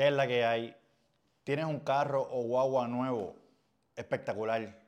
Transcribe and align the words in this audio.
¿Qué 0.00 0.08
es 0.08 0.14
la 0.14 0.26
que 0.26 0.46
hay? 0.46 0.74
¿Tienes 1.44 1.66
un 1.66 1.80
carro 1.80 2.26
o 2.32 2.42
guagua 2.44 2.88
nuevo 2.88 3.36
espectacular? 3.94 4.80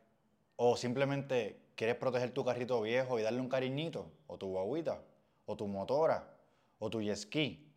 ¿O 0.56 0.74
simplemente 0.74 1.60
quieres 1.74 1.96
proteger 1.96 2.32
tu 2.32 2.42
carrito 2.42 2.80
viejo 2.80 3.18
y 3.18 3.22
darle 3.22 3.42
un 3.42 3.50
cariñito? 3.50 4.10
¿O 4.26 4.38
tu 4.38 4.46
guaguita? 4.46 5.02
¿O 5.44 5.54
tu 5.54 5.66
motora? 5.66 6.34
¿O 6.78 6.88
tu 6.88 7.02
jet 7.02 7.16
ski? 7.16 7.70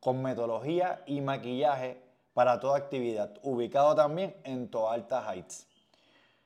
con 0.00 0.22
metodología 0.22 1.02
y 1.06 1.20
maquillaje 1.20 2.00
para 2.34 2.60
toda 2.60 2.76
actividad, 2.76 3.34
ubicado 3.42 3.94
también 3.94 4.36
en 4.44 4.70
Toalta 4.70 5.32
Heights. 5.32 5.66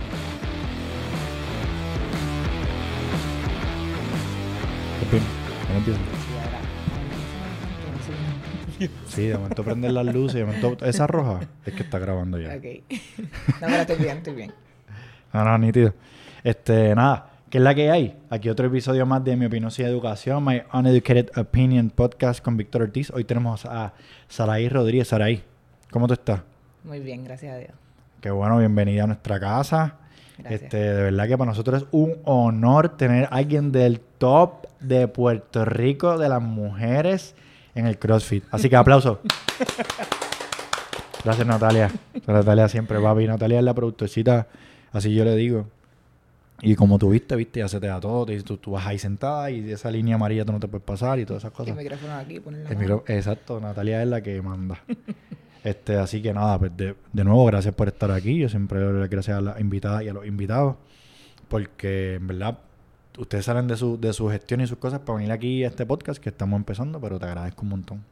Sí, 9.07 9.27
de 9.27 9.37
momento 9.37 9.63
prender 9.63 9.91
las 9.91 10.05
luces, 10.05 10.35
de 10.35 10.45
momento 10.45 10.85
esa 10.85 11.07
roja 11.07 11.41
es 11.65 11.73
que 11.73 11.83
está 11.83 11.99
grabando 11.99 12.39
ya. 12.39 12.55
Ok. 12.55 12.65
No, 13.61 13.67
pero 13.67 13.75
estoy 13.75 13.97
bien, 13.97 14.17
estoy 14.17 14.33
bien. 14.35 14.53
No, 15.33 15.43
no, 15.43 15.57
nítido. 15.57 15.93
Este, 16.43 16.95
nada, 16.95 17.29
¿qué 17.49 17.57
es 17.57 17.63
la 17.63 17.75
que 17.75 17.91
hay? 17.91 18.17
Aquí 18.29 18.49
otro 18.49 18.67
episodio 18.67 19.05
más 19.05 19.23
de 19.23 19.35
Mi 19.35 19.45
Opinión 19.45 19.71
y 19.77 19.81
Educación, 19.81 20.43
My 20.43 20.63
Uneducated 20.73 21.37
Opinion 21.37 21.89
Podcast 21.89 22.43
con 22.43 22.55
Víctor 22.57 22.83
Ortiz. 22.83 23.11
Hoy 23.11 23.25
tenemos 23.25 23.65
a 23.65 23.93
Saraí 24.27 24.69
Rodríguez. 24.69 25.09
Saraí, 25.09 25.43
¿cómo 25.91 26.07
tú 26.07 26.13
estás? 26.13 26.41
Muy 26.83 26.99
bien, 26.99 27.25
gracias 27.25 27.53
a 27.53 27.57
Dios. 27.57 27.71
Qué 28.21 28.31
bueno, 28.31 28.57
bienvenida 28.57 29.03
a 29.03 29.07
nuestra 29.07 29.39
casa. 29.39 29.95
Gracias. 30.37 30.63
Este, 30.63 30.77
de 30.77 31.03
verdad 31.03 31.27
que 31.27 31.37
para 31.37 31.51
nosotros 31.51 31.83
es 31.83 31.87
un 31.91 32.15
honor 32.23 32.95
tener 32.95 33.25
a 33.25 33.27
alguien 33.27 33.73
del 33.73 33.99
top 33.99 34.67
de 34.79 35.09
Puerto 35.09 35.65
Rico 35.65 36.17
de 36.17 36.29
las 36.29 36.41
mujeres 36.41 37.35
en 37.79 37.87
el 37.87 37.97
CrossFit. 37.97 38.43
Así 38.51 38.69
que 38.69 38.75
aplausos. 38.75 39.17
Gracias, 41.23 41.45
Natalia. 41.45 41.91
Natalia 42.27 42.67
siempre, 42.69 42.99
papi. 42.99 43.27
Natalia 43.27 43.59
es 43.59 43.63
la 43.65 43.73
productorcita, 43.73 44.47
así 44.93 45.13
yo 45.13 45.25
le 45.25 45.35
digo. 45.35 45.67
Y 46.61 46.75
como 46.75 46.97
tú 46.99 47.09
viste, 47.11 47.35
viste, 47.35 47.59
ya 47.59 47.67
se 47.67 47.79
te 47.79 47.87
da 47.87 47.99
todo. 47.99 48.25
te- 48.25 48.41
Tú, 48.43 48.57
tú 48.57 48.71
vas 48.71 48.85
ahí 48.85 48.99
sentada 48.99 49.49
y 49.49 49.71
esa 49.71 49.89
línea 49.91 50.15
amarilla 50.15 50.43
tú 50.45 50.51
no 50.51 50.59
te 50.59 50.67
puedes 50.67 50.83
pasar 50.85 51.17
y 51.19 51.25
todas 51.25 51.41
esas 51.43 51.51
El 51.51 51.57
cosas. 51.57 51.75
micrófono 51.77 52.13
aquí, 52.15 52.39
poner 52.39 52.63
la 52.63 52.69
El 52.71 52.77
micro- 52.77 53.03
exacto, 53.07 53.59
Natalia 53.59 54.01
es 54.01 54.07
la 54.09 54.21
que 54.21 54.41
manda. 54.41 54.79
este, 55.63 55.97
así 55.97 56.21
que 56.21 56.33
nada, 56.33 56.59
pues 56.59 56.75
de, 56.75 56.95
de 57.13 57.23
nuevo, 57.23 57.45
gracias 57.45 57.73
por 57.75 57.87
estar 57.87 58.11
aquí. 58.11 58.37
Yo 58.39 58.49
siempre 58.49 58.79
doy 58.79 58.99
las 58.99 59.09
gracias 59.09 59.37
a 59.37 59.41
las 59.41 59.59
invitadas 59.59 60.03
y 60.03 60.09
a 60.09 60.13
los 60.13 60.25
invitados. 60.25 60.75
Porque 61.47 62.15
en 62.15 62.27
verdad, 62.27 62.57
ustedes 63.19 63.45
salen 63.45 63.67
de 63.67 63.77
su, 63.77 63.99
de 63.99 64.13
su 64.13 64.29
gestión 64.29 64.61
y 64.61 64.67
sus 64.67 64.77
cosas 64.77 65.01
para 65.01 65.17
venir 65.17 65.31
aquí 65.31 65.63
a 65.63 65.67
este 65.67 65.85
podcast 65.85 66.21
que 66.21 66.29
estamos 66.29 66.57
empezando, 66.57 66.99
pero 66.99 67.19
te 67.19 67.25
agradezco 67.25 67.63
un 67.63 67.69
montón. 67.69 68.03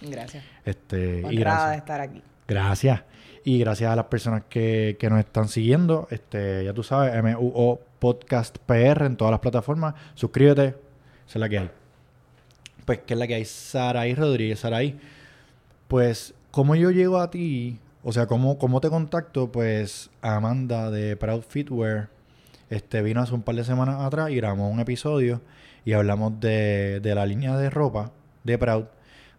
Gracias. 0.00 0.44
Este, 0.64 1.20
y 1.20 1.24
Honrada 1.24 1.30
de 1.30 1.36
gracias. 1.40 1.76
estar 1.76 2.00
aquí. 2.00 2.22
Gracias. 2.48 3.02
Y 3.44 3.58
gracias 3.58 3.90
a 3.90 3.96
las 3.96 4.06
personas 4.06 4.44
que, 4.48 4.96
que 4.98 5.10
nos 5.10 5.18
están 5.20 5.48
siguiendo. 5.48 6.08
Este, 6.10 6.64
ya 6.64 6.72
tú 6.72 6.82
sabes, 6.82 7.22
MUO 7.22 7.80
Podcast 7.98 8.58
PR 8.58 9.04
en 9.04 9.16
todas 9.16 9.32
las 9.32 9.40
plataformas. 9.40 9.94
Suscríbete. 10.14 10.68
Esa 10.68 10.76
es 11.26 11.36
la 11.36 11.48
que 11.48 11.58
hay. 11.58 11.70
Pues, 12.86 13.00
¿qué 13.06 13.14
es 13.14 13.18
la 13.20 13.26
que 13.26 13.34
hay? 13.34 13.44
Saraí 13.44 14.14
Rodríguez. 14.14 14.60
Saraí, 14.60 14.98
pues, 15.88 16.34
¿cómo 16.50 16.74
yo 16.74 16.90
llego 16.90 17.18
a 17.18 17.30
ti? 17.30 17.78
O 18.02 18.12
sea, 18.12 18.26
¿cómo, 18.26 18.58
cómo 18.58 18.80
te 18.80 18.88
contacto? 18.88 19.52
Pues, 19.52 20.10
Amanda 20.22 20.90
de 20.90 21.16
Proud 21.16 21.42
Fitwear 21.42 22.08
este, 22.70 23.02
vino 23.02 23.20
hace 23.20 23.34
un 23.34 23.42
par 23.42 23.54
de 23.54 23.64
semanas 23.64 24.00
atrás 24.00 24.30
y 24.30 24.36
grabamos 24.36 24.72
un 24.72 24.80
episodio 24.80 25.40
y 25.84 25.92
hablamos 25.92 26.40
de, 26.40 27.00
de 27.00 27.14
la 27.14 27.26
línea 27.26 27.56
de 27.56 27.70
ropa 27.70 28.12
de 28.42 28.58
Proud. 28.58 28.84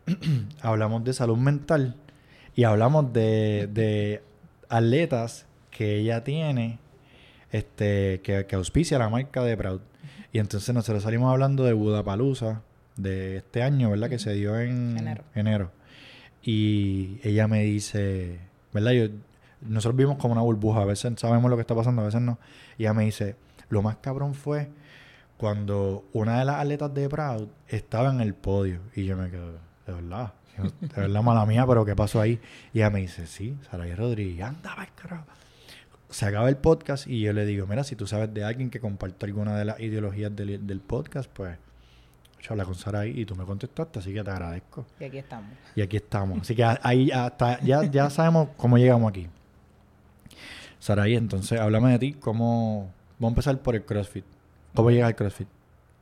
hablamos 0.61 1.03
de 1.03 1.13
salud 1.13 1.37
mental 1.37 1.95
y 2.55 2.63
hablamos 2.63 3.11
de, 3.13 3.69
de 3.71 4.21
atletas 4.69 5.45
que 5.71 5.97
ella 5.97 6.23
tiene, 6.23 6.79
este, 7.51 8.21
que, 8.21 8.45
que 8.45 8.55
auspicia 8.55 8.99
la 8.99 9.09
marca 9.09 9.43
de 9.43 9.57
Proud. 9.57 9.81
Y 10.31 10.39
entonces 10.39 10.73
nosotros 10.73 11.03
salimos 11.03 11.31
hablando 11.31 11.63
de 11.63 11.73
Budapalooza 11.73 12.61
de 12.97 13.37
este 13.37 13.63
año, 13.63 13.89
¿verdad? 13.89 14.09
Que 14.09 14.19
se 14.19 14.33
dio 14.33 14.59
en 14.59 14.97
Enero. 14.97 15.23
enero. 15.33 15.71
Y 16.43 17.19
ella 17.23 17.47
me 17.47 17.63
dice, 17.63 18.39
¿verdad? 18.73 18.91
Yo, 18.91 19.07
nosotros 19.61 19.95
vimos 19.97 20.17
como 20.17 20.33
una 20.33 20.41
burbuja, 20.41 20.81
a 20.81 20.85
veces 20.85 21.13
sabemos 21.17 21.49
lo 21.49 21.57
que 21.57 21.61
está 21.61 21.75
pasando, 21.75 22.01
a 22.01 22.05
veces 22.05 22.21
no. 22.21 22.37
Y 22.77 22.83
ella 22.83 22.93
me 22.93 23.05
dice, 23.05 23.35
lo 23.69 23.81
más 23.81 23.97
cabrón 23.97 24.33
fue 24.33 24.69
cuando 25.37 26.05
una 26.13 26.39
de 26.39 26.45
las 26.45 26.57
atletas 26.61 26.93
de 26.93 27.09
Proud 27.09 27.47
estaba 27.67 28.09
en 28.11 28.21
el 28.21 28.33
podio. 28.33 28.79
Y 28.95 29.05
yo 29.05 29.17
me 29.17 29.29
quedo, 29.29 29.53
de 29.85 29.93
verdad, 29.93 30.33
de 30.81 31.01
verdad 31.01 31.21
mala 31.23 31.45
mía, 31.45 31.65
pero 31.67 31.85
¿qué 31.85 31.95
pasó 31.95 32.21
ahí? 32.21 32.39
Y 32.73 32.79
ella 32.79 32.89
me 32.89 33.01
dice, 33.01 33.27
sí, 33.27 33.57
Saraí 33.69 33.93
Rodríguez, 33.95 34.45
anda, 34.45 34.75
va, 34.75 34.87
carajo. 34.95 35.25
se 36.09 36.25
acaba 36.25 36.49
el 36.49 36.57
podcast 36.57 37.07
y 37.07 37.21
yo 37.21 37.33
le 37.33 37.45
digo, 37.45 37.67
mira, 37.67 37.83
si 37.83 37.95
tú 37.95 38.07
sabes 38.07 38.33
de 38.33 38.43
alguien 38.43 38.69
que 38.69 38.79
comparte 38.79 39.25
alguna 39.25 39.57
de 39.57 39.65
las 39.65 39.79
ideologías 39.79 40.35
del, 40.35 40.65
del 40.65 40.79
podcast, 40.79 41.29
pues 41.31 41.57
habla 42.49 42.65
con 42.65 42.75
Saraí 42.75 43.19
y 43.21 43.25
tú 43.25 43.35
me 43.35 43.45
contestaste, 43.45 43.99
así 43.99 44.13
que 44.13 44.23
te 44.23 44.29
agradezco. 44.29 44.85
Y 44.99 45.03
aquí 45.05 45.17
estamos. 45.17 45.49
Y 45.75 45.81
aquí 45.81 45.97
estamos. 45.97 46.41
Así 46.41 46.55
que 46.55 46.63
ahí 46.63 47.11
hasta 47.11 47.59
ya, 47.61 47.83
ya 47.83 48.09
sabemos 48.09 48.49
cómo 48.57 48.77
llegamos 48.77 49.09
aquí. 49.09 49.27
Saraí, 50.79 51.15
entonces 51.15 51.59
háblame 51.59 51.91
de 51.91 51.99
ti, 51.99 52.13
cómo... 52.13 52.91
Vamos 53.17 53.31
a 53.31 53.33
empezar 53.33 53.57
por 53.59 53.75
el 53.75 53.85
CrossFit. 53.85 54.25
¿Cómo 54.73 54.91
llegas 54.91 55.07
al 55.07 55.15
CrossFit? 55.15 55.47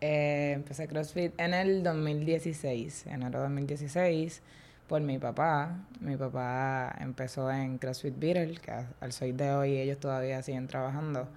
Eh, 0.01 0.51
empecé 0.55 0.87
CrossFit 0.87 1.39
en 1.39 1.53
el 1.53 1.83
2016, 1.83 3.05
enero 3.07 3.39
de 3.39 3.43
2016, 3.45 4.41
por 4.87 5.01
mi 5.01 5.19
papá. 5.19 5.77
Mi 6.01 6.17
papá 6.17 6.93
empezó 6.99 7.49
en 7.51 7.77
CrossFit 7.77 8.17
Beetle, 8.17 8.55
que 8.55 8.71
al 8.99 9.11
soy 9.13 9.31
de 9.31 9.51
hoy 9.51 9.77
ellos 9.77 9.99
todavía 9.99 10.41
siguen 10.41 10.67
trabajando. 10.67 11.29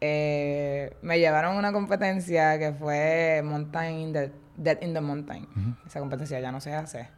Eh, 0.00 0.96
me 1.02 1.20
llevaron 1.20 1.54
a 1.54 1.58
una 1.60 1.72
competencia 1.72 2.58
que 2.58 2.72
fue 2.72 3.42
Mountain 3.44 3.98
in 4.00 4.12
the, 4.12 4.32
Dead 4.56 4.82
in 4.82 4.94
the 4.94 5.00
Mountain. 5.00 5.46
Esa 5.86 6.00
competencia 6.00 6.40
ya 6.40 6.50
no 6.50 6.60
se 6.60 6.74
hace. 6.74 7.08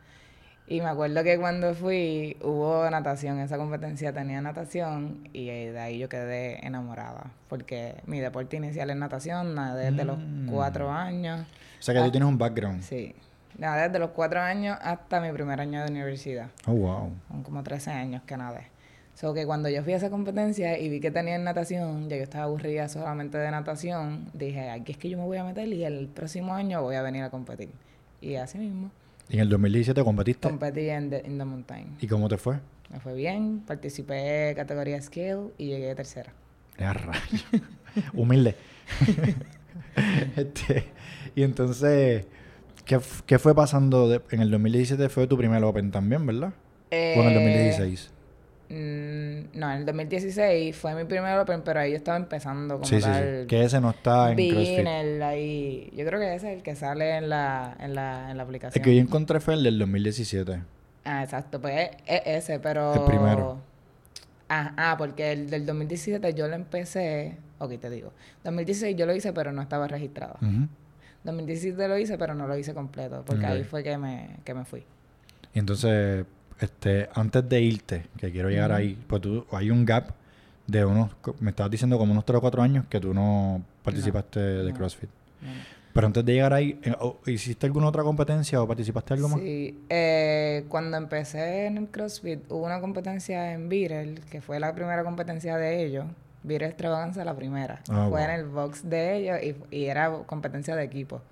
Y 0.66 0.80
me 0.80 0.86
acuerdo 0.88 1.22
que 1.22 1.38
cuando 1.38 1.74
fui 1.74 2.38
hubo 2.42 2.88
natación, 2.90 3.38
esa 3.38 3.58
competencia 3.58 4.14
tenía 4.14 4.40
natación 4.40 5.28
y 5.34 5.50
eh, 5.50 5.72
de 5.72 5.78
ahí 5.78 5.98
yo 5.98 6.08
quedé 6.08 6.66
enamorada, 6.66 7.32
porque 7.48 7.96
mi 8.06 8.18
deporte 8.20 8.56
inicial 8.56 8.88
es 8.88 8.96
natación, 8.96 9.54
nadé 9.54 9.90
desde 9.90 10.04
los 10.06 10.18
Mm. 10.18 10.46
cuatro 10.50 10.90
años, 10.90 11.46
O 11.78 11.82
sea 11.82 11.92
que 11.94 12.00
tú 12.00 12.06
Ah. 12.06 12.10
tienes 12.12 12.28
un 12.28 12.38
background. 12.38 12.80
sí, 12.82 13.14
nadé 13.58 13.88
desde 13.88 13.98
los 13.98 14.10
cuatro 14.10 14.40
años 14.40 14.78
hasta 14.80 15.20
mi 15.20 15.30
primer 15.32 15.60
año 15.60 15.84
de 15.84 15.90
universidad, 15.90 16.48
Oh, 16.66 16.72
wow. 16.72 17.12
son 17.28 17.42
como 17.42 17.62
13 17.62 17.90
años 17.90 18.22
que 18.26 18.36
nadé. 18.38 18.68
So 19.16 19.34
que 19.34 19.44
cuando 19.46 19.68
yo 19.68 19.82
fui 19.84 19.92
a 19.92 19.96
esa 19.96 20.08
competencia 20.10 20.78
y 20.78 20.88
vi 20.88 20.98
que 20.98 21.10
tenían 21.10 21.44
natación, 21.44 22.08
ya 22.08 22.16
yo 22.16 22.22
estaba 22.22 22.44
aburrida 22.44 22.88
solamente 22.88 23.36
de 23.36 23.50
natación, 23.50 24.30
dije, 24.32 24.70
aquí 24.70 24.92
es 24.92 24.98
que 24.98 25.10
yo 25.10 25.18
me 25.18 25.24
voy 25.24 25.36
a 25.36 25.44
meter 25.44 25.68
y 25.68 25.84
el 25.84 26.08
próximo 26.08 26.54
año 26.54 26.80
voy 26.82 26.96
a 26.96 27.02
venir 27.02 27.22
a 27.22 27.28
competir. 27.30 27.70
Y 28.22 28.36
así 28.36 28.56
mismo, 28.58 28.90
¿Y 29.34 29.38
en 29.38 29.42
el 29.42 29.48
2017 29.48 30.04
competiste? 30.04 30.48
competí 30.48 30.88
en 30.88 31.10
The, 31.10 31.24
in 31.26 31.38
the 31.38 31.44
Mountain. 31.44 31.96
¿Y 32.00 32.06
cómo 32.06 32.28
te 32.28 32.36
fue? 32.38 32.60
Me 32.88 33.00
fue 33.00 33.14
bien, 33.14 33.64
participé 33.66 34.50
en 34.50 34.54
categoría 34.54 35.02
Scale 35.02 35.48
y 35.58 35.66
llegué 35.66 35.92
tercera. 35.96 36.32
Ya, 36.78 36.92
rayo. 36.92 37.18
Humilde. 38.14 38.54
Este, 40.36 40.84
y 41.34 41.42
entonces, 41.42 42.26
¿qué, 42.84 43.00
qué 43.26 43.38
fue 43.40 43.54
pasando? 43.56 44.08
de- 44.08 44.20
en 44.30 44.40
el 44.40 44.50
2017 44.52 45.08
fue 45.08 45.26
tu 45.26 45.36
primer 45.36 45.62
Open 45.64 45.90
también, 45.90 46.24
¿verdad? 46.26 46.52
¿O 46.92 46.94
en 46.94 47.26
el 47.26 47.34
2016? 47.34 48.10
Mm, 48.68 49.58
no, 49.58 49.70
en 49.72 49.78
el 49.78 49.86
2016 49.86 50.76
fue 50.76 50.94
mi 50.94 51.04
primer 51.04 51.38
Open, 51.38 51.62
pero 51.62 51.80
ahí 51.80 51.90
yo 51.92 51.96
estaba 51.96 52.16
empezando 52.16 52.74
como 52.74 52.84
Sí, 52.86 52.96
sí, 52.96 53.02
sí. 53.02 53.08
tal. 53.10 53.46
Que 53.46 53.64
ese 53.64 53.80
no 53.80 53.90
está 53.90 54.30
en 54.30 54.36
beginner 54.36 55.22
ahí. 55.22 55.92
Yo 55.96 56.04
creo 56.06 56.18
que 56.20 56.34
ese 56.34 56.52
es 56.52 56.56
el 56.58 56.62
que 56.62 56.74
sale 56.76 57.16
en 57.16 57.28
la, 57.28 57.76
en 57.80 57.94
la, 57.94 58.30
en 58.30 58.36
la 58.36 58.42
El 58.42 58.48
aplicación. 58.48 58.84
que 58.84 58.94
yo 58.94 59.00
encontré 59.00 59.40
fue 59.40 59.54
el 59.54 59.62
del 59.62 59.78
2017. 59.78 60.60
Ah, 61.04 61.22
exacto, 61.22 61.60
pues 61.60 61.90
es, 62.06 62.20
es 62.26 62.44
ese, 62.44 62.58
pero... 62.60 62.94
El 62.94 63.04
primero. 63.04 63.58
Ah, 64.48 64.72
ah, 64.76 64.94
porque 64.98 65.32
el 65.32 65.50
del 65.50 65.66
2017 65.66 66.34
yo 66.34 66.48
lo 66.48 66.54
empecé... 66.54 67.36
Ok, 67.58 67.78
te 67.78 67.88
digo. 67.90 68.12
2016 68.44 68.96
yo 68.96 69.06
lo 69.06 69.14
hice, 69.14 69.32
pero 69.32 69.52
no 69.52 69.62
estaba 69.62 69.86
registrado. 69.88 70.36
Ujú. 70.42 70.68
2017 71.24 71.88
lo 71.88 71.96
hice, 71.98 72.18
pero 72.18 72.34
no 72.34 72.46
lo 72.46 72.56
hice 72.56 72.74
completo, 72.74 73.22
porque 73.24 73.46
ahí 73.46 73.64
fue 73.64 73.82
que 73.82 73.96
me, 73.96 74.36
que 74.44 74.52
me 74.54 74.64
fui. 74.66 74.84
Y 75.54 75.58
entonces, 75.58 76.26
este, 76.60 77.08
antes 77.14 77.48
de 77.48 77.60
irte, 77.60 78.06
que 78.16 78.30
quiero 78.30 78.48
llegar 78.48 78.72
ahí, 78.72 78.98
pues 79.06 79.22
tú, 79.22 79.46
hay 79.50 79.70
un 79.70 79.84
gap 79.84 80.12
de 80.66 80.84
unos, 80.84 81.10
me 81.40 81.50
estabas 81.50 81.70
diciendo 81.70 81.98
como 81.98 82.12
unos 82.12 82.24
3 82.24 82.38
o 82.38 82.40
4 82.40 82.62
años 82.62 82.86
que 82.88 83.00
tú 83.00 83.12
no 83.12 83.62
participaste 83.82 84.40
de 84.40 84.70
no. 84.70 84.76
CrossFit. 84.76 85.10
No. 85.42 85.50
Pero 85.92 86.08
antes 86.08 86.24
de 86.24 86.32
llegar 86.32 86.52
ahí, 86.52 86.80
eh, 86.82 86.96
¿hiciste 87.26 87.66
alguna 87.66 87.86
otra 87.86 88.02
competencia 88.02 88.60
o 88.60 88.66
participaste 88.66 89.14
algo 89.14 89.28
más? 89.28 89.38
Sí, 89.38 89.78
eh, 89.88 90.64
cuando 90.68 90.96
empecé 90.96 91.66
en 91.66 91.78
el 91.78 91.88
CrossFit 91.88 92.50
hubo 92.50 92.64
una 92.66 92.80
competencia 92.80 93.52
en 93.52 93.68
Beetle, 93.68 94.16
que 94.28 94.40
fue 94.40 94.58
la 94.58 94.74
primera 94.74 95.04
competencia 95.04 95.56
de 95.56 95.84
ellos. 95.84 96.06
Beetle 96.42 96.66
Extravaganza, 96.68 97.24
la 97.24 97.36
primera. 97.36 97.80
Ah, 97.88 98.08
fue 98.10 98.20
wow. 98.20 98.28
en 98.28 98.30
el 98.30 98.44
box 98.46 98.90
de 98.90 99.16
ellos 99.16 99.38
y, 99.70 99.76
y 99.76 99.84
era 99.84 100.10
competencia 100.26 100.74
de 100.74 100.82
equipo. 100.82 101.22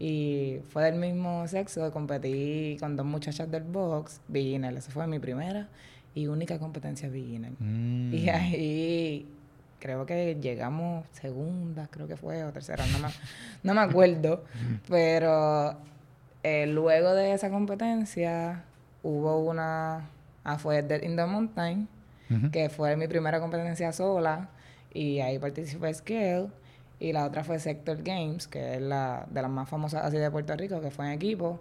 Y 0.00 0.60
fue 0.70 0.82
del 0.84 0.94
mismo 0.94 1.46
sexo, 1.46 1.92
competí 1.92 2.78
con 2.80 2.96
dos 2.96 3.04
muchachas 3.04 3.50
del 3.50 3.64
box, 3.64 4.22
beginner. 4.28 4.74
Esa 4.74 4.90
fue 4.90 5.06
mi 5.06 5.18
primera 5.18 5.68
y 6.14 6.26
única 6.26 6.58
competencia 6.58 7.10
beginner. 7.10 7.52
Mm. 7.58 8.14
Y 8.14 8.28
ahí 8.30 9.28
creo 9.78 10.06
que 10.06 10.38
llegamos 10.40 11.06
segunda, 11.12 11.86
creo 11.90 12.08
que 12.08 12.16
fue, 12.16 12.44
o 12.44 12.52
tercera, 12.52 12.84
no 12.86 12.98
me, 12.98 13.08
no 13.62 13.74
me 13.74 13.80
acuerdo. 13.82 14.44
pero 14.88 15.76
eh, 16.42 16.66
luego 16.66 17.14
de 17.14 17.34
esa 17.34 17.50
competencia 17.50 18.64
hubo 19.02 19.38
una, 19.40 20.08
ah, 20.44 20.58
fue 20.58 20.82
Dead 20.82 21.02
in 21.02 21.16
the 21.16 21.26
Mountain, 21.26 21.88
que 22.52 22.68
fue 22.68 22.96
mi 22.96 23.08
primera 23.08 23.40
competencia 23.40 23.92
sola, 23.92 24.48
y 24.94 25.18
ahí 25.18 25.38
participé 25.38 25.92
Scale. 25.92 26.48
Y 27.00 27.12
la 27.14 27.24
otra 27.24 27.42
fue 27.42 27.58
Sector 27.58 28.02
Games, 28.02 28.46
que 28.46 28.74
es 28.74 28.82
la 28.82 29.26
de 29.30 29.40
las 29.40 29.50
más 29.50 29.68
famosas 29.68 30.04
así 30.04 30.18
de 30.18 30.30
Puerto 30.30 30.54
Rico, 30.54 30.80
que 30.82 30.90
fue 30.90 31.06
en 31.06 31.12
equipo. 31.12 31.58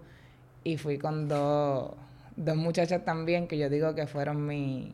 Y 0.66 0.76
fui 0.78 0.98
con 0.98 1.30
dos, 1.30 1.94
dos 2.36 2.58
muchachas 2.58 3.06
también, 3.06 3.48
que 3.48 3.58
yo 3.58 3.70
digo 3.70 3.96
que 3.96 4.06
fueron 4.06 4.46
mi, 4.46 4.92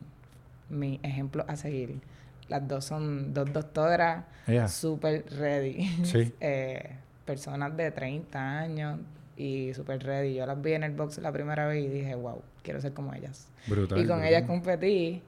mi 0.70 1.00
ejemplo 1.02 1.44
a 1.48 1.56
seguir. 1.56 2.00
Las 2.48 2.66
dos 2.68 2.84
son 2.84 3.34
dos 3.34 3.52
doctoras, 3.52 4.24
Ella. 4.46 4.68
súper 4.68 5.24
ready. 5.36 5.84
Sí. 6.04 6.32
Eh, 6.40 6.90
personas 7.24 7.76
de 7.76 7.90
30 7.90 8.58
años 8.60 9.00
y 9.36 9.74
súper 9.74 10.00
ready. 10.04 10.34
Yo 10.34 10.46
las 10.46 10.62
vi 10.62 10.74
en 10.74 10.84
el 10.84 10.92
box 10.92 11.18
la 11.18 11.32
primera 11.32 11.66
vez 11.66 11.84
y 11.84 11.88
dije, 11.88 12.14
wow, 12.14 12.40
quiero 12.62 12.80
ser 12.80 12.92
como 12.92 13.12
ellas. 13.12 13.48
Brutal. 13.66 13.98
y 13.98 14.06
con 14.06 14.18
brutal. 14.18 14.28
ellas 14.28 14.42
competí. 14.46 15.22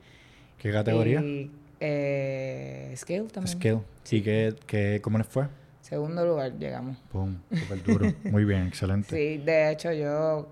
¿Qué 0.58 0.70
categoría? 0.70 1.20
Y, 1.20 1.50
eh, 1.80 2.92
Scale 2.96 3.24
también. 3.24 3.56
Scale. 3.58 3.80
¿Y 4.10 4.22
qué, 4.22 4.54
qué, 4.66 5.00
cómo 5.02 5.18
les 5.18 5.26
fue? 5.26 5.46
Segundo 5.80 6.24
lugar 6.26 6.52
llegamos. 6.58 6.96
Pum, 7.10 7.36
súper 7.50 7.82
duro. 7.82 8.12
Muy 8.24 8.44
bien, 8.44 8.66
excelente. 8.66 9.08
Sí, 9.14 9.38
de 9.38 9.70
hecho 9.70 9.92
yo, 9.92 10.48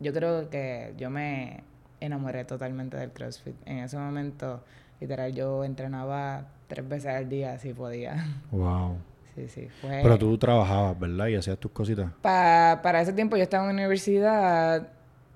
yo 0.00 0.12
creo 0.12 0.50
que 0.50 0.92
yo 0.98 1.08
me 1.10 1.62
enamoré 2.00 2.44
totalmente 2.44 2.96
del 2.96 3.10
CrossFit. 3.10 3.54
En 3.64 3.78
ese 3.78 3.96
momento, 3.96 4.62
literal, 5.00 5.32
yo 5.34 5.64
entrenaba 5.64 6.46
tres 6.66 6.86
veces 6.88 7.06
al 7.14 7.28
día 7.28 7.58
si 7.58 7.72
podía. 7.72 8.26
Wow. 8.50 8.96
Sí, 9.34 9.48
sí. 9.48 9.68
Fue... 9.80 10.00
Pero 10.02 10.18
tú 10.18 10.36
trabajabas, 10.36 10.98
¿verdad? 10.98 11.28
Y 11.28 11.36
hacías 11.36 11.58
tus 11.58 11.70
cositas. 11.70 12.10
Pa- 12.20 12.80
para 12.82 13.00
ese 13.00 13.12
tiempo 13.12 13.36
yo 13.36 13.44
estaba 13.44 13.64
en 13.64 13.68
la 13.76 13.82
universidad 13.82 14.88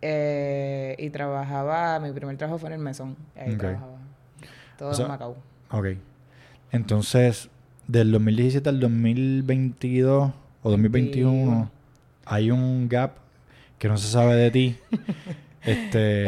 eh, 0.02 0.96
y 0.98 1.08
trabajaba, 1.10 1.98
mi 2.00 2.10
primer 2.12 2.36
trabajo 2.36 2.58
fue 2.58 2.68
en 2.68 2.74
el 2.74 2.78
mesón. 2.80 3.16
Ahí 3.36 3.56
trabajaba. 3.56 3.91
Todo 4.78 4.90
O 4.90 4.94
sea, 4.94 5.04
en 5.06 5.10
Macao. 5.12 5.36
Ok. 5.70 5.86
Entonces, 6.70 7.48
del 7.86 8.10
2017 8.12 8.68
al 8.68 8.80
2022 8.80 10.32
o 10.62 10.70
2021, 10.70 11.32
21. 11.32 11.70
hay 12.24 12.50
un 12.50 12.88
gap 12.88 13.16
que 13.78 13.88
no 13.88 13.96
se 13.98 14.08
sabe 14.08 14.34
de 14.36 14.50
ti. 14.50 14.76
este. 15.62 16.24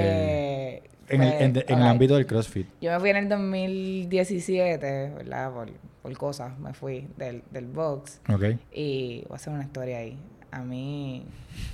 Eh, 0.76 0.82
en 1.08 1.22
el, 1.22 1.28
pues, 1.30 1.42
en, 1.42 1.52
de- 1.52 1.64
en 1.68 1.78
el 1.78 1.84
ok. 1.84 1.90
ámbito 1.90 2.14
del 2.16 2.26
CrossFit. 2.26 2.66
Yo 2.80 2.90
me 2.92 2.98
fui 3.00 3.10
en 3.10 3.16
el 3.16 3.28
2017, 3.28 5.10
¿verdad? 5.16 5.52
Por, 5.52 5.70
por 6.02 6.16
cosas, 6.16 6.58
me 6.58 6.72
fui 6.72 7.06
del, 7.16 7.42
del 7.50 7.66
box. 7.66 8.20
Ok. 8.32 8.44
Y 8.72 9.22
voy 9.28 9.32
a 9.32 9.36
hacer 9.36 9.52
una 9.52 9.64
historia 9.64 9.98
ahí. 9.98 10.18
A 10.50 10.62
mí, 10.62 11.24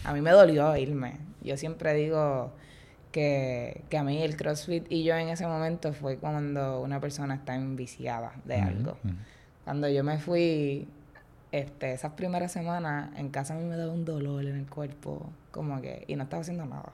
a 0.05 0.13
mí 0.13 0.21
me 0.21 0.31
dolió 0.31 0.77
irme. 0.77 1.19
Yo 1.43 1.57
siempre 1.57 1.95
digo 1.95 2.53
que, 3.13 3.83
que 3.89 3.99
a 3.99 4.05
mí 4.05 4.23
el 4.23 4.37
CrossFit 4.37 4.91
y 4.91 5.05
yo 5.05 5.17
en 5.17 5.29
ese 5.29 5.47
momento 5.47 5.93
fue 5.93 6.17
cuando 6.17 6.81
una 6.81 7.01
persona 7.01 7.35
está 7.35 7.55
enviciada 7.55 8.33
de 8.45 8.57
algo. 8.57 8.97
Cuando 9.65 9.89
yo 9.89 10.03
me 10.05 10.19
fui, 10.19 10.89
este, 11.53 11.93
esas 11.93 12.13
primeras 12.13 12.53
semanas, 12.53 13.11
en 13.17 13.31
casa 13.31 13.55
a 13.55 13.59
mí 13.59 13.65
me 13.65 13.77
daba 13.77 13.93
un 13.93 14.05
dolor 14.05 14.45
en 14.45 14.57
el 14.57 14.67
cuerpo, 14.67 15.31
como 15.51 15.81
que, 15.81 16.05
y 16.07 16.17
no 16.17 16.25
estaba 16.25 16.43
haciendo 16.43 16.67
nada. 16.67 16.93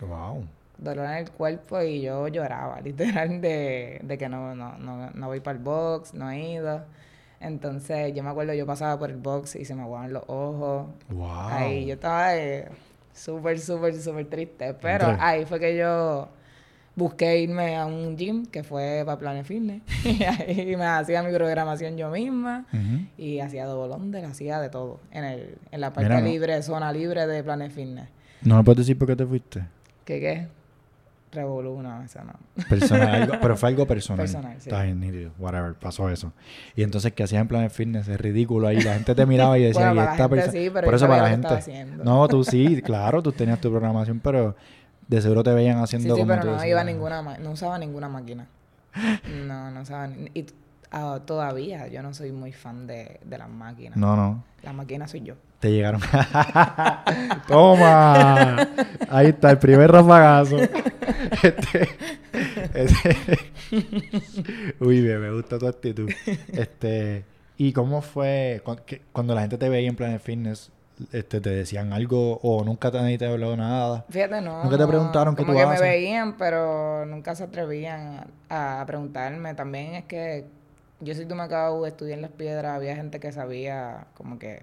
Wow. 0.00 0.44
Dolor 0.78 1.06
en 1.06 1.12
el 1.12 1.30
cuerpo 1.30 1.80
y 1.82 2.02
yo 2.02 2.28
lloraba, 2.28 2.80
literal, 2.84 3.40
de, 3.40 4.00
de 4.02 4.18
que 4.18 4.28
no, 4.28 4.54
no, 4.54 4.78
no, 4.78 5.10
no 5.10 5.26
voy 5.26 5.40
para 5.40 5.58
el 5.58 5.64
box, 5.64 6.14
no 6.14 6.30
he 6.30 6.52
ido. 6.52 6.84
Entonces, 7.40 8.12
yo 8.14 8.22
me 8.24 8.30
acuerdo, 8.30 8.52
yo 8.54 8.66
pasaba 8.66 8.98
por 8.98 9.10
el 9.10 9.16
box 9.16 9.54
y 9.56 9.64
se 9.64 9.74
me 9.74 9.82
aguaban 9.82 10.12
los 10.12 10.24
ojos. 10.26 10.88
Wow. 11.08 11.48
Ahí 11.50 11.86
yo 11.86 11.94
estaba 11.94 12.36
eh, 12.36 12.68
súper, 13.12 13.58
súper, 13.58 13.94
súper 14.00 14.26
triste. 14.26 14.74
Pero 14.74 15.16
ahí 15.20 15.44
fue 15.44 15.58
que 15.60 15.76
yo 15.76 16.28
busqué 16.94 17.40
irme 17.40 17.76
a 17.76 17.86
un 17.86 18.16
gym 18.16 18.46
que 18.46 18.62
fue 18.62 19.02
para 19.06 19.18
Planet 19.18 19.44
Fitness. 19.44 19.82
y 20.04 20.22
ahí 20.24 20.76
me 20.76 20.84
hacía 20.84 21.22
mi 21.22 21.32
programación 21.32 21.96
yo 21.96 22.10
misma. 22.10 22.66
Y 23.16 23.40
hacía 23.40 23.66
doble 23.66 24.24
hacía 24.24 24.60
de 24.60 24.68
todo. 24.68 25.00
En, 25.10 25.24
el, 25.24 25.58
en 25.70 25.80
la 25.80 25.92
parte 25.92 26.08
Mira, 26.08 26.20
no. 26.20 26.26
libre, 26.26 26.62
zona 26.62 26.92
libre 26.92 27.26
de 27.26 27.42
Planet 27.42 27.72
Fitness. 27.72 28.08
¿No 28.42 28.56
me 28.56 28.64
puedes 28.64 28.78
decir 28.78 28.98
por 28.98 29.08
qué 29.08 29.16
te 29.16 29.26
fuiste? 29.26 29.64
¿Qué 30.04 30.20
qué? 30.20 30.57
Revolú, 31.30 31.82
no, 31.82 32.02
eso 32.02 32.20
no. 32.24 32.32
Personal, 32.68 33.22
algo- 33.22 33.34
pero 33.42 33.56
fue 33.56 33.68
algo 33.68 33.86
personal. 33.86 34.24
Personal, 34.24 34.52
sí. 34.60 34.70
Está 34.70 34.82
bien, 34.84 34.98
nítido. 34.98 35.30
Whatever, 35.38 35.74
pasó 35.74 36.08
eso. 36.08 36.32
Y 36.74 36.82
entonces, 36.82 37.12
¿qué 37.12 37.22
hacías 37.24 37.42
en 37.42 37.48
Planet 37.48 37.70
Fitness? 37.70 38.08
Es 38.08 38.18
ridículo 38.20 38.66
ahí. 38.66 38.80
La 38.80 38.94
gente 38.94 39.14
te 39.14 39.26
miraba 39.26 39.58
y 39.58 39.62
decía, 39.64 39.92
Bueno, 39.92 40.02
¿y 40.02 40.12
esta 40.12 40.28
persona? 40.28 40.52
sí, 40.52 40.70
pero 40.72 40.86
Por 40.86 40.94
eso 40.94 41.06
para 41.06 41.22
la 41.24 41.28
gente. 41.30 41.86
No, 42.02 42.26
tú 42.28 42.44
sí, 42.44 42.80
claro, 42.82 43.22
tú 43.22 43.32
tenías 43.32 43.60
tu 43.60 43.70
programación, 43.70 44.20
pero 44.20 44.56
de 45.06 45.20
seguro 45.22 45.42
te 45.42 45.52
veían 45.52 45.76
Sí, 45.78 45.84
haciendo 45.84 46.14
sí, 46.14 46.20
como 46.22 46.32
pero 46.32 46.44
no 46.44 46.52
decías. 46.52 46.68
iba 46.70 46.80
a 46.80 46.84
ninguna 46.84 47.22
no 47.38 47.50
usaba 47.50 47.78
ninguna 47.78 48.08
máquina. 48.08 48.46
No, 49.46 49.70
no 49.70 49.80
usaba 49.82 50.08
y 50.34 50.46
ah, 50.90 51.20
todavía 51.24 51.86
yo 51.88 52.02
no 52.02 52.12
soy 52.14 52.32
muy 52.32 52.52
fan 52.52 52.86
de, 52.86 53.20
de 53.24 53.38
las 53.38 53.48
máquinas. 53.48 53.96
No, 53.96 54.16
no. 54.16 54.44
La 54.62 54.72
máquina 54.72 55.06
soy 55.08 55.22
yo. 55.22 55.34
Te 55.60 55.70
llegaron. 55.72 56.00
¡Toma! 57.46 58.68
Ahí 59.10 59.28
está, 59.28 59.50
el 59.50 59.58
primer 59.58 59.90
rafagazo. 59.90 60.56
Este, 61.42 61.88
este- 62.74 63.16
Uy, 64.80 65.00
bien, 65.02 65.20
me 65.20 65.32
gusta 65.32 65.58
tu 65.58 65.66
actitud. 65.66 66.08
Este, 66.52 67.24
¿y 67.56 67.72
cómo 67.72 68.02
fue 68.02 68.60
cu- 68.64 68.76
que- 68.86 69.02
cuando 69.12 69.34
la 69.34 69.42
gente 69.42 69.58
te 69.58 69.68
veía 69.68 69.88
en 69.88 69.96
Planet 69.96 70.20
Fitness? 70.22 70.70
Este, 71.12 71.40
¿Te 71.40 71.50
decían 71.50 71.92
algo 71.92 72.38
o 72.42 72.64
nunca 72.64 72.90
te, 72.90 72.98
nadie 72.98 73.18
te 73.18 73.26
habló 73.26 73.56
nada? 73.56 74.04
Fíjate, 74.10 74.40
no. 74.40 74.64
¿Nunca 74.64 74.78
te 74.78 74.86
preguntaron 74.86 75.36
qué 75.36 75.44
tú 75.44 75.52
que 75.52 75.60
haces? 75.60 75.80
me 75.80 75.88
veían, 75.88 76.36
pero 76.36 77.04
nunca 77.06 77.34
se 77.34 77.44
atrevían 77.44 78.26
a, 78.48 78.80
a 78.80 78.86
preguntarme. 78.86 79.54
También 79.54 79.94
es 79.94 80.04
que 80.04 80.46
yo 81.00 81.14
soy 81.14 81.24
de 81.24 81.34
Macao, 81.34 81.86
estudié 81.86 82.14
en 82.14 82.22
Las 82.22 82.30
Piedras, 82.32 82.74
había 82.76 82.96
gente 82.96 83.20
que 83.20 83.32
sabía, 83.32 84.06
como 84.14 84.38
que 84.38 84.62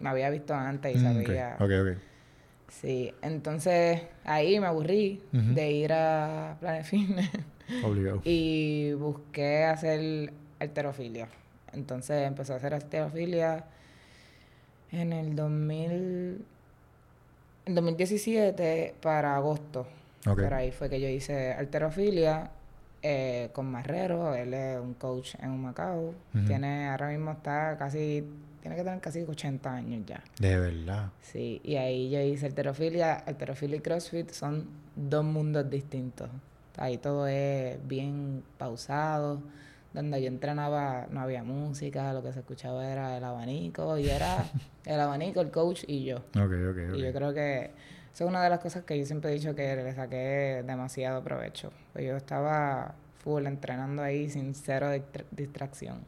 me 0.00 0.08
había 0.08 0.30
visto 0.30 0.54
antes 0.54 0.94
y 0.94 0.98
Mm, 0.98 1.02
sabía. 1.02 1.56
Ok, 1.60 1.70
ok. 1.82 1.98
Sí, 2.68 3.14
entonces 3.22 4.02
ahí 4.24 4.58
me 4.58 4.66
aburrí 4.66 5.22
de 5.32 5.70
ir 5.70 5.92
a 5.92 6.56
Planet 6.60 6.84
Fitness 6.84 7.30
Obligado. 7.84 8.20
y 8.24 8.92
busqué 8.94 9.64
hacer 9.64 10.32
alterofilia. 10.58 11.28
Entonces 11.72 12.26
empecé 12.26 12.52
a 12.52 12.56
hacer 12.56 12.74
alterofilia 12.74 13.64
en 14.90 15.12
el 15.12 15.36
2000, 15.36 16.44
en 17.66 17.74
2017 17.74 18.94
para 19.00 19.36
agosto. 19.36 19.86
Ok. 20.26 20.42
Por 20.42 20.54
ahí 20.54 20.72
fue 20.72 20.88
que 20.90 21.00
yo 21.00 21.08
hice 21.08 21.52
alterofilia 21.52 22.50
eh, 23.08 23.50
con 23.52 23.66
Marrero. 23.70 24.34
Él 24.34 24.52
es 24.52 24.80
un 24.80 24.94
coach 24.94 25.36
en 25.40 25.50
Humacao. 25.50 26.14
Ujú. 26.34 26.46
Tiene, 26.46 26.88
ahora 26.88 27.08
mismo 27.10 27.30
está 27.32 27.76
casi, 27.78 28.24
tiene 28.60 28.76
que 28.76 28.82
tener 28.82 29.00
casi 29.00 29.22
80 29.22 29.72
años 29.72 30.02
ya. 30.06 30.22
De 30.38 30.58
verdad. 30.58 31.10
Sí, 31.20 31.60
y 31.62 31.76
ahí 31.76 32.10
yo 32.10 32.20
hice 32.20 32.46
alterofilia. 32.46 33.14
Alterofilia 33.14 33.76
y 33.76 33.80
CrossFit 33.80 34.30
son 34.30 34.66
dos 34.96 35.24
mundos 35.24 35.70
distintos. 35.70 36.28
Ahí 36.76 36.98
todo 36.98 37.28
es 37.28 37.78
bien 37.86 38.42
pausado. 38.58 39.40
Donde 39.94 40.20
yo 40.20 40.28
entrenaba 40.28 41.06
no 41.10 41.20
había 41.20 41.42
música, 41.42 42.12
lo 42.12 42.22
que 42.22 42.32
se 42.32 42.40
escuchaba 42.40 42.86
era 42.86 43.16
el 43.16 43.24
abanico 43.24 43.96
y 43.96 44.10
era 44.10 44.44
el 44.84 45.00
abanico, 45.00 45.40
el 45.40 45.50
coach 45.50 45.84
y 45.86 46.04
yo. 46.04 46.16
Ok, 46.16 46.52
ok, 46.70 46.78
ok. 46.90 46.96
Y 46.96 47.02
yo 47.02 47.12
creo 47.12 47.32
que 47.32 47.70
eso 48.16 48.24
es 48.24 48.30
una 48.30 48.42
de 48.42 48.48
las 48.48 48.60
cosas 48.60 48.82
que 48.84 48.98
yo 48.98 49.04
siempre 49.04 49.30
he 49.30 49.34
dicho 49.34 49.54
que 49.54 49.76
le 49.76 49.94
saqué 49.94 50.62
demasiado 50.66 51.22
provecho. 51.22 51.70
Pues 51.92 52.06
yo 52.06 52.16
estaba 52.16 52.94
full 53.18 53.44
entrenando 53.44 54.00
ahí 54.02 54.30
sin 54.30 54.54
cero 54.54 54.90
distra- 54.90 55.26
distracción. 55.32 55.98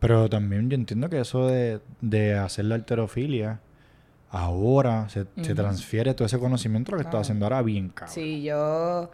Pero 0.00 0.30
también 0.30 0.70
yo 0.70 0.76
entiendo 0.76 1.10
que 1.10 1.20
eso 1.20 1.46
de, 1.46 1.80
de 2.00 2.38
hacer 2.38 2.64
la 2.64 2.76
alterofilia, 2.76 3.60
ahora 4.30 5.10
se, 5.10 5.26
se 5.42 5.54
transfiere 5.54 6.14
todo 6.14 6.24
ese 6.24 6.38
conocimiento 6.38 6.92
lo 6.92 6.96
que 6.98 7.04
estás 7.04 7.20
haciendo 7.20 7.44
ahora 7.44 7.60
bien 7.60 7.90
cabrón. 7.90 8.14
Sí, 8.14 8.42
yo 8.42 9.10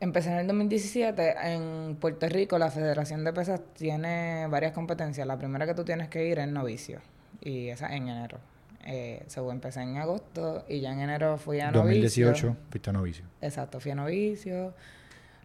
empecé 0.00 0.32
en 0.32 0.38
el 0.38 0.46
2017 0.48 1.34
en 1.54 1.96
Puerto 1.96 2.28
Rico. 2.28 2.58
La 2.58 2.70
Federación 2.70 3.24
de 3.24 3.32
Pesas 3.32 3.62
tiene 3.74 4.46
varias 4.50 4.72
competencias. 4.72 5.26
La 5.26 5.38
primera 5.38 5.64
que 5.64 5.72
tú 5.74 5.82
tienes 5.84 6.08
que 6.08 6.26
ir 6.28 6.38
es 6.38 6.48
novicio 6.48 7.00
y 7.40 7.68
esa 7.68 7.94
en 7.96 8.08
enero. 8.08 8.38
Eh, 8.84 9.24
so, 9.28 9.50
empecé 9.52 9.82
en 9.82 9.96
agosto 9.96 10.64
y 10.68 10.80
ya 10.80 10.92
en 10.92 11.00
enero 11.00 11.38
fui 11.38 11.60
a 11.60 11.70
novicio. 11.70 12.26
2018 12.26 12.56
fuiste 12.70 12.90
a 12.90 12.92
novicio. 12.92 13.24
Exacto, 13.40 13.80
fui 13.80 13.92
a 13.92 13.94
novicio. 13.94 14.74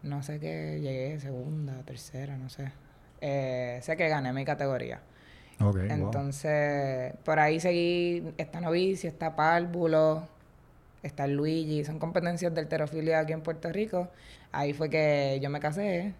No 0.02 0.22
sé 0.22 0.38
qué, 0.38 0.80
llegué 0.80 1.18
segunda, 1.20 1.82
tercera, 1.84 2.36
no 2.36 2.48
sé. 2.48 2.70
Eh, 3.20 3.80
sé 3.82 3.96
que 3.96 4.08
gané 4.08 4.32
mi 4.32 4.44
categoría. 4.44 5.00
Ok, 5.60 5.74
wow. 5.74 5.84
Entonces, 5.90 7.14
por 7.24 7.38
ahí 7.38 7.58
seguí, 7.58 8.32
está 8.36 8.60
novicio, 8.60 9.08
está 9.08 9.34
párvulo, 9.34 10.22
está 11.02 11.26
Luigi, 11.26 11.84
son 11.84 11.98
competencias 11.98 12.54
de 12.54 12.60
alterofilia 12.60 13.20
aquí 13.20 13.32
en 13.32 13.40
Puerto 13.40 13.70
Rico. 13.72 14.08
Ahí 14.52 14.72
fue 14.72 14.88
que 14.88 15.38
yo 15.42 15.50
me 15.50 15.58
casé 15.58 16.14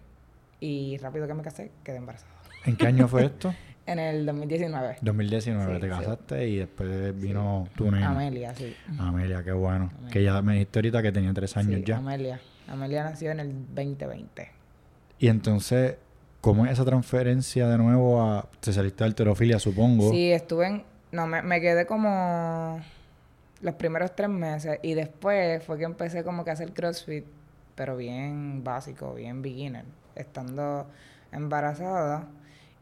y 0.59 0.97
rápido 0.97 1.27
que 1.27 1.33
me 1.33 1.43
casé, 1.43 1.71
quedé 1.83 1.97
embarazada. 1.97 2.33
¿En 2.65 2.75
qué 2.75 2.87
año 2.87 3.07
fue 3.07 3.25
esto? 3.25 3.53
En 3.91 3.97
el 3.99 4.25
2019. 4.25 4.97
2019 5.01 5.73
Sí, 5.75 5.81
te 5.81 5.87
sí. 5.87 5.91
casaste 5.91 6.47
y 6.47 6.57
después 6.57 7.19
vino 7.19 7.67
tu 7.75 7.89
nena. 7.89 8.11
Amelia, 8.11 8.53
sí. 8.53 8.75
Amelia, 8.99 9.43
qué 9.43 9.51
bueno. 9.51 9.91
Que 10.11 10.23
ya 10.23 10.41
me 10.43 10.53
dijiste 10.53 10.77
ahorita 10.79 11.01
que 11.01 11.11
tenía 11.11 11.33
tres 11.33 11.57
años 11.57 11.79
Sí, 11.79 11.83
ya. 11.85 11.97
Amelia. 11.97 12.39
Amelia 12.67 13.03
nació 13.03 13.31
en 13.31 13.39
el 13.39 13.51
2020. 13.73 14.47
Y 15.17 15.27
entonces, 15.27 15.95
¿cómo 16.39 16.65
es 16.67 16.73
esa 16.73 16.85
transferencia 16.85 17.67
de 17.67 17.77
nuevo 17.79 18.21
a... 18.21 18.47
Te 18.59 18.71
saliste 18.71 19.03
de 19.03 19.07
alterofilia, 19.07 19.57
supongo. 19.57 20.11
Sí, 20.11 20.31
estuve 20.31 20.67
en... 20.67 20.83
No, 21.11 21.25
me, 21.25 21.41
me 21.41 21.59
quedé 21.59 21.87
como 21.87 22.79
los 23.61 23.73
primeros 23.75 24.15
tres 24.15 24.29
meses 24.29 24.77
y 24.83 24.93
después 24.93 25.63
fue 25.63 25.79
que 25.79 25.85
empecé 25.85 26.23
como 26.23 26.43
que 26.43 26.51
a 26.51 26.53
hacer 26.53 26.71
CrossFit, 26.73 27.25
pero 27.73 27.97
bien 27.97 28.63
básico, 28.63 29.15
bien 29.15 29.41
beginner, 29.41 29.85
estando 30.15 30.85
embarazada 31.31 32.27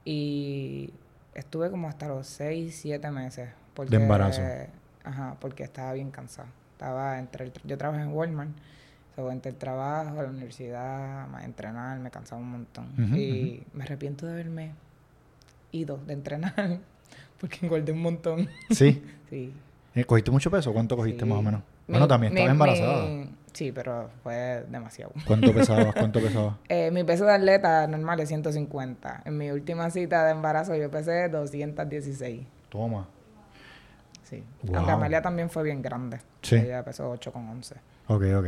y 0.09 0.89
estuve 1.35 1.69
como 1.69 1.89
hasta 1.89 2.07
los 2.07 2.25
seis, 2.27 2.77
siete 2.81 3.11
meses. 3.11 3.49
Porque, 3.73 3.97
embarazo. 3.97 4.41
Ajá, 5.03 5.35
porque 5.41 5.63
estaba 5.63 5.91
bien 5.93 6.11
cansada. 6.11 6.47
Estaba 6.71 7.19
entre 7.19 7.45
el, 7.45 7.53
yo 7.65 7.77
trabajé 7.77 8.03
en 8.03 8.13
Walmart, 8.13 8.51
so, 9.15 9.29
entre 9.31 9.51
el 9.51 9.57
trabajo, 9.57 10.21
la 10.21 10.29
universidad, 10.29 11.27
más 11.27 11.43
entrenar, 11.43 11.99
me 11.99 12.09
cansaba 12.09 12.39
un 12.41 12.51
montón. 12.51 12.87
Y 13.17 13.63
me 13.73 13.83
arrepiento 13.83 14.25
de 14.25 14.31
haberme 14.31 14.71
ido 15.73 15.97
de 16.07 16.13
entrenar 16.13 16.53
porque 17.41 17.59
engordé 17.65 17.91
un 17.91 18.01
montón. 18.01 18.47
Sí. 18.69 19.03
sí. 19.29 19.53
Eh, 19.93 20.05
¿Cogiste 20.05 20.31
mucho 20.31 20.49
peso? 20.49 20.71
¿Cuánto 20.71 20.95
cogiste 20.95 21.23
sí. 21.25 21.29
más 21.29 21.39
o 21.39 21.41
menos? 21.41 21.61
Mi- 21.87 21.93
bueno, 21.93 22.07
también 22.07 22.33
mi- 22.33 22.39
estabas 22.39 22.53
embarazada. 22.53 23.05
mi- 23.07 23.29
sí, 23.57 23.71
pero 23.71 24.09
fue 24.21 24.63
demasiado. 24.69 25.11
¿Cuánto 25.25 25.53
pesabas? 25.59 25.93
¿Cuánto 25.95 26.21
pesabas? 26.21 26.55
Eh, 26.69 26.91
mi 26.91 27.03
peso 27.03 27.25
de 27.25 27.33
atleta 27.33 27.87
normal 27.87 28.19
es 28.19 28.29
150. 28.29 29.23
En 29.25 29.37
mi 29.37 29.49
última 29.49 29.89
cita 29.89 30.25
de 30.25 30.31
embarazo 30.31 30.75
yo 30.75 30.89
pesé 30.91 31.27
216. 31.29 32.45
Toma. 32.69 33.07
Sí. 34.23 34.43
Wow. 34.63 34.77
Aunque 34.77 34.91
Amelia 34.91 35.21
también 35.21 35.49
fue 35.49 35.63
bien 35.63 35.81
grande. 35.81 36.19
Sí. 36.41 36.55
Ella 36.55 36.83
pesó 36.83 37.09
8 37.09 37.31
con 37.31 37.47
11. 37.49 37.75
Ok, 38.07 38.23
ok. 38.37 38.47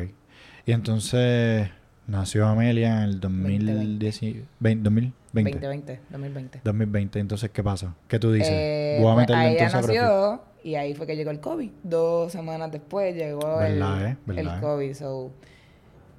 Y 0.65 0.71
entonces 0.73 1.69
nació 2.05 2.45
Amelia 2.45 2.97
en 2.97 3.03
el 3.09 3.19
2010, 3.19 4.21
20, 4.59 4.83
2020. 4.83 5.13
2020, 5.33 5.99
2020. 6.09 6.61
2020. 6.63 7.19
Entonces, 7.19 7.49
¿qué 7.51 7.63
pasa? 7.63 7.95
¿Qué 8.07 8.19
tú 8.19 8.31
dices? 8.31 8.49
Eh, 8.51 8.97
Voy 9.01 9.11
a 9.11 9.13
pues, 9.15 9.23
meterle 9.27 9.51
ella 9.51 9.65
entonces 9.65 9.75
a 9.75 9.79
CrossFit. 9.79 10.01
nació 10.01 10.48
y 10.63 10.75
ahí 10.75 10.93
fue 10.93 11.07
que 11.07 11.15
llegó 11.15 11.31
el 11.31 11.39
COVID. 11.39 11.71
Dos 11.83 12.31
semanas 12.31 12.71
después 12.71 13.15
llegó 13.15 13.61
el, 13.61 13.77
eh, 13.77 13.79
verdad, 13.79 14.17
el 14.27 14.47
eh. 14.47 14.61
COVID. 14.61 14.93
So, 14.93 15.31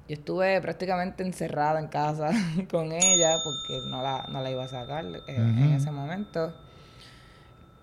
yo 0.07 0.13
estuve 0.15 0.59
prácticamente 0.61 1.23
encerrada 1.23 1.79
en 1.79 1.87
casa 1.87 2.31
con 2.71 2.91
ella 2.91 3.35
porque 3.43 3.79
no 3.89 4.01
la, 4.01 4.27
no 4.29 4.41
la 4.41 4.51
iba 4.51 4.63
a 4.63 4.67
sacar 4.67 5.05
eh, 5.05 5.21
en 5.35 5.73
ese 5.73 5.91
momento. 5.91 6.53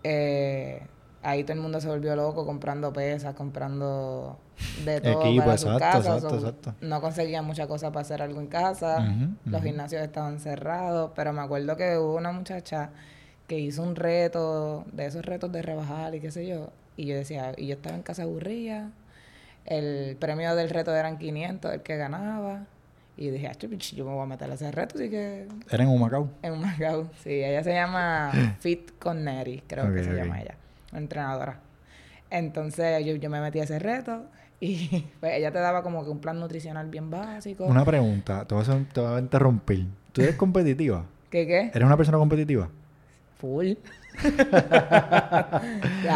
Eh, 0.03 0.87
ahí 1.23 1.43
todo 1.45 1.55
el 1.55 1.61
mundo 1.61 1.81
se 1.81 1.88
volvió 1.88 2.15
loco 2.17 2.45
comprando 2.45 2.93
pesas, 2.93 3.35
comprando 3.35 4.38
de 4.85 5.00
todo 5.00 5.23
Equipo, 5.23 5.45
para 5.45 5.59
sus 5.59 5.73
exacto, 5.73 5.99
casas. 5.99 6.33
exacto. 6.33 6.75
No 6.81 7.00
conseguían 7.00 7.45
muchas 7.45 7.67
cosas 7.67 7.91
para 7.91 8.03
hacer 8.03 8.23
algo 8.23 8.41
en 8.41 8.49
casa. 8.49 9.15
Los 9.45 9.62
gimnasios 9.62 10.03
estaban 10.03 10.41
cerrados, 10.41 11.12
pero 11.15 11.33
me 11.33 11.41
acuerdo 11.41 11.77
que 11.77 11.97
hubo 11.97 12.17
una 12.17 12.33
muchacha 12.33 12.91
que 13.49 13.59
hizo 13.59 13.83
un 13.83 13.97
reto, 13.97 14.85
de 14.93 15.07
esos 15.07 15.25
retos 15.25 15.50
de 15.50 15.62
rebajar 15.62 16.14
y 16.14 16.21
qué 16.21 16.31
sé 16.31 16.47
yo, 16.47 16.71
y 16.97 17.07
yo 17.07 17.17
decía, 17.17 17.52
y 17.57 17.67
yo 17.67 17.75
estaba 17.75 17.97
en 17.97 18.02
casa 18.02 18.23
aburrida, 18.23 18.90
el 19.64 20.17
premio 20.21 20.55
del 20.55 20.71
reto 20.71 20.95
eran 20.95 21.19
500, 21.19 21.73
el 21.75 21.83
que 21.83 21.97
ganaba, 21.97 22.67
y 23.17 23.31
dije, 23.31 23.49
"Ah, 23.49 23.52
yo 23.59 24.05
me 24.05 24.12
voy 24.12 24.23
a 24.23 24.26
meter 24.26 24.50
a 24.50 24.55
ese 24.55 24.71
reto, 24.71 24.95
así 24.97 25.11
que 25.11 25.49
¿Era 25.71 25.83
en 25.83 25.90
Humacao? 25.90 26.28
en 26.43 26.61
Macao, 26.61 27.11
sí, 27.25 27.31
ella 27.43 27.64
se 27.64 27.73
llama 27.73 28.31
Fit 28.61 28.97
con 28.99 29.25
Neri, 29.25 29.62
creo 29.67 29.93
que 29.93 30.05
se 30.05 30.14
llama 30.14 30.40
ella, 30.40 30.55
entrenadora. 30.93 31.59
Entonces 32.31 33.05
yo, 33.05 33.14
yo 33.17 33.31
me 33.31 33.40
metí 33.40 33.59
a 33.61 33.64
ese 33.64 33.78
reto 33.78 34.26
y 34.61 35.05
pues, 35.21 35.33
ella 35.35 35.50
te 35.50 35.59
daba 35.59 35.83
como 35.83 36.05
que 36.05 36.11
un 36.11 36.21
plan 36.21 36.38
nutricional 36.38 36.88
bien 36.88 37.11
básico. 37.11 37.64
Una 37.64 37.85
pregunta. 37.85 38.45
Te 38.45 38.55
voy, 38.55 38.62
a 38.64 38.69
hacer- 38.71 38.87
te 38.93 39.00
voy 39.00 39.17
a 39.17 39.19
interrumpir. 39.19 39.87
¿Tú 40.12 40.23
eres 40.23 40.37
competitiva? 40.37 41.07
¿Qué 41.31 41.47
qué? 41.47 41.61
¿Eres 41.75 41.83
una 41.85 41.97
persona 41.97 42.19
competitiva? 42.19 42.69
Full. 43.38 43.75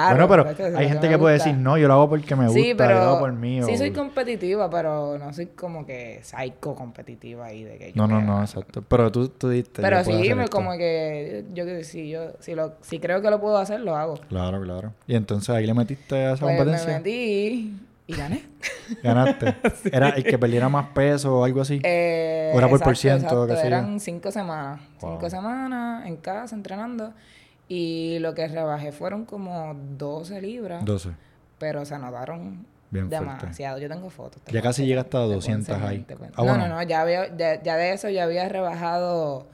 bueno, 0.08 0.28
pero 0.28 0.46
hay 0.76 0.88
gente 0.88 1.06
me 1.06 1.12
que 1.12 1.18
puede 1.18 1.34
decir, 1.34 1.54
no, 1.54 1.78
yo 1.78 1.86
lo 1.88 1.94
hago 1.94 2.08
porque 2.08 2.34
me 2.34 2.46
gusta, 2.46 2.60
Sí, 2.60 2.70
yo 2.70 2.76
pero 2.76 2.94
lo 2.94 3.00
hago 3.02 3.18
por 3.20 3.32
mí. 3.32 3.62
sí 3.62 3.72
o- 3.74 3.78
soy 3.78 3.90
competitiva, 3.92 4.68
pero 4.70 5.18
no 5.18 5.32
soy 5.32 5.46
como 5.46 5.86
que 5.86 6.20
psycho 6.22 6.74
competitiva 6.74 7.46
ahí 7.46 7.62
de 7.64 7.78
que 7.78 7.92
yo 7.92 8.02
No, 8.02 8.08
no, 8.08 8.20
me- 8.20 8.26
no, 8.26 8.40
exacto. 8.42 8.82
Pero 8.82 9.12
tú, 9.12 9.28
tú 9.28 9.48
diste. 9.50 9.82
Pero 9.82 10.02
sí, 10.04 10.34
me- 10.34 10.48
como 10.48 10.72
que 10.72 11.44
yo 11.52 11.64
que 11.64 11.84
si 11.84 12.08
yo 12.10 12.32
si 12.40 12.54
lo 12.54 12.74
si 12.80 12.98
creo 12.98 13.22
que 13.22 13.30
lo 13.30 13.40
puedo 13.40 13.56
hacer, 13.58 13.80
lo 13.80 13.96
hago. 13.96 14.14
Claro, 14.28 14.60
claro. 14.62 14.92
Y 15.06 15.14
entonces 15.14 15.50
ahí 15.50 15.66
le 15.66 15.74
metiste 15.74 16.16
a 16.16 16.32
esa 16.34 16.44
Pues 16.44 16.52
me 16.54 16.58
competencia. 16.58 16.98
metí 16.98 17.74
y 18.12 18.16
gané. 18.16 18.44
Ganaste. 19.02 19.56
Era 19.92 20.10
el 20.10 20.24
que 20.24 20.38
perdiera 20.38 20.68
más 20.68 20.88
peso 20.88 21.38
o 21.40 21.44
algo 21.44 21.60
así. 21.62 21.80
Eh, 21.82 22.52
¿O 22.54 22.58
era 22.58 22.68
por 22.68 22.76
exacto, 22.78 22.84
por 22.90 22.96
ciento, 22.96 23.44
exacto? 23.44 23.66
Eran 23.66 24.00
cinco 24.00 24.30
semanas. 24.30 24.80
Wow. 25.00 25.12
Cinco 25.12 25.30
semanas 25.30 26.06
en 26.06 26.16
casa 26.18 26.54
entrenando. 26.54 27.12
Y 27.68 28.18
lo 28.20 28.34
que 28.34 28.46
rebajé 28.48 28.92
fueron 28.92 29.24
como 29.24 29.74
12 29.96 30.42
libras. 30.42 30.84
12. 30.84 31.10
Pero 31.58 31.84
se 31.86 31.98
notaron 31.98 32.66
Bien 32.90 33.08
fuerte. 33.08 33.24
demasiado. 33.40 33.78
Yo 33.78 33.88
tengo 33.88 34.10
fotos. 34.10 34.42
te 34.42 34.52
Ya 34.52 34.60
casi 34.60 34.82
enseñar, 34.82 34.88
llegaste 34.88 35.16
a 35.16 35.20
te 35.20 35.24
puedo 35.26 35.34
200 35.34 35.68
enseñar, 35.68 35.88
ahí. 35.90 35.98
puedo- 36.00 36.24
Ah, 36.24 36.28
no, 36.36 36.44
bueno. 36.44 36.68
no, 36.68 36.74
no. 36.76 36.82
Ya, 36.82 37.00
había, 37.00 37.34
ya, 37.36 37.62
ya 37.62 37.76
de 37.76 37.92
eso 37.94 38.08
ya 38.10 38.24
había 38.24 38.48
rebajado 38.48 39.46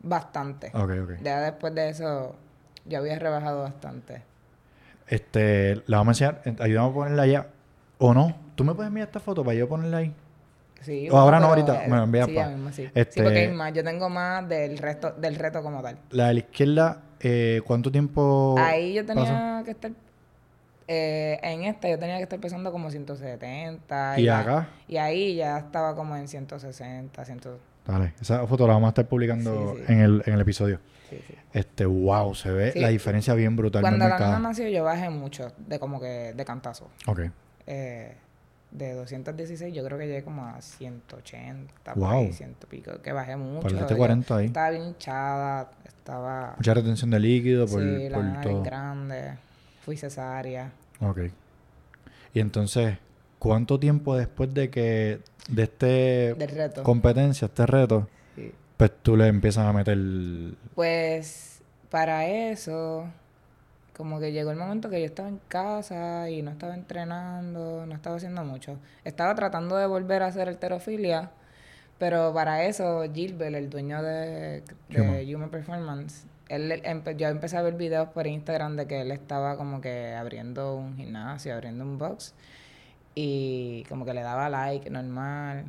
bastante. 0.00 0.68
Ok, 0.72 0.90
ok. 1.04 1.10
Ya 1.22 1.40
después 1.40 1.74
de 1.74 1.90
eso 1.90 2.36
ya 2.86 2.98
había 2.98 3.18
rebajado 3.18 3.62
bastante. 3.62 4.22
Este, 5.08 5.82
la 5.86 5.98
vamos 5.98 6.20
a 6.22 6.26
enseñar. 6.26 6.60
Ayúdame 6.62 6.88
a 6.90 6.92
ponerla 6.94 7.22
allá. 7.22 7.46
¿O 7.98 8.14
no? 8.14 8.34
¿Tú 8.54 8.64
me 8.64 8.74
puedes 8.74 8.88
enviar 8.88 9.08
esta 9.08 9.20
foto 9.20 9.44
para 9.44 9.56
yo 9.56 9.68
ponerla 9.68 9.98
ahí? 9.98 10.14
Sí, 10.80 11.08
O 11.10 11.16
ahora 11.16 11.40
no, 11.40 11.46
ahorita, 11.48 11.84
me 11.88 11.96
lo 11.96 12.04
envías 12.04 12.26
Sí, 12.28 12.34
pa- 12.34 12.42
ya 12.42 12.48
mismo, 12.50 12.72
sí. 12.72 12.88
Este- 12.94 13.12
Sí, 13.14 13.20
porque 13.22 13.38
hay 13.40 13.48
más. 13.48 13.72
Yo 13.72 13.82
tengo 13.82 14.08
más 14.08 14.48
del 14.48 14.78
resto, 14.78 15.10
del 15.12 15.34
reto 15.34 15.62
como 15.62 15.82
tal. 15.82 15.98
La 16.10 16.28
de 16.28 16.34
la 16.34 16.38
izquierda, 16.40 17.02
eh, 17.20 17.60
¿cuánto 17.66 17.90
tiempo 17.90 18.54
Ahí 18.58 18.94
yo 18.94 19.04
tenía 19.04 19.24
pasó? 19.24 19.64
que 19.64 19.70
estar. 19.72 19.90
eh, 20.90 21.38
en 21.42 21.64
esta 21.64 21.88
yo 21.88 21.98
tenía 21.98 22.16
que 22.16 22.22
estar 22.22 22.38
pesando 22.38 22.70
como 22.72 22.90
170. 22.90 24.18
¿Y 24.18 24.22
la- 24.22 24.40
acá? 24.40 24.68
Y 24.86 24.96
ahí 24.96 25.34
ya 25.34 25.58
estaba 25.58 25.94
como 25.94 26.16
en 26.16 26.28
160, 26.28 27.24
100. 27.24 27.40
Dale, 27.86 28.14
esa 28.20 28.46
foto 28.46 28.66
la 28.66 28.74
vamos 28.74 28.86
a 28.86 28.90
estar 28.90 29.06
publicando 29.06 29.74
Sí, 29.76 29.82
sí. 29.86 29.92
En, 29.92 30.00
el, 30.00 30.22
en 30.26 30.34
el 30.34 30.40
episodio. 30.40 30.78
Sí, 31.10 31.18
sí. 31.26 31.34
Este, 31.52 31.86
wow, 31.86 32.34
se 32.34 32.50
ve 32.52 32.72
la 32.76 32.88
diferencia 32.88 33.34
bien 33.34 33.56
brutal. 33.56 33.80
Cuando 33.82 34.06
la 34.08 34.18
nena 34.18 34.38
nació 34.38 34.68
yo 34.68 34.84
bajé 34.84 35.10
mucho, 35.10 35.52
de 35.66 35.78
como 35.78 35.98
que 36.00 36.32
de 36.34 36.44
cantazo. 36.44 36.88
Ok. 37.06 37.20
Eh, 37.70 38.14
de 38.70 38.92
216 38.94 39.72
yo 39.74 39.84
creo 39.84 39.98
que 39.98 40.06
llegué 40.06 40.22
como 40.24 40.44
a 40.44 40.60
180, 40.60 41.94
por 41.94 42.02
Wow. 42.02 42.10
ahí, 42.10 42.32
ciento 42.32 42.66
y 42.66 42.76
pico, 42.76 43.00
que 43.02 43.12
bajé 43.12 43.36
mucho. 43.36 43.62
Pareciste 43.62 43.92
Yo 43.94 43.96
40 43.98 44.36
ahí. 44.36 44.46
Estaba 44.46 44.70
bien 44.70 44.82
hinchada, 44.84 45.70
estaba... 45.86 46.54
Mucha 46.56 46.74
retención 46.74 47.10
de 47.10 47.20
líquido 47.20 47.66
por, 47.66 47.80
sí, 47.82 48.08
la 48.08 48.16
por 48.16 48.24
nena 48.24 48.40
todo. 48.42 48.62
grande, 48.62 49.34
fui 49.84 49.96
cesárea. 49.96 50.70
Ok. 51.00 51.18
Y 52.34 52.40
entonces, 52.40 52.98
¿cuánto 53.38 53.78
tiempo 53.78 54.16
después 54.16 54.52
de 54.52 54.70
que 54.70 55.20
de 55.48 55.62
este 55.62 56.34
Del 56.34 56.48
reto. 56.50 56.82
competencia, 56.82 57.46
este 57.46 57.64
reto, 57.66 58.06
Sí. 58.36 58.52
pues 58.76 58.92
tú 59.02 59.16
le 59.16 59.28
empiezas 59.28 59.64
a 59.66 59.72
meter 59.72 59.96
Pues 60.74 61.62
para 61.90 62.26
eso, 62.26 63.06
como 63.98 64.18
que 64.20 64.32
llegó 64.32 64.50
el 64.50 64.56
momento 64.56 64.88
que 64.88 65.00
yo 65.00 65.04
estaba 65.06 65.28
en 65.28 65.40
casa 65.48 66.30
y 66.30 66.40
no 66.40 66.52
estaba 66.52 66.74
entrenando, 66.74 67.84
no 67.84 67.94
estaba 67.94 68.16
haciendo 68.16 68.42
mucho. 68.44 68.78
Estaba 69.04 69.34
tratando 69.34 69.76
de 69.76 69.86
volver 69.86 70.22
a 70.22 70.28
hacer 70.28 70.48
alterofilia, 70.48 71.30
pero 71.98 72.32
para 72.32 72.64
eso 72.64 73.02
Gilbert, 73.12 73.54
el 73.54 73.68
dueño 73.68 74.02
de, 74.02 74.62
de 74.88 75.00
Human. 75.00 75.34
Human 75.34 75.50
Performance, 75.50 76.26
él 76.48 76.70
empe- 76.84 77.16
yo 77.16 77.28
empecé 77.28 77.58
a 77.58 77.62
ver 77.62 77.74
videos 77.74 78.08
por 78.08 78.26
Instagram 78.26 78.76
de 78.76 78.86
que 78.86 79.02
él 79.02 79.10
estaba 79.10 79.56
como 79.56 79.82
que 79.82 80.14
abriendo 80.14 80.76
un 80.76 80.96
gimnasio, 80.96 81.52
abriendo 81.52 81.84
un 81.84 81.98
box 81.98 82.34
y 83.14 83.84
como 83.88 84.04
que 84.04 84.14
le 84.14 84.22
daba 84.22 84.48
like 84.48 84.88
normal. 84.90 85.64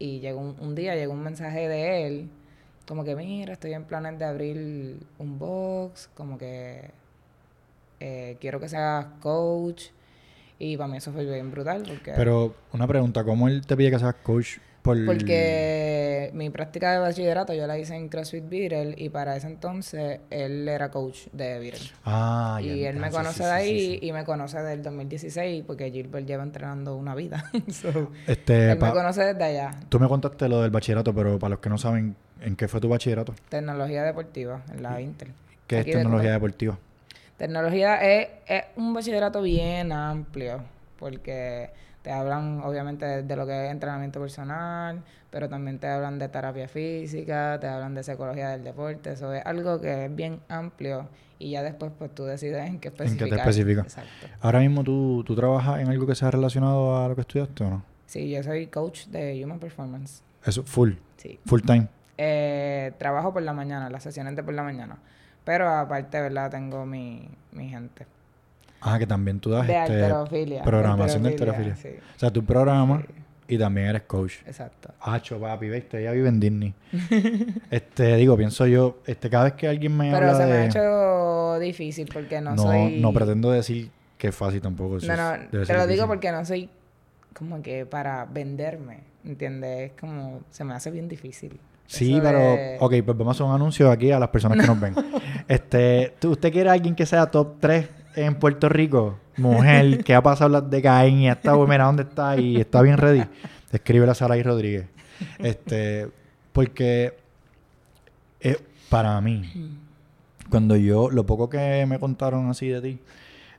Y 0.00 0.20
llegó 0.20 0.40
un, 0.40 0.56
un 0.60 0.74
día 0.74 0.96
llegó 0.96 1.12
un 1.12 1.22
mensaje 1.22 1.68
de 1.68 2.06
él, 2.06 2.30
como 2.88 3.04
que 3.04 3.14
mira, 3.14 3.52
estoy 3.52 3.74
en 3.74 3.84
planes 3.84 4.18
de 4.18 4.24
abrir 4.24 4.98
un 5.18 5.38
box, 5.38 6.10
como 6.14 6.38
que 6.38 6.90
eh, 8.00 8.36
quiero 8.40 8.58
que 8.60 8.68
seas 8.68 9.06
coach. 9.20 9.84
Y 10.58 10.76
para 10.76 10.88
mí 10.88 10.98
eso 10.98 11.10
fue 11.12 11.24
bien 11.24 11.50
brutal 11.50 11.84
porque, 11.86 12.12
Pero 12.16 12.54
una 12.72 12.86
pregunta, 12.86 13.24
¿cómo 13.24 13.48
él 13.48 13.64
te 13.66 13.76
pide 13.76 13.90
que 13.90 13.98
seas 13.98 14.14
coach 14.22 14.58
por 14.82 14.96
porque 15.06 16.30
mi 16.32 16.48
práctica 16.50 16.92
de 16.92 16.98
bachillerato 16.98 17.52
yo 17.52 17.66
la 17.66 17.78
hice 17.78 17.94
en 17.96 18.08
CrossFit 18.08 18.48
Beatle 18.48 18.94
y 18.96 19.10
para 19.10 19.36
ese 19.36 19.46
entonces 19.46 20.20
él 20.30 20.66
era 20.68 20.90
coach 20.90 21.26
de 21.32 21.58
Beatle. 21.58 21.90
Ah, 22.04 22.58
ya. 22.62 22.72
y 22.72 22.84
él 22.86 22.96
me 22.96 23.10
conoce 23.10 23.38
sí, 23.38 23.44
de 23.44 23.50
ahí 23.50 23.68
sí, 23.80 23.98
sí. 24.00 24.06
y 24.06 24.12
me 24.12 24.24
conoce 24.24 24.58
del 24.62 24.82
2016 24.82 25.64
porque 25.66 25.90
Gilbert 25.90 26.26
lleva 26.26 26.42
entrenando 26.42 26.96
una 26.96 27.14
vida. 27.14 27.50
So, 27.70 28.10
Este, 28.26 28.72
él 28.72 28.78
pa- 28.78 28.88
me 28.88 28.92
conoce 28.92 29.22
desde 29.24 29.44
allá. 29.44 29.70
tú 29.88 30.00
me 30.00 30.08
contaste 30.08 30.48
lo 30.48 30.62
del 30.62 30.70
bachillerato, 30.70 31.14
pero 31.14 31.38
para 31.38 31.50
los 31.50 31.58
que 31.60 31.68
no 31.68 31.76
saben, 31.78 32.16
¿en 32.40 32.56
qué 32.56 32.66
fue 32.68 32.80
tu 32.80 32.88
bachillerato? 32.88 33.34
Tecnología 33.50 34.02
deportiva 34.02 34.62
en 34.72 34.82
la 34.82 35.00
Intel. 35.00 35.32
¿Qué 35.66 35.76
es 35.76 35.82
Aquí 35.82 35.92
tecnología 35.92 36.32
deportiva? 36.32 36.78
Tecnología 37.40 37.96
es, 37.96 38.28
es 38.46 38.64
un 38.76 38.92
bachillerato 38.92 39.40
bien 39.40 39.92
amplio, 39.92 40.60
porque 40.98 41.70
te 42.02 42.10
hablan 42.12 42.60
obviamente 42.60 43.06
de, 43.06 43.22
de 43.22 43.34
lo 43.34 43.46
que 43.46 43.64
es 43.64 43.70
entrenamiento 43.72 44.20
personal, 44.20 45.02
pero 45.30 45.48
también 45.48 45.78
te 45.78 45.86
hablan 45.88 46.18
de 46.18 46.28
terapia 46.28 46.68
física, 46.68 47.56
te 47.58 47.66
hablan 47.66 47.94
de 47.94 48.02
psicología 48.02 48.50
del 48.50 48.62
deporte, 48.62 49.12
eso 49.12 49.32
es 49.32 49.40
algo 49.46 49.80
que 49.80 50.04
es 50.04 50.14
bien 50.14 50.40
amplio 50.50 51.08
y 51.38 51.52
ya 51.52 51.62
después 51.62 51.90
pues 51.98 52.14
tú 52.14 52.24
decides 52.26 52.58
en 52.68 52.78
qué 52.78 52.88
¿En 52.88 52.94
qué 52.94 53.04
especificar. 53.04 53.28
te 53.30 53.36
especifica? 53.50 53.80
Exacto. 53.80 54.26
Ahora 54.42 54.58
mismo 54.60 54.84
tú, 54.84 55.24
tú 55.26 55.34
trabajas 55.34 55.80
en 55.80 55.88
algo 55.88 56.06
que 56.06 56.14
sea 56.14 56.30
relacionado 56.30 57.02
a 57.02 57.08
lo 57.08 57.14
que 57.14 57.22
estudiaste 57.22 57.64
o 57.64 57.70
no? 57.70 57.82
Sí, 58.04 58.28
yo 58.28 58.42
soy 58.42 58.66
coach 58.66 59.06
de 59.06 59.42
Human 59.42 59.58
Performance. 59.58 60.22
Eso, 60.44 60.62
full, 60.64 60.92
Sí. 61.16 61.40
full 61.46 61.62
time. 61.62 61.88
Eh, 62.18 62.92
trabajo 62.98 63.32
por 63.32 63.40
la 63.40 63.54
mañana, 63.54 63.88
las 63.88 64.02
sesiones 64.02 64.36
de 64.36 64.42
por 64.42 64.52
la 64.52 64.62
mañana. 64.62 64.98
Pero 65.44 65.68
aparte, 65.68 66.20
¿verdad? 66.20 66.50
Tengo 66.50 66.84
mi, 66.86 67.28
mi 67.52 67.68
gente. 67.68 68.06
Ah, 68.80 68.98
que 68.98 69.06
también 69.06 69.40
tú 69.40 69.50
das 69.50 69.66
De 69.66 69.76
este, 69.76 70.62
programación 70.64 71.22
de 71.22 71.30
alterofilia. 71.30 71.76
Sí, 71.76 71.88
O 72.16 72.18
sea, 72.18 72.30
tú 72.30 72.44
programas 72.44 73.04
Sí. 73.06 73.54
y 73.54 73.58
también 73.58 73.88
eres 73.88 74.02
coach. 74.02 74.34
exacto. 74.46 74.94
Hacho, 75.00 75.38
papi, 75.40 75.68
viste, 75.68 76.00
ella 76.00 76.12
vive 76.12 76.28
en 76.28 76.40
Disney. 76.40 76.74
este, 77.70 78.16
digo, 78.16 78.36
pienso 78.36 78.66
yo, 78.66 78.98
este, 79.06 79.28
cada 79.28 79.44
vez 79.44 79.52
que 79.54 79.68
alguien 79.68 79.96
me 79.96 80.10
Pero 80.12 80.28
habla 80.30 80.38
se 80.38 80.44
me 80.46 80.52
de... 80.52 80.58
ha 80.58 80.66
hecho 80.66 81.58
difícil 81.60 82.08
porque 82.12 82.40
no, 82.40 82.54
no, 82.54 82.62
soy... 82.62 83.00
no 83.00 83.12
pretendo 83.12 83.50
decir 83.50 83.90
que 84.16 84.28
es 84.28 84.34
fácil 84.34 84.60
tampoco. 84.60 84.98
eso 84.98 85.06
No, 85.08 85.16
no, 85.16 85.44
te 85.50 85.56
lo 85.58 85.64
digo 85.64 85.86
difícil. 85.86 86.06
porque 86.06 86.32
no 86.32 86.44
soy 86.44 86.70
como 87.34 87.60
que 87.62 87.86
para 87.86 88.24
venderme, 88.24 89.00
¿entiendes? 89.24 89.90
Es 89.90 89.98
como... 90.00 90.40
Se 90.50 90.64
me 90.64 90.74
hace 90.74 90.90
bien 90.90 91.08
difícil. 91.08 91.58
Sí, 91.92 92.12
Eso 92.14 92.22
pero... 92.22 92.38
de- 92.38 92.76
Ok, 92.80 92.94
pues 93.04 93.18
vamos 93.18 93.28
a 93.28 93.30
hacer 93.32 93.46
un 93.46 93.52
anuncio 93.54 93.90
aquí 93.90 94.12
a 94.12 94.18
las 94.20 94.28
personas 94.28 94.58
que 94.58 94.66
nos 94.66 94.80
ven. 94.80 94.94
Este, 95.48 96.14
¿tú- 96.20 96.30
¿usted 96.30 96.52
quiere 96.52 96.70
a 96.70 96.74
alguien 96.74 96.94
que 96.94 97.04
sea 97.04 97.26
top 97.28 97.56
3 97.58 97.88
en 98.14 98.36
Puerto 98.36 98.68
Rico? 98.68 99.18
Mujer, 99.36 100.04
que 100.04 100.14
ha 100.14 100.22
pasado 100.22 100.48
las 100.50 100.70
de 100.70 100.80
Caín 100.82 101.18
y 101.20 101.28
estado, 101.28 101.66
mira 101.66 101.84
dónde 101.86 102.04
está 102.04 102.36
y 102.36 102.56
está 102.60 102.80
bien 102.82 102.96
ready. 102.98 103.24
Escríbele 103.72 104.12
a 104.12 104.14
Saray 104.14 104.42
Rodríguez. 104.44 104.86
Este, 105.38 106.08
porque 106.52 107.14
eh, 108.40 108.58
para 108.88 109.20
mí, 109.20 109.42
cuando 110.50 110.76
yo, 110.76 111.10
lo 111.10 111.26
poco 111.26 111.48
que 111.50 111.84
me 111.88 111.98
contaron 111.98 112.48
así 112.48 112.68
de 112.68 112.80
ti, 112.80 112.98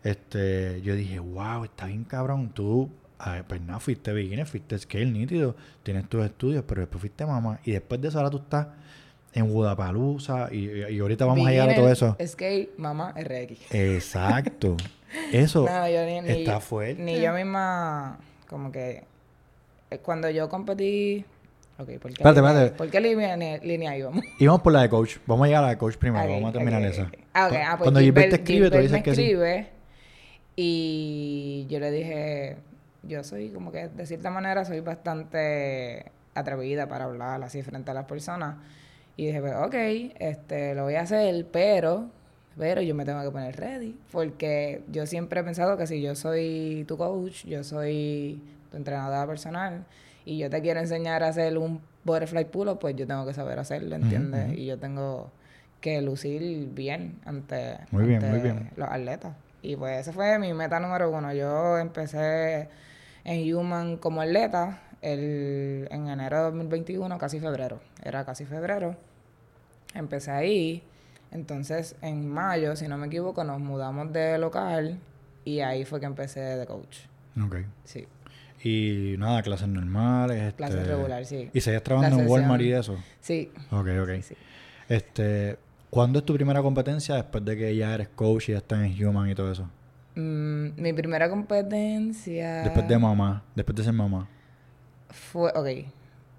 este, 0.04 0.82
yo 0.82 0.96
dije, 0.96 1.20
wow, 1.20 1.65
está 1.65 1.88
bien 1.88 2.04
cabrón, 2.06 2.52
tú, 2.54 2.89
pues 3.47 3.62
nada, 3.62 3.79
fuiste 3.79 4.12
beginner, 4.13 4.45
fuiste 4.45 4.77
scale 4.79 5.05
nítido, 5.05 5.55
tienes 5.84 6.07
tus 6.10 6.23
estudios, 6.25 6.63
pero 6.67 6.81
después 6.81 6.99
fuiste 7.01 7.25
mamá, 7.25 7.60
y 7.65 7.71
después 7.71 8.01
de 8.01 8.07
eso 8.07 8.17
ahora 8.17 8.29
tú 8.29 8.38
estás 8.38 8.67
en 9.34 9.47
Budapalooza, 9.51 10.49
y, 10.51 10.69
y 10.93 10.99
ahorita 10.99 11.25
vamos 11.25 11.47
a 11.47 11.51
llegar 11.51 11.69
a 11.69 11.75
todo 11.75 11.89
eso. 11.91 12.17
Skate, 12.25 12.77
mamá, 12.77 13.13
RX. 13.17 13.73
Exacto. 13.73 14.75
Eso 15.31 15.65
No, 15.69 15.89
yo 15.89 16.05
ni, 16.05 16.21
ni 16.21 16.29
está 16.41 16.60
fuerte. 16.60 17.01
Ni 17.01 17.19
yo 17.21 17.34
misma, 17.34 18.19
como 18.49 18.71
que... 18.71 19.03
eh, 19.89 19.97
Cuando 19.99 20.29
yo 20.29 20.49
competí... 20.49 21.23
Ok, 21.79 21.88
¿por 21.99 22.12
qué, 22.13 22.21
Espérate, 22.21 22.41
línea, 22.41 22.51
espérate. 22.51 22.75
¿por 22.77 22.89
qué 22.89 23.01
línea, 23.01 23.38
línea 23.63 23.97
íbamos? 23.97 24.23
Y 24.39 24.45
vamos 24.45 24.62
por 24.62 24.71
la 24.73 24.81
de 24.84 24.89
coach. 24.89 25.17
Vamos 25.25 25.45
a 25.45 25.47
llegar 25.47 25.63
a 25.63 25.67
la 25.67 25.71
de 25.73 25.77
coach 25.79 25.95
primero. 25.95 26.29
Vamos 26.29 26.49
a 26.49 26.53
terminar 26.53 26.84
esa. 26.84 27.10
Ah, 27.34 27.45
ok. 27.47 27.51
Cu- 27.53 27.55
Ah, 27.60 27.69
pues 27.77 27.81
Cuando 27.84 27.99
Gilbert 28.01 28.29
te 28.29 28.36
escribe, 28.36 28.69
tú 28.69 28.75
Gilbert 28.77 28.81
dices 28.84 28.91
me 28.99 29.03
que 29.03 29.15
sí. 29.15 29.21
escribe 29.23 29.67
y 30.55 31.65
yo 31.69 31.79
le 31.79 31.91
dije, 31.91 32.57
yo 33.04 33.24
soy 33.24 33.50
como 33.50 33.72
que 33.72 33.88
de 33.90 34.06
cierta 34.06 34.30
manera 34.30 34.66
soy 34.66 34.80
bastante 34.82 36.12
atrevida 36.34 36.88
para 36.88 37.06
hablar 37.06 37.44
así 37.44 37.62
frente 37.62 37.92
a 37.92 37.94
las 37.94 38.06
personas. 38.06 38.56
Y 39.18 39.28
dije, 39.28 39.42
pues, 39.42 39.54
ok, 39.56 39.76
este, 40.20 40.74
lo 40.76 40.84
voy 40.84 40.96
a 40.96 41.02
hacer, 41.02 41.46
pero, 41.52 42.10
pero 42.58 42.82
yo 42.82 42.96
me 42.96 43.06
tengo 43.06 43.22
que 43.22 43.30
poner 43.30 43.56
ready. 43.58 44.00
Porque 44.12 44.84
yo 44.90 45.06
siempre 45.06 45.42
he 45.42 45.44
pensado 45.44 45.78
que 45.78 45.86
si 45.88 46.02
yo 46.02 46.16
soy 46.16 46.86
tu 46.88 46.98
coach, 46.98 47.46
yo 47.46 47.64
soy 47.64 48.42
tu 48.72 48.78
entrenadora 48.78 49.28
personal, 49.28 49.86
y 50.24 50.38
yo 50.38 50.50
te 50.50 50.62
quiero 50.62 50.80
enseñar 50.80 51.24
a 51.24 51.28
hacer 51.30 51.58
un 51.58 51.82
butterfly 52.04 52.46
pull 52.46 52.78
pues 52.80 52.96
yo 52.96 53.06
tengo 53.06 53.26
que 53.26 53.34
saber 53.34 53.60
hacerlo, 53.60 53.96
¿entiendes? 53.96 54.58
Y 54.58 54.66
yo 54.66 54.78
tengo 54.78 55.30
que 55.82 56.02
lucir 56.02 56.70
bien 56.70 57.20
ante, 57.26 57.80
Muy 57.92 58.06
bien, 58.06 58.24
ante 58.24 58.30
muy 58.30 58.40
bien. 58.40 58.70
los 58.76 58.88
atletas. 58.90 59.34
Y 59.64 59.76
pues 59.76 60.00
esa 60.00 60.14
fue 60.14 60.38
mi 60.40 60.54
meta 60.54 60.80
número 60.80 61.10
uno. 61.12 61.34
Yo 61.34 61.78
empecé 61.78 62.70
en 63.23 63.53
Human 63.55 63.97
como 63.97 64.21
atleta 64.21 64.81
el, 65.01 65.88
en 65.91 66.07
enero 66.07 66.38
de 66.38 66.43
2021, 66.43 67.17
casi 67.17 67.39
febrero. 67.39 67.79
Era 68.03 68.25
casi 68.25 68.45
febrero. 68.45 68.95
Empecé 69.93 70.31
ahí. 70.31 70.84
Entonces, 71.31 71.95
en 72.01 72.27
mayo, 72.29 72.75
si 72.75 72.88
no 72.88 72.97
me 72.97 73.07
equivoco, 73.07 73.43
nos 73.43 73.60
mudamos 73.60 74.12
de 74.12 74.38
local 74.38 74.99
y 75.45 75.62
ahí 75.62 75.86
fue 75.86 75.99
que 75.99 76.05
empecé 76.05 76.39
de 76.41 76.65
coach. 76.65 76.99
Ok. 77.41 77.57
Sí, 77.86 78.05
Y 78.63 79.15
nada, 79.17 79.41
clases 79.41 79.67
normales. 79.69 80.53
clases 80.55 80.79
este, 80.81 80.89
regular, 80.91 81.25
sí. 81.25 81.49
¿Y 81.53 81.62
seguías 81.62 81.84
trabajando 81.84 82.19
en 82.19 82.27
Walmart 82.27 82.62
y 82.62 82.73
eso? 82.73 82.97
Sí, 83.21 83.51
Ok, 83.71 83.88
ok. 84.03 84.21
sí. 84.21 84.36
Este, 84.89 85.57
¿Cuándo 85.89 86.19
es 86.19 86.25
tu 86.25 86.34
primera 86.34 86.62
competencia 86.62 87.15
después 87.15 87.43
de 87.43 87.57
que 87.57 87.75
ya 87.75 87.93
eres 87.93 88.10
coach 88.10 88.49
y 88.49 88.51
ya 88.53 88.60
estás 88.60 88.79
en 88.84 89.05
Human 89.05 89.29
y 89.29 89.36
todo 89.36 89.51
eso? 89.51 89.69
Mm, 90.15 90.82
mi 90.82 90.93
primera 90.93 91.30
competencia... 91.30 92.63
Después 92.63 92.88
de 92.88 92.97
mamá, 92.97 93.43
después 93.56 93.76
de 93.76 93.84
ser 93.84 93.93
mamá. 93.93 94.28
Fue, 95.10 95.52
ok. 95.52 95.88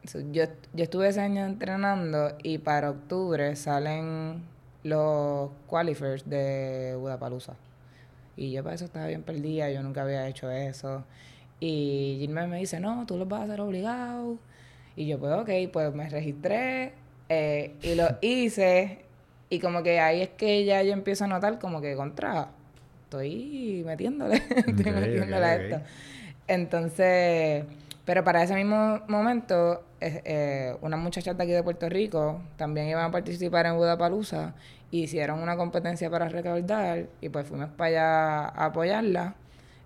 So, 0.04 0.20
yo, 0.32 0.44
yo 0.72 0.84
estuve 0.84 1.08
ese 1.08 1.20
año 1.20 1.44
entrenando 1.44 2.36
y 2.42 2.58
para 2.58 2.90
octubre 2.90 3.54
salen 3.56 4.42
los 4.82 5.50
qualifiers 5.68 6.28
de 6.28 6.96
Budapalooza. 6.98 7.54
Y 8.36 8.50
yo 8.52 8.62
para 8.62 8.74
eso 8.74 8.86
estaba 8.86 9.06
bien 9.06 9.22
perdida, 9.22 9.70
yo 9.70 9.82
nunca 9.82 10.02
había 10.02 10.26
hecho 10.26 10.50
eso. 10.50 11.04
Y 11.60 12.16
Gilmer 12.18 12.48
me 12.48 12.58
dice, 12.58 12.80
no, 12.80 13.06
tú 13.06 13.16
los 13.16 13.28
vas 13.28 13.42
a 13.42 13.44
hacer 13.44 13.60
obligado. 13.60 14.38
Y 14.96 15.06
yo, 15.06 15.18
pues, 15.18 15.32
ok, 15.32 15.50
pues 15.72 15.94
me 15.94 16.08
registré 16.08 16.92
eh, 17.28 17.76
y 17.82 17.94
lo 17.94 18.08
hice. 18.20 19.04
Y 19.48 19.60
como 19.60 19.82
que 19.82 20.00
ahí 20.00 20.22
es 20.22 20.30
que 20.30 20.64
ya 20.64 20.82
yo 20.82 20.92
empiezo 20.92 21.24
a 21.24 21.28
notar 21.28 21.58
como 21.58 21.80
que 21.80 21.94
contra, 21.94 22.48
estoy 23.12 23.82
metiéndole, 23.84 24.36
estoy 24.66 24.92
metiéndole 24.92 25.44
a 25.44 25.54
esto. 25.56 25.80
Entonces, 26.48 27.64
pero 28.04 28.24
para 28.24 28.42
ese 28.42 28.54
mismo 28.54 29.00
momento, 29.08 29.84
eh, 30.00 30.22
eh, 30.24 30.76
unas 30.80 30.98
muchachas 30.98 31.36
de 31.36 31.42
aquí 31.42 31.52
de 31.52 31.62
Puerto 31.62 31.88
Rico 31.88 32.40
también 32.56 32.88
iban 32.88 33.04
a 33.04 33.10
participar 33.10 33.66
en 33.66 33.76
Budapalooza. 33.76 34.54
Hicieron 34.90 35.40
una 35.40 35.56
competencia 35.56 36.10
para 36.10 36.28
recaudar 36.28 37.06
y 37.20 37.28
pues 37.28 37.46
fuimos 37.46 37.70
para 37.70 37.88
allá 37.88 38.48
a 38.48 38.64
apoyarla. 38.66 39.34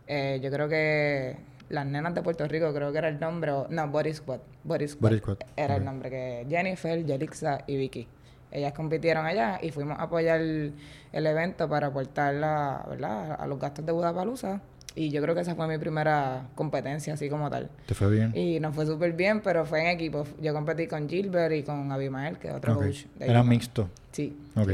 Eh, 0.06 0.40
yo 0.42 0.50
creo 0.50 0.68
que 0.68 1.36
las 1.68 1.84
nenas 1.84 2.14
de 2.14 2.22
Puerto 2.22 2.46
Rico, 2.46 2.72
creo 2.72 2.92
que 2.92 2.98
era 2.98 3.08
el 3.08 3.18
nombre, 3.18 3.50
o, 3.50 3.66
no, 3.68 3.88
Body 3.88 4.14
Squad. 4.14 4.40
Body 4.64 4.88
Squad, 4.88 5.38
era 5.56 5.76
el 5.76 5.84
nombre 5.84 6.10
que 6.10 6.46
Jennifer, 6.48 7.04
Yelixa 7.04 7.64
y 7.66 7.76
Vicky. 7.76 8.08
Ellas 8.50 8.72
compitieron 8.72 9.26
allá 9.26 9.58
y 9.62 9.70
fuimos 9.70 9.98
a 9.98 10.04
apoyar 10.04 10.40
el, 10.40 10.74
el 11.12 11.26
evento 11.26 11.68
para 11.68 11.88
aportar 11.88 12.34
la, 12.34 12.84
¿verdad? 12.88 13.36
a 13.38 13.46
los 13.46 13.58
gastos 13.58 13.84
de 13.84 13.92
Budapalooza. 13.92 14.60
Y 14.94 15.10
yo 15.10 15.20
creo 15.20 15.34
que 15.34 15.42
esa 15.42 15.54
fue 15.54 15.68
mi 15.68 15.76
primera 15.76 16.48
competencia, 16.54 17.12
así 17.12 17.28
como 17.28 17.50
tal. 17.50 17.68
¿Te 17.84 17.94
fue 17.94 18.10
bien? 18.10 18.32
Y 18.34 18.58
nos 18.60 18.74
fue 18.74 18.86
súper 18.86 19.12
bien, 19.12 19.42
pero 19.42 19.66
fue 19.66 19.82
en 19.82 19.88
equipo. 19.88 20.24
Yo 20.40 20.54
competí 20.54 20.86
con 20.86 21.06
Gilbert 21.06 21.54
y 21.54 21.62
con 21.62 21.92
Abimael, 21.92 22.38
que 22.38 22.48
es 22.48 22.54
otro 22.54 22.76
coach. 22.76 23.04
de 23.18 23.26
Era 23.26 23.42
mixto. 23.42 23.90
Sí. 24.12 24.34
Ok. 24.56 24.70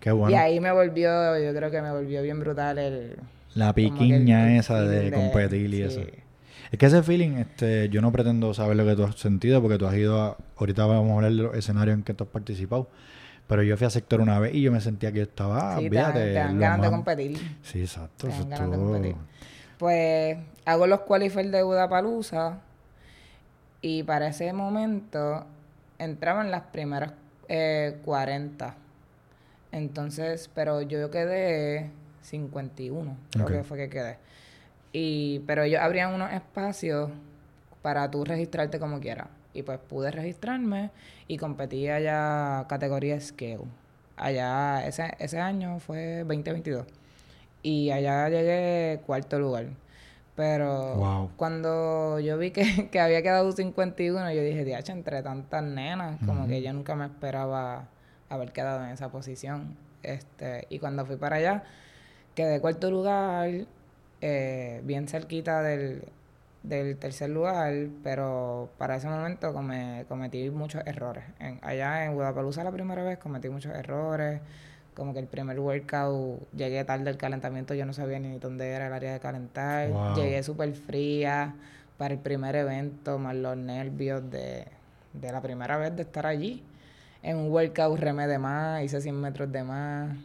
Qué 0.00 0.10
bueno. 0.10 0.34
Y 0.34 0.34
ahí 0.34 0.58
me 0.58 0.72
volvió, 0.72 1.38
yo 1.38 1.54
creo 1.54 1.70
que 1.70 1.80
me 1.82 1.92
volvió 1.92 2.20
bien 2.22 2.40
brutal 2.40 2.78
el... 2.78 3.16
La 3.54 3.72
piquiña 3.72 4.50
el 4.50 4.58
esa 4.58 4.80
de 4.80 5.12
competir 5.12 5.72
y 5.72 5.76
sí. 5.76 5.82
eso. 5.82 6.00
Es 6.70 6.78
que 6.78 6.86
ese 6.86 7.02
feeling, 7.02 7.36
este, 7.38 7.88
yo 7.88 8.00
no 8.00 8.12
pretendo 8.12 8.54
saber 8.54 8.76
lo 8.76 8.84
que 8.84 8.94
tú 8.94 9.04
has 9.04 9.16
sentido 9.16 9.60
porque 9.60 9.76
tú 9.78 9.86
has 9.86 9.94
ido 9.96 10.20
a... 10.22 10.36
Ahorita 10.56 10.86
vamos 10.86 11.10
a 11.10 11.14
hablar 11.16 11.32
de 11.32 11.36
los 11.42 11.56
escenarios 11.56 11.96
en 11.96 12.04
que 12.04 12.14
tú 12.14 12.24
has 12.24 12.30
participado. 12.30 12.88
Pero 13.48 13.64
yo 13.64 13.76
fui 13.76 13.86
a 13.88 13.90
sector 13.90 14.20
una 14.20 14.38
vez 14.38 14.54
y 14.54 14.62
yo 14.62 14.70
me 14.70 14.80
sentía 14.80 15.10
que 15.10 15.18
yo 15.18 15.24
estaba... 15.24 15.76
Sí, 15.78 15.90
te 15.90 15.96
dan, 15.96 16.04
olvídate, 16.10 16.18
te 16.26 16.32
dan 16.34 16.58
ganas 16.60 16.82
de 16.82 16.90
competir. 16.90 17.58
Sí, 17.62 17.80
exacto. 17.80 18.28
Te 18.28 18.32
dan 18.32 18.50
ganas 18.50 18.70
de 18.70 18.76
competir. 18.76 19.16
Pues 19.78 20.36
hago 20.64 20.86
los 20.86 21.00
qualifiers 21.00 21.50
de 21.50 21.62
Budapalooza 21.64 22.58
y 23.82 24.02
para 24.04 24.28
ese 24.28 24.52
momento 24.52 25.46
entraban 25.98 26.50
las 26.52 26.62
primeras 26.64 27.12
eh, 27.48 27.98
40. 28.04 28.74
Entonces, 29.72 30.50
pero 30.54 30.82
yo 30.82 31.10
quedé 31.10 31.90
51, 32.22 33.16
creo 33.32 33.44
Ok. 33.44 33.50
que 33.52 33.64
fue 33.64 33.78
que 33.78 33.88
quedé. 33.88 34.18
Y, 34.92 35.40
pero 35.40 35.62
ellos 35.62 35.80
abrían 35.80 36.12
unos 36.14 36.32
espacios 36.32 37.10
para 37.82 38.10
tú 38.10 38.24
registrarte 38.24 38.78
como 38.78 39.00
quieras. 39.00 39.28
Y 39.52 39.62
pues 39.62 39.78
pude 39.78 40.10
registrarme 40.10 40.90
y 41.26 41.36
competí 41.36 41.88
allá 41.88 42.66
categoría 42.68 43.20
scale. 43.20 43.60
Allá, 44.16 44.86
ese, 44.86 45.14
ese 45.18 45.40
año 45.40 45.78
fue 45.80 46.18
2022. 46.24 46.86
Y 47.62 47.90
allá 47.90 48.28
llegué 48.28 49.00
cuarto 49.06 49.38
lugar. 49.38 49.66
Pero 50.36 50.94
Wow. 50.96 51.30
cuando 51.36 52.18
yo 52.20 52.38
vi 52.38 52.50
que, 52.50 52.88
que 52.90 53.00
había 53.00 53.22
quedado 53.22 53.52
51, 53.52 54.32
yo 54.32 54.42
dije, 54.42 54.64
diacho, 54.64 54.92
entre 54.92 55.22
tantas 55.22 55.62
nenas, 55.62 56.18
como 56.26 56.46
que 56.46 56.62
yo 56.62 56.72
nunca 56.72 56.94
me 56.94 57.06
esperaba 57.06 57.88
haber 58.28 58.52
quedado 58.52 58.84
en 58.84 58.90
esa 58.90 59.10
posición. 59.10 59.76
Este, 60.02 60.66
y 60.70 60.78
cuando 60.78 61.04
fui 61.04 61.16
para 61.16 61.36
allá, 61.36 61.64
quedé 62.34 62.60
cuarto 62.60 62.90
lugar, 62.90 63.50
eh, 64.20 64.80
bien 64.84 65.08
cerquita 65.08 65.62
del, 65.62 66.02
del 66.62 66.96
tercer 66.96 67.30
lugar, 67.30 67.72
pero 68.02 68.68
para 68.78 68.96
ese 68.96 69.08
momento 69.08 69.52
come- 69.52 70.04
cometí 70.08 70.50
muchos 70.50 70.82
errores. 70.86 71.24
En, 71.38 71.58
allá 71.62 72.04
en 72.04 72.14
Budapalooza 72.14 72.64
la 72.64 72.70
primera 72.72 73.02
vez 73.02 73.18
cometí 73.18 73.48
muchos 73.48 73.74
errores, 73.74 74.40
como 74.94 75.12
que 75.14 75.20
el 75.20 75.26
primer 75.26 75.58
workout 75.58 76.50
llegué 76.52 76.84
tarde 76.84 77.08
al 77.08 77.16
calentamiento, 77.16 77.74
yo 77.74 77.86
no 77.86 77.92
sabía 77.92 78.18
ni 78.18 78.38
dónde 78.38 78.68
era 78.70 78.88
el 78.88 78.92
área 78.92 79.12
de 79.12 79.20
calentar, 79.20 79.88
Wow. 79.88 80.14
llegué 80.16 80.42
súper 80.42 80.72
fría 80.74 81.54
para 81.96 82.14
el 82.14 82.20
primer 82.20 82.56
evento, 82.56 83.18
más 83.18 83.34
los 83.36 83.56
nervios 83.56 84.30
de, 84.30 84.66
de 85.12 85.32
la 85.32 85.40
primera 85.40 85.76
vez 85.76 85.94
de 85.96 86.02
estar 86.02 86.26
allí. 86.26 86.62
En 87.22 87.36
un 87.36 87.50
workout 87.52 87.98
remé 87.98 88.26
de 88.26 88.38
más, 88.38 88.82
hice 88.82 89.00
100 89.00 89.20
metros 89.20 89.52
de 89.52 89.62
más. 89.62 90.16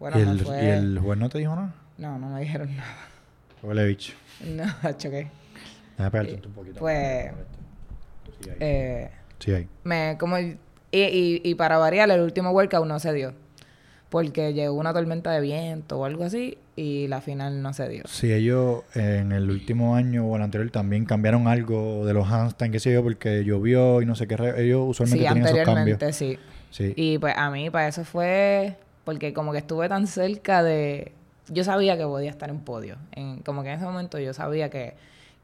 Bueno, 0.00 0.18
¿Y, 0.20 0.24
me 0.24 0.32
el, 0.32 0.40
fue... 0.40 0.64
¿Y 0.64 0.68
el 0.70 0.98
juez 0.98 1.18
no 1.18 1.28
te 1.28 1.38
dijo 1.38 1.54
nada? 1.54 1.72
No, 1.98 2.18
no 2.18 2.28
me 2.30 2.40
dijeron 2.40 2.68
nada. 2.76 2.96
Huele 3.62 3.86
bicho. 3.86 4.14
No, 4.44 4.64
choqué. 4.96 5.28
Déjame 5.98 6.10
pegarte 6.10 6.46
un 6.48 6.54
poquito. 6.54 6.80
Pues, 6.80 7.30
Sí, 8.42 8.48
ahí. 8.50 8.56
eh, 8.60 9.10
Sí, 9.38 9.52
ahí. 9.52 9.68
me, 9.84 10.16
como, 10.18 10.38
y, 10.38 10.56
y, 10.92 11.40
y 11.44 11.54
para 11.56 11.76
variar, 11.78 12.10
el 12.10 12.20
último 12.22 12.50
workout 12.52 12.86
no 12.86 12.98
se 12.98 13.12
dio. 13.12 13.34
Porque 14.08 14.54
llegó 14.54 14.74
una 14.74 14.92
tormenta 14.92 15.30
de 15.30 15.40
viento 15.40 15.98
o 16.00 16.04
algo 16.04 16.24
así 16.24 16.58
y 16.74 17.06
la 17.08 17.20
final 17.20 17.62
no 17.62 17.72
se 17.72 17.88
dio. 17.88 18.02
Sí, 18.08 18.32
ellos 18.32 18.82
en 18.94 19.30
el 19.32 19.48
último 19.50 19.94
año 19.94 20.26
o 20.26 20.34
el 20.36 20.42
anterior 20.42 20.68
también 20.70 21.04
cambiaron 21.04 21.46
algo 21.46 22.04
de 22.06 22.12
los 22.14 22.26
handstands, 22.28 22.72
qué 22.72 22.80
sé 22.80 22.92
yo, 22.94 23.02
porque 23.04 23.44
llovió 23.44 24.02
y 24.02 24.06
no 24.06 24.14
sé 24.16 24.26
qué. 24.26 24.34
Ellos 24.56 24.82
usualmente 24.88 25.22
Sí, 25.22 25.28
tenían 25.28 25.46
esos 25.46 25.58
cambios. 25.64 25.78
anteriormente 26.02 26.12
sí. 26.12 26.38
Sí. 26.70 26.92
Y 26.96 27.18
pues 27.18 27.34
a 27.36 27.50
mí 27.50 27.70
para 27.70 27.86
eso 27.88 28.04
fue 28.04 28.76
porque 29.04 29.32
como 29.32 29.52
que 29.52 29.58
estuve 29.58 29.88
tan 29.88 30.06
cerca 30.06 30.62
de... 30.64 31.12
Yo 31.48 31.64
sabía 31.64 31.96
que 31.96 32.04
podía 32.04 32.30
estar 32.30 32.50
en 32.50 32.60
podio. 32.60 32.96
En, 33.12 33.38
como 33.40 33.62
que 33.62 33.70
en 33.70 33.76
ese 33.76 33.84
momento 33.84 34.18
yo 34.18 34.32
sabía 34.34 34.70
que, 34.70 34.94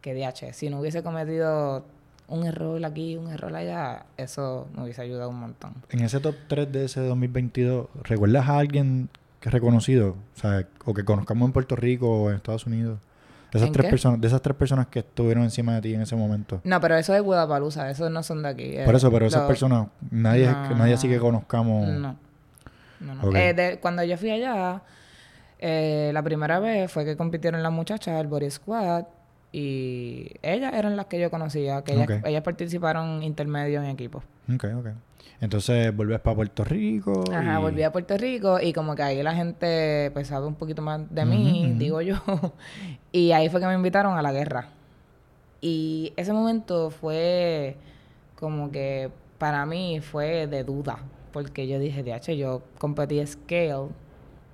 que 0.00 0.14
DH, 0.14 0.52
si 0.52 0.70
no 0.70 0.80
hubiese 0.80 1.02
cometido 1.02 1.84
un 2.28 2.44
error 2.46 2.84
aquí, 2.84 3.16
un 3.16 3.30
error 3.30 3.54
allá, 3.54 4.06
eso 4.16 4.68
me 4.76 4.82
hubiese 4.84 5.02
ayudado 5.02 5.30
un 5.30 5.40
montón. 5.40 5.74
En 5.90 6.00
ese 6.00 6.20
top 6.20 6.34
3 6.48 6.70
de 6.72 6.84
ese 6.86 7.00
2022, 7.00 7.86
¿recuerdas 8.02 8.48
a 8.48 8.58
alguien 8.58 9.08
que 9.40 9.48
es 9.48 9.52
reconocido? 9.52 10.16
O 10.36 10.40
sea, 10.40 10.66
o 10.84 10.94
que 10.94 11.04
conozcamos 11.04 11.46
en 11.46 11.52
Puerto 11.52 11.76
Rico 11.76 12.08
o 12.24 12.30
en 12.30 12.36
Estados 12.36 12.66
Unidos. 12.66 12.98
De 13.52 13.58
esas 13.58 13.68
¿En 13.68 13.72
tres 13.72 13.86
qué? 13.86 13.90
personas, 13.90 14.20
de 14.20 14.26
esas 14.26 14.42
tres 14.42 14.56
personas 14.56 14.88
que 14.88 14.98
estuvieron 14.98 15.44
encima 15.44 15.76
de 15.76 15.80
ti 15.80 15.94
en 15.94 16.02
ese 16.02 16.16
momento. 16.16 16.60
No, 16.64 16.80
pero 16.80 16.96
eso 16.96 17.14
es 17.14 17.22
Guadalajara, 17.22 17.90
esos 17.90 18.10
no 18.10 18.22
son 18.24 18.42
de 18.42 18.48
aquí. 18.48 18.72
Por 18.84 18.94
eh, 18.94 18.96
eso, 18.96 19.10
pero 19.10 19.26
esas 19.26 19.46
personas, 19.46 19.86
nadie, 20.10 20.46
No. 20.50 20.74
nadie 20.74 20.94
así 20.94 21.08
que 21.08 21.18
conozcamos. 21.18 21.88
No. 21.88 22.16
No, 22.98 23.14
no. 23.14 23.36
Eh, 23.36 23.54
de- 23.54 23.78
cuando 23.78 24.02
yo 24.02 24.16
fui 24.18 24.30
allá, 24.30 24.82
eh, 25.58 26.10
la 26.12 26.22
primera 26.22 26.58
vez 26.60 26.90
fue 26.90 27.04
que 27.04 27.16
compitieron 27.16 27.62
las 27.62 27.72
muchachas 27.72 28.16
del 28.16 28.26
Body 28.26 28.50
Squad 28.50 29.04
y 29.52 30.32
ellas 30.42 30.74
eran 30.74 30.96
las 30.96 31.06
que 31.06 31.18
yo 31.18 31.30
conocía, 31.30 31.82
que 31.82 31.94
ellas, 31.94 32.08
ellas 32.24 32.42
participaron 32.42 33.22
intermedio 33.22 33.80
en 33.82 33.88
equipo. 33.90 34.22
Ok, 34.54 34.64
ok. 34.78 34.86
Entonces 35.40 35.94
volvés 35.94 36.20
para 36.20 36.36
Puerto 36.36 36.64
Rico. 36.64 37.24
Ajá, 37.32 37.58
y- 37.58 37.62
volví 37.62 37.82
a 37.82 37.92
Puerto 37.92 38.16
Rico 38.16 38.58
y 38.60 38.72
como 38.72 38.94
que 38.94 39.02
ahí 39.02 39.22
la 39.22 39.34
gente 39.34 40.10
pues 40.12 40.28
sabe 40.28 40.46
un 40.46 40.54
poquito 40.54 40.82
más 40.82 41.00
de 41.14 41.24
mí, 41.24 41.72
digo 41.76 42.00
yo. 42.00 42.16
y 43.12 43.32
ahí 43.32 43.48
fue 43.48 43.60
que 43.60 43.66
me 43.66 43.74
invitaron 43.74 44.16
a 44.16 44.22
la 44.22 44.32
guerra. 44.32 44.68
Y 45.60 46.12
ese 46.16 46.32
momento 46.32 46.90
fue 46.90 47.76
como 48.38 48.70
que 48.70 49.10
para 49.38 49.64
mí 49.66 50.00
fue 50.00 50.46
de 50.46 50.64
duda, 50.64 50.98
porque 51.32 51.66
yo 51.66 51.78
dije, 51.78 52.02
DH, 52.02 52.36
yo 52.36 52.62
competí 52.78 53.24
scale 53.26 53.88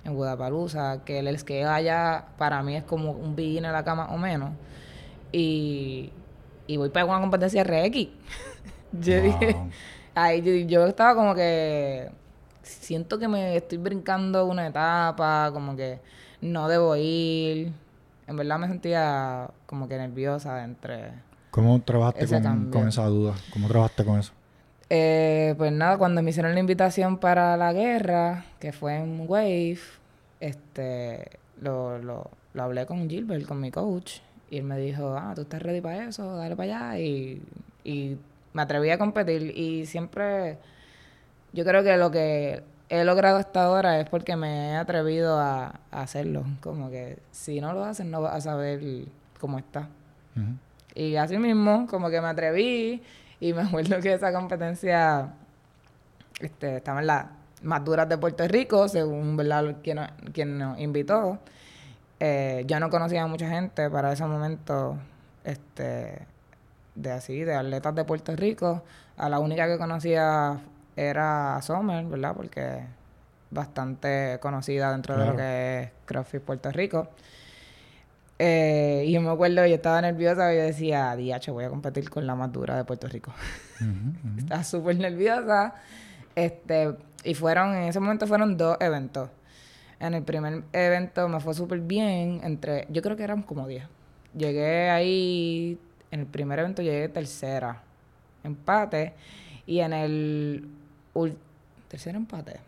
en 0.03 0.13
Budapalooza, 0.15 1.03
que 1.05 1.19
el 1.19 1.37
scale 1.39 1.65
allá 1.65 2.25
para 2.37 2.61
mí 2.63 2.75
es 2.75 2.83
como 2.83 3.11
un 3.11 3.35
beginner 3.35 3.69
a 3.71 3.73
la 3.73 3.83
cama 3.83 4.07
o 4.11 4.17
menos. 4.17 4.51
Y, 5.31 6.11
y 6.67 6.77
voy 6.77 6.89
para 6.89 7.05
una 7.05 7.19
competencia 7.21 7.63
RX. 7.63 8.09
yo 8.93 9.13
Wow. 9.15 9.21
dije, 9.23 9.55
Ahí 10.15 10.41
yo, 10.43 10.51
yo 10.67 10.85
estaba 10.85 11.15
como 11.15 11.33
que 11.33 12.11
siento 12.61 13.17
que 13.17 13.27
me 13.27 13.55
estoy 13.55 13.79
brincando 13.79 14.45
una 14.45 14.67
etapa, 14.67 15.49
como 15.51 15.75
que 15.75 15.99
no 16.41 16.67
debo 16.67 16.95
ir. 16.95 17.71
En 18.27 18.37
verdad 18.37 18.59
me 18.59 18.67
sentía 18.67 19.49
como 19.65 19.87
que 19.87 19.97
nerviosa 19.97 20.63
entre... 20.63 21.11
¿Cómo 21.49 21.81
trabajaste 21.81 22.27
con, 22.27 22.69
con 22.71 22.87
esa 22.87 23.05
duda? 23.07 23.33
¿Cómo 23.51 23.67
trabajaste 23.67 24.05
con 24.05 24.19
eso? 24.19 24.33
Eh, 24.89 25.55
pues 25.57 25.71
nada, 25.71 25.97
cuando 25.97 26.21
me 26.21 26.29
hicieron 26.29 26.53
la 26.53 26.59
invitación 26.59 27.17
para 27.17 27.57
la 27.57 27.73
guerra, 27.73 28.45
que 28.63 28.71
fue 28.71 28.95
en 28.95 29.25
Wave, 29.27 29.77
este, 30.39 31.31
lo, 31.59 31.97
lo, 31.97 32.31
lo 32.53 32.63
hablé 32.63 32.85
con 32.85 33.09
Gilbert, 33.09 33.45
con 33.45 33.59
mi 33.59 33.71
coach, 33.71 34.19
y 34.49 34.59
él 34.59 34.63
me 34.63 34.77
dijo, 34.77 35.17
ah, 35.17 35.33
tú 35.35 35.41
estás 35.41 35.61
ready 35.61 35.81
para 35.81 36.07
eso, 36.07 36.37
dale 36.37 36.55
para 36.55 36.91
allá, 36.91 36.99
y, 36.99 37.41
y 37.83 38.17
me 38.53 38.61
atreví 38.61 38.89
a 38.89 38.97
competir, 38.97 39.51
y 39.57 39.85
siempre, 39.85 40.59
yo 41.51 41.65
creo 41.65 41.83
que 41.83 41.97
lo 41.97 42.09
que 42.09 42.63
he 42.87 43.03
logrado 43.03 43.35
hasta 43.35 43.65
ahora 43.65 43.99
es 43.99 44.07
porque 44.07 44.37
me 44.37 44.69
he 44.69 44.75
atrevido 44.77 45.37
a, 45.37 45.81
a 45.91 46.01
hacerlo, 46.01 46.45
como 46.61 46.89
que 46.89 47.19
si 47.31 47.59
no 47.59 47.73
lo 47.73 47.83
haces 47.83 48.05
no 48.05 48.21
vas 48.21 48.35
a 48.35 48.39
saber 48.39 48.79
cómo 49.41 49.59
está. 49.59 49.89
Y 50.95 51.17
así 51.17 51.37
mismo, 51.37 51.85
como 51.87 52.09
que 52.09 52.21
me 52.21 52.27
atreví 52.27 53.03
y 53.41 53.51
me 53.51 53.61
acuerdo 53.63 53.99
que 53.99 54.13
esa 54.13 54.31
competencia 54.31 55.33
este, 56.39 56.77
estaba 56.77 57.01
en 57.01 57.07
las 57.07 57.42
más 57.63 57.83
duras 57.83 58.07
de 58.09 58.17
Puerto 58.17 58.47
Rico, 58.47 58.87
según 58.87 59.35
¿verdad? 59.37 59.77
Quien, 59.83 59.99
quien 60.33 60.57
nos 60.57 60.79
invitó. 60.79 61.39
Eh, 62.19 62.63
yo 62.67 62.79
no 62.79 62.89
conocía 62.89 63.23
a 63.23 63.27
mucha 63.27 63.49
gente 63.49 63.89
para 63.89 64.13
ese 64.13 64.25
momento 64.25 64.97
este, 65.43 66.19
de 66.95 67.11
así, 67.11 67.43
de 67.43 67.55
atletas 67.55 67.95
de 67.95 68.05
Puerto 68.05 68.35
Rico. 68.35 68.83
A 69.17 69.29
la 69.29 69.39
única 69.39 69.67
que 69.67 69.77
conocía 69.77 70.59
era 70.95 71.59
Sommer, 71.61 72.05
¿verdad? 72.05 72.33
Porque 72.35 72.85
bastante 73.51 74.37
conocida 74.41 74.91
dentro 74.91 75.13
de 75.15 75.19
lo 75.19 75.25
Claro. 75.33 75.37
que 75.37 75.81
es 75.83 75.89
CrossFit 76.05 76.41
Puerto 76.41 76.71
Rico. 76.71 77.07
Eh, 78.39 79.03
y 79.07 79.11
yo 79.11 79.21
me 79.21 79.29
acuerdo, 79.29 79.65
yo 79.67 79.75
estaba 79.75 80.01
nerviosa 80.01 80.53
y 80.53 80.57
yo 80.57 80.63
decía, 80.63 81.15
diacho, 81.15 81.53
voy 81.53 81.65
a 81.65 81.69
competir 81.69 82.09
con 82.09 82.25
la 82.25 82.35
más 82.35 82.51
dura 82.51 82.75
de 82.75 82.83
Puerto 82.83 83.07
Rico. 83.07 83.31
Ujú, 83.79 83.89
ujú. 83.89 84.37
Estaba 84.39 84.63
súper 84.63 84.97
nerviosa. 84.97 85.75
Este, 86.35 86.95
y 87.23 87.33
fueron, 87.33 87.75
en 87.75 87.83
ese 87.83 87.99
momento 87.99 88.27
fueron 88.27 88.57
dos 88.57 88.77
eventos. 88.79 89.29
En 89.99 90.13
el 90.13 90.23
primer 90.23 90.63
evento 90.73 91.27
me 91.29 91.39
fue 91.39 91.53
súper 91.53 91.79
bien, 91.79 92.41
entre, 92.43 92.85
yo 92.89 93.01
creo 93.01 93.15
que 93.15 93.23
eran 93.23 93.41
como 93.43 93.67
10. 93.67 93.83
Llegué 94.35 94.89
ahí, 94.89 95.77
en 96.11 96.19
el 96.21 96.25
primer 96.25 96.59
evento 96.59 96.81
llegué 96.81 97.07
tercera, 97.09 97.81
empate, 98.43 99.13
y 99.65 99.79
en 99.79 99.93
el 99.93 100.67
tercer 101.87 102.15
empate, 102.15 102.59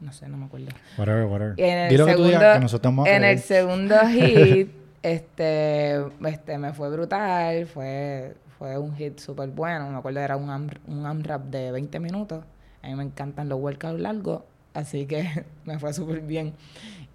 no 0.00 0.12
sé, 0.12 0.28
no 0.28 0.36
me 0.36 0.46
acuerdo. 0.46 0.68
Whatever, 0.98 1.24
whatever. 1.26 1.54
Y 1.58 1.62
en 1.62 1.78
el 1.78 1.88
Dilo 1.90 2.06
que 2.06 2.14
tú 2.14 2.24
digas 2.24 2.40
que 2.40 2.46
segundo- 2.46 2.60
nosotros 2.62 3.06
En 3.08 3.24
el 3.24 3.38
segundo 3.38 3.94
hit, 4.08 4.68
este, 5.02 6.04
este, 6.26 6.58
me 6.58 6.72
fue 6.72 6.90
brutal, 6.90 7.66
fue, 7.66 8.34
fue 8.58 8.78
un 8.78 8.96
hit 8.96 9.18
súper 9.18 9.48
bueno. 9.50 9.88
Me 9.90 9.98
acuerdo 9.98 10.20
era 10.20 10.36
un, 10.36 10.50
am- 10.50 10.68
un 10.86 11.06
AMRAP 11.06 11.42
de 11.44 11.70
20 11.72 12.00
minutos. 12.00 12.44
A 12.82 12.88
mí 12.88 12.94
me 12.94 13.02
encantan 13.02 13.48
los 13.48 13.60
workouts 13.60 14.00
largos, 14.00 14.42
así 14.74 15.06
que 15.06 15.44
me 15.64 15.78
fue 15.78 15.92
súper 15.92 16.20
bien. 16.20 16.54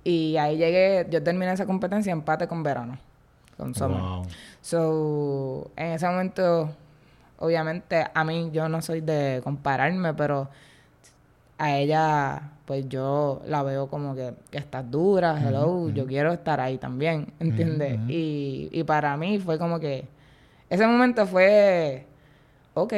Y 0.04 0.38
ahí 0.38 0.58
llegué, 0.58 1.08
yo 1.10 1.23
terminé 1.23 1.51
esa 1.51 1.65
competencia 1.65 2.12
empate 2.12 2.47
con 2.47 2.62
verano, 2.62 2.97
con 3.58 3.73
Summer. 3.73 3.99
Wow. 3.99 4.25
So, 4.62 5.71
en 5.75 5.93
ese 5.93 6.08
momento, 6.08 6.69
obviamente, 7.39 8.06
a 8.13 8.23
mí 8.23 8.51
yo 8.54 8.69
no 8.69 8.82
soy 8.82 9.01
de 9.01 9.41
compararme, 9.43 10.13
pero 10.13 10.49
a 11.58 11.78
ella, 11.78 12.51
pues 12.65 12.88
yo 12.88 13.41
la 13.47 13.63
veo 13.63 13.88
como 13.88 14.13
que, 14.13 14.34
que 14.51 14.58
estás 14.58 14.89
dura, 14.89 15.39
hello, 15.41 15.89
yo 15.89 16.06
quiero 16.06 16.34
estar 16.34 16.60
ahí 16.60 16.78
también, 16.78 17.34
¿entiendes? 17.39 17.99
y, 18.08 18.69
y 18.71 18.84
para 18.84 19.15
mí 19.17 19.39
fue 19.39 19.58
como 19.58 19.80
que, 19.80 20.06
ese 20.69 20.86
momento 20.86 21.25
fue, 21.25 22.06
ok, 22.73 22.93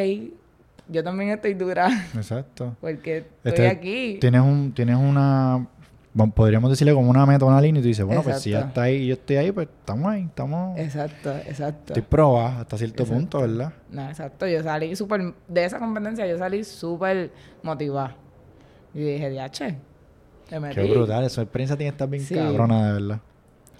yo 0.89 1.03
también 1.03 1.29
estoy 1.31 1.53
dura, 1.53 1.87
Exacto. 2.15 2.75
porque 2.81 3.17
estoy 3.17 3.65
Este, 3.65 3.67
aquí. 3.67 4.17
Tienes 4.21 4.41
un, 4.41 4.71
tienes 4.73 4.95
una, 4.95 5.67
podríamos 6.35 6.69
decirle 6.69 6.93
como 6.93 7.09
una 7.09 7.25
meta, 7.25 7.45
una 7.45 7.61
línea, 7.61 7.79
y 7.79 7.83
tú 7.83 7.87
dices, 7.89 8.05
bueno, 8.05 8.23
pues 8.23 8.41
si 8.41 8.51
Exacto. 8.51 8.67
está 8.69 8.81
ahí 8.83 8.95
y 8.95 9.07
yo 9.07 9.13
estoy 9.13 9.35
ahí, 9.37 9.51
pues 9.51 9.67
estamos 9.67 10.11
ahí, 10.11 10.23
estamos, 10.23 10.77
Exacto, 10.79 11.31
exacto. 11.45 11.93
estoy 11.93 12.01
probada 12.03 12.61
hasta 12.61 12.77
cierto 12.77 13.03
Exacto. 13.03 13.19
punto, 13.19 13.41
¿verdad? 13.41 13.73
No, 13.91 14.07
exacto. 14.09 14.47
Yo 14.47 14.63
salí 14.63 14.95
súper... 14.95 15.33
De 15.47 15.65
esa 15.65 15.79
competencia 15.79 16.25
yo 16.25 16.37
salí 16.37 16.63
súper 16.63 17.31
motivada. 17.63 18.15
Y 18.93 18.99
dije, 19.01 19.29
diache, 19.29 19.77
metí. 20.59 20.75
Qué 20.75 20.83
brutal, 20.91 21.23
esa 21.25 21.41
experiencia 21.41 21.77
tiene 21.77 21.91
que 21.91 21.95
estar 21.95 22.09
bien 22.09 22.23
Sí. 22.23 22.33
cabrona, 22.35 22.87
de 22.87 22.93
verdad. 22.93 23.19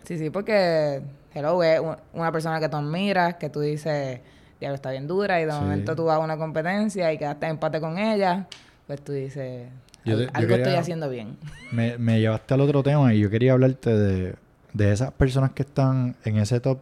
Sí, 0.04 0.18
sí, 0.18 0.30
porque... 0.30 1.02
Hello, 1.34 1.62
es 1.62 1.80
un- 1.80 1.96
una 2.14 2.32
persona 2.32 2.60
que 2.60 2.68
tú 2.68 2.78
admiras, 2.78 3.36
que 3.36 3.50
tú 3.50 3.60
dices, 3.60 4.22
diablo, 4.60 4.76
está 4.76 4.92
bien 4.92 5.08
dura, 5.08 5.42
y 5.42 5.46
de 5.46 5.52
Sí. 5.52 5.58
momento 5.60 5.96
tú 5.96 6.06
vas 6.06 6.16
a 6.18 6.20
una 6.20 6.38
competencia 6.38 7.12
y 7.14 7.18
quedaste 7.18 7.46
en 7.46 7.52
empate 7.54 7.80
con 7.80 7.98
ella, 7.98 8.48
pues 8.88 9.02
tú 9.04 9.12
dices, 9.14 9.68
Yo 10.06 10.14
"Al- 10.14 10.20
te- 10.20 10.26
yo 10.26 10.32
algo 10.34 10.56
estoy 10.56 10.74
haciendo 10.74 11.10
bien. 11.10 11.38
Me, 11.72 11.98
me 11.98 12.20
llevaste 12.20 12.54
al 12.54 12.62
otro 12.62 12.82
tema 12.84 13.14
y 13.14 13.20
yo 13.20 13.30
quería 13.30 13.54
hablarte 13.54 13.90
de, 13.96 14.36
de 14.74 14.92
esas 14.92 15.12
personas 15.12 15.52
que 15.52 15.64
están 15.64 16.16
en 16.26 16.38
ese 16.38 16.60
top 16.60 16.80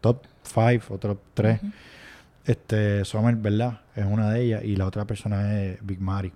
top 0.00 0.22
5 0.42 0.94
o 0.94 0.98
top 0.98 1.18
3. 1.34 1.60
Este, 2.44 3.04
Sommer, 3.04 3.34
¿verdad? 3.36 3.80
Es 3.94 4.04
una 4.06 4.30
de 4.30 4.40
ellas 4.42 4.64
y 4.64 4.76
la 4.76 4.86
otra 4.86 5.04
persona 5.04 5.60
es 5.62 5.78
Big 5.84 6.00
Mari. 6.00 6.32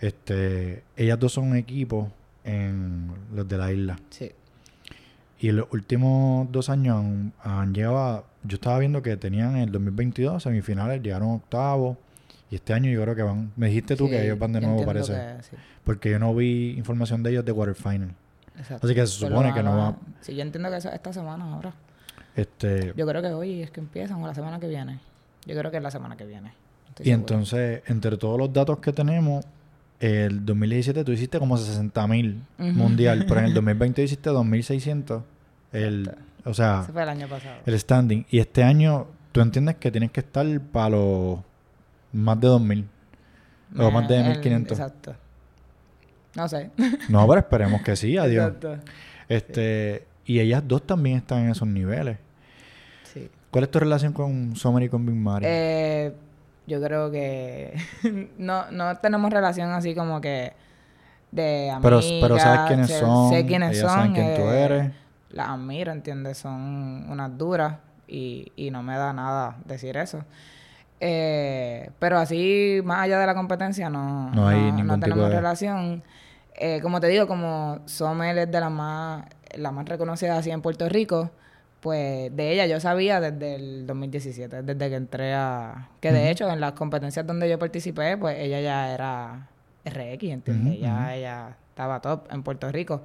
Este, 0.00 0.82
ellas 0.96 1.18
dos 1.18 1.32
son 1.32 1.44
un 1.50 1.56
equipo 1.56 2.10
en 2.44 3.10
los 3.34 3.48
de 3.48 3.58
la 3.58 3.72
isla. 3.72 3.96
Sí. 4.10 4.30
Y 5.42 5.48
en 5.48 5.56
los 5.56 5.66
últimos 5.72 6.50
dos 6.52 6.70
años 6.70 6.96
han, 6.98 7.32
han 7.42 7.74
llegado 7.74 7.98
a- 7.98 8.24
Yo 8.44 8.54
estaba 8.54 8.78
viendo 8.78 9.02
que 9.02 9.16
tenían 9.16 9.56
en 9.56 9.62
el 9.64 9.72
2022 9.72 10.42
semifinales, 10.42 11.02
llegaron 11.02 11.30
octavos. 11.32 11.96
Y 12.50 12.54
este 12.54 12.72
año 12.74 12.90
yo 12.90 13.02
creo 13.02 13.14
que 13.16 13.22
van... 13.22 13.50
Me 13.56 13.66
dijiste 13.66 13.96
tú 13.96 14.04
Sí, 14.04 14.10
que 14.12 14.24
ellos 14.24 14.38
van 14.38 14.52
de 14.52 14.60
nuevo, 14.60 14.84
parece. 14.84 15.12
que 15.12 15.42
sí, 15.42 15.56
Porque 15.84 16.10
yo 16.10 16.18
no 16.18 16.34
vi 16.34 16.70
información 16.76 17.22
de 17.22 17.30
ellos 17.30 17.44
de 17.44 17.52
quarterfinal. 17.52 18.14
exacto. 18.58 18.86
Así 18.86 18.94
que 18.94 19.06
se 19.06 19.18
Pero 19.20 19.30
supone 19.36 19.52
que 19.54 19.62
no 19.62 19.76
va... 19.76 19.96
Sí, 20.20 20.34
yo 20.34 20.42
entiendo 20.42 20.70
que 20.70 20.76
eso 20.76 20.90
esta 20.90 21.12
semana 21.12 21.44
ahora. 21.54 21.72
Este, 22.36 22.92
Yo 22.96 23.06
creo 23.06 23.20
que 23.22 23.28
hoy 23.28 23.62
es 23.62 23.70
que 23.70 23.80
empiezan 23.80 24.22
o 24.22 24.26
la 24.26 24.34
semana 24.34 24.58
que 24.60 24.68
viene. 24.68 24.98
Yo 25.46 25.56
creo 25.58 25.70
que 25.70 25.76
es 25.78 25.82
la 25.82 25.90
semana 25.90 26.16
que 26.16 26.24
viene. 26.24 26.52
Estoy 26.88 27.08
y 27.08 27.10
entonces, 27.10 27.82
entre 27.86 28.16
todos 28.16 28.38
los 28.38 28.52
datos 28.52 28.78
que 28.78 28.92
tenemos, 28.92 29.44
el 30.00 30.44
2017 30.44 31.04
tú 31.04 31.12
hiciste 31.12 31.38
como 31.38 31.56
60 31.56 32.06
mil 32.06 32.42
mundial, 32.58 33.24
pero 33.28 33.40
en 33.40 33.46
el 33.46 33.54
2020 33.54 34.02
hiciste 34.02 34.30
2600. 34.30 35.22
El, 35.72 36.14
o 36.44 36.54
sea, 36.54 36.80
Ese 36.82 36.92
fue 36.92 37.02
el 37.02 37.08
año 37.08 37.26
pasado. 37.28 37.54
el 37.64 37.78
standing. 37.80 38.26
Y 38.30 38.38
este 38.38 38.62
año, 38.62 39.06
tú 39.32 39.40
entiendes 39.40 39.76
que 39.76 39.90
tienes 39.90 40.10
que 40.10 40.20
estar 40.20 40.46
para 40.72 40.90
los 40.90 41.38
más 42.12 42.40
de 42.40 42.48
2000. 42.48 42.88
O 43.78 43.90
más 43.90 44.06
de 44.08 44.16
Eh, 44.16 44.20
el- 44.20 44.26
1500. 44.28 44.78
Exacto. 44.78 45.14
No 46.34 46.48
sé. 46.48 46.70
No, 47.08 47.26
pero 47.26 47.40
esperemos 47.40 47.82
que 47.82 47.96
sí, 47.96 48.16
adiós. 48.18 48.46
Exacto. 48.54 48.78
Este, 49.28 50.06
y 50.26 50.40
ellas 50.40 50.62
dos 50.66 50.86
también 50.86 51.18
están 51.18 51.44
en 51.44 51.50
esos 51.50 51.66
niveles. 51.68 52.18
Sí. 53.12 53.30
¿Cuál 53.50 53.64
es 53.64 53.70
tu 53.70 53.78
relación 53.78 54.12
con 54.12 54.54
Summer 54.56 54.82
y 54.82 54.88
con 54.88 55.04
Big 55.06 55.14
Mari? 55.14 55.44
Eh, 55.48 56.12
yo 56.66 56.80
creo 56.82 57.10
que 57.10 57.74
no, 58.38 58.70
no 58.70 58.96
tenemos 58.98 59.30
relación 59.32 59.70
así 59.70 59.94
como 59.94 60.20
que 60.20 60.52
de 61.30 61.72
pero, 61.82 61.96
amigas. 61.98 62.18
pero 62.20 62.38
sabes 62.38 62.60
quiénes 62.68 62.86
sé, 62.88 63.00
son, 63.00 63.30
Sé 63.30 63.46
quiénes 63.46 63.70
ellas 63.70 63.80
son. 63.80 63.90
saben 63.90 64.12
quién 64.12 64.34
tú 64.36 64.42
eh, 64.42 64.62
eres. 64.64 64.90
Las 65.32 65.48
admiro, 65.48 65.92
¿entiendes? 65.92 66.38
Son 66.38 67.10
unas 67.10 67.36
duras 67.38 67.76
y, 68.06 68.52
y 68.56 68.70
no 68.70 68.82
me 68.82 68.96
da 68.96 69.12
nada 69.12 69.56
decir 69.64 69.96
eso. 69.96 70.24
Eh, 71.00 71.90
pero 71.98 72.18
así, 72.18 72.80
más 72.84 73.00
allá 73.02 73.18
de 73.18 73.26
la 73.26 73.34
competencia, 73.34 73.90
no, 73.90 74.30
No 74.30 74.48
hay 74.48 74.70
no 74.72 74.98
tenemos 75.00 75.28
de- 75.30 75.36
relación. 75.36 76.02
Eh, 76.54 76.80
como 76.82 77.00
te 77.00 77.08
digo, 77.08 77.26
como 77.26 77.80
Somel 77.86 78.38
es 78.38 78.50
de 78.50 78.60
las 78.60 78.70
más, 78.70 79.24
la 79.56 79.72
más 79.72 79.86
reconocida 79.88 80.36
así 80.36 80.50
en 80.50 80.62
Puerto 80.62 80.88
Rico, 80.88 81.30
pues 81.80 82.34
de 82.36 82.52
ella 82.52 82.66
yo 82.66 82.78
sabía 82.78 83.20
desde 83.20 83.56
el 83.56 83.86
2017, 83.86 84.62
desde 84.62 84.88
que 84.90 84.94
entré 84.94 85.34
a... 85.34 85.88
Que 86.00 86.12
de 86.12 86.30
hecho 86.30 86.48
en 86.48 86.60
las 86.60 86.72
competencias 86.74 87.26
donde 87.26 87.48
yo 87.48 87.58
participé, 87.58 88.16
pues 88.16 88.38
ella 88.38 88.60
ya 88.60 88.94
era 88.94 89.48
RX, 89.84 90.22
¿entiendes? 90.24 90.78
Ya 90.78 90.94
ujú. 90.94 91.10
ella 91.14 91.56
estaba 91.70 92.00
top 92.00 92.28
en 92.30 92.44
Puerto 92.44 92.70
Rico. 92.70 93.02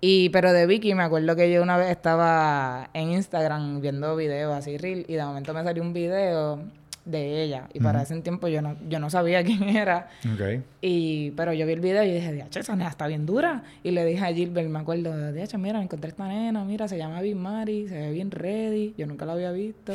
Y, 0.00 0.28
pero 0.28 0.52
de 0.52 0.66
Vicky, 0.66 0.94
me 0.94 1.02
acuerdo 1.02 1.34
que 1.34 1.50
yo 1.52 1.62
una 1.62 1.76
vez 1.76 1.90
estaba 1.90 2.88
en 2.94 3.10
Instagram 3.10 3.80
viendo 3.80 4.14
videos 4.14 4.54
así, 4.54 4.78
reel, 4.78 5.04
y 5.08 5.14
de 5.14 5.24
momento 5.24 5.52
me 5.52 5.64
salió 5.64 5.82
un 5.82 5.92
video 5.92 6.60
de 7.04 7.42
ella. 7.42 7.68
Y 7.72 7.80
para 7.80 8.02
Ujú. 8.02 8.12
ese 8.12 8.20
tiempo 8.20 8.46
yo 8.48 8.62
no, 8.62 8.76
yo 8.88 9.00
no 9.00 9.10
sabía 9.10 9.42
quién 9.44 9.64
era. 9.64 10.08
Ok. 10.32 10.62
Y, 10.82 11.32
pero 11.32 11.52
yo 11.52 11.66
vi 11.66 11.72
el 11.72 11.80
video 11.80 12.04
y 12.04 12.12
dije, 12.12 12.32
diache, 12.32 12.60
esa 12.60 12.76
nena 12.76 12.90
está 12.90 13.06
bien 13.08 13.26
dura. 13.26 13.64
Y 13.82 13.90
le 13.90 14.04
dije 14.04 14.24
a 14.24 14.32
Gilbert, 14.32 14.68
me 14.68 14.78
acuerdo, 14.78 15.32
diache, 15.32 15.58
mira, 15.58 15.82
encontré 15.82 16.10
esta 16.10 16.28
nena, 16.28 16.64
mira, 16.64 16.86
se 16.86 16.96
llama 16.96 17.20
Big 17.20 17.34
Mari, 17.34 17.88
se 17.88 17.98
ve 17.98 18.12
bien 18.12 18.30
ready. 18.30 18.94
Yo 18.96 19.06
nunca 19.06 19.24
la 19.24 19.32
había 19.32 19.50
visto. 19.50 19.94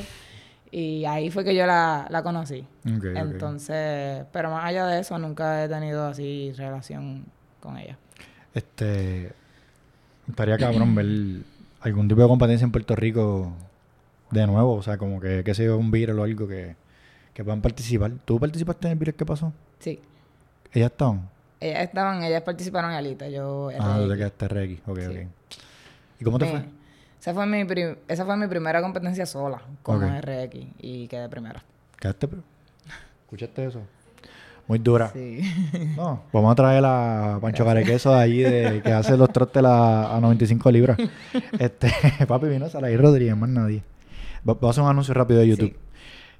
Y 0.72 1.06
ahí 1.06 1.30
fue 1.30 1.44
que 1.44 1.54
yo 1.56 1.68
la, 1.68 2.08
la 2.10 2.24
conocí. 2.24 2.66
Ok, 2.88 3.06
ok. 3.12 3.16
Entonces, 3.16 4.26
pero 4.34 4.50
más 4.50 4.66
allá 4.66 4.88
de 4.88 5.00
eso, 5.00 5.18
nunca 5.20 5.64
he 5.64 5.70
tenido 5.70 6.08
así 6.08 6.52
relación 6.58 7.26
con 7.62 7.78
ella. 7.78 7.98
Este. 8.54 9.32
Estaría 10.30 10.58
cabrón 10.58 10.96
ver 10.96 11.06
algún 11.82 12.08
tipo 12.08 12.22
de 12.22 12.28
competencia 12.28 12.64
en 12.66 12.72
Puerto 12.72 12.96
Rico 12.96 13.52
de 14.32 14.48
nuevo. 14.48 14.74
O 14.74 14.84
sea, 14.84 14.98
como 14.98 15.20
que, 15.20 15.44
que 15.44 15.54
sea 15.54 15.76
un 15.76 15.92
viral 15.92 16.20
o 16.20 16.24
algo 16.24 16.48
que, 16.48 16.76
que 17.34 17.44
puedan 17.44 17.62
participar. 17.62 18.12
¿Tú 18.26 18.40
participaste 18.40 18.88
en 18.88 18.94
el 18.94 18.98
viral 19.00 19.16
que 19.16 19.26
pasó? 19.26 19.52
Sí. 19.80 20.00
¿Ellas 20.72 20.92
estaban? 20.92 21.30
Ellas 21.60 21.84
estaban, 21.84 22.24
ellas 22.24 22.42
participaron 22.42 22.92
en 22.92 22.98
Alita, 22.98 23.30
yo... 23.30 23.70
Ah, 23.80 23.98
tú 24.02 24.10
te 24.10 24.18
quedaste 24.18 24.48
RX. 24.48 24.82
Ok, 24.88 25.00
Sí. 25.00 25.06
ok. 25.08 25.18
¿Y 26.20 26.24
cómo 26.24 26.40
te 26.40 26.46
Eh, 26.46 26.50
fue? 26.50 26.66
Esa 27.22 27.34
fue, 27.34 27.46
mi 27.46 27.66
esa 28.10 28.26
fue 28.26 28.36
mi 28.38 28.48
primera 28.48 28.82
competencia 28.82 29.26
sola 29.26 29.62
como 29.82 30.00
Ok. 30.06 30.22
RX 30.22 30.56
y 30.80 31.08
quedé 31.08 31.30
primera. 31.30 31.64
¿Quedaste? 32.00 32.28
pre- 32.28 32.40
¿Escuchaste 33.24 33.66
eso? 33.66 33.82
Muy 34.68 34.80
dura. 34.80 35.12
Sí. 35.14 35.42
No, 35.98 36.24
vamos 36.34 36.52
a 36.52 36.56
traer 36.56 36.84
a 36.86 37.38
Pancho 37.42 37.66
Carequeso 37.66 38.14
de 38.16 38.22
allí 38.22 38.40
de, 38.40 38.82
que 38.84 38.92
hace 38.92 39.18
los 39.18 39.32
trostes 39.32 39.64
a, 39.64 40.16
a 40.16 40.20
95 40.22 40.72
libras. 40.72 40.98
Este, 41.60 41.92
papi, 42.28 42.48
vino 42.48 42.70
Saraí 42.70 42.98
Rodríguez, 42.98 43.36
más 43.38 43.50
nadie. 43.50 43.84
Va- 44.48 44.58
a 44.62 44.70
hacer 44.70 44.84
un 44.84 44.90
anuncio 44.90 45.14
rápido 45.14 45.40
de 45.42 45.48
YouTube. 45.50 45.70
Sí. 45.72 45.76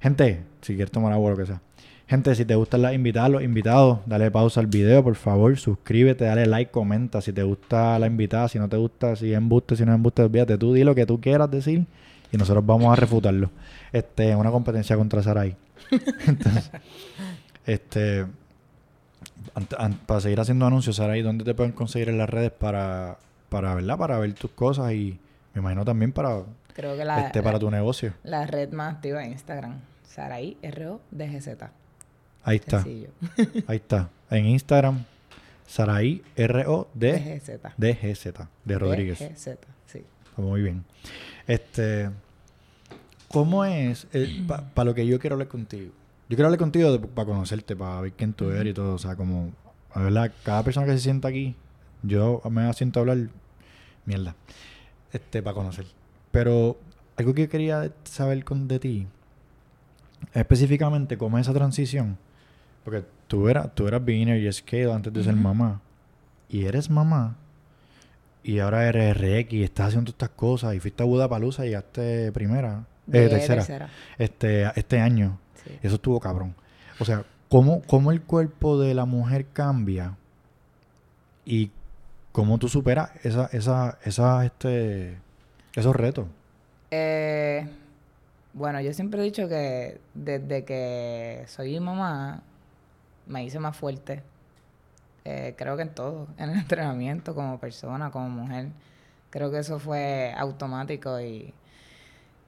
Gente, 0.00 0.42
si 0.60 0.74
quieres 0.74 0.90
tomar 0.90 1.12
agua 1.12 1.28
o 1.28 1.30
lo 1.30 1.36
que 1.36 1.46
sea. 1.46 1.60
Gente, 2.06 2.34
si 2.34 2.44
te 2.44 2.54
gustan 2.54 2.82
las 2.82 2.92
invitadas, 2.92 3.30
los 3.30 3.42
invitados, 3.42 4.00
dale 4.04 4.30
pausa 4.30 4.60
al 4.60 4.66
video, 4.66 5.02
por 5.02 5.14
favor, 5.14 5.56
suscríbete, 5.56 6.26
dale 6.26 6.44
like, 6.44 6.70
comenta 6.70 7.22
si 7.22 7.32
te 7.32 7.42
gusta 7.42 7.98
la 7.98 8.06
invitada, 8.06 8.46
si 8.48 8.58
no 8.58 8.68
te 8.68 8.76
gusta, 8.76 9.16
si 9.16 9.32
es 9.32 9.38
embuste, 9.38 9.74
si 9.74 9.86
no 9.86 9.92
es 9.92 9.96
embuste, 9.96 10.22
olvídate, 10.22 10.58
tú 10.58 10.74
di 10.74 10.84
lo 10.84 10.94
que 10.94 11.06
tú 11.06 11.18
quieras 11.18 11.50
decir 11.50 11.86
y 12.30 12.36
nosotros 12.36 12.64
vamos 12.66 12.92
a 12.92 12.96
refutarlo. 13.00 13.50
Este, 13.90 14.36
una 14.36 14.50
competencia 14.50 14.96
contra 14.98 15.22
Sarai. 15.22 15.56
Entonces, 16.26 16.70
este, 17.66 18.26
para 20.06 20.20
seguir 20.20 20.40
haciendo 20.40 20.66
anuncios, 20.66 20.96
Sarai, 20.96 21.22
¿dónde 21.22 21.44
te 21.44 21.54
pueden 21.54 21.72
conseguir 21.72 22.08
en 22.08 22.18
las 22.18 22.28
redes 22.28 22.52
para, 22.52 23.18
para, 23.48 23.74
¿verdad? 23.74 23.98
para 23.98 24.18
ver 24.18 24.34
tus 24.34 24.50
cosas 24.50 24.92
y 24.92 25.18
me 25.54 25.60
imagino 25.60 25.84
también 25.84 26.12
para, 26.12 26.42
Creo 26.74 26.96
que 26.96 27.04
la, 27.04 27.26
este, 27.26 27.42
para 27.42 27.58
tu 27.58 27.70
negocio? 27.70 28.12
la 28.24 28.46
red 28.46 28.72
más 28.72 28.96
activa 28.96 29.22
es 29.22 29.32
Instagram. 29.32 29.80
Saraí 30.04 30.56
RO 30.62 31.00
DGZ. 31.10 31.48
Ahí 32.44 32.56
está. 32.56 32.84
Ahí 33.66 33.76
está. 33.76 34.10
En 34.30 34.46
Instagram, 34.46 35.04
Saraí 35.66 36.22
DGZ. 36.36 37.74
DGZ 37.76 38.26
de 38.64 38.78
Rodríguez. 38.78 39.18
DGZ, 39.18 39.58
sí. 39.86 40.04
Muy 40.36 40.62
bien. 40.62 40.84
Este, 41.46 42.10
¿cómo 43.28 43.64
es 43.64 44.06
para 44.74 44.84
lo 44.84 44.94
que 44.94 45.06
yo 45.06 45.18
quiero 45.18 45.34
hablar 45.34 45.48
contigo? 45.48 45.90
Yo 46.28 46.36
quiero 46.36 46.46
hablar 46.46 46.58
contigo 46.58 47.00
para 47.00 47.26
conocerte, 47.26 47.76
para 47.76 48.00
ver 48.00 48.12
quién 48.12 48.32
tú 48.32 48.50
eres 48.50 48.70
y 48.70 48.74
todo. 48.74 48.94
O 48.94 48.98
sea, 48.98 49.14
como, 49.14 49.52
la 49.94 50.02
verdad, 50.02 50.32
cada 50.42 50.62
persona 50.62 50.86
que 50.86 50.92
se 50.92 51.00
sienta 51.00 51.28
aquí, 51.28 51.54
yo 52.02 52.40
me 52.50 52.72
siento 52.72 53.00
a 53.00 53.02
hablar 53.02 53.28
mierda, 54.06 54.34
este, 55.12 55.42
para 55.42 55.54
conocer. 55.54 55.86
Pero 56.30 56.78
algo 57.16 57.34
que 57.34 57.48
quería 57.48 57.92
saber 58.04 58.42
con, 58.44 58.68
de 58.68 58.78
ti, 58.78 59.06
específicamente, 60.32 61.18
cómo 61.18 61.38
es 61.38 61.46
esa 61.46 61.54
transición. 61.54 62.18
Porque 62.84 63.04
tú 63.26 63.48
eras, 63.48 63.74
tú 63.74 63.86
eras 63.86 64.04
beginner 64.04 64.42
y 64.42 64.52
scale 64.52 64.92
antes 64.92 65.12
de 65.12 65.24
ser 65.24 65.34
mamá. 65.34 65.80
Y 66.48 66.64
eres 66.64 66.90
mamá. 66.90 67.36
Y 68.42 68.58
ahora 68.58 68.86
eres 68.86 69.16
RX 69.16 69.52
y 69.52 69.62
estás 69.62 69.88
haciendo 69.88 70.10
estas 70.10 70.28
cosas. 70.30 70.74
Y 70.74 70.80
fuiste 70.80 71.02
a 71.02 71.06
Budapalooza 71.06 71.64
y 71.64 71.70
llegaste 71.70 72.30
primera. 72.32 72.86
Eh, 73.08 73.28
tercera. 73.28 73.54
tercera. 73.56 73.88
Este, 74.18 74.70
este 74.78 75.00
año. 75.00 75.38
Sí. 75.66 75.78
Eso 75.82 75.96
estuvo 75.96 76.20
cabrón. 76.20 76.54
O 76.98 77.04
sea, 77.04 77.24
¿cómo, 77.48 77.82
cómo 77.82 78.12
el 78.12 78.22
cuerpo 78.22 78.78
de 78.78 78.94
la 78.94 79.04
mujer 79.04 79.46
cambia 79.52 80.16
y 81.44 81.70
cómo 82.34 82.58
tú 82.58 82.68
superas 82.68 83.10
esa, 83.22 83.48
esa, 83.52 83.96
esa, 84.02 84.44
este, 84.44 85.16
esos 85.76 85.94
retos. 85.94 86.26
Eh, 86.90 87.64
bueno, 88.52 88.80
yo 88.80 88.92
siempre 88.92 89.20
he 89.20 89.24
dicho 89.24 89.48
que 89.48 90.00
desde 90.14 90.64
que 90.64 91.44
soy 91.46 91.78
mamá 91.78 92.42
me 93.28 93.44
hice 93.44 93.60
más 93.60 93.76
fuerte. 93.76 94.24
Eh, 95.24 95.54
creo 95.56 95.76
que 95.76 95.82
en 95.82 95.94
todo, 95.94 96.26
en 96.38 96.50
el 96.50 96.58
entrenamiento, 96.58 97.36
como 97.36 97.60
persona, 97.60 98.10
como 98.10 98.28
mujer. 98.28 98.66
Creo 99.30 99.52
que 99.52 99.58
eso 99.58 99.78
fue 99.78 100.34
automático 100.36 101.20
y 101.20 101.54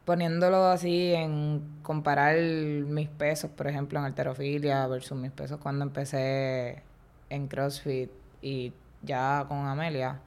poniéndolo 0.06 0.68
así 0.68 1.12
en 1.12 1.62
comparar 1.82 2.38
mis 2.38 3.08
pesos, 3.08 3.50
por 3.50 3.66
ejemplo, 3.66 3.98
en 3.98 4.06
alterofilia 4.06 4.86
versus 4.86 5.18
mis 5.18 5.32
pesos 5.32 5.58
cuando 5.60 5.84
empecé 5.84 6.82
en 7.28 7.48
CrossFit 7.48 8.10
y 8.40 8.72
ya 9.02 9.44
con 9.48 9.66
Amelia, 9.66 10.20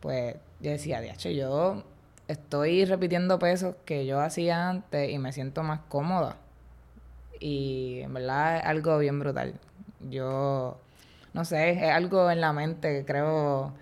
pues 0.00 0.36
yo 0.60 0.70
decía, 0.70 1.00
diacho, 1.00 1.30
yo 1.30 1.82
estoy 2.28 2.84
repitiendo 2.84 3.38
pesos 3.38 3.74
que 3.86 4.04
yo 4.06 4.20
hacía 4.20 4.68
antes 4.68 5.10
y 5.10 5.18
me 5.18 5.32
siento 5.32 5.62
más 5.62 5.80
cómoda. 5.88 6.36
Y 7.40 8.00
en 8.02 8.12
verdad 8.12 8.58
es 8.58 8.64
algo 8.64 8.98
bien 8.98 9.18
brutal. 9.18 9.54
Yo, 10.10 10.78
no 11.32 11.44
sé, 11.46 11.70
es 11.70 11.90
algo 11.90 12.30
en 12.30 12.42
la 12.42 12.52
mente 12.52 12.92
que 12.92 13.04
creo, 13.06 13.72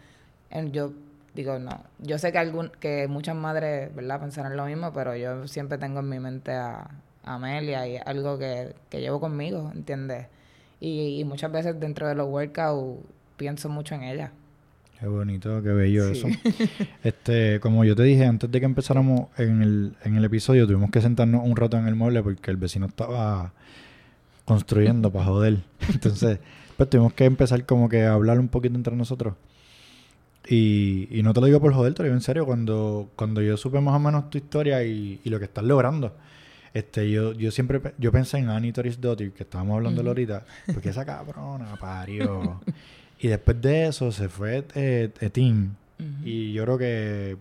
en, 0.51 0.73
yo 0.73 0.92
digo, 1.35 1.59
no, 1.59 1.81
yo 1.99 2.18
sé 2.18 2.33
que, 2.33 2.38
algún, 2.38 2.70
que 2.81 3.09
muchas 3.09 3.37
madres, 3.37 3.94
¿verdad?, 3.94 4.20
pensarán 4.20 4.57
lo 4.57 4.64
mismo, 4.66 4.92
pero 4.92 5.16
yo 5.16 5.47
siempre 5.49 5.79
tengo 5.79 6.01
en 6.01 6.09
mi 6.09 6.20
mente 6.20 6.53
a, 6.53 6.88
a 7.25 7.35
Amelia 7.35 7.87
y 7.88 7.97
algo 8.05 8.38
que, 8.38 8.75
que 8.88 9.01
llevo 9.01 9.20
conmigo, 9.20 9.70
¿entiendes? 9.75 10.27
Y, 10.81 11.18
y 11.20 11.25
muchas 11.25 11.51
veces 11.51 11.79
dentro 11.81 12.07
de 12.09 12.14
los 12.14 12.29
workouts 12.29 13.01
pienso 13.37 13.68
mucho 13.68 13.94
en 13.94 14.03
ella. 14.05 14.31
Qué 15.01 15.09
bonito, 15.09 15.61
qué 15.62 15.70
bello 15.70 16.14
Sí. 16.14 16.18
eso. 16.18 16.29
Este, 17.03 17.59
como 17.61 17.85
yo 17.85 17.97
te 17.97 18.05
dije 18.05 18.25
antes 18.25 18.51
de 18.51 18.61
que 18.61 18.64
empezáramos 18.66 19.29
en 19.37 19.61
el, 19.61 19.97
en 20.05 20.16
el 20.16 20.25
episodio, 20.25 20.66
tuvimos 20.66 20.90
que 20.90 21.01
sentarnos 21.01 21.42
un 21.44 21.57
rato 21.57 21.77
en 21.77 21.88
el 21.88 21.94
mueble 21.94 22.23
porque 22.23 22.51
el 22.51 22.57
vecino 22.57 22.87
estaba 22.87 23.53
construyendo 24.44 25.11
para 25.12 25.25
joder. 25.27 25.59
Entonces, 25.92 26.38
pues 26.77 26.88
tuvimos 26.90 27.12
que 27.12 27.25
empezar 27.25 27.64
como 27.66 27.88
que 27.88 28.05
a 28.05 28.12
hablar 28.12 28.38
un 28.38 28.49
poquito 28.49 28.77
entre 28.77 28.94
nosotros. 28.97 29.35
Y, 30.49 31.09
y 31.11 31.23
no 31.23 31.33
te 31.33 31.41
lo 31.41 31.47
digo 31.47 31.61
por 31.61 31.73
joder, 31.73 31.95
te 31.95 32.03
lo 32.03 32.05
digo 32.05 32.17
en 32.17 32.21
serio, 32.21 32.45
cuando, 32.45 33.11
cuando 33.17 33.41
yo 33.41 33.57
supe 33.57 33.81
más 33.81 33.95
o 33.95 33.99
menos 33.99 34.29
tu 34.31 34.39
historia 34.39 34.85
y, 34.85 35.21
y 35.25 35.31
lo 35.31 35.39
que 35.39 35.47
estás 35.47 35.65
logrando. 35.65 36.15
Este, 36.75 37.09
yo, 37.11 37.33
yo 37.33 37.51
siempre 37.51 37.81
yo 37.99 38.11
pensé 38.13 38.39
en 38.39 38.49
Annie 38.51 38.73
Toris 38.73 39.01
Dottir, 39.01 39.33
que 39.33 39.45
estábamos 39.45 39.77
hablando 39.77 40.01
Ujú. 40.01 40.09
ahorita, 40.09 40.45
porque 40.73 40.89
esa 40.91 41.05
cabrona 41.07 41.77
parió. 41.81 42.61
y 43.21 43.29
después 43.29 43.61
de 43.63 43.87
eso 43.87 44.11
se 44.13 44.29
fue 44.29 44.65
eh, 44.75 45.11
eh, 45.21 45.31
Tim. 45.31 45.71
Y 46.25 46.53
yo 46.53 46.65
creo 46.65 46.77
que. 46.77 47.37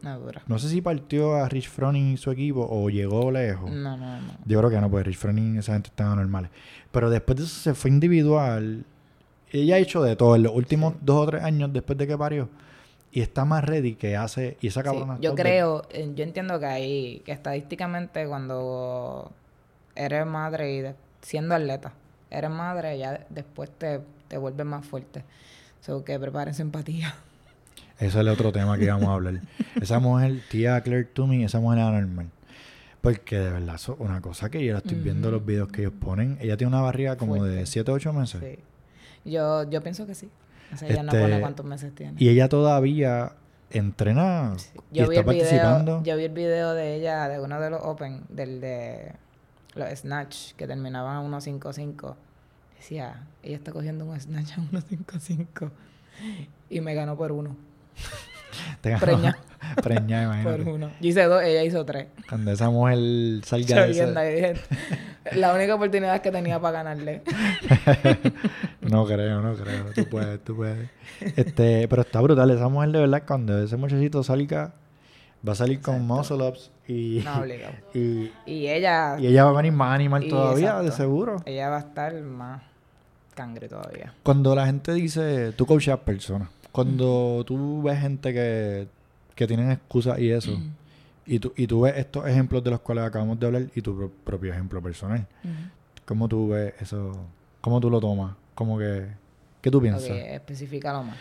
No 0.48 0.60
sé 0.60 0.70
si 0.70 0.80
partió 0.82 1.36
a 1.36 1.50
Rich 1.50 1.70
Froning 1.70 2.13
y 2.13 2.18
su 2.18 2.30
equipo 2.32 2.66
o 2.70 2.88
llegó 2.89 3.32
lejos. 3.32 3.70
No, 3.72 3.98
no, 3.98 4.22
no. 4.22 4.34
Yo 4.46 4.60
creo 4.60 4.70
que 4.70 4.80
no, 4.80 4.89
porque 4.92 5.06
Rich 5.06 5.18
Froning, 5.18 5.58
esa 5.58 5.74
gente 5.74 5.89
estaba 5.89 6.16
normales. 6.16 6.52
Pero 6.92 7.10
después 7.10 7.38
de 7.39 7.44
eso 7.46 7.56
se 7.60 7.74
fue 7.74 7.89
individual. 7.89 8.86
Ella 9.52 9.76
ha 9.76 9.80
hecho 9.80 10.04
de 10.04 10.16
todo 10.16 10.36
en 10.36 10.44
los 10.44 10.54
últimos 10.56 10.94
Sí. 10.94 11.00
dos 11.02 11.24
o 11.28 11.32
tres 11.32 11.44
años 11.44 11.74
después 11.74 11.98
de 11.98 12.08
que 12.08 12.18
parió. 12.18 12.48
Y 13.15 13.21
está 13.21 13.45
más 13.45 13.63
ready 13.63 13.93
que 13.95 14.17
hace. 14.17 14.58
Y 14.60 14.67
esa 14.67 14.82
Sí, 14.82 14.86
cabrona. 14.86 15.17
yo 15.21 15.36
creo, 15.36 15.84
eh, 15.91 16.12
yo 16.15 16.23
entiendo 16.23 16.60
que 16.60 16.65
ahí, 16.65 17.21
que 17.26 17.32
estadísticamente 17.32 18.26
cuando 18.28 19.32
eres 19.95 20.26
madre 20.26 20.73
y 20.73 20.82
de- 20.82 20.95
siendo 21.21 21.54
atleta, 21.56 21.93
eres 22.32 22.49
madre, 22.49 22.97
ya 22.97 23.12
de- 23.13 23.26
después 23.30 23.69
te, 23.78 24.02
te 24.28 24.38
vuelves 24.38 24.65
más 24.65 24.84
fuerte. 24.86 25.23
So 25.82 26.04
que 26.04 26.19
preparen 26.19 26.56
empatía. 26.60 27.13
Ese 27.97 28.08
es 28.08 28.15
el 28.15 28.28
otro 28.30 28.52
tema 28.52 28.78
que 28.78 28.86
íbamos 28.86 29.08
a 29.10 29.13
hablar. 29.13 29.41
Esa 29.82 29.99
mujer, 29.99 30.41
tía 30.49 30.82
Claire 30.82 31.04
Toomey, 31.06 31.43
esa 31.43 31.60
mujer 31.60 31.80
era 31.80 31.91
normal. 31.91 32.30
Porque 33.02 33.38
de 33.38 33.49
verdad, 33.52 33.76
es 33.76 33.88
una 33.89 34.21
cosa 34.21 34.49
que 34.49 34.63
yo 34.65 34.71
la 34.73 34.80
estoy 34.80 34.97
viendo 34.97 35.30
los 35.30 35.45
videos 35.45 35.67
que 35.69 35.82
ellos 35.82 35.93
ponen. 35.99 36.38
Ella 36.41 36.56
tiene 36.58 36.69
una 36.73 36.82
barriga 36.82 37.17
como 37.17 37.36
de 37.36 37.39
Fuerte. 37.52 37.65
7 37.67 37.91
o 37.91 37.93
8 37.95 38.13
meses. 38.13 38.41
Sí. 38.41 39.30
Yo, 39.30 39.69
yo 39.69 39.82
pienso 39.84 40.08
que 40.08 40.15
sí. 40.15 40.30
O 40.73 40.77
sea, 40.77 40.88
ella 40.89 41.03
no 41.03 41.12
Este, 41.12 41.21
pone 41.21 41.39
cuántos 41.41 41.65
meses 41.65 41.93
tiene. 41.95 42.15
Y 42.17 42.29
ella 42.29 42.49
todavía 42.49 43.33
entrena 43.71 44.55
y 44.91 44.99
Yo 44.99 45.07
vi, 45.09 45.17
está 45.17 45.31
el 45.31 45.36
video, 45.38 45.43
participando. 45.45 46.03
yo 46.03 46.15
vi 46.17 46.24
el 46.26 46.32
video 46.34 46.74
de 46.74 46.95
ella, 46.95 47.28
de 47.28 47.39
uno 47.39 47.59
de 47.59 47.69
los 47.71 47.82
Open, 47.84 48.24
del 48.30 48.61
de 48.61 49.13
los 49.76 49.89
Snatch, 49.99 50.53
que 50.53 50.67
terminaban 50.67 51.17
a 51.17 51.38
1.55. 51.39 52.15
Decía, 52.78 53.24
ella 53.41 53.55
está 53.55 53.71
cogiendo 53.71 54.05
un 54.05 54.19
Snatch 54.19 54.51
a 54.53 54.61
1.55. 54.61 55.71
Y 56.69 56.82
me 56.82 56.93
ganó 56.93 57.15
por 57.17 57.32
uno. 57.32 57.55
Te 58.82 58.91
ganó. 58.91 59.01
Preña. 59.05 59.38
Preña, 59.84 60.28
Por 60.43 60.53
imagínate. 60.53 60.71
uno. 60.71 60.91
Yo 61.01 61.09
hice 61.09 61.24
dos, 61.24 61.41
ella 61.41 61.63
hizo 61.63 61.84
tres. 61.86 62.07
Cuando 62.30 62.51
esa 62.51 62.69
mujer 62.69 62.99
salga 63.45 63.86
de 63.88 64.51
ese- 64.51 64.61
la 65.36 65.53
única 65.53 65.74
oportunidad 65.76 66.21
que 66.21 66.30
tenía 66.32 66.59
para 66.59 66.84
ganarle. 66.84 67.24
No 68.89 69.05
creo, 69.05 69.41
no 69.41 69.53
creo. 69.55 69.86
Tú 69.95 70.05
puedes, 70.09 70.43
tú 70.43 70.55
puedes. 70.55 70.89
Este, 71.21 71.88
pero 71.88 72.01
está 72.01 72.21
brutal. 72.21 72.49
Esa 72.51 72.67
mujer 72.69 72.91
de 72.91 72.99
verdad, 72.99 73.23
cuando 73.25 73.61
ese 73.63 73.77
muchachito 73.77 74.23
salga, 74.23 74.73
Va 75.45 75.51
a 75.51 75.55
salir 75.55 75.81
con 75.81 76.07
muscle 76.07 76.38
ups 76.47 76.71
y, 76.88 77.21
No, 77.25 77.41
obligado. 77.41 77.73
y, 77.93 78.31
Y 78.45 78.67
ella, 78.69 79.17
y 79.19 79.27
ella 79.27 79.43
va 79.43 79.49
a 79.49 79.53
venir 79.53 79.73
más 79.73 79.93
animal 79.93 80.25
todavía, 80.29 80.75
de 80.75 80.86
exacto. 80.86 80.95
seguro. 81.03 81.36
ella 81.45 81.67
va 81.69 81.75
a 81.75 81.79
estar 81.81 82.13
más 82.21 82.61
cangre 83.36 83.67
todavía. 83.67 84.13
Cuando 84.23 84.55
la 84.55 84.65
gente 84.65 84.93
dice, 84.93 85.51
tú 85.51 85.65
coachas 85.65 85.99
personas, 85.99 86.47
cuando 86.71 87.43
tú 87.45 87.81
ves 87.84 87.99
gente 87.99 88.31
que, 88.34 88.88
que 89.36 89.45
tienen 89.45 89.69
excusas 89.71 90.17
y 90.19 90.31
eso, 90.31 90.57
y 91.25 91.39
tú, 91.39 91.51
y 91.57 91.67
tú 91.67 91.81
ves 91.81 91.95
estos 91.97 92.25
ejemplos 92.25 92.63
de 92.63 92.71
los 92.71 92.79
cuales 92.79 93.03
acabamos 93.03 93.38
de 93.38 93.45
hablar 93.45 93.63
y 93.75 93.81
tu 93.81 93.97
pro- 93.97 94.11
propio 94.23 94.53
ejemplo 94.53 94.81
personal, 94.81 95.27
¿cómo 96.05 96.29
tú 96.29 96.47
ves 96.49 96.73
eso? 96.79 97.17
¿Cómo 97.59 97.81
tú 97.81 97.89
lo 97.89 97.99
tomas? 97.99 98.34
¿Cómo 98.56 98.78
que, 98.78 99.08
¿Qué 99.62 99.72
tú 99.72 99.82
piensas? 99.82 100.10
especifícalo 100.10 101.04
más. 101.04 101.18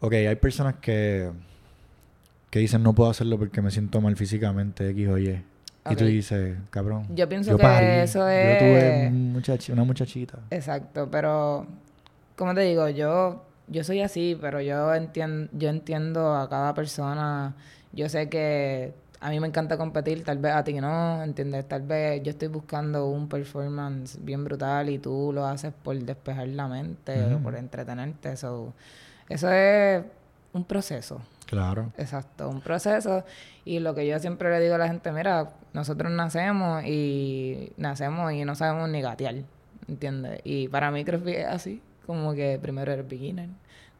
Ok, 0.00 0.12
hay 0.12 0.36
personas 0.36 0.76
que, 0.76 1.30
que 2.50 2.58
dicen 2.58 2.82
no 2.82 2.94
puedo 2.94 3.10
hacerlo 3.10 3.38
porque 3.38 3.60
me 3.62 3.70
siento 3.70 4.00
mal 4.00 4.16
físicamente, 4.16 4.88
X 4.90 5.08
o 5.08 5.18
Y. 5.18 5.42
Y 5.88 5.94
tú 5.94 6.04
dices, 6.04 6.56
cabrón. 6.70 7.06
Yo 7.14 7.28
pienso 7.28 7.56
que 7.56 8.02
eso 8.02 8.18
Yo 8.20 8.24
es- 8.26 8.58
tuve 8.58 9.06
un 9.08 9.34
muchachi- 9.34 9.72
una 9.72 9.84
muchachita. 9.84 10.38
Exacto, 10.50 11.08
pero 11.10 11.66
como 12.36 12.54
te 12.54 12.62
digo, 12.62 12.88
yo 12.88 13.42
yo 13.68 13.82
soy 13.84 14.00
así, 14.00 14.36
pero 14.40 14.60
yo 14.60 14.94
entiendo 14.94 15.48
yo 15.52 15.68
entiendo 15.68 16.34
a 16.36 16.48
cada 16.48 16.74
persona. 16.74 17.54
Yo 17.92 18.08
sé 18.08 18.28
que 18.28 18.94
a 19.20 19.30
mí 19.30 19.40
me 19.40 19.46
encanta 19.46 19.76
competir, 19.76 20.24
tal 20.24 20.38
vez 20.38 20.52
a 20.54 20.64
ti 20.64 20.74
no, 20.74 21.22
¿entiendes? 21.22 21.66
Tal 21.66 21.82
vez 21.82 22.22
yo 22.22 22.30
estoy 22.30 22.48
buscando 22.48 23.06
un 23.08 23.28
performance 23.28 24.18
bien 24.22 24.44
brutal 24.44 24.90
y 24.90 24.98
tú 24.98 25.30
lo 25.32 25.46
haces 25.46 25.72
por 25.72 25.98
despejar 25.98 26.48
la 26.48 26.68
mente 26.68 27.34
o 27.34 27.38
por 27.38 27.56
entretenerte. 27.56 28.32
Eso, 28.32 28.72
eso 29.28 29.50
es 29.50 30.04
un 30.52 30.64
proceso. 30.64 31.20
Claro. 31.46 31.92
Exacto, 31.96 32.48
un 32.48 32.60
proceso. 32.60 33.24
Y 33.64 33.78
lo 33.78 33.94
que 33.94 34.06
yo 34.06 34.18
siempre 34.18 34.50
le 34.50 34.60
digo 34.60 34.74
a 34.74 34.78
la 34.78 34.88
gente, 34.88 35.12
mira, 35.12 35.50
nosotros 35.72 36.10
nacemos 36.10 36.84
y 36.84 37.72
nacemos 37.76 38.32
y 38.32 38.44
no 38.44 38.54
sabemos 38.54 38.88
ni 38.88 39.00
gatear, 39.00 39.36
¿entiendes? 39.88 40.40
Y 40.44 40.68
para 40.68 40.90
mí 40.90 41.04
creo 41.04 41.22
que 41.22 41.42
es 41.42 41.46
así, 41.46 41.80
como 42.06 42.34
que 42.34 42.58
primero 42.60 42.92
eres 42.92 43.08
beginner, 43.08 43.48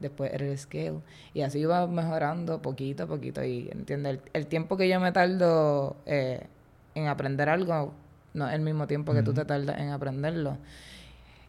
después 0.00 0.32
eres 0.32 0.60
scale, 0.62 1.00
y 1.34 1.42
así 1.42 1.64
va 1.64 1.86
mejorando 1.86 2.62
poquito 2.62 3.04
a 3.04 3.06
poquito. 3.06 3.44
Y, 3.44 3.68
¿entiendes? 3.70 4.14
El, 4.14 4.30
el 4.32 4.46
tiempo 4.46 4.76
que 4.76 4.88
yo 4.88 5.00
me 5.00 5.12
tardo 5.12 5.96
eh, 6.06 6.46
en 6.94 7.06
aprender 7.08 7.48
algo 7.48 7.94
no 8.34 8.48
es 8.48 8.54
el 8.54 8.60
mismo 8.60 8.86
tiempo 8.86 9.14
que 9.14 9.22
tú 9.22 9.32
te 9.34 9.44
tardas 9.44 9.80
en 9.80 9.90
aprenderlo. 9.90 10.58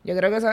Yo 0.03 0.15
creo 0.15 0.29
que 0.31 0.37
eso, 0.37 0.49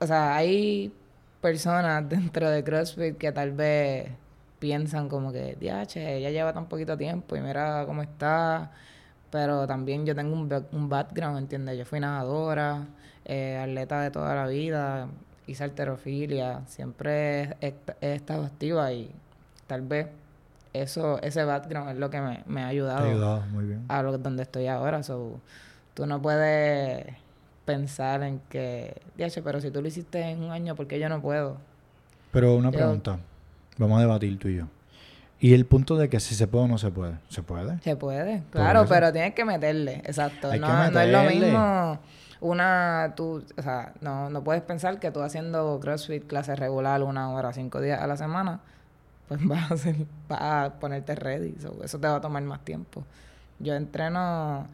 o 0.00 0.06
sea, 0.06 0.36
hay 0.36 0.92
personas 1.40 2.08
dentro 2.08 2.50
de 2.50 2.64
CrossFit 2.64 3.16
que 3.16 3.32
tal 3.32 3.52
vez 3.52 4.10
piensan 4.58 5.08
como 5.08 5.32
que, 5.32 5.56
diache, 5.60 6.16
ella 6.16 6.30
lleva 6.30 6.52
tan 6.52 6.68
poquito 6.68 6.96
tiempo 6.96 7.36
y 7.36 7.40
mira 7.40 7.84
cómo 7.86 8.02
está. 8.02 8.72
Pero 9.30 9.66
también 9.66 10.06
yo 10.06 10.14
tengo 10.14 10.34
un, 10.34 10.48
un 10.72 10.88
background, 10.88 11.38
¿entiendes? 11.38 11.78
Yo 11.78 11.84
fui 11.84 12.00
nadadora, 12.00 12.86
eh, 13.24 13.58
atleta 13.58 14.00
de 14.00 14.10
toda 14.10 14.34
la 14.34 14.46
vida, 14.46 15.08
hice 15.46 15.64
alterofilia, 15.64 16.60
siempre 16.66 17.42
he, 17.60 17.68
est- 17.68 17.90
he 18.00 18.14
estado 18.14 18.44
activa 18.44 18.92
y 18.92 19.10
tal 19.66 19.82
vez 19.82 20.06
eso 20.72 21.20
ese 21.22 21.44
background 21.44 21.90
es 21.90 21.96
lo 21.98 22.10
que 22.10 22.20
me, 22.20 22.42
me 22.46 22.62
ha 22.62 22.66
ayudado 22.68 23.06
muy 23.52 23.64
bien. 23.64 23.84
a 23.88 24.02
lo 24.02 24.16
donde 24.18 24.42
estoy 24.42 24.66
ahora. 24.66 25.02
So, 25.02 25.38
tú 25.94 26.06
no 26.06 26.20
puedes 26.20 27.06
pensar 27.64 28.22
en 28.22 28.40
que, 28.48 29.00
diache, 29.16 29.40
pero 29.42 29.60
si 29.60 29.70
tú 29.70 29.80
lo 29.80 29.88
hiciste 29.88 30.20
en 30.20 30.42
un 30.42 30.50
año, 30.50 30.74
¿por 30.74 30.86
qué 30.86 30.98
yo 30.98 31.08
no 31.08 31.20
puedo? 31.22 31.56
Pero 32.32 32.56
una 32.56 32.70
Yo- 32.70 32.78
pregunta. 32.78 33.18
Vamos 33.78 33.98
a 33.98 34.02
debatir 34.02 34.38
tú 34.38 34.48
y 34.48 34.56
yo. 34.56 34.64
Y 35.40 35.52
el 35.52 35.66
punto 35.66 35.96
de 35.96 36.08
que 36.08 36.20
si 36.20 36.34
se 36.34 36.46
puede 36.46 36.64
o 36.64 36.68
no 36.68 36.78
se 36.78 36.90
puede. 36.90 37.14
¿Se 37.28 37.42
puede? 37.42 37.78
Se 37.80 37.96
puede, 37.96 38.42
claro, 38.50 38.86
pero 38.88 39.12
tienes 39.12 39.34
que 39.34 39.44
meterle, 39.44 39.96
exacto. 40.04 40.48
No, 40.56 40.84
es 41.00 41.08
lo 41.10 41.22
mismo 41.24 41.98
una, 42.44 43.14
tú, 43.16 43.42
o 43.56 43.62
sea, 43.62 43.94
no, 44.02 44.28
no 44.28 44.44
puedes 44.44 44.62
pensar 44.62 45.00
que 45.00 45.10
tú 45.10 45.22
haciendo 45.22 45.80
CrossFit 45.80 46.26
clase 46.26 46.54
regular 46.54 47.02
una 47.02 47.30
hora, 47.30 47.54
cinco 47.54 47.80
días 47.80 48.02
a 48.02 48.06
la 48.06 48.18
semana, 48.18 48.60
pues 49.28 49.42
vas 49.48 49.70
a, 49.70 49.74
hacer, 49.74 49.96
vas 50.28 50.40
a 50.42 50.74
ponerte 50.78 51.14
ready. 51.14 51.54
So, 51.58 51.82
eso 51.82 51.98
te 51.98 52.06
va 52.06 52.16
a 52.16 52.20
tomar 52.20 52.42
más 52.42 52.62
tiempo. 52.62 53.02
Yo 53.60 53.74
entreno 53.74 54.66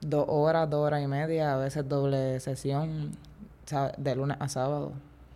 dos 0.00 0.24
horas, 0.28 0.70
dos 0.70 0.86
horas 0.86 1.02
y 1.02 1.06
media, 1.06 1.54
a 1.54 1.56
veces 1.58 1.86
doble 1.86 2.40
sesión, 2.40 3.12
de 3.98 4.16
lunes 4.16 4.38
a 4.40 4.48
sábado, 4.48 4.92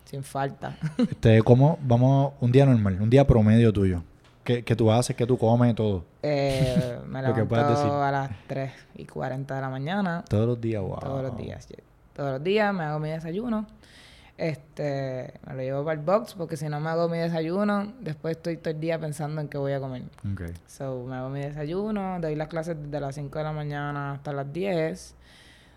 sin 0.06 0.22
falta. 0.22 0.78
Este, 0.98 1.42
¿cómo? 1.42 1.78
Vamos, 1.82 2.32
un 2.40 2.50
día 2.50 2.64
normal, 2.64 2.98
un 2.98 3.10
día 3.10 3.26
promedio 3.26 3.74
tuyo. 3.74 4.02
Que, 4.44 4.64
que 4.64 4.74
tú 4.74 4.90
haces, 4.90 5.14
que 5.14 5.26
tú 5.26 5.38
comes, 5.38 5.74
todo. 5.74 6.04
Eh, 6.22 6.98
me 7.06 7.20
levanto 7.22 8.02
a 8.02 8.10
las 8.10 8.30
3 8.48 8.72
y 8.96 9.04
40 9.06 9.54
de 9.54 9.60
la 9.60 9.68
mañana. 9.68 10.24
Todos 10.28 10.46
los 10.46 10.60
días, 10.60 10.82
wow. 10.82 10.98
Todos 10.98 11.22
los 11.22 11.36
días. 11.36 11.68
Todos 12.14 12.32
los 12.32 12.42
días 12.42 12.74
me 12.74 12.84
hago 12.84 12.98
mi 12.98 13.10
desayuno. 13.10 13.66
Este, 14.38 15.34
me 15.46 15.54
lo 15.54 15.60
llevo 15.62 15.84
para 15.84 16.00
el 16.00 16.04
box 16.04 16.34
porque 16.34 16.56
si 16.56 16.68
no 16.68 16.80
me 16.80 16.88
hago 16.90 17.08
mi 17.08 17.18
desayuno, 17.18 17.92
después 18.00 18.36
estoy 18.36 18.56
todo 18.56 18.70
el 18.70 18.80
día 18.80 18.98
pensando 18.98 19.40
en 19.40 19.48
qué 19.48 19.58
voy 19.58 19.72
a 19.72 19.80
comer. 19.80 20.02
Ok. 20.32 20.42
So, 20.66 21.04
me 21.04 21.16
hago 21.16 21.28
mi 21.28 21.40
desayuno, 21.40 22.18
doy 22.20 22.34
las 22.34 22.48
clases 22.48 22.76
desde 22.82 22.98
las 23.00 23.14
5 23.14 23.38
de 23.38 23.44
la 23.44 23.52
mañana 23.52 24.12
hasta 24.12 24.32
las 24.32 24.52
10. 24.52 25.14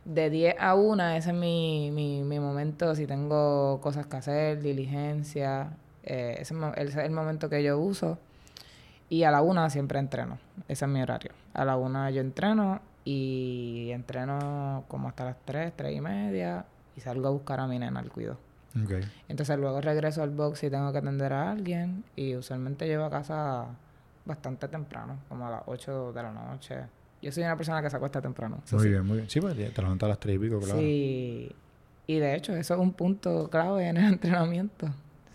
De 0.06 0.30
10 0.30 0.56
a 0.60 0.76
1, 0.76 1.10
ese 1.10 1.30
es 1.32 1.36
mi, 1.36 1.92
mi, 1.92 2.24
mi 2.24 2.40
momento. 2.40 2.96
Si 2.96 3.06
tengo 3.08 3.80
cosas 3.82 4.06
que 4.08 4.18
hacer, 4.18 4.62
diligencia, 4.62 5.72
eh, 6.04 6.34
ese, 6.40 6.54
es 6.54 6.60
mo- 6.60 6.74
ese 6.76 6.90
es 7.00 7.06
el 7.06 7.12
momento 7.12 7.50
que 7.50 7.62
yo 7.64 7.78
uso. 7.80 8.18
Y 9.10 9.24
a 9.24 9.32
la 9.32 9.42
1 9.42 9.70
siempre 9.70 10.00
entreno. 10.00 10.38
Ese 10.68 10.86
es 10.86 10.92
mi 10.92 11.02
horario. 11.02 11.32
A 11.54 11.64
la 11.66 11.78
1 11.78 12.10
yo 12.10 12.22
entreno 12.22 12.82
y 13.04 13.90
entreno 13.92 14.84
como 14.88 15.10
hasta 15.10 15.26
las 15.26 15.38
3, 15.46 15.74
3 15.76 15.96
y 15.96 16.02
media. 16.02 16.66
Y 16.96 17.02
salgo 17.02 17.28
a 17.28 17.32
buscar 17.32 17.60
a 17.60 17.68
mi 17.68 17.78
nena 17.78 18.00
al 18.00 18.10
cuido. 18.10 18.38
Ok. 18.84 18.92
Entonces 19.28 19.58
luego 19.58 19.80
regreso 19.82 20.24
al 20.24 20.32
box 20.32 20.64
y 20.64 20.70
tengo 20.70 20.92
que 20.92 20.98
atender 20.98 21.32
a 21.34 21.52
alguien 21.52 22.04
y 22.16 22.36
usualmente 22.36 22.88
llego 22.88 23.04
a 23.04 23.10
casa 23.10 23.66
bastante 24.26 24.68
temprano, 24.68 25.20
como 25.30 25.48
a 25.48 25.52
las 25.52 25.62
8 25.66 26.14
de 26.14 26.24
la 26.24 26.32
noche. 26.32 26.78
Yo 27.22 27.32
soy 27.32 27.44
una 27.44 27.56
persona 27.56 27.82
que 27.82 27.90
se 27.90 27.96
acuesta 27.96 28.22
temprano. 28.22 28.62
Muy 28.72 28.82
sí. 28.82 28.90
bien, 28.90 29.06
muy 29.06 29.18
bien. 29.18 29.30
Sí, 29.30 29.40
pues 29.40 29.56
te 29.56 29.82
levantas 29.82 30.08
a 30.08 30.10
las 30.10 30.20
tres 30.20 30.36
y 30.36 30.40
pico, 30.40 30.60
claro. 30.60 30.80
Sí. 30.80 31.52
Y 32.08 32.20
de 32.20 32.36
hecho 32.36 32.56
eso 32.56 32.74
es 32.76 32.80
un 32.80 32.94
punto 32.94 33.50
clave 33.50 33.88
en 33.88 33.98
el 33.98 34.06
entrenamiento. 34.14 34.88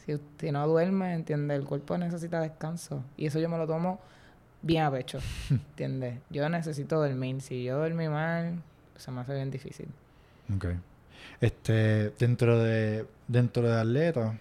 Si, 0.04 0.18
si 0.38 0.52
no 0.52 0.66
duerme, 0.66 1.14
entiende, 1.14 1.54
el 1.54 1.64
cuerpo 1.64 1.96
necesita 1.98 2.40
descanso. 2.40 3.04
Y 3.16 3.26
eso 3.26 3.38
yo 3.38 3.48
me 3.48 3.58
lo 3.58 3.66
tomo 3.66 4.00
bien 4.62 4.84
a 4.84 4.90
pecho, 4.90 5.18
¿entiendes? 5.50 6.18
Yo 6.30 6.48
necesito 6.48 6.96
dormir. 6.96 7.40
Si 7.40 7.64
yo 7.64 7.78
dormí 7.78 8.08
mal, 8.08 8.62
se 8.96 9.10
me 9.10 9.20
hace 9.20 9.34
bien 9.34 9.50
difícil. 9.50 9.88
Ok. 10.54 10.66
Este, 11.40 12.10
dentro 12.18 12.58
de, 12.58 13.06
dentro 13.28 13.62
de 13.68 13.80
atleta, 13.80 14.38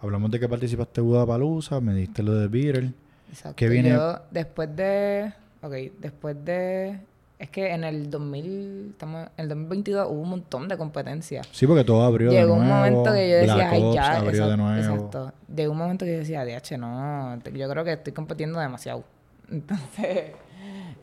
hablamos 0.00 0.30
de 0.30 0.40
que 0.40 0.48
participaste 0.48 1.00
en 1.00 1.06
Budapalooza, 1.06 1.80
me 1.80 1.94
diste 1.94 2.22
lo 2.22 2.34
de 2.34 2.48
Beatle. 2.48 2.92
Exacto. 3.30 3.56
¿Qué 3.56 3.68
viene? 3.68 3.90
Yo, 3.90 4.20
después 4.30 4.74
de. 4.74 5.32
Ok, 5.62 5.72
después 5.98 6.36
de. 6.44 6.98
Es 7.38 7.50
que 7.50 7.72
en 7.72 7.84
el 7.84 8.10
2000. 8.10 8.88
Estamos, 8.90 9.28
en 9.36 9.42
el 9.44 9.48
2022 9.50 10.08
hubo 10.10 10.20
un 10.22 10.28
montón 10.30 10.66
de 10.68 10.76
competencias. 10.76 11.46
Sí, 11.52 11.66
porque 11.66 11.84
todo 11.84 12.02
abrió 12.02 12.30
Llegó 12.30 12.54
de 12.54 12.58
nuevo. 12.58 12.62
un 12.62 12.68
momento 12.68 13.12
que 13.12 13.30
yo 13.30 13.36
decía, 13.36 13.54
Black 13.54 13.72
ay, 13.72 13.82
Ops 13.82 13.94
ya. 13.94 14.16
abrió 14.16 14.30
exacto, 14.30 14.50
de 14.50 14.56
nuevo. 14.56 14.76
exacto. 14.78 15.32
Llegó 15.54 15.72
un 15.72 15.78
momento 15.78 16.04
que 16.04 16.12
yo 16.12 16.18
decía, 16.18 16.44
DH, 16.44 16.78
no. 16.78 17.38
Yo 17.52 17.68
creo 17.68 17.84
que 17.84 17.92
estoy 17.92 18.12
compitiendo 18.12 18.58
demasiado. 18.58 19.04
Entonces. 19.50 20.32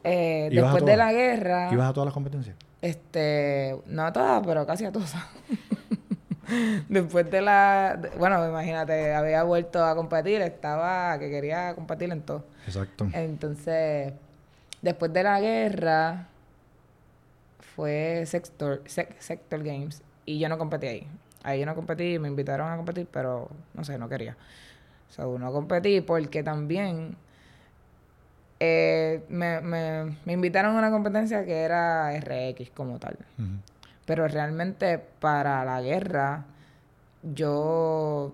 eh, 0.04 0.50
¿Ibas 0.52 0.64
a 0.66 0.74
después 0.74 0.86
de 0.86 0.98
la 0.98 1.14
guerra. 1.14 1.70
¿Ibas 1.72 1.90
a 1.90 1.94
todas 1.94 2.06
las 2.08 2.14
competencias? 2.14 2.56
Este, 2.82 3.76
no 3.88 4.04
a 4.04 4.12
todas, 4.12 4.46
pero 4.46 4.66
casi 4.68 4.86
a 4.86 4.92
todas. 4.92 5.14
Después 6.90 7.32
de 7.32 7.42
la, 7.42 8.00
bueno, 8.20 8.48
imagínate, 8.48 9.16
había 9.16 9.42
vuelto 9.42 9.84
a 9.84 9.96
competir, 9.96 10.42
estaba 10.42 11.18
que 11.18 11.32
quería 11.32 11.74
competir 11.74 12.12
en 12.12 12.22
todo. 12.22 12.44
Exacto. 12.68 13.08
Entonces, 13.14 14.14
después 14.86 15.12
de 15.12 15.24
la 15.24 15.42
guerra 15.42 16.28
fue 17.76 18.24
Sector, 18.26 18.84
Sec- 18.86 19.18
Sector 19.20 19.64
Games 19.64 20.02
y 20.26 20.40
yo 20.40 20.48
no 20.48 20.58
competí 20.58 20.88
ahí. 20.88 21.08
Ahí 21.44 21.60
yo 21.60 21.66
no 21.66 21.76
competí, 21.76 22.18
me 22.20 22.28
invitaron 22.28 22.72
a 22.72 22.76
competir, 22.78 23.08
pero 23.12 23.50
no 23.74 23.84
sé, 23.84 23.98
no 23.98 24.08
quería. 24.10 24.38
So, 25.10 25.38
no 25.38 25.52
competí 25.52 26.02
porque 26.02 26.42
también 26.44 27.16
eh, 28.60 29.24
me, 29.30 29.62
me, 29.62 30.18
me 30.26 30.34
invitaron 30.34 30.76
a 30.76 30.80
una 30.80 30.92
competencia 30.92 31.46
que 31.46 31.62
era 31.62 32.14
RX 32.16 32.70
como 32.72 33.00
tal. 33.00 33.18
Pero 34.06 34.28
realmente 34.28 35.00
para 35.20 35.66
la 35.66 35.82
guerra 35.82 36.46
yo 37.24 38.32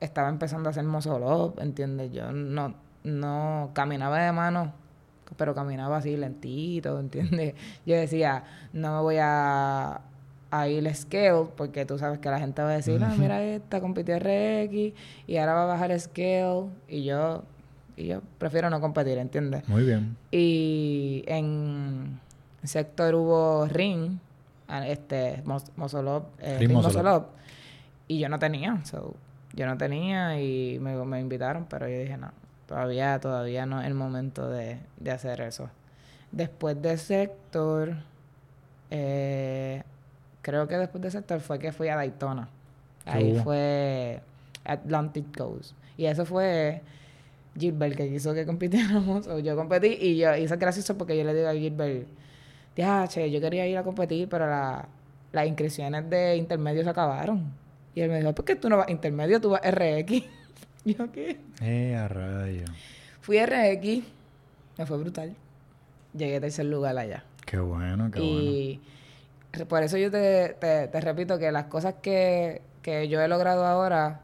estaba 0.00 0.28
empezando 0.28 0.68
a 0.68 0.70
hacer 0.70 0.84
up, 1.22 1.58
¿entiendes? 1.60 2.12
Yo 2.12 2.30
no, 2.32 2.74
no 3.04 3.70
caminaba 3.74 4.18
de 4.22 4.32
mano, 4.32 4.72
pero 5.36 5.54
caminaba 5.54 5.98
así 5.98 6.16
lentito, 6.16 6.98
¿entiendes? 6.98 7.54
Yo 7.86 7.96
decía, 7.96 8.44
no 8.72 8.96
me 8.96 9.02
voy 9.02 9.16
a, 9.20 10.00
a 10.50 10.68
ir 10.68 10.94
scale 10.94 11.46
porque 11.56 11.86
tú 11.86 11.98
sabes 11.98 12.18
que 12.18 12.28
la 12.28 12.38
gente 12.38 12.62
va 12.62 12.70
a 12.70 12.76
decir, 12.76 13.02
ah, 13.02 13.14
mira 13.18 13.42
esta, 13.42 13.80
compitió 13.80 14.18
RX 14.18 14.92
y 15.26 15.36
ahora 15.38 15.54
va 15.54 15.62
a 15.64 15.66
bajar 15.66 15.98
scale 15.98 16.66
y 16.88 17.04
yo 17.04 17.42
Y 17.96 18.06
yo 18.06 18.20
prefiero 18.38 18.68
no 18.70 18.80
competir, 18.80 19.18
¿entiendes? 19.18 19.68
Muy 19.68 19.84
bien. 19.84 20.16
Y 20.30 21.24
en 21.26 22.20
sector 22.62 23.14
hubo 23.14 23.66
ring, 23.66 24.18
este, 24.86 25.42
Mosolop, 25.76 26.24
eh, 26.38 26.58
Ring 26.58 26.72
y 28.08 28.18
yo 28.18 28.28
no 28.28 28.38
tenía, 28.38 28.84
so, 28.84 29.14
yo 29.54 29.66
no 29.66 29.76
tenía 29.78 30.40
y 30.40 30.78
me, 30.80 30.94
me 31.04 31.20
invitaron, 31.20 31.66
pero 31.68 31.88
yo 31.88 31.98
dije, 31.98 32.16
no, 32.16 32.30
todavía, 32.72 33.20
todavía 33.20 33.66
no 33.66 33.80
es 33.80 33.86
el 33.86 33.94
momento 33.94 34.48
de, 34.48 34.78
de 34.98 35.10
hacer 35.10 35.40
eso. 35.42 35.68
Después 36.30 36.80
de 36.80 36.96
sector, 36.96 37.96
eh, 38.90 39.82
creo 40.40 40.66
que 40.68 40.76
después 40.78 41.02
de 41.02 41.10
sector 41.10 41.40
fue 41.40 41.58
que 41.58 41.72
fui 41.72 41.88
a 41.88 41.96
Daytona. 41.96 42.48
Ahí 43.04 43.32
Uh. 43.32 43.42
fue 43.42 44.20
Atlantic 44.64 45.36
Coast. 45.36 45.72
Y 45.96 46.06
eso 46.06 46.24
fue 46.24 46.80
Gilbert 47.58 47.96
que 47.96 48.08
quiso 48.08 48.32
que 48.32 48.46
compitiéramos. 48.46 49.26
O 49.26 49.38
yo 49.38 49.54
competí 49.56 49.98
y 50.00 50.16
yo 50.16 50.34
hice 50.36 50.56
gracioso 50.56 50.96
porque 50.96 51.16
yo 51.16 51.24
le 51.24 51.34
digo 51.34 51.48
a 51.48 51.52
Gilbert, 51.54 52.06
che, 53.08 53.30
yo 53.30 53.40
quería 53.40 53.66
ir 53.66 53.76
a 53.76 53.82
competir, 53.82 54.28
pero 54.28 54.46
la- 54.48 54.88
las 55.32 55.46
inscripciones 55.46 56.08
de 56.08 56.36
intermedio 56.36 56.82
se 56.84 56.90
acabaron. 56.90 57.52
Y 57.94 58.00
él 58.00 58.10
me 58.10 58.18
dijo, 58.20 58.32
¿por 58.34 58.44
qué 58.46 58.56
tú 58.56 58.70
no 58.70 58.78
vas 58.78 58.88
a 58.88 58.90
intermedio? 58.92 59.40
Tú 59.40 59.50
vas 59.50 59.60
a 59.62 59.70
RX. 59.70 60.24
Y 60.84 60.94
yo, 60.98 61.10
¿qué? 61.12 61.38
Eh, 61.60 61.94
a 61.96 62.08
rayo. 62.08 62.64
Fui 63.20 63.38
a 63.38 63.46
RX, 63.46 64.02
me 64.78 64.86
fue 64.86 64.98
brutal. 64.98 65.34
Llegué 66.14 66.36
a 66.36 66.40
tercer 66.40 66.66
lugar 66.66 66.96
allá. 66.98 67.24
Qué 67.46 67.58
bueno, 67.58 68.10
qué 68.10 68.20
bueno. 68.20 68.50
y 68.50 68.80
por 69.68 69.82
eso 69.82 69.96
yo 69.98 70.10
te, 70.10 70.56
te- 70.60 70.88
te 70.88 71.00
repito 71.00 71.38
que 71.38 71.52
las 71.52 71.64
cosas 71.66 71.94
que, 72.02 72.62
que 72.82 73.08
yo 73.08 73.20
he 73.20 73.28
logrado 73.28 73.66
ahora 73.66 74.20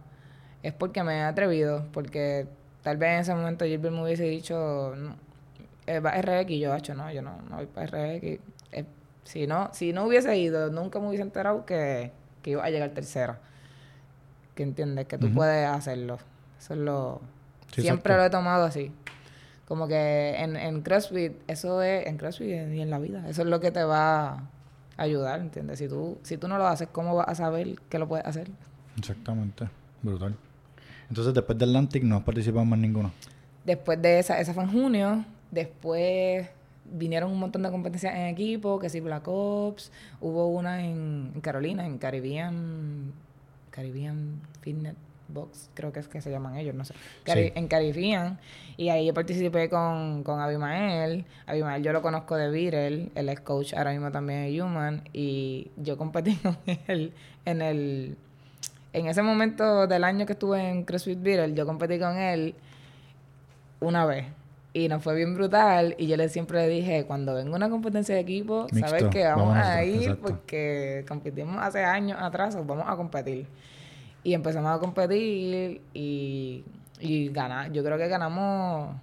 es 0.62 0.72
porque 0.72 1.02
me 1.04 1.18
he 1.18 1.22
atrevido. 1.22 1.86
Porque 1.92 2.46
tal 2.82 2.96
vez 2.96 3.10
en 3.14 3.20
ese 3.20 3.34
momento 3.34 3.64
Gilbert 3.64 3.94
me 3.94 4.02
hubiese 4.02 4.24
dicho, 4.24 4.94
no, 4.96 5.16
eh, 5.86 6.00
va 6.00 6.10
RX. 6.20 6.50
Y 6.50 6.60
yo, 6.60 6.74
hecho, 6.74 6.94
no, 6.94 7.10
yo 7.12 7.22
no, 7.22 7.40
no 7.48 7.56
voy 7.56 7.66
para 7.66 7.86
RX. 7.86 8.40
Eh, 8.72 8.84
si, 9.24 9.46
no, 9.46 9.70
si 9.72 9.92
no 9.92 10.04
hubiese 10.06 10.36
ido, 10.38 10.70
nunca 10.70 10.98
me 10.98 11.08
hubiese 11.08 11.22
enterado 11.22 11.64
que, 11.66 12.10
que 12.42 12.50
iba 12.50 12.64
a 12.64 12.70
llegar 12.70 12.90
tercera. 12.90 13.38
Que 14.54 14.62
entiendes, 14.64 15.06
que 15.06 15.18
tú 15.18 15.26
puedes 15.34 15.68
hacerlo. 15.68 16.18
Eso 16.58 16.74
es 16.74 16.80
lo... 16.80 17.20
Sí, 17.72 17.82
siempre 17.82 18.14
exacto. 18.14 18.16
lo 18.16 18.24
he 18.24 18.30
tomado 18.30 18.64
así. 18.64 18.92
Como 19.66 19.86
que 19.86 20.34
en, 20.38 20.56
en 20.56 20.80
CrossFit, 20.80 21.32
eso 21.46 21.82
es, 21.82 22.06
en 22.06 22.16
CrossFit 22.16 22.48
y 22.48 22.80
en 22.80 22.88
la 22.88 22.98
vida, 22.98 23.28
eso 23.28 23.42
es 23.42 23.48
lo 23.48 23.60
que 23.60 23.70
te 23.70 23.84
va 23.84 24.28
a 24.30 24.42
ayudar, 24.96 25.40
¿entiendes? 25.40 25.78
Si 25.78 25.88
tú, 25.88 26.18
si 26.22 26.38
tú 26.38 26.48
no 26.48 26.56
lo 26.56 26.66
haces, 26.66 26.88
¿cómo 26.90 27.14
vas 27.14 27.28
a 27.28 27.34
saber 27.34 27.78
que 27.90 27.98
lo 27.98 28.08
puedes 28.08 28.26
hacer? 28.26 28.50
Exactamente. 28.96 29.68
Brutal. 30.02 30.34
Entonces, 31.10 31.34
después 31.34 31.58
de 31.58 31.66
Atlantic 31.66 32.02
no 32.02 32.16
has 32.16 32.22
participado 32.22 32.64
más 32.64 32.78
ninguno. 32.78 33.12
Después 33.64 34.00
de 34.00 34.18
esa, 34.18 34.40
esa 34.40 34.54
fue 34.54 34.64
en 34.64 34.72
junio, 34.72 35.24
después 35.50 36.48
vinieron 36.90 37.30
un 37.30 37.38
montón 37.38 37.62
de 37.62 37.70
competencias 37.70 38.14
en 38.14 38.28
equipo, 38.28 38.78
que 38.78 38.88
sí, 38.88 39.00
Black 39.00 39.28
Ops, 39.28 39.92
hubo 40.22 40.48
una 40.48 40.82
en, 40.82 41.32
en 41.34 41.40
Carolina, 41.42 41.84
en 41.84 41.98
Caribbean, 41.98 43.12
Caribbean 43.70 44.40
Fitness 44.62 44.94
Box, 45.28 45.70
creo 45.74 45.92
que 45.92 46.00
es 46.00 46.08
que 46.08 46.20
se 46.20 46.30
llaman 46.30 46.56
ellos, 46.56 46.74
no 46.74 46.84
sé. 46.84 46.94
Cari- 47.24 47.48
Sí. 47.48 47.52
En 47.54 47.68
Caribbean, 47.68 48.38
y 48.76 48.88
ahí 48.88 49.06
yo 49.06 49.14
participé 49.14 49.68
con, 49.68 50.22
con 50.24 50.40
Abimael. 50.40 51.24
Abimael 51.46 51.82
yo 51.82 51.92
lo 51.92 52.00
conozco 52.02 52.36
de 52.36 52.50
Virel, 52.50 53.12
él 53.14 53.28
es 53.28 53.40
coach 53.40 53.74
ahora 53.74 53.90
mismo 53.92 54.10
también 54.10 54.40
en 54.44 54.60
Human, 54.62 55.02
y 55.12 55.70
yo 55.76 55.96
competí 55.98 56.34
con 56.42 56.56
él 56.86 57.12
en 57.44 57.62
el... 57.62 58.16
En 58.94 59.06
ese 59.06 59.20
momento 59.22 59.86
del 59.86 60.02
año 60.02 60.24
que 60.24 60.32
estuve 60.32 60.66
en 60.70 60.84
CrossFit 60.84 61.20
Virel, 61.22 61.54
yo 61.54 61.66
competí 61.66 61.98
con 61.98 62.16
él 62.16 62.54
una 63.80 64.06
vez. 64.06 64.26
Y 64.72 64.88
nos 64.88 65.02
fue 65.02 65.14
bien 65.14 65.34
brutal. 65.34 65.94
Y 65.98 66.06
yo 66.06 66.16
le 66.16 66.28
siempre 66.28 66.58
le 66.66 66.68
dije, 66.68 67.04
cuando 67.06 67.34
venga 67.34 67.54
una 67.54 67.68
competencia 67.68 68.14
de 68.14 68.20
equipo, 68.20 68.66
sabes 68.80 69.04
que 69.10 69.24
vamos, 69.24 69.48
vamos 69.48 69.66
a 69.66 69.84
ir 69.84 70.02
exacto. 70.02 70.22
porque 70.22 71.04
competimos 71.08 71.56
hace 71.60 71.84
años 71.84 72.18
atrás, 72.20 72.54
vamos 72.66 72.84
a 72.86 72.96
competir. 72.96 73.46
Y 74.24 74.34
empezamos 74.34 74.76
a 74.76 74.78
competir 74.80 75.80
y, 75.94 76.64
y 77.00 77.28
ganar. 77.30 77.70
Yo 77.72 77.82
creo 77.84 77.96
que 77.98 78.08
ganamos. 78.08 78.96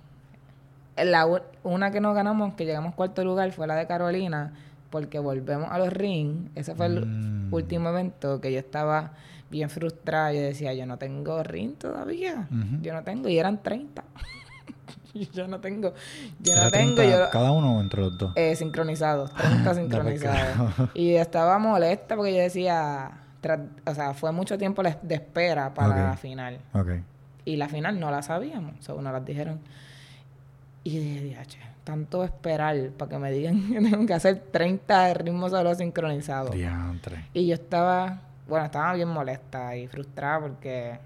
La, 0.98 1.28
una 1.64 1.92
que 1.92 2.00
no 2.00 2.14
ganamos, 2.14 2.54
que 2.56 2.66
llegamos 2.66 2.94
cuarto 2.96 3.24
lugar, 3.24 3.52
fue 3.52 3.68
la 3.68 3.76
de 3.76 3.86
Carolina, 3.86 4.54
porque 4.90 5.20
volvemos 5.20 5.70
a 5.72 5.78
los 5.78 5.92
ring. 5.92 6.50
Ese 6.56 6.74
fue 6.76 6.86
el 6.88 7.06
Mm. 7.06 7.54
último 7.54 7.90
evento 7.90 8.40
que 8.42 8.52
yo 8.54 8.60
estaba 8.60 9.12
bien 9.52 9.70
frustrada. 9.70 10.32
Yo 10.34 10.42
decía, 10.42 10.74
yo 10.74 10.86
no 10.86 10.98
tengo 10.98 11.44
ring 11.44 11.76
todavía. 11.76 12.48
Yo 12.82 12.94
no 12.94 13.04
tengo, 13.04 13.28
y 13.30 13.38
eran 13.38 13.62
30. 13.62 14.04
Y 15.14 15.30
yo 15.34 15.48
no 15.48 15.60
tengo, 15.60 15.94
yo 16.40 16.54
Era 16.54 16.66
no 16.66 16.72
tengo, 16.72 16.96
30 16.96 17.06
yo, 17.26 17.30
cada 17.32 17.52
uno 17.52 17.80
entre 17.82 18.02
los 18.02 18.18
dos. 18.18 18.32
eh, 18.36 18.56
sincronizados, 18.56 19.34
30 19.34 19.74
sincronizados. 19.76 20.74
y 20.94 21.12
estaba 21.16 21.58
molesta 21.60 22.16
porque 22.16 22.34
yo 22.34 22.40
decía, 22.42 23.12
o 23.86 23.94
sea, 23.96 24.14
fue 24.14 24.32
mucho 24.32 24.58
tiempo 24.58 24.84
de 24.84 25.16
espera 25.16 25.74
para 25.74 25.96
la 26.10 26.18
final. 26.18 26.60
Y 27.46 27.58
la 27.58 27.68
final 27.70 28.00
no 28.00 28.10
la 28.12 28.22
sabíamos, 28.22 28.74
o 28.80 28.82
sea, 28.82 28.96
nos 28.96 29.14
las 29.14 29.26
dijeron. 29.26 29.60
Y 30.84 30.98
dije, 31.00 31.22
"Diache, 31.22 31.60
tanto 31.86 32.24
esperar 32.24 32.76
para 32.98 33.10
que 33.10 33.18
me 33.18 33.32
digan 33.32 33.62
que 33.72 33.80
tengo 33.80 34.06
que 34.06 34.14
hacer 34.14 34.44
30 34.52 35.14
ritmos 35.14 35.52
solo 35.52 35.74
sincronizados. 35.76 36.52
Diantre. 36.52 37.26
Y 37.34 37.48
yo 37.48 37.54
estaba, 37.54 38.20
bueno, 38.50 38.66
estaba 38.66 38.94
bien 38.94 39.08
molesta 39.08 39.78
y 39.78 39.88
frustrada 39.88 40.42
porque, 40.42 41.00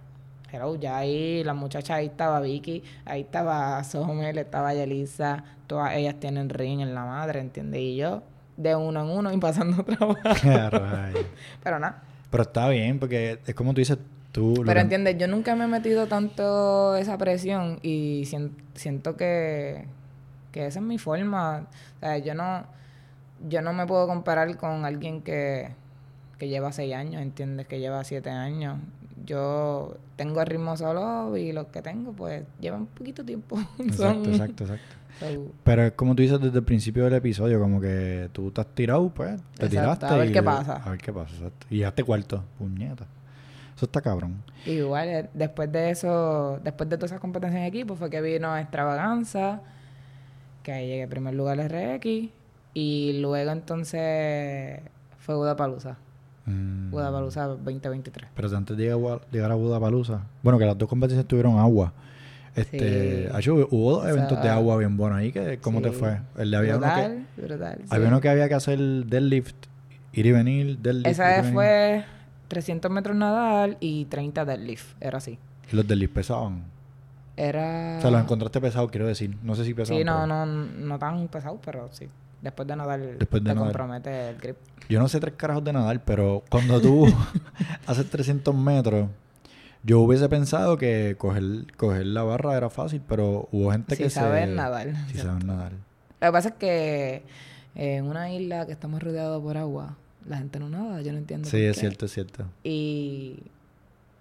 hello, 0.52 0.76
ya 0.76 0.98
ahí 0.98 1.44
la 1.44 1.54
muchacha, 1.54 1.96
ahí 1.96 2.08
estaba 2.08 2.40
Vicky, 2.40 2.84
ahí 3.06 3.22
estaba 3.22 3.84
Somel, 3.84 4.38
estaba 4.40 4.74
Yelisa, 4.74 5.44
todas 5.68 5.94
ellas 5.94 6.16
tienen 6.20 6.50
ring 6.50 6.80
en 6.80 6.96
la 6.96 7.06
madre, 7.06 7.42
¿entiendes? 7.42 7.82
Y 7.82 7.98
yo, 7.98 8.24
de 8.58 8.76
uno 8.76 9.02
en 9.04 9.10
uno 9.10 9.34
y 9.34 9.38
pasando 9.38 9.84
trabajo. 9.84 10.18
Pero 11.62 11.80
nada. 11.80 12.04
Pero 12.30 12.44
está 12.44 12.70
bien, 12.70 13.00
porque 13.00 13.40
es 13.46 13.56
como 13.56 13.74
tú 13.74 13.80
dices, 13.82 13.98
tú... 14.32 14.54
Pero 14.58 14.74
que- 14.74 14.80
entiendes, 14.82 15.18
yo 15.18 15.28
nunca 15.28 15.56
me 15.56 15.66
he 15.66 15.68
metido 15.68 16.08
tanto 16.08 16.96
esa 16.96 17.18
presión 17.18 17.80
y 17.82 18.24
sien- 18.26 18.52
siento 18.76 19.16
que, 19.18 19.86
que 20.52 20.68
esa 20.68 20.80
es 20.80 20.86
mi 20.86 20.98
forma. 20.98 21.68
O 21.98 22.00
sea, 22.02 22.18
yo 22.20 22.36
no, 22.36 22.66
yo 23.48 23.62
no 23.62 23.74
me 23.74 23.86
puedo 23.88 24.06
comparar 24.08 24.56
con 24.58 24.86
alguien 24.86 25.22
que, 25.22 25.70
que 26.38 26.48
lleva 26.50 26.72
seis 26.72 26.94
años, 26.94 27.22
¿entiendes? 27.22 27.66
Que 27.68 27.80
lleva 27.80 28.04
siete 28.04 28.30
años. 28.30 28.78
Yo 29.26 29.98
tengo 30.16 30.42
el 30.42 30.48
ritmo 30.48 30.78
solo 30.78 31.36
y 31.36 31.52
los 31.52 31.68
que 31.68 31.82
tengo, 31.82 32.14
pues, 32.14 32.44
llevan 32.62 32.86
poquito 32.86 33.24
tiempo. 33.26 33.60
Exacto, 33.80 34.04
Son- 34.24 34.26
exacto, 34.34 34.64
exacto. 34.66 34.96
Pero 35.64 35.84
es 35.84 35.92
como 35.94 36.16
tú 36.16 36.22
dices 36.22 36.40
desde 36.40 36.58
el 36.60 36.64
principio 36.64 37.04
del 37.06 37.14
episodio, 37.16 37.60
como 37.60 37.80
que 37.82 38.30
tú 38.32 38.52
te 38.52 38.62
has 38.62 38.68
tirado, 38.68 39.10
pues, 39.10 39.36
te 39.58 39.66
Exacto, 39.66 39.70
tiraste. 39.70 40.06
a 40.06 40.16
ver 40.16 40.30
y- 40.30 40.34
qué 40.34 40.44
pasa. 40.44 40.74
A 40.84 40.90
ver 40.92 41.00
qué 41.00 41.12
pasa, 41.14 41.36
exacto. 41.36 41.68
Y 41.70 41.78
llegaste 41.78 42.04
cuarto, 42.04 42.44
puñeta. 42.58 43.06
Eso 43.76 43.86
está 43.86 44.02
cabrón. 44.02 44.42
Igual, 44.66 45.08
eh, 45.08 45.30
después 45.34 45.72
de 45.72 45.90
eso, 45.92 46.60
después 46.64 46.90
de 46.90 46.98
todas 46.98 47.12
esas 47.12 47.22
competencias 47.22 47.62
en 47.62 47.68
equipo, 47.68 47.96
fue 47.96 48.10
que 48.10 48.22
vino 48.22 48.58
Extravaganza, 48.58 49.62
que 50.64 50.72
ahí 50.74 50.88
llegué 50.88 51.02
en 51.04 51.10
primer 51.10 51.34
lugar 51.34 51.60
al 51.60 51.70
RX, 51.70 52.30
y 52.74 53.20
luego 53.22 53.52
entonces 53.52 54.82
fue 55.20 55.36
Budapalusa, 55.36 55.98
Mm. 56.46 56.90
Budapalusa 56.92 57.46
2023. 57.48 58.30
Pero 58.36 58.58
antes 58.58 58.76
de 58.76 58.84
llegar 58.86 59.20
a, 59.22 59.32
llegar 59.32 59.52
a 59.52 59.56
Budapalusa, 59.56 60.24
bueno, 60.42 60.58
que 60.58 60.66
las 60.66 60.78
dos 60.78 60.90
competencias 60.90 61.26
tuvieron 61.28 61.60
agua. 61.60 61.94
Este, 62.62 63.24
Sí. 63.28 63.30
Acho, 63.34 63.56
hubo 63.70 63.92
dos 63.92 64.06
O 64.06 64.08
eventos 64.10 64.42
de 64.42 64.50
agua 64.50 64.78
bien 64.78 64.98
buenos 64.98 65.20
ahí. 65.20 65.32
Que, 65.32 65.58
¿Cómo 65.60 65.82
te 65.82 65.92
fue? 65.92 66.20
El 66.38 66.52
de 66.52 66.58
había 66.58 66.78
uno 66.78 66.88
que, 66.88 67.02
brutal, 67.02 67.28
brutal. 67.38 67.78
sí. 67.84 67.88
había 67.90 68.08
uno 68.08 68.22
que 68.22 68.30
había 68.30 68.48
que 68.50 68.56
hacer 68.56 68.80
deadlift, 68.80 69.56
ir 70.14 70.26
y 70.26 70.32
venir, 70.32 70.78
deadlift. 70.80 71.08
Esa 71.08 71.28
vez 71.42 71.52
fue 71.54 72.04
300 72.48 72.90
metros 72.92 73.16
nadal 73.16 73.78
y 73.80 74.06
30 74.06 74.46
deadlift, 74.46 74.96
era 75.02 75.18
así. 75.20 75.38
Y 75.72 75.76
los 75.76 75.88
deadlift 75.88 76.14
pesaban. 76.14 76.64
Era... 77.38 77.96
O 78.00 78.02
sea, 78.02 78.12
los 78.12 78.22
encontraste 78.22 78.60
pesados, 78.60 78.92
quiero 78.92 79.08
decir. 79.08 79.38
No 79.44 79.56
sé 79.56 79.64
si 79.64 79.74
pesaban. 79.74 79.98
Sí, 80.00 80.04
no, 80.04 80.16
pero- 80.24 80.28
no, 80.28 80.46
no 80.46 81.00
tan 81.00 81.28
pesado, 81.30 81.60
pero 81.64 81.88
sí. 81.92 82.08
Después 82.42 82.68
de 82.68 82.76
nadar, 82.76 83.00
Después 83.00 83.44
de 83.44 83.50
te 83.50 83.54
nadar. 83.56 83.68
compromete 83.70 84.30
el 84.30 84.38
grip. 84.38 84.58
Yo 84.90 85.00
no 85.00 85.08
sé 85.08 85.20
tres 85.20 85.34
carajos 85.38 85.64
de 85.64 85.74
nadar, 85.74 86.02
pero 86.04 86.44
cuando 86.50 86.80
tú 86.82 87.06
haces 87.88 88.10
300 88.10 88.54
metros, 88.56 89.08
yo 89.84 90.00
hubiese 90.02 90.28
pensado 90.30 90.78
que 90.78 91.16
coger, 91.18 91.44
coger 91.78 92.06
la 92.08 92.24
barra 92.24 92.58
era 92.58 92.70
fácil, 92.70 93.02
pero 93.08 93.48
hubo 93.52 93.72
gente 93.72 93.96
Si 93.96 94.04
que 94.04 94.10
sabes 94.10 94.48
se... 94.50 94.56
nadar. 94.56 94.94
Sí 95.12 95.18
saben 95.18 95.48
nadar. 95.48 95.72
Lo 95.74 96.28
que 96.28 96.32
pasa 96.32 96.50
es 96.50 96.56
que 96.56 97.24
en 97.76 98.06
una 98.06 98.32
isla 98.34 98.66
que 98.66 98.74
estamos 98.74 99.02
rodeados 99.02 99.42
por 99.42 99.58
agua, 99.58 99.96
la 100.28 100.38
gente 100.38 100.60
no 100.60 100.70
nada, 100.70 101.02
yo 101.02 101.12
no 101.14 101.18
entiendo. 101.18 101.48
Sí, 101.48 101.58
por 101.58 101.66
es 101.66 101.74
qué. 101.76 101.80
cierto, 101.80 102.06
es 102.08 102.12
cierto. 102.14 102.46
Y, 102.64 103.40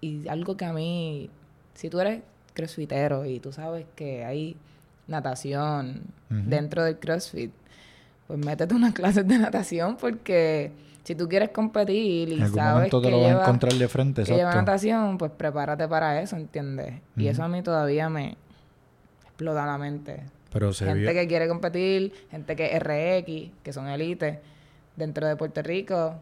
y 0.01 0.27
algo 0.29 0.55
que 0.55 0.65
a 0.65 0.71
mí, 0.73 1.29
si 1.75 1.89
tú 1.89 1.99
eres 1.99 2.21
crossfitero 2.53 3.25
y 3.25 3.39
tú 3.39 3.51
sabes 3.51 3.85
que 3.95 4.23
hay 4.25 4.55
natación 5.07 6.01
dentro 6.29 6.83
del 6.83 6.99
crossfit, 6.99 7.51
pues 8.27 8.39
métete 8.39 8.75
unas 8.75 8.93
clases 8.99 9.27
de 9.27 9.37
natación 9.39 9.97
porque 9.97 10.71
si 11.09 11.15
tú 11.15 11.27
quieres 11.27 11.49
competir 11.49 12.29
y 12.29 12.33
En 12.35 12.43
algún 12.43 12.55
sabes 12.55 12.73
momento 12.75 13.01
te 13.01 13.07
que 13.07 13.11
lo 13.11 13.21
vas 13.23 13.31
a 13.31 13.41
encontrar 13.41 13.73
de 13.73 13.87
frente, 13.87 14.23
que 14.25 14.35
lleva 14.35 14.53
natación, 14.53 15.17
pues 15.17 15.31
prepárate 15.31 15.87
para 15.87 16.21
eso, 16.21 16.35
¿entiendes? 16.35 17.01
Y 17.17 17.25
eso 17.25 17.41
a 17.41 17.47
mí 17.47 17.63
todavía 17.63 18.09
me... 18.09 18.37
explota 19.25 19.65
la 19.65 19.79
mente. 19.79 20.21
Pero 20.53 20.71
se 20.71 20.85
gente 20.85 20.99
vio... 20.99 21.11
que 21.11 21.27
quiere 21.27 21.47
competir, 21.47 22.13
gente 22.29 22.55
que 22.55 22.75
es 22.75 22.83
RX, 22.83 23.57
que 23.63 23.73
son 23.73 23.87
élite, 23.87 24.39
dentro 24.95 25.25
de 25.25 25.35
Puerto 25.35 25.63
Rico, 25.63 26.13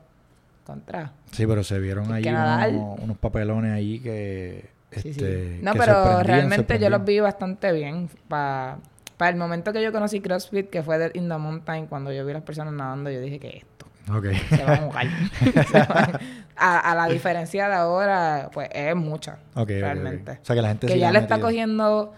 contra. 0.65 1.11
Sí, 1.33 1.45
pero 1.45 1.65
se 1.65 1.79
vieron 1.79 2.09
ahí 2.13 2.23
unos, 2.25 2.99
unos 3.01 3.17
papelones 3.17 3.73
ahí 3.73 3.99
que... 3.99 4.69
Sí, 4.91 5.01
sí. 5.01 5.09
este, 5.09 5.59
No, 5.63 5.73
que 5.73 5.79
pero 5.79 6.23
realmente 6.23 6.79
yo 6.79 6.89
los 6.89 7.03
vi 7.03 7.19
bastante 7.19 7.73
bien. 7.73 8.09
Para 8.29 8.79
el 9.19 9.35
momento 9.35 9.73
que 9.73 9.83
yo 9.83 9.91
conocí 9.91 10.21
CrossFit, 10.21 10.69
que 10.69 10.81
fue 10.81 10.97
de 10.97 11.11
In 11.13 11.27
the 11.27 11.37
Mountain, 11.37 11.87
cuando 11.87 12.13
yo 12.13 12.23
vi 12.23 12.31
a 12.31 12.35
las 12.35 12.43
personas 12.43 12.73
nadando, 12.73 13.09
yo 13.09 13.19
dije 13.19 13.37
que 13.37 13.65
esto 14.07 14.17
Ok. 14.17 14.25
se 14.49 14.63
va 14.63 14.73
a 14.75 14.81
mojar. 14.81 15.07
A, 16.59 16.79
a 16.91 16.95
la 16.95 17.05
diferencia 17.07 17.67
de 17.67 17.75
ahora, 17.75 18.49
pues 18.51 18.67
es 18.73 18.95
mucha, 18.95 19.33
Ok, 19.53 19.57
ok, 19.57 19.61
ok. 19.61 19.67
realmente. 19.69 20.31
O 20.41 20.45
sea, 20.45 20.55
que 20.55 20.61
la 20.63 20.69
gente 20.69 20.87
Que 20.87 20.97
ya 20.97 21.11
le 21.11 21.19
está 21.19 21.39
cogiendo, 21.39 22.13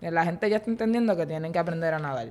la 0.00 0.24
gente 0.24 0.50
ya 0.50 0.56
está 0.56 0.68
entendiendo 0.70 1.16
que 1.16 1.26
tienen 1.26 1.52
que 1.52 1.60
aprender 1.60 1.94
a 1.94 2.00
nadar. 2.00 2.26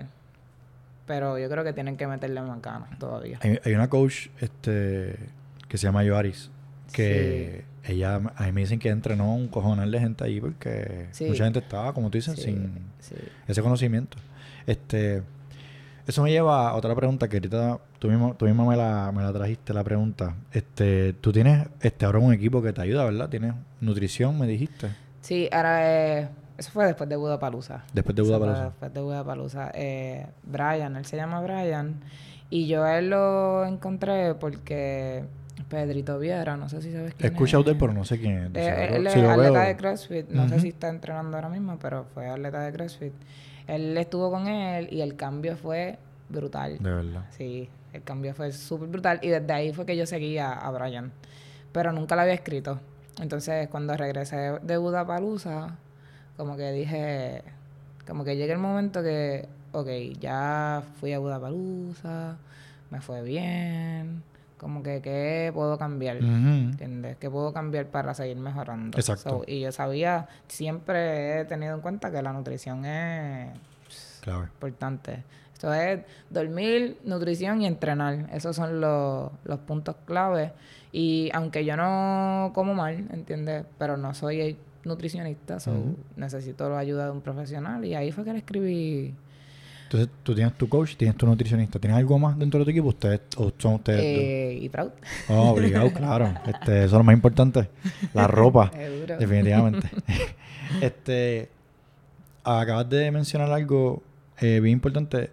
Pero 1.05 1.37
yo 1.37 1.49
creo 1.49 1.63
que 1.63 1.71
tienen 1.71 1.95
que 1.95 2.05
meterle 2.05 2.41
más 2.41 2.61
ganas 2.61 2.99
todavía. 2.99 3.39
Hay, 3.41 3.59
hay 3.63 3.73
una 3.75 3.89
coach 3.89 4.27
este, 4.41 5.15
que 5.69 5.77
se 5.77 5.83
llama 5.87 6.03
Yoaris, 6.03 6.51
que 6.91 7.63
ella, 7.85 8.15
a 8.35 8.43
mí 8.43 8.51
me 8.51 8.61
dicen 8.61 8.79
que 8.79 8.89
entrenó 8.89 9.33
un 9.33 9.47
cojonal 9.47 9.89
de 9.89 9.99
gente 10.01 10.23
ahí 10.25 10.41
porque 10.41 11.07
Sí. 11.11 11.25
mucha 11.27 11.45
gente 11.45 11.59
estaba, 11.59 11.93
como 11.93 12.09
tú 12.09 12.17
dices, 12.17 12.35
Sí, 12.35 12.41
sin 12.43 12.73
ese 13.47 13.61
conocimiento. 13.61 14.17
Este, 14.67 15.23
eso 16.07 16.23
me 16.23 16.31
lleva 16.31 16.69
a 16.69 16.75
otra 16.75 16.93
pregunta 16.93 17.29
que 17.29 17.37
ahorita 17.37 17.79
tú 18.03 18.09
mismo, 18.09 18.35
tú 18.35 18.43
mismo 18.45 18.65
me, 18.67 18.75
la, 18.75 19.13
me 19.15 19.21
la 19.23 19.31
trajiste, 19.31 19.73
la 19.73 19.81
pregunta. 19.81 20.35
Este, 20.51 21.13
tú 21.13 21.31
tienes 21.31 21.69
este, 21.79 22.05
ahora 22.05 22.19
un 22.19 22.33
equipo 22.33 22.61
que 22.61 22.73
te 22.73 22.81
ayuda, 22.81 23.05
¿verdad? 23.05 23.29
Tienes 23.29 23.53
nutrición, 23.79 24.37
me 24.37 24.45
dijiste, 24.45 24.89
Sí, 25.21 25.47
ahora 25.53 26.19
eh, 26.19 26.27
eso 26.57 26.69
fue 26.71 26.85
después 26.85 27.09
de 27.09 27.15
Budapalooza. 27.15 27.85
después 27.93 28.13
de 28.13 28.21
Budapalooza. 28.23 28.63
Después 28.65 28.93
de 28.93 28.99
Budapalooza. 29.01 29.71
Eh, 29.73 30.27
Brian, 30.43 30.97
él 30.97 31.05
se 31.05 31.15
llama 31.15 31.39
Brian. 31.39 31.95
Y 32.49 32.67
yo 32.67 32.83
a 32.83 32.99
él 32.99 33.09
lo 33.09 33.63
encontré 33.65 34.35
porque 34.35 35.23
Pedrito 35.69 36.19
Viera, 36.19 36.57
no 36.57 36.67
sé 36.67 36.81
si 36.81 36.91
sabes 36.91 37.13
quién 37.13 37.31
escuchado 37.31 37.61
es. 37.61 37.67
de 37.67 37.71
él, 37.71 37.77
pero 37.79 37.93
no 37.93 38.03
sé 38.03 38.19
quién 38.19 38.37
es. 38.37 38.51
Eh, 38.55 38.95
él 38.97 39.07
es 39.07 39.13
si 39.13 39.19
atleta 39.21 39.51
veo- 39.51 39.61
de 39.65 39.77
CrossFit. 39.77 40.29
No 40.29 40.49
sé 40.49 40.59
si 40.59 40.67
está 40.67 40.89
entrenando 40.89 41.37
ahora 41.37 41.47
mismo, 41.47 41.79
pero 41.81 42.05
fue 42.13 42.27
atleta 42.27 42.59
de 42.59 42.73
CrossFit. 42.73 43.13
Él 43.67 43.97
estuvo 43.97 44.29
con 44.29 44.47
él 44.47 44.89
y 44.91 44.99
el 44.99 45.15
cambio 45.15 45.55
fue 45.55 45.97
brutal. 46.27 46.79
De 46.79 46.91
verdad. 46.91 47.23
Sí, 47.29 47.69
el 47.93 48.03
cambio 48.03 48.33
fue 48.33 48.51
súper 48.51 48.89
brutal. 48.89 49.19
Y 49.21 49.29
desde 49.29 49.53
ahí 49.53 49.73
fue 49.73 49.85
que 49.85 49.95
yo 49.95 50.05
seguía 50.05 50.51
a 50.51 50.71
Brian. 50.71 51.11
Pero 51.71 51.91
nunca 51.91 52.15
lo 52.15 52.21
había 52.21 52.33
escrito. 52.33 52.79
Entonces, 53.21 53.67
cuando 53.69 53.95
regresé 53.95 54.59
de 54.61 54.77
Budapalooza, 54.77 55.75
como 56.35 56.57
que 56.57 56.71
dije, 56.71 57.43
como 58.07 58.23
que 58.23 58.35
llega 58.35 58.53
el 58.53 58.59
momento 58.59 59.03
que, 59.03 59.47
ok, 59.71 59.87
ya 60.19 60.83
fui 60.99 61.13
a 61.13 61.19
Budapalooza, 61.19 62.37
me 62.89 63.01
fue 63.01 63.21
bien, 63.21 64.23
como 64.57 64.81
que, 64.81 65.01
¿qué 65.01 65.51
puedo 65.53 65.77
cambiar? 65.77 66.17
Ujú. 66.17 66.27
¿Entiendes? 66.27 67.17
¿Qué 67.17 67.29
puedo 67.29 67.53
cambiar 67.53 67.87
para 67.87 68.13
seguir 68.13 68.37
mejorando? 68.37 68.97
Exacto. 68.97 69.29
So, 69.29 69.43
y 69.45 69.59
yo 69.59 69.71
sabía, 69.71 70.27
siempre 70.47 71.41
he 71.41 71.45
tenido 71.45 71.75
en 71.75 71.81
cuenta 71.81 72.11
que 72.11 72.21
la 72.21 72.33
nutrición 72.33 72.85
es 72.85 73.53
importante. 74.25 75.23
Esto 75.63 75.73
es 75.73 76.01
dormir, 76.29 76.97
nutrición 77.05 77.61
y 77.61 77.65
entrenar. 77.67 78.29
Esos 78.33 78.53
son 78.53 78.81
los, 78.81 79.31
los 79.45 79.59
puntos 79.59 79.95
clave. 80.05 80.51
Y 80.91 81.29
aunque 81.33 81.63
yo 81.63 81.77
no 81.77 82.51
como 82.53 82.73
mal, 82.73 83.07
¿entiendes? 83.13 83.63
Pero 83.77 83.95
no 83.95 84.13
soy 84.13 84.57
nutricionista, 84.83 85.61
so 85.61 85.71
necesito 86.17 86.69
la 86.69 86.79
ayuda 86.79 87.05
de 87.05 87.11
un 87.11 87.21
profesional. 87.21 87.85
Y 87.85 87.95
ahí 87.95 88.11
fue 88.11 88.25
que 88.25 88.33
le 88.33 88.39
escribí. 88.39 89.15
Entonces, 89.83 90.09
tú 90.23 90.35
tienes 90.35 90.53
tu 90.55 90.67
coach, 90.67 90.97
tienes 90.97 91.15
tu 91.15 91.25
nutricionista. 91.25 91.79
¿Tienes 91.79 91.97
algo 91.97 92.19
más 92.19 92.37
dentro 92.37 92.59
de 92.59 92.65
tu 92.65 92.71
equipo? 92.71 92.89
¿Ustedes 92.89 93.21
o 93.37 93.53
son 93.57 93.75
ustedes 93.75 94.01
Eh, 94.03 94.59
y 94.63 94.67
proud. 94.67 94.91
Oh, 95.29 95.51
obligado, 95.51 95.89
claro. 95.93 96.33
Este, 96.45 96.79
eso 96.79 96.85
es 96.87 96.91
lo 96.91 97.03
más 97.05 97.15
importante. 97.15 97.69
La 98.13 98.27
ropa, 98.27 98.69
Seguro. 98.73 99.17
definitivamente. 99.17 99.87
este, 100.81 101.49
acabas 102.43 102.89
de 102.89 103.09
mencionar 103.11 103.49
algo 103.49 104.03
eh, 104.41 104.59
bien 104.59 104.73
importante 104.73 105.29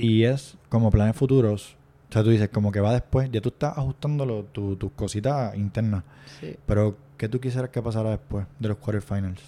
y 0.00 0.24
es 0.24 0.56
como 0.68 0.90
planes 0.90 1.16
futuros. 1.16 1.76
O 2.08 2.12
sea, 2.12 2.24
tú 2.24 2.30
dices 2.30 2.48
como 2.48 2.72
que 2.72 2.80
va 2.80 2.92
después, 2.92 3.30
ya 3.30 3.40
tú 3.40 3.50
estás 3.50 3.78
ajustándolo, 3.78 4.44
tu- 4.44 4.76
tus 4.76 4.90
cositas 4.92 5.54
internas. 5.56 6.02
Sí. 6.40 6.56
Pero, 6.66 6.96
¿qué 7.16 7.28
tú 7.28 7.38
quisieras 7.40 7.70
que 7.70 7.80
pasara 7.80 8.10
después 8.10 8.46
de 8.58 8.68
los 8.68 8.78
quarterfinals? 8.78 9.40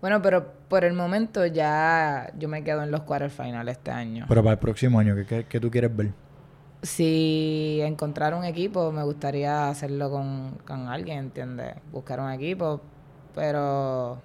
Bueno, 0.00 0.20
pero 0.22 0.52
por 0.68 0.84
el 0.84 0.92
momento 0.92 1.44
ya 1.46 2.30
yo 2.38 2.48
me 2.48 2.62
quedo 2.62 2.82
en 2.82 2.90
los 2.90 3.00
quarterfinals 3.00 3.70
este 3.70 3.90
año. 3.90 4.26
Pero 4.28 4.42
para 4.42 4.52
el 4.52 4.58
próximo 4.58 4.98
año, 4.98 5.14
¿qué, 5.16 5.24
qué, 5.26 5.46
qué 5.46 5.58
tú 5.58 5.70
quieres 5.70 5.96
ver? 5.96 6.12
Si 6.82 7.80
encontrar 7.82 8.34
un 8.34 8.44
equipo, 8.44 8.92
me 8.92 9.02
gustaría 9.02 9.68
hacerlo 9.68 10.10
con, 10.10 10.58
con 10.66 10.86
alguien, 10.86 11.18
¿entiendes? 11.18 11.74
Buscar 11.90 12.20
un 12.20 12.30
equipo, 12.30 12.80
pero... 13.34 14.20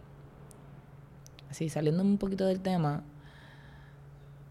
Así, 1.50 1.70
saliendo 1.70 2.04
un 2.04 2.18
poquito 2.18 2.46
del 2.46 2.60
tema, 2.60 3.02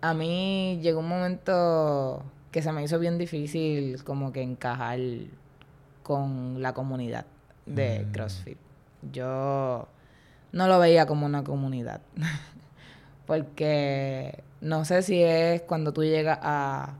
a 0.03 0.13
mí 0.15 0.79
llegó 0.83 1.01
un 1.01 1.09
momento 1.09 2.23
que 2.51 2.61
se 2.61 2.71
me 2.73 2.83
hizo 2.85 2.99
bien 2.99 3.17
difícil 3.17 4.03
como 4.05 4.31
que 4.33 4.43
encajar 4.43 4.99
con 6.03 6.61
la 6.61 6.75
comunidad 6.75 7.25
de 7.65 8.05
Mm. 8.07 8.13
CrossFit. 8.13 8.59
Yo 9.13 9.89
no 10.53 10.67
lo 10.69 10.79
veía 10.79 11.07
como 11.07 11.25
una 11.27 11.43
comunidad. 11.45 12.01
Porque 13.27 14.43
no 14.61 14.85
sé 14.85 15.03
si 15.03 15.23
es 15.23 15.63
cuando 15.63 15.93
tú 15.93 16.03
llegas 16.03 16.39
a, 16.43 16.95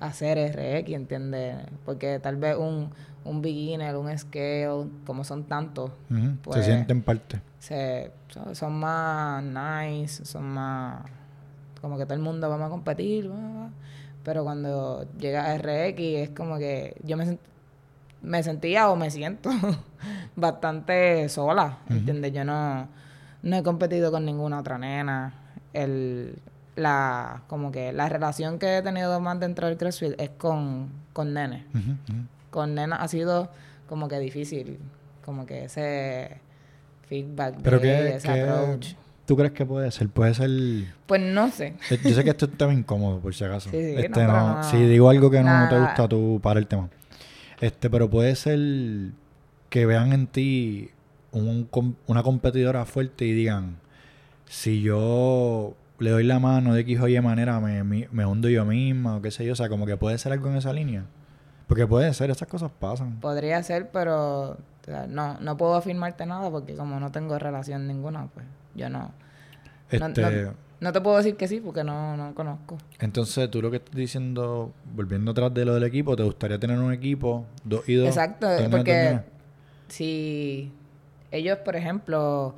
a 0.00 0.06
hacer 0.06 0.38
RX, 0.38 0.90
¿entiendes? 0.92 1.56
Porque 1.84 2.18
tal 2.18 2.36
vez 2.36 2.56
un, 2.56 2.90
un 3.24 3.42
beginner, 3.42 3.96
un 3.96 4.16
scale, 4.18 4.88
como 5.06 5.24
son 5.24 5.44
tantos, 5.44 5.90
Ujú, 6.10 6.36
Pues- 6.42 6.58
Se 6.64 6.72
sienten 6.72 7.02
parte. 7.02 7.40
se, 7.58 8.10
son 8.52 8.74
más 8.78 9.42
nice, 9.42 10.24
son 10.24 10.44
más... 10.44 11.02
Como 11.80 11.98
que 11.98 12.04
todo 12.04 12.14
el 12.14 12.20
mundo 12.20 12.48
vamos 12.48 12.66
a 12.66 12.70
competir, 12.70 13.30
pero 14.24 14.42
cuando 14.44 15.06
llega 15.18 15.56
RX 15.56 15.98
es 16.00 16.30
como 16.30 16.58
que 16.58 16.96
yo 17.04 17.16
me, 17.16 17.38
me 18.22 18.42
sentía 18.42 18.90
o 18.90 18.96
me 18.96 19.10
siento 19.10 19.50
bastante 20.36 21.28
sola. 21.28 21.78
¿entiendes? 21.88 22.32
Yo 22.32 22.44
no, 22.44 22.88
no 23.42 23.56
he 23.56 23.62
competido 23.62 24.10
con 24.10 24.24
ninguna 24.24 24.60
otra 24.60 24.78
nena. 24.78 25.34
El, 25.72 26.38
la, 26.76 27.42
como 27.48 27.70
que 27.72 27.92
la 27.92 28.08
relación 28.08 28.58
que 28.58 28.78
he 28.78 28.82
tenido 28.82 29.20
más 29.20 29.38
dentro 29.40 29.66
del 29.66 29.76
CrossFit 29.76 30.18
es 30.20 30.30
con, 30.30 30.88
con 31.12 31.32
nenes 31.34 31.64
con 32.50 32.74
nena 32.74 32.96
ha 32.96 33.08
sido 33.08 33.50
como 33.88 34.08
que 34.08 34.18
difícil, 34.18 34.78
como 35.24 35.44
que 35.46 35.64
ese 35.66 36.38
feedback, 37.06 37.56
Pero 37.62 37.78
de 37.78 37.82
qué, 37.82 38.16
ese 38.16 38.28
qué- 38.32 38.40
approach. 38.42 38.94
¿Tú 39.26 39.36
crees 39.36 39.52
que 39.52 39.66
puede 39.66 39.90
ser? 39.90 40.08
Puede 40.08 40.34
ser... 40.34 40.50
Pues 41.06 41.20
no 41.20 41.50
sé. 41.50 41.74
Eh, 41.90 41.98
Yo 42.04 42.14
sé 42.14 42.22
que 42.22 42.30
esto 42.30 42.46
es 42.46 42.52
un 42.52 42.58
tema 42.58 42.72
incómodo, 42.72 43.18
por 43.18 43.34
si 43.34 43.44
acaso. 43.44 43.70
Sí, 43.72 43.76
sí, 43.76 43.94
este, 43.96 44.10
pero 44.10 44.32
no, 44.32 44.56
no. 44.56 44.62
Si 44.62 44.76
digo 44.78 45.10
algo 45.10 45.30
que 45.30 45.42
no 45.42 45.68
te 45.68 45.78
gusta, 45.78 46.08
tú 46.08 46.40
para 46.42 46.60
el 46.60 46.68
tema. 46.68 46.88
Este, 47.60 47.90
pero 47.90 48.08
puede 48.08 48.36
ser 48.36 48.58
que 49.68 49.84
vean 49.84 50.12
en 50.12 50.26
ti 50.28 50.90
un 51.32 51.68
una 52.06 52.22
competidora 52.22 52.84
fuerte 52.84 53.24
y 53.24 53.32
digan, 53.32 53.76
si 54.46 54.80
yo 54.80 55.74
le 55.98 56.10
doy 56.10 56.24
la 56.24 56.38
mano 56.38 56.74
de 56.74 56.82
X 56.82 57.00
o 57.00 57.08
Y 57.08 57.20
manera, 57.20 57.58
me, 57.58 57.82
me, 57.82 58.08
me 58.12 58.24
hundo 58.24 58.48
yo 58.48 58.64
misma 58.64 59.16
o 59.16 59.22
qué 59.22 59.30
sé 59.32 59.44
yo. 59.44 59.54
O 59.54 59.56
sea, 59.56 59.68
como 59.68 59.86
que 59.86 59.96
puede 59.96 60.18
ser 60.18 60.32
algo 60.32 60.48
en 60.48 60.56
esa 60.56 60.72
línea. 60.72 61.04
Porque 61.66 61.84
puede 61.86 62.14
ser, 62.14 62.30
esas 62.30 62.46
cosas 62.46 62.70
pasan. 62.78 63.18
Podría 63.18 63.60
ser, 63.64 63.90
pero 63.90 64.50
o 64.50 64.58
sea, 64.84 65.06
no, 65.08 65.40
no 65.40 65.56
puedo 65.56 65.74
afirmarte 65.74 66.24
nada 66.26 66.48
porque 66.48 66.74
como 66.76 67.00
no 67.00 67.10
tengo 67.10 67.38
relación 67.40 67.88
ninguna, 67.88 68.28
pues 68.32 68.46
yo 68.76 68.88
no. 68.88 69.12
Este, 69.90 70.22
no, 70.22 70.54
no 70.78 70.92
te 70.92 71.00
puedo 71.00 71.16
decir 71.16 71.36
que 71.36 71.48
sí 71.48 71.60
porque 71.60 71.82
no, 71.82 72.16
no 72.16 72.34
conozco. 72.34 72.76
Entonces, 73.00 73.50
tú 73.50 73.62
lo 73.62 73.70
que 73.70 73.78
estás 73.78 73.94
diciendo, 73.94 74.72
volviendo 74.94 75.30
atrás 75.30 75.52
de 75.54 75.64
lo 75.64 75.74
del 75.74 75.84
equipo, 75.84 76.16
¿te 76.16 76.22
gustaría 76.22 76.58
tener 76.58 76.78
un 76.78 76.92
equipo, 76.92 77.46
dos 77.64 77.88
y 77.88 77.94
dos? 77.94 78.08
Exacto, 78.08 78.48
porque 78.70 79.20
si 79.88 80.72
ellos, 81.30 81.58
por 81.58 81.76
ejemplo, 81.76 82.54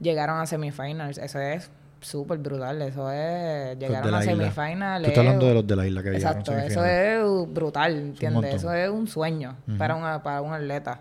llegaron 0.00 0.38
a 0.38 0.46
semifinals, 0.46 1.18
eso 1.18 1.38
es 1.38 1.70
súper 2.00 2.38
brutal, 2.38 2.82
eso 2.82 3.10
es, 3.10 3.78
llegaron 3.78 4.14
a 4.14 4.20
isla. 4.20 4.32
semifinals. 4.32 5.04
Tú 5.04 5.08
estás 5.10 5.24
hablando 5.24 5.46
de 5.46 5.54
los 5.54 5.66
de 5.66 5.76
la 5.76 5.86
isla 5.86 6.02
que 6.02 6.10
llegaron 6.10 6.40
Exacto, 6.40 6.52
eso 6.58 6.82
semifinales. 6.82 7.46
es 7.46 7.54
brutal, 7.54 7.96
¿entiendes? 7.96 8.54
Eso 8.56 8.72
es 8.72 8.90
un 8.90 9.06
sueño 9.06 9.56
para, 9.78 9.94
una, 9.94 10.22
para 10.22 10.42
un 10.42 10.52
atleta. 10.52 11.00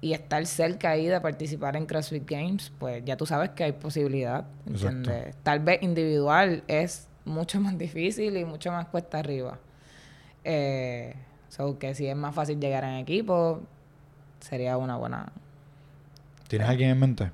Y 0.00 0.12
estar 0.12 0.46
cerca 0.46 0.90
ahí 0.90 1.06
de 1.06 1.20
participar 1.20 1.74
en 1.76 1.84
CrossFit 1.86 2.28
Games, 2.30 2.72
pues 2.78 3.04
ya 3.04 3.16
tú 3.16 3.26
sabes 3.26 3.50
que 3.50 3.64
hay 3.64 3.72
posibilidad, 3.72 4.46
¿entiendes? 4.66 5.34
Tal 5.42 5.58
vez 5.60 5.82
individual 5.82 6.62
es 6.68 7.08
mucho 7.24 7.60
más 7.60 7.76
difícil 7.76 8.36
y 8.36 8.44
mucho 8.44 8.70
más 8.70 8.86
cuesta 8.86 9.18
arriba. 9.18 9.58
Eh, 10.44 11.14
so 11.48 11.78
que 11.78 11.94
si 11.94 12.06
es 12.06 12.16
más 12.16 12.34
fácil 12.34 12.60
llegar 12.60 12.84
en 12.84 12.94
equipo, 12.94 13.60
sería 14.40 14.76
una 14.76 14.96
buena... 14.96 15.32
¿Tienes 16.46 16.68
alguien 16.68 16.90
en 16.90 16.98
mente? 16.98 17.30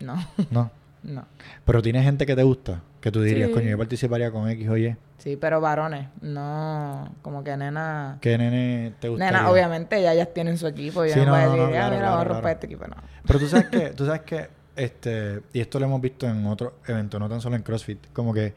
No, 0.00 0.16
No. 0.50 0.70
No. 1.02 1.24
Pero 1.64 1.82
tienes 1.82 2.02
gente 2.02 2.26
que 2.26 2.34
te 2.34 2.42
gusta, 2.42 2.82
que 3.00 3.12
tú 3.12 3.22
dirías, 3.22 3.48
Sí. 3.48 3.54
coño, 3.54 3.68
yo 3.70 3.78
participaría 3.78 4.32
con 4.32 4.48
X 4.50 4.68
o 4.68 4.76
Y. 4.76 4.96
Sí, 5.18 5.36
pero 5.36 5.60
varones, 5.60 6.08
no, 6.20 7.14
como 7.22 7.42
que 7.42 7.56
nena... 7.56 8.18
¿Qué 8.20 8.36
nene 8.38 8.92
te 9.00 9.08
gustaría? 9.08 9.32
Nena, 9.38 9.50
obviamente 9.50 10.00
ya 10.00 10.12
ellas 10.12 10.28
tienen 10.34 10.56
su 10.58 10.66
equipo 10.66 11.04
y 11.04 11.10
Sí, 11.10 11.18
yo 11.18 11.24
no, 11.26 11.32
no, 11.32 11.36
voy 11.36 11.40
a 11.40 11.46
no, 11.46 11.52
decir, 11.52 11.62
no, 11.62 11.66
"Ah, 11.66 11.70
claro, 11.70 11.90
mira, 11.90 11.98
claro, 11.98 12.04
vamos 12.12 12.20
a 12.20 12.24
romper 12.24 12.42
claro. 12.42 12.54
este 12.54 12.66
equipo, 12.66 12.86
no. 12.86 12.96
Pero 13.26 13.38
tú 13.38 13.48
sabes 13.48 13.66
que, 13.66 13.80
tú 13.96 14.06
sabes 14.06 14.20
que, 14.22 14.48
este, 14.76 15.40
y 15.52 15.60
esto 15.60 15.78
lo 15.80 15.86
hemos 15.86 16.00
visto 16.00 16.26
en 16.28 16.46
otros 16.46 16.74
eventos, 16.86 17.18
no 17.18 17.28
tan 17.28 17.40
solo 17.40 17.56
en 17.56 17.62
CrossFit, 17.62 18.12
como 18.12 18.32
que 18.34 18.54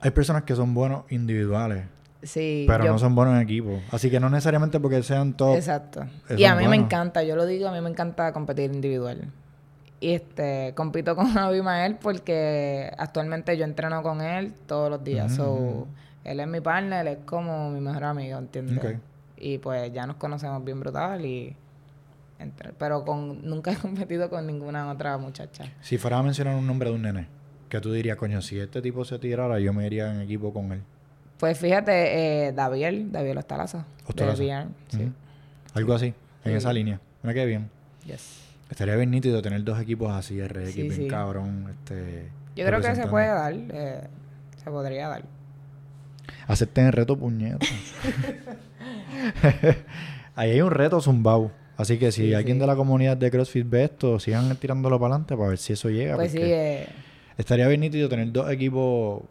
hay 0.00 0.10
personas 0.10 0.42
que 0.44 0.54
son 0.56 0.74
buenos 0.74 1.04
individuales, 1.10 1.84
Sí, 2.22 2.64
pero 2.66 2.84
yo- 2.86 2.92
no 2.92 2.98
son 2.98 3.14
buenos 3.14 3.34
en 3.34 3.42
equipo. 3.42 3.82
Así 3.90 4.10
que 4.10 4.18
no 4.18 4.30
necesariamente 4.30 4.80
porque 4.80 5.02
sean 5.02 5.34
top. 5.34 5.56
Exacto. 5.56 6.06
Eso 6.28 6.38
Y 6.40 6.44
a 6.46 6.54
mí 6.54 6.66
me 6.66 6.76
encanta, 6.76 7.22
yo 7.22 7.36
lo 7.36 7.44
digo, 7.44 7.68
a 7.68 7.72
mí 7.72 7.80
me 7.82 7.90
encanta 7.90 8.32
competir 8.32 8.72
individual. 8.72 9.30
Y 10.00 10.14
este, 10.14 10.72
compito 10.74 11.16
con 11.16 11.26
Abimael 11.38 11.96
porque 11.96 12.92
actualmente 12.98 13.56
yo 13.56 13.64
entreno 13.64 14.02
con 14.02 14.20
él 14.20 14.52
todos 14.66 14.90
los 14.90 15.02
días. 15.02 15.32
Mm. 15.32 15.36
So, 15.36 15.86
él 16.24 16.40
es 16.40 16.46
mi 16.48 16.60
partner, 16.60 17.06
él 17.06 17.12
es 17.18 17.24
como 17.24 17.70
mi 17.70 17.80
mejor 17.80 18.04
amigo, 18.04 18.38
¿entiendes? 18.38 18.98
Y 19.36 19.58
pues 19.58 19.92
ya 19.92 20.06
nos 20.06 20.16
conocemos 20.16 20.64
bien 20.64 20.80
brutal 20.80 21.24
y... 21.24 21.54
entre- 22.38 22.72
pero 22.72 23.04
con 23.04 23.44
nunca 23.48 23.72
he 23.72 23.76
competido 23.86 24.28
con 24.30 24.46
ninguna 24.46 24.90
otra 24.90 25.16
muchacha. 25.18 25.64
Si 25.80 25.98
fuera 25.98 26.18
a 26.18 26.22
mencionar 26.22 26.54
un 26.56 26.66
nombre 26.66 26.88
de 26.90 26.96
un 26.96 27.02
nene, 27.02 27.26
que 27.68 27.80
tú 27.80 27.92
dirías, 27.92 28.16
coño, 28.16 28.40
si 28.42 28.58
este 28.58 28.80
tipo 28.82 29.04
se 29.04 29.18
tirara, 29.18 29.58
yo 29.60 29.72
me 29.72 29.86
iría 29.86 30.12
en 30.12 30.20
equipo 30.20 30.52
con 30.52 30.72
él. 30.72 30.82
Pues 31.38 31.58
fíjate, 31.58 32.46
eh, 32.48 32.52
Daviel, 32.52 33.10
Daviel 33.10 33.36
Ostalaza. 33.38 33.84
Ostalaza. 34.06 34.42
VR, 34.42 34.66
sí. 34.88 35.12
Algo 35.74 35.92
así, 35.94 36.06
en 36.44 36.52
Sí. 36.52 36.56
esa 36.58 36.72
línea. 36.72 37.00
Mira 37.22 37.34
qué 37.34 37.44
bien. 37.46 37.68
Yes. 38.06 38.40
Estaría 38.70 38.96
bien 38.96 39.10
nítido 39.10 39.40
tener 39.42 39.62
dos 39.62 39.80
equipos 39.80 40.10
así, 40.12 40.40
RX, 40.42 40.72
Sí, 40.72 40.82
bien 40.82 40.94
sí. 40.94 41.08
cabrón. 41.08 41.66
Este, 41.70 42.28
Yo 42.56 42.64
creo 42.66 42.80
que 42.80 42.94
se 42.94 43.06
puede 43.06 43.26
dar, 43.28 43.54
eh, 43.54 44.00
se 44.62 44.70
podría 44.70 45.08
dar. 45.08 45.22
Acepten 46.46 46.86
el 46.86 46.92
reto, 46.92 47.16
puñeta. 47.16 47.58
Ahí 50.34 50.50
hay 50.52 50.60
un 50.60 50.70
reto 50.70 51.00
zumbao. 51.00 51.52
Así 51.76 51.98
que 51.98 52.12
si 52.12 52.28
Sí, 52.28 52.34
alguien 52.34 52.58
de 52.58 52.66
la 52.66 52.76
comunidad 52.76 53.16
de 53.16 53.30
CrossFit 53.30 53.68
ve 53.68 53.84
esto, 53.84 54.18
sigan 54.20 54.54
tirándolo 54.56 54.98
para 54.98 55.14
adelante 55.14 55.36
para 55.36 55.48
ver 55.50 55.58
si 55.58 55.72
eso 55.72 55.90
llega. 55.90 56.14
Pues 56.14 56.32
sí, 56.32 56.38
eh, 56.40 56.86
estaría 57.36 57.66
bien 57.68 57.80
nítido 57.80 58.08
tener 58.08 58.30
dos 58.32 58.50
equipos. 58.50 59.22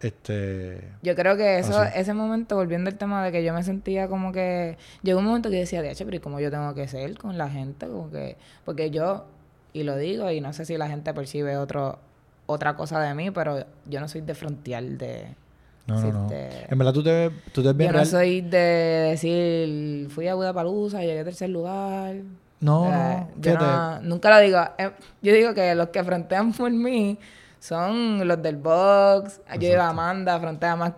Este. 0.00 0.80
Yo 1.02 1.14
creo 1.14 1.36
que 1.36 1.58
eso, 1.58 1.78
Así. 1.78 1.92
ese 1.98 2.14
momento, 2.14 2.56
volviendo 2.56 2.88
al 2.90 2.96
tema 2.96 3.22
de 3.24 3.32
que 3.32 3.44
yo 3.44 3.52
me 3.52 3.62
sentía 3.62 4.08
como 4.08 4.32
que... 4.32 4.78
Llegó 5.02 5.18
un 5.18 5.26
momento 5.26 5.50
que 5.50 5.56
decía, 5.56 5.82
de 5.82 5.94
pero 5.94 6.16
¿y 6.16 6.20
cómo 6.20 6.40
yo 6.40 6.50
tengo 6.50 6.74
que 6.74 6.88
ser 6.88 7.18
con 7.18 7.36
la 7.36 7.50
gente? 7.50 7.86
Como 7.86 8.10
que... 8.10 8.36
Porque 8.64 8.90
yo, 8.90 9.26
y 9.74 9.82
lo 9.82 9.96
digo, 9.98 10.30
y 10.30 10.40
no 10.40 10.52
sé 10.54 10.64
si 10.64 10.76
la 10.78 10.88
gente 10.88 11.12
percibe 11.12 11.56
otro, 11.58 11.98
otra 12.46 12.76
cosa 12.76 12.98
de 13.00 13.14
mí, 13.14 13.30
pero 13.30 13.64
yo 13.86 14.00
no 14.00 14.08
soy 14.08 14.22
de 14.22 14.34
frontear 14.34 14.82
de... 14.84 15.34
No, 15.86 16.00
no, 16.00 16.12
no. 16.12 16.28
En 16.30 16.78
verdad 16.78 16.92
tú 16.92 17.02
te 17.02 17.30
tú 17.52 17.62
te 17.62 17.68
ves 17.68 17.76
bien 17.76 17.90
Yo 17.92 17.98
no 17.98 18.04
soy 18.04 18.42
de 18.42 18.58
decir, 19.10 20.08
fui 20.10 20.28
a 20.28 20.34
Budapalooza, 20.34 21.00
llegué 21.00 21.20
a 21.20 21.24
tercer 21.24 21.50
lugar. 21.50 22.14
No, 22.60 22.86
Eh, 22.92 22.92
no. 22.92 23.28
yo 23.40 23.54
no- 23.58 24.00
nunca 24.02 24.30
lo 24.30 24.38
digo. 24.40 24.60
Eh, 24.78 24.90
yo 25.22 25.32
digo 25.34 25.52
que 25.52 25.74
los 25.74 25.88
que 25.88 26.04
frontean 26.04 26.52
por 26.52 26.70
mí 26.70 27.18
son 27.60 28.26
los 28.26 28.42
del 28.42 28.56
box. 28.56 29.40
Yo 29.52 29.58
digo, 29.60 29.72
Exacto. 29.74 29.90
Amanda 29.90 30.40
frontea 30.40 30.74
más 30.76 30.92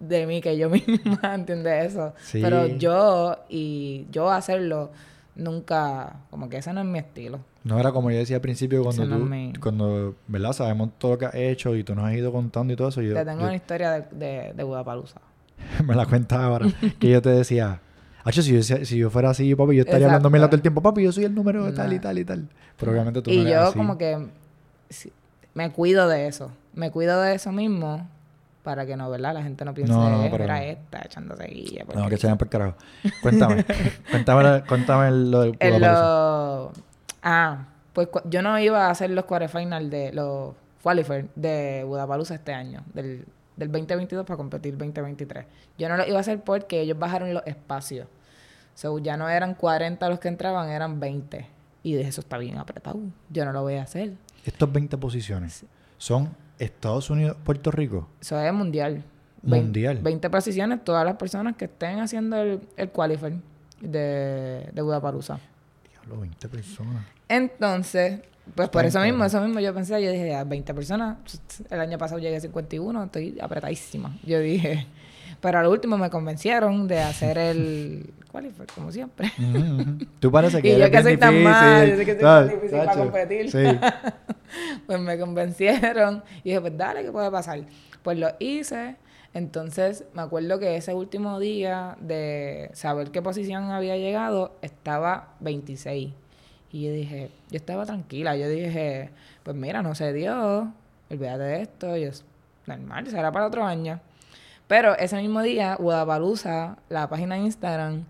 de 0.00 0.26
mí 0.26 0.40
que 0.42 0.58
yo 0.58 0.68
misma, 0.70 1.34
¿entiendes 1.34 1.92
eso? 1.92 2.12
Sí. 2.18 2.40
Pero 2.42 2.66
yo 2.66 3.36
y 3.48 4.06
yo 4.10 4.30
hacerlo 4.30 4.90
nunca, 5.36 6.16
como 6.30 6.48
que 6.48 6.58
ese 6.58 6.72
no 6.72 6.80
es 6.80 6.86
mi 6.86 6.98
estilo. 6.98 7.38
No 7.64 7.78
era 7.78 7.92
como 7.92 8.10
yo 8.10 8.18
decía 8.18 8.36
al 8.36 8.42
principio 8.42 8.82
cuando 8.82 9.06
tú, 9.06 9.30
cuando, 9.60 10.14
¿verdad? 10.26 10.52
Sabemos 10.52 10.90
todo 10.98 11.12
lo 11.12 11.18
que 11.18 11.26
has 11.26 11.34
hecho 11.34 11.74
y 11.76 11.84
tú 11.84 11.94
nos 11.94 12.04
has 12.06 12.14
ido 12.14 12.32
contando 12.32 12.72
y 12.72 12.76
todo 12.76 12.88
eso. 12.88 13.00
Yo, 13.02 13.14
Te 13.14 13.24
tengo 13.24 13.40
yo- 13.40 13.46
una 13.46 13.54
historia 13.56 13.92
de, 13.92 14.02
de, 14.12 14.52
de 14.54 14.64
me 15.86 15.94
la 15.94 16.06
cuentas 16.06 16.38
ahora. 16.38 16.66
que 16.98 17.10
yo 17.10 17.22
te 17.22 17.30
decía, 17.30 17.80
Hacho, 18.24 18.42
si 18.42 18.52
yo, 18.60 18.62
si 18.62 18.96
yo 18.98 19.10
fuera 19.10 19.30
así, 19.30 19.54
papi, 19.54 19.76
yo 19.76 19.82
estaría 19.82 20.06
Exacto. 20.06 20.26
hablando 20.26 20.30
mil 20.30 20.42
todo 20.46 20.56
el 20.56 20.62
tiempo, 20.62 20.82
papi, 20.82 21.02
yo 21.04 21.12
soy 21.12 21.24
el 21.24 21.34
número 21.34 21.64
de 21.64 21.72
tal 21.72 21.92
y 21.92 21.98
tal 21.98 22.18
y 22.18 22.24
tal. 22.24 22.48
Pero 22.78 22.92
obviamente 22.92 23.22
tú 23.22 23.30
Y 23.30 23.36
no 23.36 23.40
eres 23.42 23.52
yo 23.54 23.60
así. 23.62 23.78
como 23.78 23.96
que 23.98 24.26
me 25.58 25.72
cuido 25.72 26.06
de 26.08 26.28
eso. 26.28 26.50
Me 26.74 26.90
cuido 26.92 27.20
de 27.20 27.34
eso 27.34 27.50
mismo 27.50 28.06
para 28.62 28.86
que 28.86 28.96
no, 28.96 29.10
¿verdad? 29.10 29.34
La 29.34 29.42
gente 29.42 29.64
no 29.64 29.74
piense, 29.74 29.92
No, 29.92 30.08
no, 30.08 30.22
"Eh, 30.22 30.28
pero- 30.30 30.44
mira 30.44 30.62
esta, 30.64 31.00
echándose 31.04 31.44
guilla. 31.48 31.84
No, 31.84 31.92
porque 31.94 32.10
que 32.10 32.16
se 32.18 32.26
vayan 32.28 32.38
por 32.38 32.46
el 32.46 32.50
carajo. 32.50 32.74
Cuéntame. 33.22 33.64
cuéntame, 34.10 34.62
cuéntame 34.68 35.10
lo 35.10 35.40
del 35.40 35.56
lo- 35.80 36.72
Ah, 37.22 37.66
pues 37.92 38.08
yo 38.26 38.42
no 38.42 38.58
iba 38.58 38.86
a 38.86 38.90
hacer 38.90 39.10
los 39.10 39.24
quarterfinals 39.24 39.90
de 39.90 40.12
los 40.12 40.54
qualifiers 40.82 41.26
de 41.34 41.82
Budapalooza 41.84 42.34
este 42.36 42.52
año, 42.52 42.82
del, 42.94 43.24
del 43.56 43.72
2022 43.72 44.24
para 44.24 44.36
competir 44.36 44.76
2023. 44.78 45.44
Yo 45.78 45.88
no 45.88 45.96
lo 45.96 46.06
iba 46.06 46.18
a 46.18 46.20
hacer 46.20 46.40
porque 46.40 46.80
ellos 46.82 46.98
bajaron 46.98 47.32
los 47.34 47.42
espacios. 47.46 48.06
So, 48.74 48.98
ya 49.00 49.16
no 49.16 49.28
eran 49.28 49.54
40 49.54 50.08
los 50.08 50.20
que 50.20 50.28
entraban, 50.28 50.68
eran 50.68 51.00
20. 51.00 51.46
Y 51.82 51.94
de 51.94 52.02
eso 52.02 52.20
está 52.20 52.38
bien 52.38 52.58
apretado. 52.58 53.00
Yo 53.30 53.44
no 53.44 53.52
lo 53.52 53.62
voy 53.62 53.74
a 53.74 53.82
hacer. 53.82 54.12
Estos 54.48 54.72
20 54.72 54.96
posiciones 54.96 55.66
son 55.98 56.34
Estados 56.58 57.10
Unidos, 57.10 57.36
Puerto 57.44 57.70
Rico. 57.70 58.08
Eso 58.18 58.40
es 58.40 58.52
mundial. 58.54 59.04
Mundial. 59.42 59.98
20 59.98 60.30
posiciones, 60.30 60.82
todas 60.82 61.04
las 61.04 61.16
personas 61.16 61.54
que 61.54 61.66
estén 61.66 62.00
haciendo 62.00 62.36
el, 62.38 62.60
el 62.78 62.88
qualifier 62.88 63.34
de, 63.82 64.70
de 64.72 64.82
Budapalooza. 64.82 65.38
Diablo, 65.90 66.20
20 66.22 66.48
personas. 66.48 67.04
Entonces, 67.28 68.22
pues 68.54 68.70
por 68.70 68.86
eso 68.86 69.00
mismo, 69.00 69.22
eso 69.22 69.38
mismo 69.42 69.60
yo 69.60 69.74
pensé, 69.74 70.02
yo 70.02 70.10
dije, 70.10 70.34
a 70.34 70.44
20 70.44 70.72
personas, 70.72 71.18
el 71.68 71.80
año 71.80 71.98
pasado 71.98 72.18
llegué 72.18 72.36
a 72.36 72.40
51, 72.40 73.04
estoy 73.04 73.38
apretadísima. 73.42 74.16
Yo 74.24 74.40
dije, 74.40 74.86
pero 75.40 75.58
al 75.58 75.66
último 75.66 75.96
me 75.96 76.10
convencieron 76.10 76.88
de 76.88 77.00
hacer 77.00 77.38
el 77.38 78.12
qualifier, 78.32 78.68
como 78.74 78.90
siempre. 78.90 79.32
Tú 80.20 80.30
pareces 80.30 80.62
que 80.62 80.76
Y 80.76 80.78
yo 80.78 80.90
que 80.90 81.02
soy 81.02 81.16
tan 81.16 81.42
mal, 81.42 81.88
yo 81.88 81.96
sé 81.96 82.04
que 82.04 82.12
soy 82.12 82.22
tan 82.22 82.48
difícil 82.48 82.78
para 82.78 82.94
competir. 82.94 83.50
Sí. 83.50 83.64
pues 84.86 85.00
me 85.00 85.18
convencieron 85.18 86.22
y 86.42 86.50
dije, 86.50 86.60
pues 86.60 86.76
dale, 86.76 87.02
¿qué 87.02 87.12
puede 87.12 87.30
pasar? 87.30 87.60
Pues 88.02 88.18
lo 88.18 88.28
hice. 88.38 88.96
Entonces 89.34 90.04
me 90.14 90.22
acuerdo 90.22 90.58
que 90.58 90.76
ese 90.76 90.94
último 90.94 91.38
día 91.38 91.96
de 92.00 92.70
saber 92.72 93.10
qué 93.10 93.22
posición 93.22 93.70
había 93.70 93.96
llegado, 93.96 94.56
estaba 94.62 95.34
26. 95.40 96.12
Y 96.70 96.84
yo 96.84 96.92
dije, 96.92 97.30
yo 97.50 97.56
estaba 97.56 97.86
tranquila, 97.86 98.36
yo 98.36 98.48
dije, 98.48 99.10
pues 99.42 99.56
mira, 99.56 99.82
no 99.82 99.94
se 99.94 100.12
dio, 100.12 100.72
olvídate 101.10 101.42
de 101.42 101.62
esto, 101.62 101.96
yo, 101.96 102.10
normal, 102.66 103.06
será 103.06 103.32
para 103.32 103.46
otro 103.46 103.64
año. 103.64 104.00
Pero 104.68 104.96
ese 104.96 105.16
mismo 105.16 105.42
día, 105.42 105.74
Guadalupe, 105.76 106.76
la 106.88 107.08
página 107.08 107.34
de 107.34 107.40
Instagram, 107.40 108.04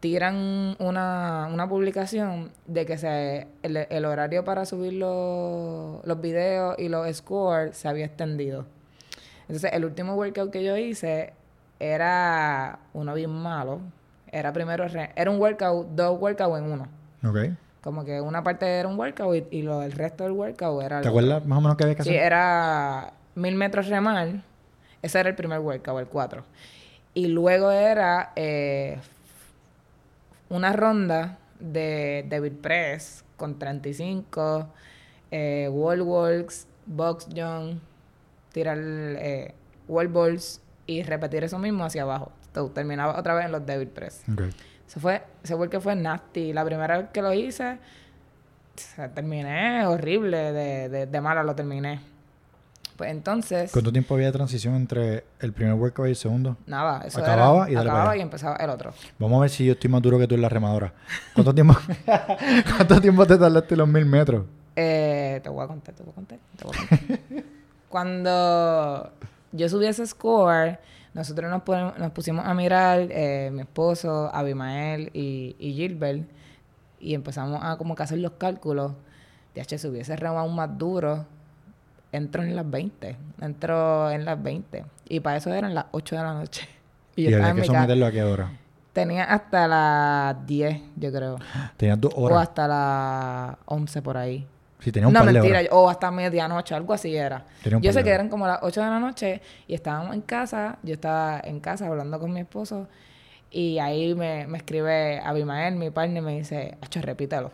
tiran 0.00 0.74
una, 0.78 1.48
una 1.52 1.68
publicación 1.68 2.50
de 2.66 2.86
que 2.86 2.98
se, 2.98 3.46
el, 3.62 3.76
el 3.76 4.04
horario 4.04 4.44
para 4.44 4.64
subir 4.64 4.94
los, 4.94 6.04
los 6.04 6.20
videos 6.20 6.76
y 6.78 6.88
los 6.88 7.14
scores 7.16 7.76
se 7.76 7.88
había 7.88 8.06
extendido. 8.06 8.64
Entonces, 9.42 9.70
el 9.72 9.84
último 9.84 10.14
workout 10.14 10.50
que 10.50 10.64
yo 10.64 10.76
hice 10.76 11.32
era 11.80 12.78
uno 12.92 13.14
bien 13.14 13.30
malo. 13.30 13.80
Era 14.30 14.52
primero, 14.52 14.86
era 15.16 15.30
un 15.30 15.40
workout, 15.40 15.88
dos 15.88 16.20
workouts 16.20 16.58
en 16.58 16.64
uno. 16.72 16.88
Ok. 17.24 17.38
Como 17.82 18.04
que 18.04 18.20
una 18.20 18.42
parte 18.42 18.66
era 18.66 18.88
un 18.88 18.98
workout 18.98 19.36
y, 19.50 19.58
y 19.58 19.62
lo, 19.62 19.82
el 19.82 19.92
resto 19.92 20.24
del 20.24 20.32
workout 20.32 20.82
era... 20.82 21.00
¿Te 21.00 21.08
acuerdas 21.08 21.44
más 21.46 21.58
o 21.58 21.60
menos 21.60 21.76
qué 21.76 21.84
había 21.84 21.96
que 21.96 22.02
Sí, 22.02 22.10
hacer? 22.10 22.22
era 22.24 23.12
mil 23.34 23.54
metros 23.54 23.88
remar. 23.88 24.42
Ese 25.02 25.20
era 25.20 25.28
el 25.28 25.34
primer 25.34 25.60
workout, 25.60 26.00
el 26.00 26.06
4. 26.06 26.44
Y 27.14 27.26
luego 27.28 27.70
era 27.70 28.32
eh, 28.36 28.98
una 30.48 30.72
ronda 30.72 31.38
de 31.58 32.24
David 32.28 32.54
Press 32.60 33.24
con 33.36 33.58
35, 33.58 34.68
eh, 35.30 35.68
wall 35.70 36.02
walks, 36.02 36.66
box 36.86 37.26
jump, 37.34 37.80
tirar 38.52 38.78
eh, 38.78 39.54
wall 39.86 40.08
balls 40.08 40.60
y 40.86 41.02
repetir 41.02 41.44
eso 41.44 41.58
mismo 41.58 41.84
hacia 41.84 42.02
abajo. 42.02 42.32
Terminaba 42.74 43.18
otra 43.18 43.34
vez 43.34 43.46
en 43.46 43.52
los 43.52 43.64
David 43.64 43.88
Press. 43.88 44.22
Ok. 44.32 44.42
Eso 44.86 45.00
fue, 45.00 45.22
ese 45.44 45.54
workout 45.54 45.82
fue 45.82 45.94
nasty. 45.94 46.52
La 46.52 46.64
primera 46.64 46.98
vez 46.98 47.08
que 47.12 47.22
lo 47.22 47.32
hice, 47.32 47.74
o 47.74 47.78
sea, 48.74 49.08
terminé 49.12 49.86
horrible, 49.86 50.52
de, 50.52 50.88
de, 50.88 51.06
de 51.06 51.20
mala 51.20 51.42
lo 51.42 51.54
terminé. 51.54 52.00
Pues 52.98 53.12
entonces, 53.12 53.70
¿Cuánto 53.70 53.92
tiempo 53.92 54.14
había 54.14 54.26
de 54.26 54.32
transición 54.32 54.74
entre 54.74 55.22
el 55.38 55.52
primer 55.52 55.74
workout 55.74 56.08
y 56.08 56.10
el 56.10 56.16
segundo? 56.16 56.56
nada, 56.66 57.02
eso 57.06 57.20
Acababa 57.20 57.62
era, 57.62 57.70
y 57.70 57.74
dale 57.76 57.90
acababa 57.90 58.16
y 58.16 58.20
empezaba 58.20 58.56
el 58.56 58.70
otro. 58.70 58.92
Vamos 59.20 59.38
a 59.38 59.40
ver 59.42 59.50
si 59.50 59.64
yo 59.64 59.74
estoy 59.74 59.88
más 59.88 60.02
duro 60.02 60.18
que 60.18 60.26
tú 60.26 60.34
en 60.34 60.42
la 60.42 60.48
remadora. 60.48 60.92
¿Cuánto 61.32 61.54
tiempo, 61.54 61.76
¿cuánto 62.76 63.00
tiempo 63.00 63.24
te 63.24 63.38
tardaste 63.38 63.76
los 63.76 63.86
mil 63.86 64.04
metros? 64.04 64.46
Eh, 64.74 65.38
te 65.44 65.48
voy 65.48 65.64
a 65.64 65.68
contar, 65.68 65.94
te 65.94 66.02
voy 66.02 66.10
a 66.10 66.14
contar, 66.16 66.38
te 66.56 66.64
voy 66.64 66.74
a 66.74 66.88
contar. 66.88 67.44
Cuando 67.88 69.12
yo 69.52 69.68
subí 69.68 69.86
ese 69.86 70.04
score, 70.04 70.80
nosotros 71.14 71.48
nos, 71.48 72.10
pusimos 72.10 72.44
a 72.44 72.52
mirar, 72.52 73.06
eh, 73.12 73.50
mi 73.52 73.60
esposo, 73.60 74.28
Abimael 74.34 75.10
y, 75.14 75.54
y 75.60 75.72
Gilbert, 75.74 76.28
y 76.98 77.14
empezamos 77.14 77.60
a 77.62 77.76
como 77.76 77.94
que 77.94 78.02
hacer 78.02 78.18
los 78.18 78.32
cálculos. 78.32 78.90
ya 79.54 79.64
che, 79.64 79.78
si 79.78 79.86
hubiese 79.86 80.16
remado 80.16 80.40
aún 80.40 80.56
más 80.56 80.76
duro, 80.76 81.26
entro 82.12 82.42
en 82.42 82.56
las 82.56 82.68
20. 82.68 83.16
Entro 83.40 84.10
en 84.10 84.24
las 84.24 84.42
20. 84.42 84.84
Y 85.08 85.20
para 85.20 85.36
eso 85.36 85.52
eran 85.52 85.74
las 85.74 85.86
8 85.92 86.16
de 86.16 86.22
la 86.22 86.34
noche. 86.34 86.68
¿Y, 87.16 87.24
yo 87.24 87.30
estaba 87.30 87.50
había 87.50 87.62
que 87.62 87.66
someterlo 87.66 88.06
a 88.06 88.12
qué 88.12 88.22
hora? 88.22 88.52
Tenía 88.92 89.24
hasta 89.24 89.68
las 89.68 90.46
10, 90.46 90.80
yo 90.96 91.12
creo. 91.12 91.38
Tenías 91.76 92.00
dos 92.00 92.12
O 92.16 92.22
horas. 92.22 92.42
hasta 92.48 92.66
las 92.68 93.56
11 93.66 94.02
por 94.02 94.16
ahí. 94.16 94.46
Sí, 94.80 94.92
tenía 94.92 95.08
un 95.08 95.12
no, 95.12 95.20
par 95.20 95.26
de 95.28 95.32
mentira. 95.34 95.58
horas. 95.58 95.70
O 95.72 95.90
hasta 95.90 96.10
medianoche, 96.10 96.74
algo 96.74 96.92
así 96.92 97.14
era. 97.14 97.44
Tenía 97.62 97.76
un 97.78 97.82
Yo 97.82 97.92
sé 97.92 98.02
que 98.02 98.10
eran 98.10 98.28
como 98.28 98.46
las 98.46 98.58
8 98.62 98.80
de 98.80 98.86
la 98.86 98.98
noche 98.98 99.40
y 99.66 99.74
estábamos 99.74 100.14
en 100.14 100.22
casa. 100.22 100.78
Yo 100.82 100.94
estaba 100.94 101.40
en 101.44 101.60
casa 101.60 101.86
hablando 101.86 102.18
con 102.18 102.32
mi 102.32 102.40
esposo. 102.40 102.88
Y 103.50 103.78
ahí 103.78 104.14
me, 104.14 104.46
me 104.46 104.58
escribe 104.58 105.20
Abimael, 105.20 105.76
mi 105.76 105.90
partner, 105.90 106.22
y 106.22 106.26
me 106.26 106.36
dice, 106.38 106.76
Hacho, 106.80 107.00
repítelo. 107.00 107.50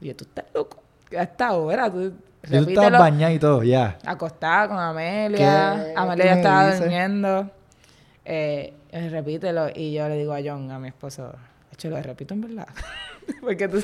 Y 0.00 0.08
yo, 0.08 0.16
tú 0.16 0.24
estás 0.24 0.44
loco. 0.54 0.82
A 1.18 1.22
esta 1.22 1.52
hora, 1.52 1.90
tú 1.90 2.12
Y 2.42 2.46
tú 2.48 2.56
estabas 2.56 2.66
repítelo. 2.66 2.98
bañada 2.98 3.32
y 3.32 3.38
todo, 3.38 3.62
ya. 3.62 3.98
Acostada 4.06 4.68
con 4.68 4.78
Amelia. 4.78 5.82
¿Qué? 5.86 5.92
Amelia 5.96 6.24
¿Qué 6.24 6.30
ya 6.30 6.36
estaba 6.36 6.76
durmiendo. 6.76 7.50
Eh, 8.24 8.72
repítelo. 9.10 9.68
Y 9.74 9.92
yo 9.92 10.08
le 10.08 10.16
digo 10.16 10.32
a 10.32 10.38
John, 10.44 10.70
a 10.70 10.78
mi 10.78 10.88
esposo, 10.88 11.34
hecho, 11.72 11.90
lo 11.90 12.00
repito 12.02 12.34
en 12.34 12.40
verdad. 12.42 12.68
Porque 13.42 13.68
tú... 13.68 13.82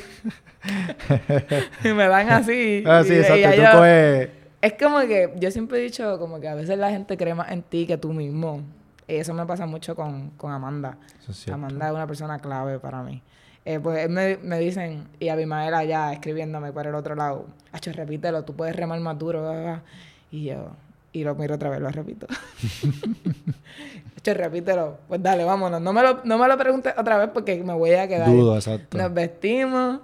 me 1.85 2.09
dan 2.09 2.31
así. 2.31 2.83
Ah, 2.87 3.03
sí, 3.05 3.13
y- 3.13 3.17
y 3.17 3.19
exacto. 3.21 3.41
ya 3.41 3.51
Tú 3.55 3.57
yo- 3.63 3.73
coges... 3.79 4.29
Es 4.63 4.73
como 4.83 4.99
que 5.01 5.33
yo 5.37 5.51
siempre 5.51 5.79
he 5.79 5.83
dicho 5.83 6.19
como 6.19 6.41
que 6.41 6.49
a 6.49 6.55
veces 6.55 6.77
la 6.79 6.91
gente 6.91 7.17
cree 7.17 7.35
más 7.35 7.51
en 7.53 7.63
ti 7.63 7.87
que 7.87 7.99
tú 7.99 8.13
mismo. 8.13 8.63
Y 9.07 9.17
eso 9.17 9.33
me 9.35 9.47
pasa 9.47 9.67
mucho 9.67 9.95
con, 9.95 10.31
con 10.31 10.51
Amanda. 10.51 10.97
Eso 11.21 11.31
es 11.31 11.37
cierto. 11.39 11.55
Amanda 11.55 11.87
es 11.89 11.95
una 11.95 12.07
persona 12.07 12.39
clave 12.41 12.81
para 12.81 13.03
mí. 13.03 13.23
Eh, 13.69 13.81
pues 13.81 14.09
me, 14.09 14.37
me 14.43 14.61
dicen, 14.61 15.09
y 15.19 15.29
Abimael 15.29 15.75
allá 15.75 16.13
escribiéndome 16.13 16.73
por 16.73 16.87
el 16.87 16.95
otro 16.95 17.17
lado, 17.17 17.47
Hacho, 17.73 17.93
repítelo, 17.93 18.45
tú 18.45 18.55
puedes 18.55 18.77
remar 18.77 19.01
más 19.01 19.19
duro. 19.19 19.43
bla, 19.43 19.51
bla, 19.51 19.61
bla". 19.61 19.83
Y 20.31 20.45
yo, 20.45 20.71
y 21.13 21.25
lo 21.25 21.35
miro 21.35 21.57
otra 21.57 21.69
vez, 21.71 21.81
lo 21.81 21.91
repito. 21.91 22.29
Hacho, 24.17 24.35
repítelo. 24.35 24.99
Pues 25.09 25.21
dale, 25.23 25.45
vámonos. 25.45 25.81
No 25.81 25.93
me 25.93 26.03
lo, 26.03 26.21
no 26.25 26.39
me 26.39 26.47
lo 26.47 26.57
preguntes 26.57 26.95
otra 26.97 27.19
vez 27.19 27.31
porque 27.35 27.63
me 27.63 27.73
voy 27.75 27.91
a 27.95 28.07
quedar. 28.07 28.29
Dudo, 28.29 28.55
exacto. 28.55 28.99
Nos 28.99 29.13
vestimos 29.13 30.01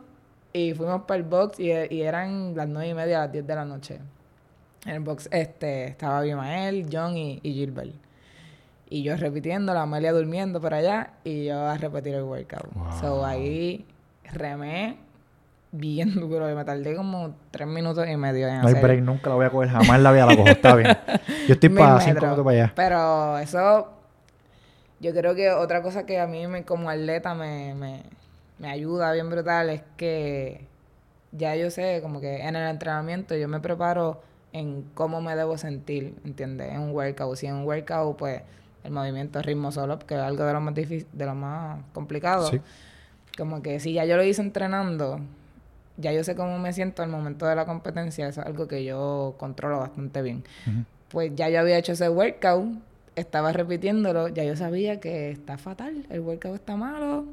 y 0.53 0.75
fuimos 0.75 1.03
para 1.03 1.19
el 1.19 1.23
box 1.25 1.61
y, 1.61 1.71
y 1.91 2.03
eran 2.03 2.57
las 2.57 2.67
nueve 2.69 2.89
y 2.89 2.95
media, 2.95 3.21
las 3.21 3.33
10 3.33 3.47
de 3.47 3.55
la 3.55 3.65
noche. 3.65 4.01
En 4.87 4.95
el 4.97 5.01
box 5.01 5.29
este, 5.31 5.85
estaba 5.87 6.19
Abimael, 6.19 6.89
John 6.93 7.17
y, 7.17 7.39
y 7.45 7.53
Gilbert. 7.53 7.95
Y 8.93 9.03
yo 9.03 9.17
repitiendo, 9.17 9.73
la 9.73 9.83
Amelia 9.83 10.13
durmiendo 10.13 10.61
por 10.61 10.75
allá 10.75 11.13
y 11.25 11.47
yo 11.47 11.59
a 11.67 11.79
repetir 11.79 12.15
el 12.15 12.25
workout. 12.25 12.69
So 13.01 13.17
Wow. 13.17 13.25
ahí 13.25 13.87
remé 14.33 14.99
bien 15.71 16.15
duro. 16.21 16.51
y 16.51 16.55
Me 16.55 16.63
tardé 16.65 16.95
como 16.95 17.35
tres 17.51 17.67
minutos 17.67 18.07
y 18.07 18.17
medio 18.19 18.49
en 18.49 18.61
No 18.61 18.69
hay 18.69 18.75
break, 18.75 19.01
nunca 19.01 19.31
la 19.31 19.37
voy 19.37 19.47
a 19.47 19.51
coger. 19.51 19.71
Jamás 19.71 19.99
la 19.99 20.13
vida 20.13 20.27
la 20.27 20.37
cojo. 20.37 20.49
Está 20.49 20.77
bien. 20.77 20.89
Yo 21.49 21.55
estoy 21.55 21.71
para 21.71 22.01
cinco 22.01 22.21
minutos 22.21 22.45
para 22.45 22.57
allá. 22.65 22.73
Pero 22.77 23.39
eso, 23.39 23.89
yo 25.01 25.13
creo 25.15 25.35
que 25.35 25.51
otra 25.51 25.81
cosa 25.83 26.05
que 26.05 26.21
a 26.21 26.27
mí 26.27 26.47
me, 26.47 26.65
como 26.65 26.91
atleta 26.91 27.35
me, 27.35 27.75
me, 27.75 28.03
me 28.59 28.69
ayuda 28.71 29.11
bien 29.13 29.31
brutal 29.31 29.71
es 29.71 29.83
que 29.97 30.67
ya 31.33 31.57
yo 31.57 31.71
sé, 31.71 32.01
como 32.03 32.21
que 32.21 32.43
en 32.47 32.57
el 32.57 32.69
entrenamiento 32.69 33.35
yo 33.35 33.49
me 33.49 33.59
preparo 33.59 34.21
en 34.53 34.83
cómo 34.95 35.23
me 35.23 35.35
debo 35.35 35.57
sentir, 35.57 36.15
¿entiendes? 36.27 36.71
En 36.73 36.81
un 36.83 36.91
workout. 36.91 37.37
Si 37.37 37.47
en 37.47 37.55
un 37.55 37.65
workout, 37.65 38.17
pues 38.19 38.43
el 38.85 38.91
movimiento 38.93 39.41
ritmo 39.43 39.73
solo, 39.73 39.99
que 39.99 40.15
es 40.15 40.21
algo 40.21 40.45
de 40.45 40.53
lo 40.53 40.61
más 40.61 40.75
difícil, 40.75 41.07
de 41.13 41.27
lo 41.27 41.35
más 41.35 41.81
complicado. 41.93 42.49
Sí. 42.49 42.61
Como 43.37 43.63
que 43.63 43.81
si 43.81 43.93
ya 43.93 44.05
yo 44.05 44.17
lo 44.17 44.25
hice 44.25 44.43
entrenando, 44.43 45.21
ya 45.97 46.13
yo 46.13 46.23
sé 46.25 46.35
cómo 46.35 46.59
me 46.59 46.73
siento 46.73 47.03
al 47.03 47.09
momento 47.09 47.47
de 47.47 47.55
la 47.55 47.65
competencia, 47.65 48.29
eso 48.29 48.41
es 48.41 48.47
algo 48.47 48.69
que 48.69 48.85
yo 48.85 49.35
controlo 49.39 49.79
bastante 49.79 50.23
bien 50.23 50.45
pues 51.13 51.31
ya 51.37 51.49
yo 51.51 51.61
había 51.61 51.79
hecho 51.79 51.93
ese 51.93 52.09
workout, 52.09 52.67
estaba 53.15 53.53
repitiéndolo, 53.53 54.29
ya 54.29 54.45
yo 54.45 54.57
sabía 54.57 54.99
que 54.99 55.31
está 55.31 55.59
fatal, 55.59 56.07
el 56.09 56.21
workout 56.21 56.55
está 56.55 56.77
malo. 56.77 57.27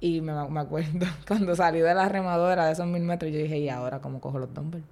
Y 0.00 0.20
me, 0.22 0.32
me 0.48 0.60
acuerdo, 0.60 1.06
cuando 1.28 1.54
salí 1.54 1.80
de 1.80 1.94
la 1.94 2.08
remadora 2.08 2.66
de 2.66 2.72
esos 2.72 2.86
mil 2.86 3.02
metros, 3.02 3.30
yo 3.30 3.38
dije, 3.38 3.58
¿y 3.58 3.68
ahora 3.68 4.00
cómo 4.00 4.20
cojo 4.20 4.38
los 4.38 4.52
dumbbells? 4.52 4.86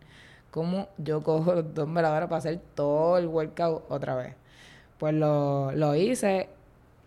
¿Cómo 0.51 0.89
yo 0.99 1.23
cojo 1.23 1.55
los 1.55 1.75
dumbbells 1.75 2.09
ahora 2.09 2.29
para 2.29 2.39
hacer 2.39 2.61
todo 2.75 3.17
el 3.19 3.27
workout 3.27 3.85
otra 3.89 4.15
vez? 4.15 4.35
Pues 5.05 5.13
lo, 5.13 5.71
lo 5.73 5.95
hice, 5.95 6.49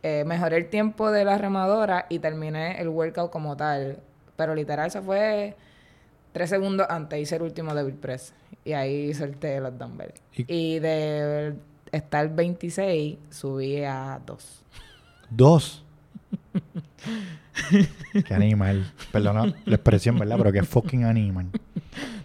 eh, 0.03 0.23
mejoré 0.23 0.57
el 0.57 0.69
tiempo 0.69 1.09
de 1.09 1.25
la 1.25 1.39
remadora 1.39 2.05
y 2.09 2.19
terminé 2.19 2.79
el 2.79 2.89
workout 2.89 3.31
como 3.31 3.57
tal. 3.57 3.97
Pero 4.35 4.53
literal, 4.53 4.85
eso 4.85 5.01
fue 5.01 5.55
tres 6.31 6.51
segundos 6.51 6.85
antes, 6.91 7.19
hice 7.19 7.37
el 7.37 7.41
último 7.41 7.73
devil 7.73 7.95
press. 7.95 8.35
Y 8.63 8.73
ahí 8.73 9.15
solté 9.15 9.59
los 9.59 9.75
dumbbells. 9.79 10.13
Y- 10.35 10.45
Y, 10.75 10.77
de 10.79 11.55
estar 11.91 12.29
26, 12.35 13.17
subí 13.31 13.83
a 13.83 14.21
2. 14.23 14.63
Dos. 15.31 15.83
qué 18.27 18.33
animal. 18.35 18.93
Perdona 19.11 19.55
la 19.65 19.75
expresión, 19.75 20.19
¿verdad? 20.19 20.37
Pero 20.37 20.51
qué 20.51 20.61
fucking 20.61 21.03
animal. 21.03 21.47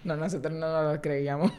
No, 0.05 0.17
nosotros 0.19 0.53
no 0.53 0.71
nos 0.71 0.97
lo 0.97 1.01
creíamos. 1.01 1.51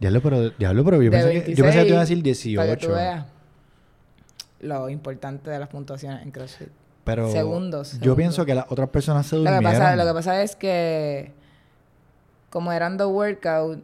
Diablo, 0.00 0.20
pero, 0.22 0.50
diablo, 0.50 0.84
pero 0.84 0.96
yo, 1.00 1.10
De 1.12 1.18
pensé 1.18 1.44
que, 1.44 1.54
yo 1.54 1.62
pensé 1.64 1.78
que 1.78 1.84
te 1.84 1.90
iba 1.90 1.98
a 1.98 2.00
decir 2.00 2.16
26, 2.16 2.56
Para 2.56 2.70
que 2.70 2.76
tú 2.78 2.86
18. 2.88 2.96
veas 2.96 3.33
lo 4.64 4.88
importante 4.88 5.50
de 5.50 5.58
las 5.58 5.68
puntuaciones 5.68 6.22
en 6.22 6.30
CrossFit. 6.30 6.68
Pero 7.04 7.30
Segundos, 7.30 8.00
yo 8.00 8.16
pienso 8.16 8.44
que 8.46 8.54
las 8.54 8.64
otras 8.70 8.88
personas 8.88 9.26
se 9.26 9.36
Lo 9.36 9.44
que, 9.44 9.50
durmieron. 9.50 9.78
pasa, 9.78 9.96
lo 9.96 10.06
que 10.06 10.12
pasa 10.14 10.42
es 10.42 10.56
que, 10.56 11.32
como 12.50 12.72
eran 12.72 12.96
dos 12.96 13.12
workouts, 13.12 13.82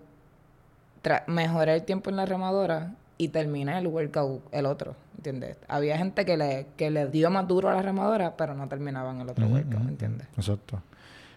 mejoré 1.26 1.74
el 1.74 1.82
tiempo 1.84 2.10
en 2.10 2.16
la 2.16 2.26
remadora 2.26 2.94
y 3.18 3.28
terminé 3.28 3.78
el 3.78 3.86
workout, 3.86 4.42
el 4.52 4.64
otro, 4.66 4.94
¿entiendes? 5.18 5.56
Había 5.68 5.98
gente 5.98 6.24
que 6.24 6.36
le, 6.38 6.66
que 6.78 6.90
le 6.90 7.06
dio 7.08 7.30
más 7.30 7.46
duro 7.46 7.68
a 7.68 7.74
la 7.74 7.82
remadora, 7.82 8.36
pero 8.36 8.54
no 8.54 8.66
terminaban 8.68 9.20
el 9.20 9.28
otro 9.28 9.46
workout, 9.46 9.88
¿entiendes? 9.88 10.26
Exacto. 10.36 10.82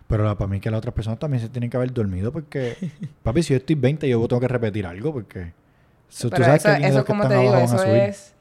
Pero 0.07 0.23
la- 0.23 0.35
para 0.37 0.47
mí 0.49 0.59
que 0.61 0.69
las 0.71 0.77
otras 0.77 0.93
personas 0.93 1.19
también 1.19 1.41
se 1.41 1.49
tienen 1.49 1.69
que 1.69 1.75
haber 1.77 1.91
dormido 1.93 2.31
porque... 2.31 2.77
papi, 3.23 3.43
si 3.43 3.53
yo 3.53 3.57
estoy 3.57 3.75
20 3.75 4.07
yo 4.07 4.25
tengo 4.27 4.39
que 4.39 4.47
repetir 4.47 4.85
algo 4.85 5.11
porque... 5.11 5.51
tú 6.17 6.29
Pero 6.29 6.45
sabes 6.45 6.63
eso, 6.65 6.77
que 6.77 6.87
eso 6.87 7.05
como 7.05 7.27
te 7.27 7.35
digo, 7.37 7.57
eso 7.57 7.83
es... 7.83 8.33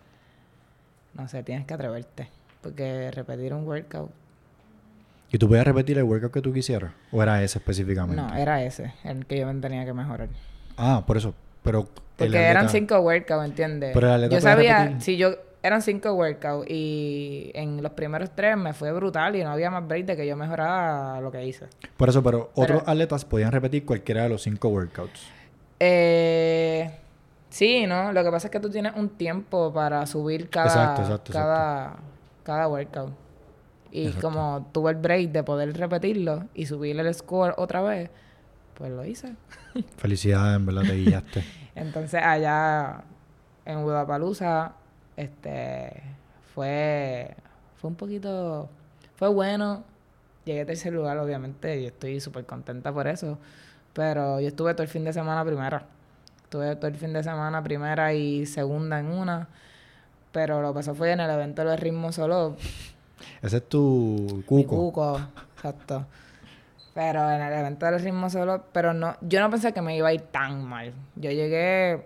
No 1.14 1.28
sé, 1.28 1.42
tienes 1.42 1.66
que 1.66 1.74
atreverte. 1.74 2.28
Porque 2.60 3.10
repetir 3.10 3.52
un 3.54 3.66
workout... 3.66 4.10
¿Y 5.30 5.38
tú 5.38 5.48
podías 5.48 5.64
repetir 5.66 5.96
el 5.98 6.04
workout 6.04 6.32
que 6.32 6.40
tú 6.42 6.52
quisieras? 6.52 6.92
¿O 7.10 7.22
era 7.22 7.42
ese 7.42 7.58
específicamente? 7.58 8.20
No, 8.20 8.34
era 8.34 8.62
ese, 8.62 8.92
el 9.04 9.24
que 9.26 9.38
yo 9.38 9.46
me 9.46 9.60
tenía 9.60 9.84
que 9.84 9.92
mejorar. 9.94 10.28
Ah, 10.76 11.02
por 11.06 11.16
eso. 11.16 11.34
Pero... 11.62 11.88
Porque 12.16 12.36
eran 12.38 12.68
cinco 12.68 12.98
workouts, 13.00 13.44
¿entiendes? 13.46 13.92
Pero 13.94 14.14
el 14.14 14.30
yo 14.30 14.40
sabía, 14.40 14.78
repetir. 14.84 15.02
si 15.02 15.16
yo, 15.16 15.30
eran 15.62 15.80
cinco 15.82 16.12
workouts 16.12 16.70
y 16.70 17.50
en 17.54 17.82
los 17.82 17.92
primeros 17.92 18.30
tres 18.34 18.56
me 18.56 18.72
fue 18.74 18.92
brutal 18.92 19.34
y 19.34 19.42
no 19.42 19.50
había 19.50 19.70
más 19.70 19.86
break 19.88 20.04
de 20.06 20.16
que 20.16 20.26
yo 20.26 20.36
mejorara 20.36 21.20
lo 21.20 21.32
que 21.32 21.44
hice. 21.46 21.66
Por 21.96 22.10
eso, 22.10 22.22
pero, 22.22 22.50
Pero- 22.54 22.62
otros 22.64 22.82
atletas 22.86 23.24
podían 23.24 23.50
repetir 23.52 23.84
cualquiera 23.86 24.22
de 24.24 24.28
los 24.28 24.42
cinco 24.42 24.68
workouts. 24.68 25.26
Eh, 25.80 26.90
sí, 27.52 27.86
¿no? 27.86 28.12
Lo 28.12 28.24
que 28.24 28.30
pasa 28.30 28.46
es 28.48 28.50
que 28.50 28.60
tú 28.60 28.70
tienes 28.70 28.94
un 28.96 29.10
tiempo 29.10 29.72
para 29.72 30.06
subir 30.06 30.48
cada, 30.48 30.66
Exacto, 30.66 31.02
exacto, 31.02 31.32
cada, 31.32 31.96
cada 32.42 32.68
workout. 32.68 33.12
Y 33.90 34.10
como 34.12 34.66
tuve 34.72 34.92
el 34.92 34.96
break 34.96 35.32
de 35.32 35.42
poder 35.42 35.76
repetirlo 35.76 36.48
y 36.54 36.64
subir 36.64 36.98
el 36.98 37.14
score 37.14 37.54
otra 37.58 37.82
vez, 37.82 38.10
pues 38.74 38.90
lo 38.90 39.04
hice. 39.04 39.36
Felicidades, 39.98 40.56
en 40.56 40.66
verdad, 40.66 40.82
te 40.82 40.94
guiaste. 40.94 41.44
Entonces 41.74 42.22
allá 42.22 43.04
en 43.66 43.82
Budapalooza, 43.82 44.72
este, 45.16 46.02
fue, 46.54 47.36
fue 47.76 47.90
un 47.90 47.96
poquito, 47.96 48.70
fue 49.16 49.28
bueno. 49.28 49.84
Llegué 50.46 50.62
a 50.62 50.66
tercer 50.66 50.92
lugar, 50.92 51.18
obviamente, 51.18 51.78
y 51.78 51.86
estoy 51.86 52.18
súper 52.18 52.46
contenta 52.46 52.92
por 52.92 53.06
eso. 53.06 53.38
Pero 53.92 54.40
yo 54.40 54.48
estuve 54.48 54.72
todo 54.72 54.82
el 54.82 54.88
fin 54.88 55.04
de 55.04 55.12
semana 55.12 55.44
primera. 55.44 55.86
Estuve 56.52 56.76
todo 56.76 56.88
el 56.88 56.96
fin 56.96 57.14
de 57.14 57.22
semana 57.22 57.62
primera 57.62 58.12
y 58.12 58.44
segunda 58.44 59.00
en 59.00 59.06
una. 59.06 59.48
Pero 60.32 60.60
lo 60.60 60.68
que 60.68 60.80
pasó 60.80 60.94
fue 60.94 61.10
en 61.10 61.20
el 61.20 61.30
evento 61.30 61.64
del 61.64 61.78
ritmo 61.78 62.12
solo. 62.12 62.56
Ese 63.40 63.56
es 63.56 63.68
tu 63.70 64.26
Mi 64.50 64.66
cuco. 64.66 64.76
cuco, 64.76 65.20
exacto. 65.56 66.04
Pero 66.92 67.30
en 67.30 67.40
el 67.40 67.54
evento 67.54 67.86
del 67.86 68.00
ritmo 68.00 68.28
solo, 68.28 68.64
pero 68.70 68.92
no, 68.92 69.16
yo 69.22 69.40
no 69.40 69.48
pensé 69.48 69.72
que 69.72 69.80
me 69.80 69.96
iba 69.96 70.08
a 70.08 70.12
ir 70.12 70.20
tan 70.20 70.62
mal. 70.62 70.92
Yo 71.16 71.30
llegué, 71.30 72.04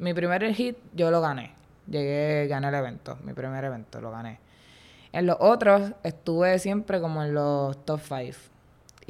mi 0.00 0.14
primer 0.14 0.52
hit 0.52 0.76
yo 0.92 1.12
lo 1.12 1.20
gané. 1.20 1.52
Llegué, 1.86 2.48
gané 2.48 2.70
el 2.70 2.74
evento, 2.74 3.18
mi 3.22 3.34
primer 3.34 3.62
evento 3.62 4.00
lo 4.00 4.10
gané. 4.10 4.40
En 5.12 5.26
los 5.26 5.36
otros 5.38 5.92
estuve 6.02 6.58
siempre 6.58 7.00
como 7.00 7.22
en 7.22 7.34
los 7.34 7.84
top 7.84 8.00
5. 8.00 8.36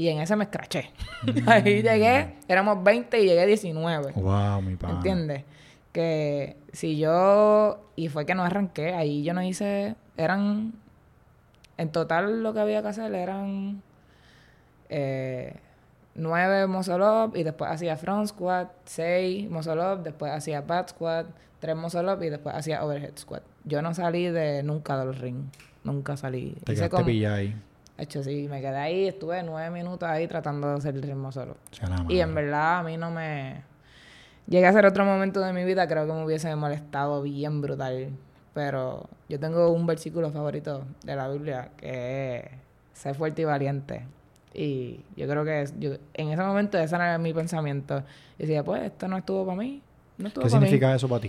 Y 0.00 0.08
en 0.08 0.18
ese 0.20 0.34
me 0.34 0.44
escraché. 0.44 0.90
Ahí 1.46 1.82
llegué, 1.82 2.36
éramos 2.48 2.82
20 2.82 3.20
y 3.20 3.26
llegué 3.26 3.44
19. 3.44 4.12
Wow, 4.12 4.62
mi 4.62 4.74
pana. 4.76 4.94
¿Entiendes? 4.94 5.44
Que 5.92 6.56
si 6.72 6.96
yo. 6.96 7.90
Y 7.96 8.08
fue 8.08 8.24
que 8.24 8.34
no 8.34 8.42
arranqué. 8.42 8.94
Ahí 8.94 9.22
yo 9.22 9.34
no 9.34 9.42
hice. 9.42 9.96
Eran. 10.16 10.72
En 11.76 11.90
total 11.92 12.42
lo 12.42 12.54
que 12.54 12.60
había 12.60 12.80
que 12.80 12.88
hacer 12.88 13.14
eran. 13.14 13.82
eh, 14.88 15.54
nueve 16.14 16.66
muscle 16.66 16.94
up 17.04 17.36
y 17.36 17.42
después 17.42 17.70
hacía 17.70 17.96
front 17.98 18.26
squat, 18.28 18.70
seis 18.84 19.50
muscle 19.50 19.80
up, 19.80 20.02
después 20.02 20.32
hacía 20.32 20.62
back 20.62 20.88
squat, 20.88 21.26
tres 21.58 21.76
muscle 21.76 22.10
up 22.10 22.22
y 22.22 22.30
después 22.30 22.54
hacía 22.54 22.82
overhead 22.84 23.16
squat. 23.16 23.42
Yo 23.64 23.82
no 23.82 23.92
salí 23.94 24.28
de 24.28 24.62
nunca 24.62 24.98
de 24.98 25.04
los 25.04 25.18
ring, 25.18 25.44
nunca 25.84 26.16
salí. 26.16 26.56
Te 26.64 26.72
Hice 26.72 26.88
como- 26.88 27.04
ahí. 27.06 27.54
Hecho, 28.00 28.22
sí, 28.22 28.46
me 28.48 28.60
quedé 28.60 28.76
ahí, 28.76 29.08
estuve 29.08 29.42
nueve 29.42 29.70
minutos 29.70 30.08
ahí 30.08 30.26
tratando 30.26 30.68
de 30.70 30.74
hacer 30.76 30.94
el 30.94 31.02
ritmo 31.02 31.30
solo. 31.32 31.56
Y 32.08 32.20
en 32.20 32.34
verdad 32.34 32.78
a 32.78 32.82
mí 32.82 32.96
no 32.96 33.10
me... 33.10 33.62
Llegué 34.48 34.66
a 34.66 34.72
ser 34.72 34.86
otro 34.86 35.04
momento 35.04 35.40
de 35.40 35.52
mi 35.52 35.64
vida, 35.64 35.86
creo 35.86 36.06
que 36.06 36.12
me 36.12 36.24
hubiese 36.24 36.54
molestado 36.56 37.22
bien 37.22 37.60
brutal. 37.60 38.08
Pero 38.54 39.08
yo 39.28 39.38
tengo 39.38 39.70
un 39.70 39.86
versículo 39.86 40.30
favorito 40.30 40.84
de 41.04 41.14
la 41.14 41.28
Biblia 41.28 41.68
que 41.76 42.36
es 42.38 42.44
ser 42.98 43.14
fuerte 43.14 43.42
y 43.42 43.44
valiente. 43.44 44.06
Y 44.54 45.00
yo 45.14 45.28
creo 45.28 45.44
que 45.44 45.62
es- 45.62 45.78
yo- 45.78 45.94
en 46.14 46.30
ese 46.30 46.42
momento 46.42 46.78
ese 46.78 46.94
era 46.96 47.16
mi 47.18 47.32
pensamiento. 47.32 48.02
Y 48.38 48.42
decía, 48.42 48.64
pues 48.64 48.82
esto 48.82 49.06
no 49.08 49.18
estuvo 49.18 49.44
para 49.46 49.58
mí. 49.58 49.82
No 50.18 50.28
estuvo 50.28 50.42
¿Qué 50.44 50.48
mí. 50.48 50.52
significa 50.52 50.94
eso 50.94 51.06
para 51.08 51.20
ti? 51.20 51.28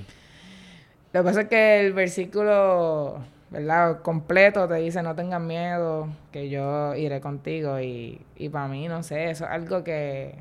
Lo 1.13 1.21
que 1.21 1.23
pasa 1.25 1.41
es 1.41 1.47
que 1.49 1.85
el 1.85 1.93
versículo, 1.93 3.19
¿verdad? 3.51 4.01
Completo 4.01 4.67
te 4.67 4.75
dice, 4.75 5.03
no 5.03 5.13
tengas 5.15 5.41
miedo, 5.41 6.07
que 6.31 6.49
yo 6.49 6.95
iré 6.95 7.21
contigo. 7.21 7.79
Y, 7.79 8.21
y 8.35 8.49
para 8.49 8.67
mí, 8.67 8.87
no 8.87 9.03
sé, 9.03 9.29
eso 9.29 9.45
es 9.45 9.51
algo 9.51 9.83
que 9.83 10.35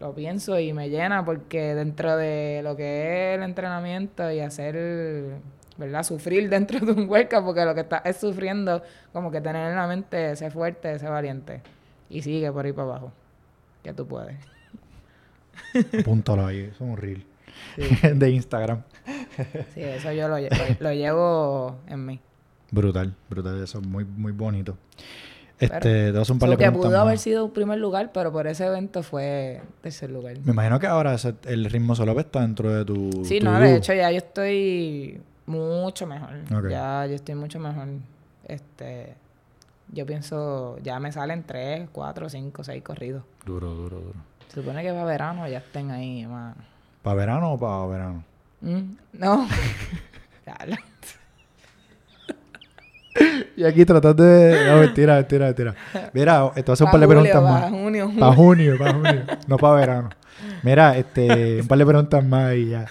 lo 0.00 0.14
pienso 0.14 0.58
y 0.58 0.72
me 0.72 0.88
llena 0.90 1.24
porque 1.24 1.74
dentro 1.74 2.16
de 2.16 2.60
lo 2.64 2.76
que 2.76 3.32
es 3.32 3.36
el 3.38 3.42
entrenamiento 3.44 4.30
y 4.30 4.40
hacer, 4.40 5.36
¿verdad? 5.76 6.02
Sufrir 6.02 6.48
dentro 6.50 6.80
de 6.80 6.92
un 6.92 7.08
workout, 7.08 7.44
porque 7.44 7.64
lo 7.64 7.74
que 7.74 7.82
estás 7.82 8.02
es 8.04 8.16
sufriendo, 8.16 8.82
como 9.12 9.30
que 9.30 9.40
tener 9.40 9.70
en 9.70 9.76
la 9.76 9.86
mente, 9.86 10.34
ser 10.36 10.52
fuerte, 10.52 10.98
ser 10.98 11.10
valiente. 11.10 11.60
Y 12.08 12.22
sigue 12.22 12.50
por 12.52 12.64
ahí 12.66 12.72
para 12.72 12.88
abajo, 12.88 13.12
que 13.82 13.92
tú 13.92 14.06
puedes. 14.06 14.36
Apúntalo 16.00 16.46
ahí, 16.46 16.60
es 16.72 16.80
un 16.80 16.96
reel. 16.96 17.26
Sí, 17.76 18.08
de 18.14 18.30
Instagram. 18.30 18.82
sí, 19.74 19.80
eso 19.82 20.12
yo 20.12 20.28
lo, 20.28 20.38
lle- 20.38 20.76
lo 20.80 20.92
llevo 20.92 21.78
en 21.88 22.06
mí. 22.06 22.20
Brutal, 22.74 23.14
brutal, 23.30 23.62
eso 23.62 23.78
es 23.78 23.86
muy, 23.86 24.04
muy 24.04 24.32
bonito. 24.32 24.76
Pero- 25.58 25.74
Este, 25.76 25.88
te 26.06 26.10
voy 26.10 26.18
a 26.18 26.22
hacer 26.22 26.32
un 26.32 26.38
par 26.40 26.50
de 26.50 26.56
que 26.56 26.64
preguntas 26.64 26.88
pudo 26.90 27.00
haber 27.00 27.18
sido 27.18 27.52
primer 27.52 27.78
lugar, 27.78 28.10
pero 28.12 28.32
por 28.32 28.46
ese 28.48 28.66
evento 28.66 29.02
fue 29.04 29.62
tercer 29.82 30.10
lugar. 30.10 30.36
Me 30.44 30.50
imagino 30.52 30.80
que 30.80 30.86
ahora 30.88 31.14
ese- 31.14 31.36
el 31.44 31.64
ritmo 31.66 31.94
solo 31.94 32.18
está 32.18 32.40
dentro 32.40 32.70
de 32.74 32.84
tu. 32.84 33.24
Sí, 33.24 33.38
tu 33.38 33.44
no, 33.44 33.60
de 33.60 33.76
hecho 33.76 33.94
ya 33.94 34.10
yo 34.10 34.18
estoy 34.18 35.20
mucho 35.46 36.06
mejor. 36.08 36.30
Ya 36.68 37.06
yo 37.06 37.14
estoy 37.14 37.36
mucho 37.36 37.60
mejor. 37.60 37.86
Este, 38.48 39.14
yo 39.92 40.04
pienso, 40.06 40.76
ya 40.82 40.98
me 40.98 41.12
salen 41.12 41.44
tres, 41.44 41.88
cuatro, 41.92 42.28
cinco, 42.28 42.64
seis 42.64 42.82
corridos. 42.82 43.22
Duro, 43.46 43.70
duro, 43.74 44.00
duro. 44.00 44.18
Se 44.48 44.60
supone 44.60 44.82
que 44.82 44.90
para 44.90 45.04
verano 45.04 45.46
ya 45.46 45.58
estén 45.58 45.92
ahí 45.92 46.26
más. 46.26 46.56
¿Para 47.02 47.14
verano 47.16 47.52
o 47.52 47.58
para 47.58 47.86
verano? 47.86 48.24
Mm, 48.60 48.96
No. 49.12 49.46
Y 53.56 53.64
aquí 53.64 53.84
tratando 53.84 54.22
de. 54.24 54.66
No, 54.66 54.80
mentira, 54.80 55.16
mentira, 55.16 55.46
mentira. 55.46 55.74
Mira, 56.12 56.52
esto 56.56 56.72
hace 56.72 56.84
un 56.84 56.90
par 56.90 57.00
de 57.00 57.08
preguntas 57.08 57.42
más. 57.42 57.70
junio, 57.70 58.10
Para 58.18 58.32
junio, 58.34 58.78
para 58.78 58.92
junio. 58.94 59.24
No 59.46 59.56
para 59.56 59.74
verano. 59.74 60.10
Mira, 60.62 60.96
este, 60.96 61.60
un 61.60 61.68
par 61.68 61.78
de 61.78 61.86
preguntas 61.86 62.24
más 62.24 62.54
y 62.54 62.70
ya. 62.70 62.86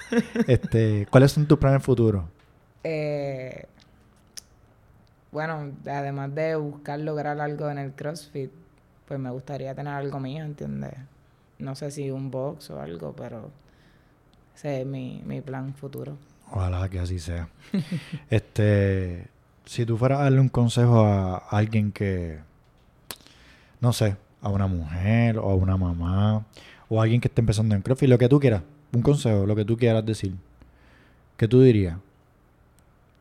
Este, 0.47 1.07
¿cuáles 1.09 1.32
son 1.32 1.45
tus 1.45 1.57
planes 1.59 1.84
futuros? 1.84 2.24
Eh, 2.84 3.66
bueno, 5.32 5.72
además 5.86 6.34
de 6.36 6.55
buscar 6.55 6.99
lograr 6.99 7.39
algo 7.39 7.70
en 7.70 7.78
el 7.80 7.91
CrossFit, 7.93 8.51
pues 9.07 9.20
me 9.20 9.30
gustaría 9.32 9.74
tener 9.76 9.93
algo 9.93 10.20
mío, 10.20 10.43
¿entiendes? 10.43 10.93
No 11.59 11.76
sé 11.76 11.91
si 11.91 12.11
un 12.11 12.30
box 12.32 12.70
o 12.72 12.80
algo, 12.80 13.14
pero 13.16 13.49
ese 14.55 14.82
es 14.82 14.86
mi, 14.88 15.22
mi 15.26 15.41
plan 15.41 15.74
futuro. 15.74 16.18
Ojalá 16.51 16.88
que 16.89 16.99
así 16.99 17.20
sea. 17.20 17.47
este, 18.30 19.28
si 19.66 19.86
tú 19.86 19.97
fueras 19.97 20.20
a 20.20 20.24
darle 20.24 20.39
un 20.39 20.49
consejo 20.49 21.05
a 21.05 21.38
alguien 21.49 21.91
que, 21.91 22.39
no 23.80 23.93
sé, 23.93 24.16
a 24.41 24.49
una 24.49 24.68
mujer 24.68 25.38
o 25.38 25.49
a 25.49 25.55
una 25.55 25.78
mamá 25.78 26.45
o 26.89 26.99
a 26.99 27.03
alguien 27.03 27.22
que 27.22 27.28
esté 27.28 27.41
empezando 27.41 27.76
en 27.76 27.82
CrossFit, 27.82 28.09
lo 28.09 28.18
que 28.18 28.30
tú 28.30 28.39
quieras, 28.39 28.61
un 28.91 29.01
consejo, 29.01 29.45
lo 29.45 29.55
que 29.55 29.66
tú 29.66 29.78
quieras 29.78 30.05
decir, 30.05 30.36
¿qué 31.38 31.47
tú 31.47 31.61
dirías? 31.61 31.97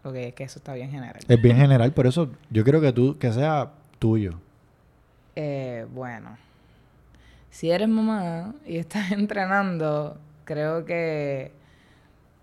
Porque 0.03 0.29
es 0.29 0.35
que 0.35 0.45
eso 0.45 0.59
está 0.59 0.75
bien 0.75 0.91
general. 0.91 1.21
Es 1.27 1.41
bien 1.41 1.57
general, 1.57 1.93
por 1.93 2.07
eso 2.07 2.29
yo 2.51 2.65
quiero 2.65 2.81
que 2.81 2.93
tú, 2.93 3.17
que 3.19 3.33
sea 3.33 3.71
tuyo. 4.01 4.41
Eh, 5.37 5.87
bueno, 5.95 6.37
si 7.51 7.71
eres 7.71 7.89
mamá 7.89 8.55
y 8.67 8.79
estás 8.79 9.13
entrenando, 9.13 10.19
creo 10.45 10.85
que 10.85 11.53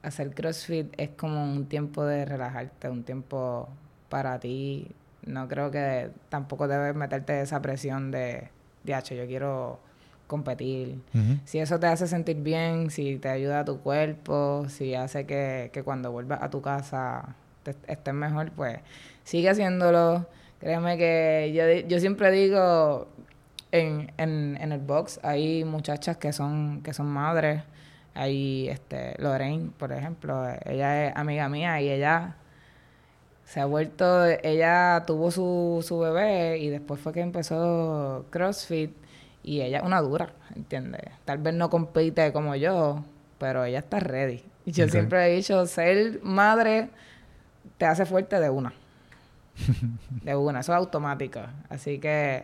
hacer 0.02 0.34
CrossFit 0.34 0.94
es 0.98 1.10
como 1.10 1.44
un 1.44 1.66
tiempo 1.66 2.06
de 2.06 2.24
relajarte, 2.24 2.88
un 2.88 3.04
tiempo 3.04 3.68
para 4.10 4.40
ti. 4.40 4.88
No 5.26 5.48
creo 5.48 5.70
que 5.72 6.10
tampoco 6.30 6.68
debes 6.68 6.96
meterte 6.96 7.42
esa 7.42 7.62
presión 7.62 8.12
de, 8.12 8.50
diacho, 8.84 9.14
yo 9.16 9.26
quiero 9.28 9.80
competir. 10.28 11.02
Si 11.46 11.60
eso 11.60 11.80
te 11.80 11.88
hace 11.88 12.08
sentir 12.08 12.38
bien, 12.38 12.90
si 12.92 13.18
te 13.18 13.30
ayuda 13.30 13.62
a 13.62 13.66
tu 13.66 13.80
cuerpo, 13.80 14.66
si 14.70 14.94
hace 14.96 15.26
que, 15.26 15.70
que 15.74 15.84
cuando 15.84 16.12
vuelvas 16.12 16.42
a 16.44 16.50
tu 16.50 16.62
casa 16.62 17.36
te- 17.64 17.76
estés 17.88 18.14
mejor, 18.14 18.52
pues 18.52 18.80
sigue 19.24 19.50
haciéndolo. 19.50 20.28
Créeme 20.60 20.98
que 20.98 21.52
yo, 21.54 21.88
yo 21.88 22.00
siempre 22.00 22.32
digo 22.32 23.08
en, 23.72 24.12
en, 24.18 24.58
en 24.62 24.72
el 24.72 24.80
box 24.80 25.20
hay 25.24 25.64
muchachas 25.64 26.18
que 26.18 26.32
son, 26.34 26.82
que 26.84 26.94
son 26.94 27.08
madres. 27.08 27.64
Hay 28.14 28.68
este, 28.70 29.16
Lorraine, 29.22 29.72
por 29.78 29.92
ejemplo, 29.92 30.46
ella 30.66 31.08
es 31.08 31.16
amiga 31.16 31.48
mía 31.50 31.80
y 31.82 31.90
ella 31.90 32.36
se 33.50 33.60
ha 33.60 33.66
vuelto, 33.66 34.26
ella 34.26 35.06
tuvo 35.08 35.32
su, 35.32 35.84
su 35.84 35.98
bebé 35.98 36.60
y 36.60 36.70
después 36.70 37.02
fue 37.02 37.14
que 37.14 37.22
empezó 37.22 38.28
CrossFit 38.30 38.92
y 39.42 39.62
ella 39.62 39.80
es 39.80 39.84
una 39.84 40.02
dura, 40.02 40.34
¿entiendes? 40.56 41.02
Tal 41.26 41.40
vez 41.40 41.56
no 41.56 41.68
compite 41.72 42.32
como 42.32 42.56
yo, 42.56 43.04
pero 43.40 43.64
ella 43.64 43.80
está 43.80 44.00
ready. 44.00 44.44
Y 44.68 44.72
yo 44.72 44.88
siempre 44.88 45.26
he 45.26 45.36
dicho, 45.36 45.66
ser 45.66 46.20
madre 46.22 46.90
te 47.80 47.88
hace 47.88 48.06
fuerte 48.06 48.40
de 48.40 48.52
una. 48.52 48.72
de 50.24 50.36
una, 50.36 50.60
eso 50.60 50.72
es 50.74 50.78
automático. 50.78 51.40
Así 51.70 51.98
que 51.98 52.44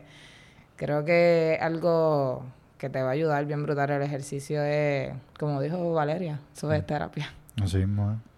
creo 0.76 1.06
que 1.06 1.60
algo 1.62 2.46
que 2.80 2.90
te 2.90 3.04
va 3.04 3.10
a 3.10 3.12
ayudar 3.12 3.46
bien 3.46 3.62
brutal 3.62 3.92
el 3.92 4.02
ejercicio 4.02 4.64
es, 4.64 5.14
como 5.38 5.62
dijo 5.62 5.94
Valeria, 5.94 6.40
eso 6.56 6.74
es 6.74 6.84
terapia. 6.84 7.32
Así 7.62 7.78
mismo, 7.78 8.14
¿eh? 8.14 8.35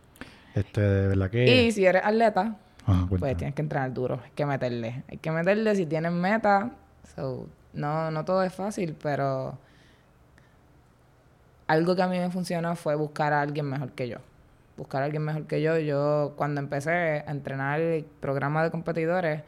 Este, 0.57 0.81
de 0.81 1.07
verdad 1.07 1.29
que... 1.29 1.65
Y 1.65 1.71
si 1.71 1.85
eres 1.85 2.03
atleta, 2.03 2.57
Ajá, 2.85 3.05
pues 3.09 3.37
tienes 3.37 3.53
que 3.53 3.61
entrenar 3.61 3.93
duro, 3.93 4.21
hay 4.23 4.31
que 4.31 4.45
meterle. 4.45 5.03
Hay 5.09 5.17
que 5.17 5.31
meterle 5.31 5.75
si 5.75 5.85
tienes 5.85 6.11
meta. 6.11 6.71
So, 7.15 7.47
no, 7.73 8.11
no 8.11 8.25
todo 8.25 8.43
es 8.43 8.53
fácil, 8.53 8.95
pero 9.01 9.57
algo 11.67 11.95
que 11.95 12.01
a 12.01 12.07
mí 12.07 12.17
me 12.17 12.29
funcionó 12.31 12.75
fue 12.75 12.95
buscar 12.95 13.33
a 13.33 13.41
alguien 13.41 13.65
mejor 13.65 13.91
que 13.91 14.07
yo. 14.07 14.17
Buscar 14.77 15.01
a 15.01 15.05
alguien 15.05 15.23
mejor 15.23 15.47
que 15.47 15.61
yo. 15.61 15.77
Yo, 15.77 16.33
cuando 16.37 16.61
empecé 16.61 16.91
a 16.91 17.31
entrenar 17.31 17.81
el 17.81 18.05
programa 18.05 18.63
de 18.63 18.71
competidores, 18.71 19.43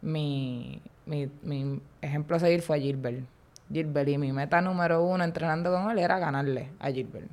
mi, 0.00 0.80
mi, 1.04 1.28
mi 1.42 1.80
ejemplo 2.00 2.36
a 2.36 2.38
seguir 2.38 2.62
fue 2.62 2.80
Gilbert. 2.80 3.24
Gilbert, 3.72 4.08
y 4.08 4.18
mi 4.18 4.32
meta 4.32 4.60
número 4.60 5.02
uno 5.02 5.24
entrenando 5.24 5.72
con 5.72 5.90
él 5.90 5.98
era 5.98 6.18
ganarle 6.18 6.70
a 6.78 6.90
Gilbert. 6.90 7.28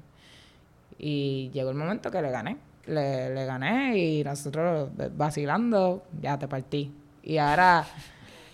Y 0.98 1.52
llegó 1.54 1.70
el 1.70 1.76
momento 1.76 2.10
que 2.10 2.22
le 2.22 2.32
gané. 2.32 2.58
Le, 2.88 3.34
le 3.34 3.46
gané 3.46 3.98
y 3.98 4.24
nosotros 4.24 4.90
vacilando, 5.16 6.04
ya 6.22 6.38
te 6.38 6.48
partí. 6.48 6.94
Y 7.24 7.38
ahora, 7.40 7.86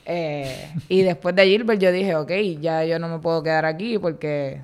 eh, 0.05 0.73
y 0.87 1.01
después 1.01 1.35
de 1.35 1.45
Gilbert 1.45 1.79
yo 1.81 1.91
dije, 1.91 2.15
ok, 2.15 2.31
ya 2.61 2.85
yo 2.85 2.97
no 2.99 3.09
me 3.09 3.19
puedo 3.19 3.43
quedar 3.43 3.65
aquí 3.65 3.97
porque 3.97 4.61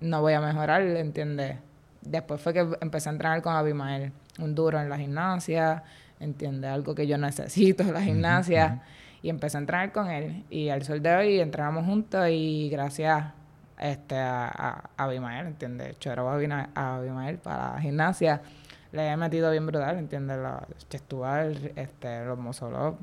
no 0.00 0.20
voy 0.20 0.32
a 0.32 0.40
mejorar, 0.40 0.82
¿entiendes? 0.82 1.58
Después 2.02 2.40
fue 2.40 2.52
que 2.52 2.66
empecé 2.80 3.08
a 3.08 3.12
entrenar 3.12 3.40
con 3.42 3.54
Abimael, 3.54 4.12
un 4.38 4.54
duro 4.54 4.80
en 4.80 4.88
la 4.88 4.98
gimnasia, 4.98 5.84
¿entiendes? 6.20 6.70
Algo 6.70 6.94
que 6.94 7.06
yo 7.06 7.16
necesito 7.16 7.82
en 7.84 7.92
la 7.92 8.02
gimnasia. 8.02 8.82
Y 9.22 9.30
empecé 9.30 9.56
a 9.56 9.60
entrenar 9.60 9.92
con 9.92 10.10
él. 10.10 10.44
Y 10.50 10.68
al 10.68 10.82
sol 10.82 11.00
de 11.00 11.14
hoy 11.14 11.40
entrenamos 11.40 11.86
juntos 11.86 12.26
y 12.30 12.68
gracias 12.68 13.24
este, 13.80 14.16
a, 14.16 14.48
a, 14.48 14.90
a 14.96 15.04
Abimael, 15.04 15.46
¿entiendes? 15.46 15.96
A 16.06 16.96
Abimael 16.96 17.38
para 17.38 17.74
la 17.74 17.80
gimnasia. 17.80 18.42
Le 18.94 19.10
he 19.10 19.16
metido 19.16 19.50
bien 19.50 19.66
brutal, 19.66 19.98
¿entiendes? 19.98 20.38
La 20.38 20.68
gestual, 20.88 21.72
este, 21.74 22.24
los 22.24 22.38
mosolop. 22.38 22.96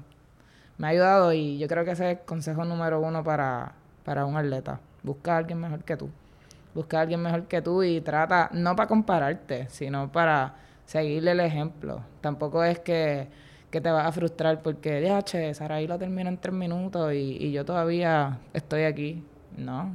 Me 0.77 0.87
ha 0.87 0.89
ayudado 0.91 1.33
y 1.33 1.57
yo 1.57 1.67
creo 1.67 1.83
que 1.83 1.91
ese 1.91 2.09
es 2.09 2.17
el 2.19 2.25
consejo 2.25 2.63
número 2.63 3.01
uno 3.01 3.25
para, 3.25 3.73
para 4.05 4.25
un 4.25 4.37
atleta. 4.37 4.79
Busca 5.03 5.33
a 5.33 5.37
alguien 5.39 5.59
mejor 5.59 5.83
que 5.83 5.97
tú. 5.97 6.09
Busca 6.73 6.99
a 6.99 7.01
alguien 7.01 7.21
mejor 7.21 7.43
que 7.43 7.61
tú 7.61 7.83
y 7.83 7.99
trata, 7.99 8.49
no 8.53 8.73
para 8.73 8.87
compararte, 8.87 9.67
sino 9.69 10.09
para 10.09 10.55
seguirle 10.85 11.31
el 11.31 11.41
ejemplo. 11.41 12.01
Tampoco 12.21 12.63
es 12.63 12.79
que, 12.79 13.27
que 13.69 13.81
te 13.81 13.91
vas 13.91 14.07
a 14.07 14.13
frustrar 14.13 14.61
porque, 14.61 15.01
ya, 15.01 15.21
che, 15.23 15.53
Saraí 15.53 15.87
lo 15.87 15.99
terminó 15.99 16.29
en 16.29 16.37
tres 16.37 16.55
minutos 16.55 17.11
y 17.13 17.51
yo 17.51 17.65
todavía 17.65 18.39
estoy 18.53 18.83
aquí. 18.83 19.25
No. 19.57 19.91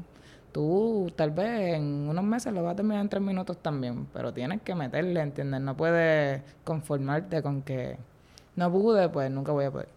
Tú 0.57 1.13
tal 1.17 1.33
vez 1.33 1.75
en 1.75 2.09
unos 2.09 2.25
meses 2.25 2.51
lo 2.51 2.63
vas 2.63 2.73
a 2.73 2.77
terminar 2.77 3.03
en 3.03 3.11
tres 3.11 3.23
minutos 3.23 3.59
también, 3.59 4.07
pero 4.15 4.33
tienes 4.33 4.63
que 4.63 4.75
meterle, 4.75 5.21
¿entiendes? 5.21 5.61
No 5.61 5.77
puedes 5.77 6.41
conformarte 6.65 7.43
con 7.43 7.61
que 7.61 7.99
no 8.55 8.73
pude, 8.73 9.07
pues 9.11 9.31
nunca 9.31 9.53
voy 9.53 9.67
a 9.67 9.71
poder. 9.71 9.89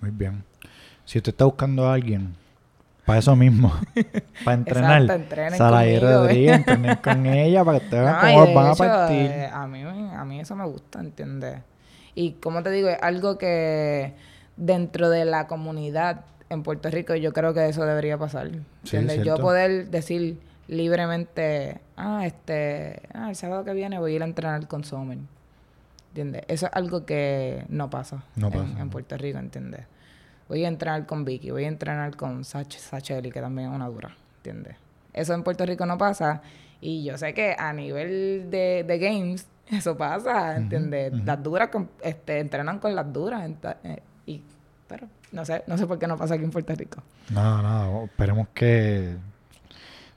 Muy 0.00 0.12
bien. 0.12 0.44
Si 1.04 1.18
usted 1.18 1.32
está 1.32 1.44
buscando 1.44 1.88
a 1.88 1.94
alguien 1.94 2.36
para 3.04 3.18
eso 3.18 3.34
mismo, 3.34 3.72
para 4.44 4.54
entrenar, 4.54 5.02
Exacto, 5.02 5.12
Rodríguez, 5.98 6.58
entrenen 6.58 6.96
con 7.02 7.26
ella 7.26 7.64
para 7.64 7.80
que 7.80 7.84
ustedes 7.86 8.04
vean 8.04 8.16
No, 8.16 8.20
cómo 8.20 8.54
van 8.54 8.66
a 8.68 8.74
partir. 8.76 9.30
eh, 9.32 9.50
a, 9.52 9.66
mí, 9.66 9.82
a 9.82 10.24
mí 10.24 10.38
eso 10.40 10.54
me 10.54 10.66
gusta, 10.66 11.00
¿entiendes? 11.00 11.62
Y 12.14 12.34
como 12.34 12.62
te 12.62 12.70
digo, 12.70 12.90
es 12.90 13.02
algo 13.02 13.38
que 13.38 14.14
dentro 14.56 15.10
de 15.10 15.24
la 15.24 15.48
comunidad 15.48 16.26
en 16.52 16.62
Puerto 16.62 16.90
Rico 16.90 17.14
yo 17.14 17.32
creo 17.32 17.52
que 17.54 17.68
eso 17.68 17.84
debería 17.84 18.18
pasar. 18.18 18.50
Yo 19.24 19.36
poder 19.42 19.88
decir 19.90 20.38
libremente, 20.68 21.80
ah, 21.96 22.26
este, 22.26 23.02
ah, 23.14 23.30
el 23.30 23.36
sábado 23.36 23.64
que 23.64 23.72
viene 23.72 23.98
voy 23.98 24.12
a 24.12 24.16
ir 24.16 24.22
a 24.22 24.26
entrenar 24.26 24.66
con 24.68 24.84
Sommer. 24.84 25.18
¿Entiendes? 26.08 26.42
Eso 26.48 26.66
es 26.66 26.72
algo 26.74 27.06
que 27.06 27.64
no 27.68 27.88
pasa, 27.88 28.22
No 28.36 28.48
en, 28.48 28.52
pasa, 28.52 28.80
en. 28.80 28.90
Puerto 28.90 29.16
Rico, 29.16 29.38
¿entiendes? 29.38 29.86
Voy 30.48 30.64
a 30.64 30.68
entrenar 30.68 31.06
con 31.06 31.24
Vicky, 31.24 31.50
voy 31.50 31.64
a 31.64 31.68
entrenar 31.68 32.16
con 32.16 32.44
Sach 32.44 32.70
Sacheli, 32.76 33.30
que 33.30 33.40
también 33.40 33.70
es 33.70 33.74
una 33.74 33.86
dura, 33.88 34.14
¿entiendes? 34.38 34.76
Eso 35.14 35.32
en 35.32 35.42
Puerto 35.42 35.64
Rico 35.64 35.86
no 35.86 35.96
pasa. 35.96 36.42
Y 36.82 37.04
yo 37.04 37.16
sé 37.16 37.32
que 37.32 37.54
a 37.58 37.72
nivel 37.72 38.48
de, 38.50 38.84
de 38.86 38.98
games, 38.98 39.46
eso 39.70 39.96
pasa, 39.96 40.56
¿entiendes? 40.56 41.12
Las 41.24 41.42
duras 41.42 41.68
con- 41.68 41.88
este, 42.02 42.40
entrenan 42.40 42.78
con 42.78 42.94
las 42.94 43.10
duras. 43.10 43.48
eh, 43.84 44.00
y, 44.26 44.42
pero 44.92 45.08
no 45.32 45.42
sé, 45.46 45.64
no 45.66 45.78
sé 45.78 45.86
por 45.86 45.98
qué 45.98 46.06
no 46.06 46.18
pasa 46.18 46.34
aquí 46.34 46.44
en 46.44 46.50
Puerto 46.50 46.74
Rico. 46.74 47.02
Nada, 47.30 47.62
nada. 47.62 48.04
Esperemos 48.04 48.48
que. 48.52 49.16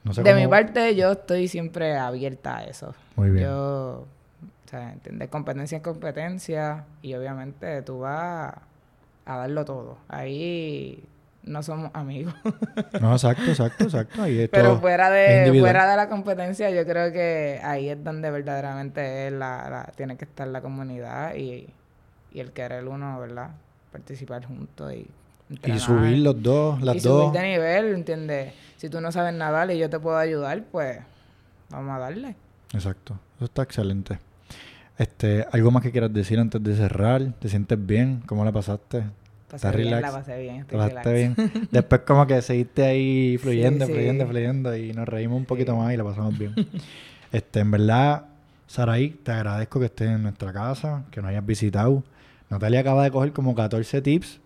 No 0.04 0.14
sé 0.14 0.22
de 0.22 0.32
cómo- 0.32 0.42
mi 0.44 0.50
parte, 0.50 0.94
yo 0.98 1.14
estoy 1.14 1.48
siempre 1.48 1.96
abierta 1.98 2.58
a 2.58 2.64
eso. 2.66 2.94
Muy 3.16 3.30
bien. 3.30 3.46
Yo, 3.46 4.06
o 4.06 4.70
sea, 4.70 4.92
¿entiendes? 4.92 5.30
Competencia 5.30 5.78
es 5.78 5.84
competencia 5.84 6.84
y 7.02 7.14
obviamente 7.14 7.82
tú 7.84 8.00
vas 8.00 8.54
a 9.26 9.38
darlo 9.38 9.64
todo. 9.64 9.98
Ahí 10.10 11.02
no 11.44 11.64
somos 11.64 11.90
amigos. 11.94 12.34
No, 13.00 13.14
exacto, 13.14 13.44
exacto, 13.50 13.84
exacto. 13.86 14.22
Ahí 14.22 14.40
es 14.42 14.50
Pero 14.50 14.70
todo 14.72 14.80
fuera 14.82 15.10
de, 15.10 15.58
fuera 15.60 15.90
de 15.90 15.96
la 15.96 16.10
competencia, 16.10 16.70
yo 16.72 16.86
creo 16.86 17.12
que 17.14 17.60
ahí 17.64 17.88
es 17.90 18.04
donde 18.04 18.30
verdaderamente 18.30 19.28
es 19.28 19.34
la, 19.34 19.70
la- 19.70 19.92
tiene 19.96 20.18
que 20.18 20.26
estar 20.26 20.48
la 20.48 20.60
comunidad 20.62 21.36
y, 21.36 21.68
y 22.34 22.40
el 22.42 22.52
querer 22.52 22.86
uno, 22.88 23.18
¿verdad? 23.20 23.52
Participar 23.96 24.44
juntos 24.46 24.94
y 24.94 25.08
subir 25.80 26.18
los 26.18 26.44
dos, 26.44 26.82
las 26.82 26.98
y 26.98 27.00
dos. 27.00 27.30
subir 27.30 27.42
de 27.42 27.48
nivel, 27.48 27.94
¿entiendes? 27.94 28.54
Si 28.76 28.90
tú 28.90 29.00
no 29.00 29.10
sabes 29.10 29.34
nadar 29.34 29.72
y 29.72 29.78
yo 29.78 29.90
te 29.90 29.98
puedo 30.00 30.18
ayudar, 30.18 30.64
pues 30.70 31.00
vamos 31.70 31.96
a 31.96 32.00
darle. 32.00 32.36
Exacto. 32.74 33.18
Eso 33.38 33.46
está 33.46 33.64
excelente. 33.64 34.20
Este, 34.98 35.46
¿algo 35.50 35.72
más 35.72 35.82
que 35.82 35.92
quieras 35.94 36.12
decir 36.12 36.40
antes 36.42 36.62
de 36.62 36.76
cerrar? 36.76 37.22
¿Te 37.40 37.48
sientes 37.48 37.78
bien? 37.86 38.22
¿Cómo 38.26 38.44
la 38.44 38.52
pasaste? 38.52 39.04
Pasé 39.50 39.56
¿Estás 39.68 39.76
bien, 39.78 39.88
relax? 39.94 40.02
la 40.14 40.20
pasé 40.20 40.42
bien, 40.42 40.56
¿Te 40.56 40.62
estoy 40.76 40.78
pasaste 40.78 41.12
relax. 41.14 41.38
bien? 41.54 41.68
Después 41.72 42.02
como 42.02 42.28
que 42.28 42.42
seguiste 42.42 42.84
ahí 42.84 43.38
fluyendo, 43.38 43.86
Sí, 43.86 43.94
fluyendo, 43.94 44.26
sí. 44.26 44.30
fluyendo 44.32 44.76
y 44.76 44.92
nos 44.92 45.08
reímos 45.08 45.38
un 45.38 45.46
poquito 45.46 45.72
Sí. 45.72 45.78
más 45.78 45.94
y 45.94 45.98
la 45.98 46.04
pasamos 46.04 46.38
bien. 46.38 46.54
este, 47.32 47.62
en 47.62 47.72
verdad, 47.72 48.26
Saraí, 48.68 49.12
te 49.12 49.32
agradezco 49.32 49.80
que 49.80 49.86
estés 49.86 50.10
en 50.10 50.24
nuestra 50.24 50.52
casa, 50.52 51.06
que 51.12 51.22
nos 51.22 51.30
hayas 51.30 51.46
visitado. 51.46 52.04
Natalia 52.50 52.82
acaba 52.82 53.04
de 53.04 53.12
coger 53.12 53.34
como 53.34 53.56
14 53.56 54.02
tips, 54.02 54.40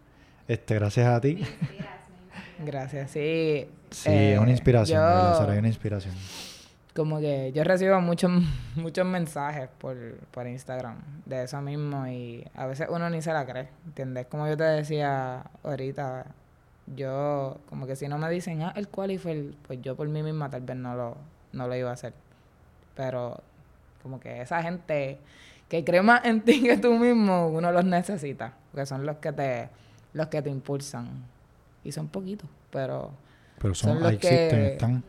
este, 0.47 0.75
gracias 0.75 1.07
a 1.07 1.19
ti. 1.21 1.43
Gracias, 2.59 3.11
sí. 3.11 3.67
Sí, 3.91 4.09
Eh, 4.09 4.33
es 4.33 4.39
una 4.39 4.51
inspiración, 4.51 4.99
de 5.01 5.05
verdad, 5.07 5.31
yo- 5.31 5.37
Saraí, 5.37 5.53
es 5.55 5.59
una 5.59 5.67
inspiración. 5.67 6.13
como 6.95 7.19
que 7.19 7.51
yo 7.53 7.63
recibo 7.63 8.01
muchos 8.01 8.29
muchos 8.75 9.05
mensajes 9.05 9.69
por, 9.77 9.95
por 10.31 10.47
Instagram 10.47 10.97
de 11.25 11.43
eso 11.43 11.61
mismo 11.61 12.05
y 12.07 12.43
a 12.55 12.65
veces 12.65 12.87
uno 12.89 13.09
ni 13.09 13.21
se 13.21 13.31
la 13.31 13.45
cree, 13.45 13.69
¿entiendes? 13.85 14.25
Como 14.27 14.47
yo 14.47 14.57
te 14.57 14.63
decía 14.65 15.43
ahorita, 15.63 16.25
yo 16.95 17.57
como 17.69 17.85
que 17.87 17.95
si 17.95 18.07
no 18.07 18.17
me 18.17 18.29
dicen, 18.29 18.61
ah, 18.63 18.73
el 18.75 18.89
qualifier, 18.89 19.53
pues 19.67 19.81
yo 19.81 19.95
por 19.95 20.07
mí 20.09 20.23
misma 20.23 20.49
tal 20.49 20.61
vez 20.61 20.75
no 20.75 20.95
lo, 20.95 21.17
no 21.53 21.67
lo 21.67 21.75
iba 21.75 21.89
a 21.89 21.93
hacer. 21.93 22.13
Pero 22.95 23.39
como 24.03 24.19
que 24.19 24.41
esa 24.41 24.61
gente 24.61 25.19
que 25.70 25.84
cree 25.86 26.01
más 26.01 26.26
en 26.26 26.41
ti 26.41 26.61
que 26.63 26.78
tú 26.78 26.93
mismo, 26.97 27.47
uno 27.47 27.72
los 27.72 27.86
necesita, 27.86 28.53
porque 28.72 28.86
son 28.86 29.05
los 29.05 29.17
que 29.17 29.32
te, 29.32 29.70
los 30.13 30.28
que 30.28 30.41
te 30.41 30.49
impulsan. 30.49 31.07
Y 31.84 31.91
son 31.93 32.07
poquitos, 32.09 32.49
pero 32.72 33.11
Pero 33.61 33.74
son, 33.76 33.91
son 33.91 33.99
los 34.01 34.09
ahí 34.09 34.15
existen, 34.15 34.49
que- 34.49 34.67
están. 34.74 35.03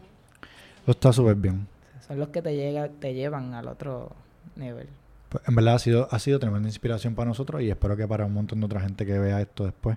Eso 0.83 0.91
está 0.93 1.13
súper 1.13 1.35
bien. 1.35 1.67
son 2.07 2.19
los 2.19 2.29
que 2.29 2.43
te 2.43 2.55
llega, 2.55 2.89
te 2.89 3.15
llevan 3.15 3.55
al 3.55 3.67
otro 3.69 4.13
nivel. 4.57 4.89
Pues, 5.31 5.43
en 5.49 5.55
verdad 5.55 5.75
ha 5.75 5.79
sido, 5.79 6.09
ha 6.11 6.19
sido 6.19 6.39
tremenda 6.39 6.69
inspiración 6.69 7.15
para 7.15 7.29
nosotros 7.29 7.63
y 7.63 7.71
espero 7.71 7.97
que 7.97 8.07
para 8.07 8.25
un 8.27 8.35
montón 8.35 8.61
de 8.61 8.67
otra 8.67 8.81
gente 8.81 9.05
que 9.07 9.19
vea 9.19 9.41
esto 9.41 9.65
después. 9.65 9.97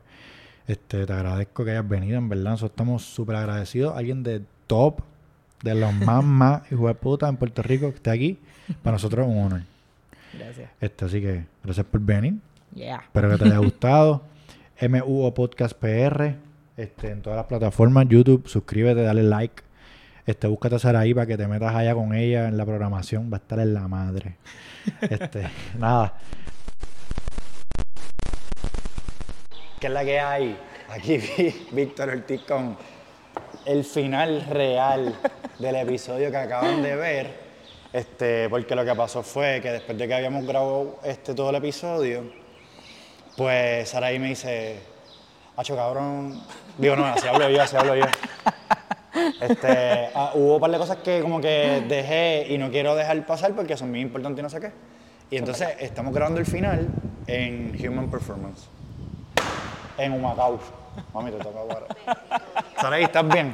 Este, 0.67 1.05
te 1.05 1.11
agradezco 1.13 1.65
que 1.65 1.71
hayas 1.71 1.87
venido, 1.87 2.17
en 2.17 2.29
verdad. 2.29 2.51
Nosotros 2.51 2.71
estamos 2.71 3.03
súper 3.03 3.35
agradecidos. 3.35 3.97
Alguien 3.97 4.23
de 4.23 4.43
top, 4.67 4.99
de 5.63 5.75
los 5.75 5.93
más, 5.93 6.23
más 6.23 6.71
hijo 6.71 6.87
de 6.87 6.93
puta 6.95 7.27
en 7.27 7.37
Puerto 7.37 7.61
Rico 7.63 7.89
que 7.89 7.95
esté 7.95 8.11
aquí. 8.11 8.39
Para 8.81 8.93
nosotros 8.95 9.25
es 9.27 9.31
un 9.33 9.43
honor. 9.43 9.61
Gracias. 10.37 10.69
Este, 10.81 11.05
así 11.05 11.21
que 11.21 11.45
gracias 11.63 11.85
por 11.85 12.01
venir. 12.01 12.35
Yeah. 12.73 13.01
Espero 13.03 13.29
que 13.29 13.37
te 13.37 13.45
haya 13.45 13.57
gustado. 13.59 14.23
MUO 14.81 15.33
Podcast 15.33 15.73
PR. 15.73 16.35
Este, 16.75 17.11
en 17.11 17.21
todas 17.21 17.37
las 17.37 17.45
plataformas, 17.45 18.07
YouTube, 18.09 18.47
suscríbete, 18.47 19.01
dale 19.01 19.23
like. 19.23 19.63
Este, 20.25 20.47
búscate 20.47 20.75
a 20.75 20.79
Saraí 20.79 21.13
para 21.13 21.27
que 21.27 21.37
te 21.37 21.47
metas 21.47 21.75
allá 21.75 21.93
con 21.93 22.13
ella 22.15 22.47
en 22.47 22.57
la 22.57 22.65
programación. 22.65 23.31
Va 23.31 23.37
a 23.37 23.39
estar 23.39 23.59
en 23.59 23.73
la 23.73 23.87
madre. 23.87 24.37
Este, 25.01 25.47
nada. 25.77 26.13
¿Qué 29.79 29.87
es 29.87 29.93
la 29.93 30.03
que 30.03 30.19
hay? 30.19 30.57
Aquí 30.89 31.17
vi 31.37 31.67
Víctor 31.71 32.09
Ortiz 32.09 32.41
con 32.41 32.77
el 33.65 33.83
final 33.83 34.45
real 34.49 35.13
del 35.59 35.75
episodio 35.75 36.31
que 36.31 36.37
acaban 36.37 36.81
de 36.81 36.95
ver. 36.95 37.42
Este, 37.93 38.49
porque 38.49 38.75
lo 38.75 38.83
que 38.83 38.95
pasó 38.95 39.21
fue 39.21 39.61
que 39.61 39.71
después 39.71 39.97
de 39.97 40.07
que 40.07 40.13
habíamos 40.15 40.45
grabado 40.45 40.99
este, 41.03 41.35
todo 41.35 41.51
el 41.51 41.57
episodio, 41.57 42.23
pues 43.37 43.87
Saraí 43.89 44.17
me 44.17 44.29
dice, 44.29 44.79
Hacho 45.55 45.75
cabrón. 45.75 46.41
Digo, 46.77 46.95
no, 46.95 47.05
así 47.05 47.27
hablo 47.27 47.47
yo, 47.49 47.61
así 47.61 47.75
hablo 47.75 47.95
yo. 47.95 48.05
Este, 49.39 50.09
ah, 50.15 50.31
hubo 50.33 50.55
un 50.55 50.59
par 50.59 50.71
de 50.71 50.77
cosas 50.79 50.97
que 50.97 51.21
como 51.21 51.39
que 51.39 51.83
dejé 51.87 52.47
y 52.49 52.57
no 52.57 52.71
quiero 52.71 52.95
dejar 52.95 53.23
pasar 53.27 53.53
porque 53.53 53.77
son 53.77 53.91
muy 53.91 54.01
importantes 54.01 54.39
y 54.39 54.43
no 54.43 54.49
sé 54.49 54.59
qué. 54.59 54.71
Y 55.29 55.37
entonces 55.37 55.69
estamos 55.79 56.13
grabando 56.13 56.39
el 56.39 56.47
final 56.47 56.87
en 57.27 57.77
Human 57.79 58.09
Performance. 58.09 58.67
En 59.99 60.13
Humacao. 60.13 60.59
Mami, 61.13 61.31
te 61.31 61.37
toca 61.37 61.59
ahora. 61.59 61.85
Saraí, 62.79 63.03
¿estás 63.03 63.27
bien? 63.27 63.53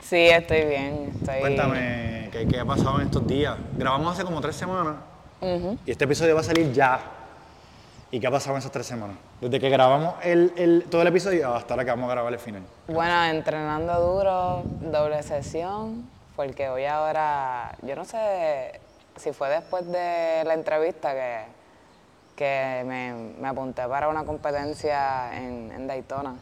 Sí, 0.00 0.16
estoy 0.28 0.64
bien. 0.64 1.12
Estoy... 1.20 1.40
Cuéntame 1.40 2.28
¿qué, 2.32 2.46
qué 2.48 2.60
ha 2.60 2.64
pasado 2.64 3.00
en 3.00 3.06
estos 3.06 3.26
días. 3.26 3.56
Grabamos 3.76 4.14
hace 4.14 4.24
como 4.24 4.40
tres 4.40 4.56
semanas 4.56 4.96
y 5.86 5.90
este 5.90 6.04
episodio 6.04 6.34
va 6.34 6.40
a 6.40 6.44
salir 6.44 6.72
ya. 6.72 7.00
¿Y 8.10 8.20
qué 8.20 8.26
ha 8.28 8.30
pasado 8.30 8.54
en 8.54 8.60
esas 8.60 8.70
tres 8.70 8.86
semanas? 8.86 9.16
Desde 9.40 9.58
que 9.58 9.68
grabamos 9.68 10.14
el, 10.22 10.52
el- 10.56 10.84
todo 10.88 11.02
el 11.02 11.08
episodio 11.08 11.52
hasta 11.54 11.74
ahora 11.74 11.84
que 11.84 11.90
vamos 11.90 12.08
a 12.08 12.12
grabar 12.12 12.32
el 12.32 12.38
final. 12.38 12.62
Bueno, 12.86 13.24
entrenando 13.24 14.00
duro, 14.00 14.62
doble 14.80 15.22
sesión, 15.24 16.08
porque 16.36 16.68
hoy 16.68 16.84
ahora, 16.84 17.76
yo 17.82 17.96
no 17.96 18.04
sé 18.04 18.80
si 19.16 19.32
fue 19.32 19.48
después 19.50 19.86
de 19.90 20.42
la 20.46 20.54
entrevista 20.54 21.12
que, 21.12 21.40
que 22.36 22.84
me, 22.86 23.12
me 23.40 23.48
apunté 23.48 23.86
para 23.88 24.08
una 24.08 24.24
competencia 24.24 25.36
en, 25.36 25.72
en 25.72 25.86
Daytona, 25.88 26.34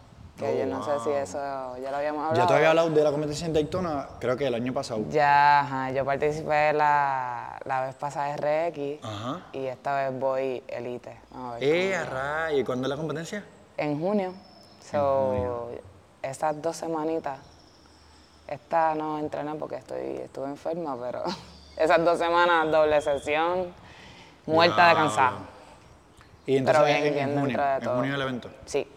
que 0.42 0.52
Oh, 0.52 0.58
yo 0.58 0.66
no 0.66 0.84
sé 0.84 0.90
si 1.04 1.10
eso 1.10 1.38
ya 1.78 1.90
lo 1.90 1.96
habíamos 1.96 2.24
hablado. 2.26 2.42
Ya 2.42 2.46
te 2.46 2.54
había 2.54 2.68
hablado 2.70 2.90
de 2.90 3.04
la 3.04 3.10
competencia 3.10 3.46
en 3.46 3.52
Daytona, 3.52 4.08
creo 4.20 4.36
que 4.36 4.46
el 4.46 4.54
año 4.54 4.72
pasado. 4.74 5.00
Ya, 5.10 5.60
ajá, 5.60 5.90
yo 5.92 6.04
participé 6.04 6.72
la, 6.72 7.58
la 7.64 7.86
vez 7.86 7.94
pasada 7.94 8.34
RX 8.36 9.04
Ajá. 9.04 9.40
y 9.52 9.66
esta 9.66 9.96
vez 9.96 10.18
voy 10.20 10.62
Elite. 10.68 11.16
¡Eh, 11.60 11.94
cómo- 11.94 12.02
a 12.02 12.20
rayos! 12.20 12.60
¿Y 12.60 12.64
cuándo 12.64 12.86
es 12.86 12.90
la 12.90 12.96
competencia? 12.96 13.44
En 13.76 13.98
junio. 14.00 14.34
So, 14.90 15.70
esas 16.22 16.60
dos 16.60 16.76
semanitas, 16.76 17.38
esta 18.48 18.94
no 18.94 19.18
entrené 19.18 19.54
porque 19.54 19.76
estoy, 19.76 20.16
estuve 20.18 20.46
enferma, 20.46 20.96
pero 21.00 21.22
esas 21.76 22.04
dos 22.04 22.18
semanas 22.18 22.70
doble 22.70 23.00
sesión, 23.00 23.72
muerta 24.46 24.88
de 24.88 24.94
cansada. 24.94 25.32
Y 26.44 26.56
entonces 26.56 26.84
bien, 26.84 26.96
en, 26.98 27.06
en 27.06 27.14
bien 27.14 27.28
junio, 27.40 27.58
dentro 27.58 27.64
de 27.64 27.76
en 27.86 28.00
junio 28.00 28.14
el 28.16 28.22
evento. 28.22 28.50
Sí, 28.66 28.91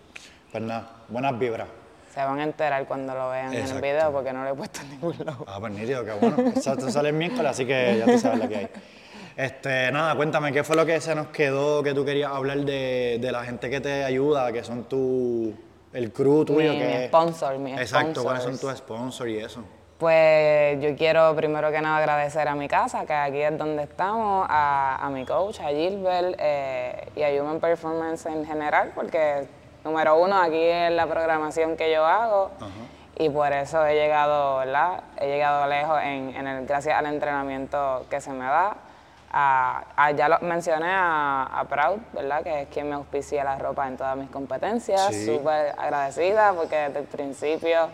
Pues 0.56 0.64
nada, 0.64 0.88
buenas 1.10 1.38
vibras. 1.38 1.68
se 2.14 2.23
van 2.23 2.40
a 2.40 2.44
enterar 2.44 2.86
cuando 2.86 3.14
lo 3.14 3.30
vean 3.30 3.53
en 3.53 3.68
el 3.68 3.82
video 3.82 4.10
porque 4.14 4.32
no 4.32 4.45
lo 4.45 4.52
he 4.52 4.53
puesto 4.53 4.80
en 4.80 4.90
ningún 4.91 5.14
lado. 5.26 5.44
Ah, 5.49 5.57
pues 5.60 5.73
nítido, 5.73 6.06
qué 6.06 6.14
bueno. 6.14 6.53
Esto 6.56 6.90
sale 6.90 7.10
el 7.10 7.15
miércoles, 7.15 7.45
así 7.52 7.65
que 7.65 7.98
ya 7.99 8.06
tú 8.06 8.18
sabes 8.18 8.40
lo 8.40 8.48
que 8.48 8.56
hay. 8.56 8.69
Este, 9.36 9.91
nada, 9.91 10.15
cuéntame, 10.15 10.53
¿qué 10.53 10.64
fue 10.64 10.77
lo 10.77 10.86
que 10.86 11.02
se 11.02 11.14
nos 11.14 11.27
quedó 11.27 11.84
que 11.84 11.94
tú 11.94 12.06
querías 12.06 12.32
hablar 12.32 12.60
de, 12.60 13.18
de 13.19 13.32
la 13.34 13.44
gente 13.44 13.69
que 13.69 13.82
te 13.82 14.06
ayuda, 14.06 14.49
que 14.53 14.64
son 14.64 14.86
tu, 14.86 15.53
el 15.91 16.14
crew 16.14 16.45
tuyo? 16.45 16.72
Mi- 16.72 16.80
que 16.80 16.99
mi 16.99 17.06
sponsor, 17.07 17.57
mi 17.57 17.73
Exacto, 17.73 18.23
¿cuáles 18.23 18.44
son 18.44 18.57
tus 18.57 18.72
sponsors 18.77 19.30
y 19.30 19.38
eso? 19.40 19.61
Pues 19.98 20.82
yo 20.82 20.95
quiero 20.95 21.36
primero 21.36 21.69
que 21.69 21.82
nada 21.82 21.98
agradecer 21.98 22.48
a 22.48 22.56
mi 22.56 22.69
casa, 22.69 23.06
que 23.06 23.11
aquí 23.11 23.41
es 23.41 23.57
donde 23.57 23.84
estamos, 23.84 24.48
a, 24.49 25.06
a 25.06 25.10
mi 25.10 25.26
coach, 25.26 25.60
a 25.60 25.68
Gilbert 25.68 26.38
eh, 26.40 27.10
y 27.14 27.23
a 27.23 27.44
Human 27.44 27.60
Performance 27.60 28.26
en 28.27 28.45
general, 28.45 28.94
porque 28.95 29.48
número 29.86 30.18
uno, 30.18 30.41
aquí 30.41 30.62
es 30.62 30.91
la 30.91 31.06
programación 31.07 31.78
que 31.78 31.91
yo 31.94 32.06
hago 32.06 32.52
y 33.18 33.30
por 33.30 33.53
eso 33.53 33.86
he 33.86 33.94
llegado, 33.95 34.57
¿verdad? 34.57 35.02
He 35.18 35.28
llegado 35.28 35.68
lejos 35.68 36.02
en, 36.02 36.36
en 36.36 36.48
el, 36.48 36.66
gracias 36.66 36.98
al 36.98 37.06
entrenamiento 37.06 38.06
que 38.10 38.20
se 38.20 38.32
me 38.32 38.44
da. 38.45 38.76
A, 39.38 39.84
a- 39.95 40.12
ya 40.12 40.28
lo 40.30 40.40
mencioné 40.40 40.88
a, 40.90 41.44
a 41.44 41.64
Proud, 41.66 41.99
¿verdad? 42.14 42.41
Que 42.44 42.62
es 42.64 42.68
quien 42.70 42.90
me 42.90 42.95
auspicia 42.95 43.44
la 43.44 43.57
ropa 43.57 43.88
en 43.88 43.95
todas 43.98 44.16
mis 44.18 44.30
competencias. 44.30 45.07
Sí. 45.14 45.26
Súper 45.26 45.76
agradecida 45.78 46.53
porque 46.53 46.76
desde 46.76 46.99
el 46.99 47.06
principio, 47.06 47.90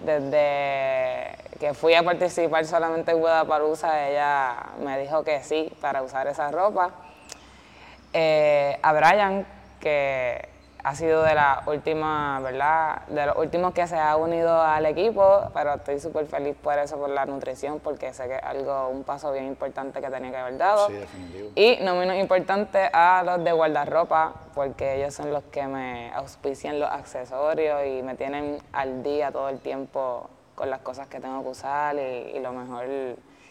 desde 0.00 1.36
que 1.60 1.72
fui 1.74 1.94
a 1.94 2.02
participar 2.02 2.64
solamente 2.66 3.12
en 3.12 3.20
Guadalajara, 3.20 4.08
ella 4.08 4.54
me 4.82 4.98
dijo 4.98 5.22
que 5.22 5.42
sí 5.42 5.72
para 5.80 6.02
usar 6.02 6.26
esa 6.26 6.50
ropa. 6.50 6.90
Eh, 8.12 8.78
a 8.82 8.92
Brian, 8.92 9.46
que 9.80 10.48
ha 10.86 10.94
sido 10.94 11.24
de 11.24 11.34
la 11.34 11.64
última, 11.66 12.38
¿verdad? 12.38 13.02
De 13.08 13.26
los 13.26 13.36
últimos 13.38 13.74
que 13.74 13.88
se 13.88 13.96
ha 13.96 14.14
unido 14.16 14.62
al 14.62 14.86
equipo, 14.86 15.50
pero 15.52 15.74
estoy 15.74 15.98
súper 15.98 16.26
feliz 16.26 16.54
por 16.62 16.78
eso, 16.78 16.96
por 16.96 17.10
la 17.10 17.26
nutrición, 17.26 17.80
porque 17.80 18.14
sé 18.14 18.28
que 18.28 18.36
es 18.36 18.42
algo, 18.44 18.90
un 18.90 19.02
paso 19.02 19.32
bien 19.32 19.46
importante 19.46 20.00
que 20.00 20.08
tenía 20.08 20.30
que 20.30 20.36
haber 20.36 20.58
dado. 20.58 20.86
Sí, 20.86 20.92
definitivo. 20.92 21.50
Y 21.56 21.78
no 21.82 21.96
menos 21.96 22.14
importante 22.14 22.88
a 22.92 23.24
los 23.26 23.42
de 23.42 23.50
guardarropa, 23.50 24.32
porque 24.54 24.94
ellos 24.94 25.12
son 25.12 25.32
los 25.32 25.42
que 25.50 25.66
me 25.66 26.12
auspician 26.14 26.78
los 26.78 26.88
accesorios 26.88 27.84
y 27.84 28.02
me 28.04 28.14
tienen 28.14 28.62
al 28.72 29.02
día 29.02 29.32
todo 29.32 29.48
el 29.48 29.58
tiempo 29.58 30.30
con 30.54 30.70
las 30.70 30.82
cosas 30.82 31.08
que 31.08 31.18
tengo 31.18 31.42
que 31.42 31.48
usar 31.48 31.96
y, 31.96 32.36
y 32.36 32.38
lo 32.38 32.52
mejor 32.52 32.86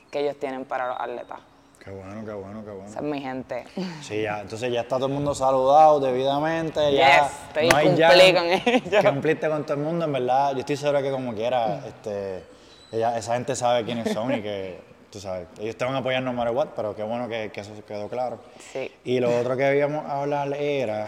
que 0.10 0.22
ellos 0.22 0.40
tienen 0.40 0.64
para 0.64 0.88
los 0.88 1.02
atletas. 1.02 1.40
Qué 1.86 1.92
bueno, 1.92 2.26
qué 2.26 2.34
bueno, 2.34 2.64
qué 2.66 2.72
bueno. 2.72 2.90
Esa 2.90 2.98
es 3.00 3.06
mi 3.06 3.22
gente. 3.22 3.64
Sí, 4.02 4.24
ya, 4.24 4.42
entonces 4.42 4.74
ya 4.74 4.82
está 4.82 4.96
todo 4.96 5.06
el 5.06 5.14
mundo 5.14 5.36
saludado 5.36 6.00
debidamente, 6.00 6.80
ya 6.92 7.22
Yes, 7.22 7.32
estoy- 7.48 7.68
no 7.70 7.78
hay 7.78 7.96
ya 7.96 8.10
con 8.10 8.20
ellos. 8.46 8.62
que 8.90 9.04
cumpliste 9.08 9.48
con 9.50 9.64
todo 9.66 9.74
el 9.76 9.84
mundo, 9.84 10.06
en 10.06 10.14
verdad, 10.14 10.54
yo 10.54 10.60
estoy 10.62 10.78
seguro 10.78 11.04
que 11.04 11.12
como 11.12 11.36
quiera, 11.36 11.84
este, 11.88 12.44
ella- 12.92 13.16
esa 13.16 13.36
gente 13.36 13.56
sabe 13.56 13.84
quiénes 13.86 14.12
son 14.12 14.34
y 14.34 14.42
que, 14.42 14.80
tú 15.12 15.20
sabes, 15.20 15.48
ellos 15.60 15.76
te 15.78 15.86
van 15.86 15.94
a 15.94 16.00
apoyar 16.00 16.24
no 16.24 16.34
matter 16.34 16.56
what, 16.56 16.70
pero 16.76 16.96
qué 16.96 17.04
bueno 17.04 17.30
que, 17.30 17.52
que 17.54 17.62
eso 17.62 17.72
quedó 17.88 18.10
claro. 18.10 18.40
Sí. 18.74 18.92
Y 19.04 19.20
lo 19.20 19.38
otro 19.40 19.56
que 19.56 19.66
habíamos 19.66 20.10
hablar 20.10 20.52
era 20.56 21.08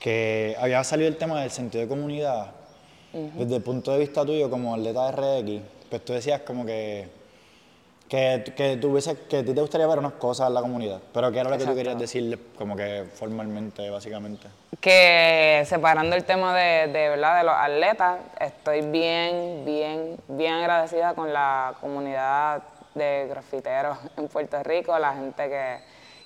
que 0.00 0.56
había 0.58 0.82
salido 0.84 1.08
el 1.10 1.18
tema 1.18 1.42
del 1.42 1.50
sentido 1.50 1.82
de 1.82 1.88
comunidad, 1.88 2.46
desde 3.12 3.56
el 3.56 3.62
punto 3.62 3.92
de 3.92 3.98
vista 3.98 4.24
tuyo 4.24 4.48
como 4.48 4.74
atleta 4.74 5.10
de 5.10 5.12
RX, 5.42 5.62
pues 5.90 6.02
tú 6.02 6.14
decías 6.14 6.40
como 6.40 6.64
que 6.64 7.20
que, 8.12 8.44
que, 8.54 8.76
tuviese, 8.76 9.16
que 9.26 9.38
a 9.38 9.42
ti 9.42 9.54
te 9.54 9.60
gustaría 9.62 9.86
ver 9.86 9.98
unas 9.98 10.12
cosas 10.12 10.48
en 10.48 10.52
la 10.52 10.60
comunidad, 10.60 11.00
pero 11.14 11.32
¿qué 11.32 11.38
era 11.38 11.48
lo 11.48 11.56
que 11.56 11.64
tú 11.64 11.74
querías 11.74 11.98
decirle 11.98 12.38
como 12.58 12.76
que 12.76 13.06
formalmente, 13.14 13.88
básicamente? 13.88 14.48
que 14.80 15.62
separando 15.64 16.14
el 16.14 16.24
tema 16.24 16.54
de, 16.54 16.88
de, 16.88 17.08
¿verdad? 17.08 17.38
de 17.38 17.44
los 17.44 17.54
atletas, 17.54 18.18
estoy 18.38 18.82
bien, 18.82 19.64
bien, 19.64 20.18
bien 20.28 20.52
agradecida 20.52 21.14
con 21.14 21.32
la 21.32 21.72
comunidad 21.80 22.62
de 22.94 23.28
grafiteros 23.30 23.96
en 24.18 24.28
Puerto 24.28 24.62
Rico, 24.62 24.98
la 24.98 25.14
gente 25.14 25.48
que, 25.48 25.78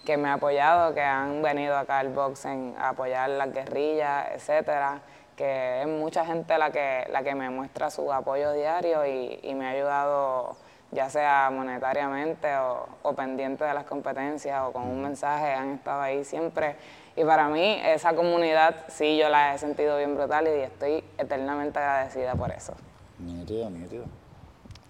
que 0.05 0.17
me 0.17 0.29
ha 0.29 0.33
apoyado, 0.33 0.93
que 0.93 1.03
han 1.03 1.41
venido 1.41 1.77
acá 1.77 2.01
al 2.01 2.09
boxing 2.09 2.75
a 2.81 2.89
apoyar 2.89 3.31
las 3.31 3.53
guerrillas, 3.53 4.27
etcétera, 4.35 5.03
que 5.37 5.83
es 5.83 5.87
mucha 5.87 6.27
gente 6.27 6.59
la 6.59 6.73
que, 6.73 7.07
la 7.13 7.23
que 7.23 7.37
me 7.37 7.49
muestra 7.49 7.93
su 7.93 8.13
apoyo 8.13 8.53
diario 8.55 9.07
y, 9.07 9.39
y 9.41 9.55
me 9.55 9.67
ha 9.67 9.71
ayudado 9.71 10.66
ya 10.97 11.11
sea 11.11 11.51
monetariamente 11.53 12.57
o, 12.57 12.89
o 13.03 13.13
pendiente 13.13 13.65
de 13.65 13.75
las 13.75 13.85
competencias 13.85 14.63
o 14.65 14.73
con 14.73 14.85
un 14.85 15.03
mensaje, 15.03 15.53
han 15.53 15.75
estado 15.75 16.01
ahí 16.01 16.25
siempre. 16.25 16.77
Y 17.15 17.23
para 17.23 17.49
mí 17.49 17.79
esa 17.85 18.15
comunidad 18.15 18.75
sí 18.89 19.19
yo 19.19 19.29
la 19.29 19.55
he 19.55 19.59
sentido 19.59 19.99
bien 19.99 20.17
brutal 20.17 20.47
y 20.49 20.63
estoy 20.63 21.05
eternamente 21.19 21.79
agradecida 21.79 22.35
por 22.35 22.51
eso. 22.51 22.73
Nítido, 23.19 23.69
nítido. 23.69 24.05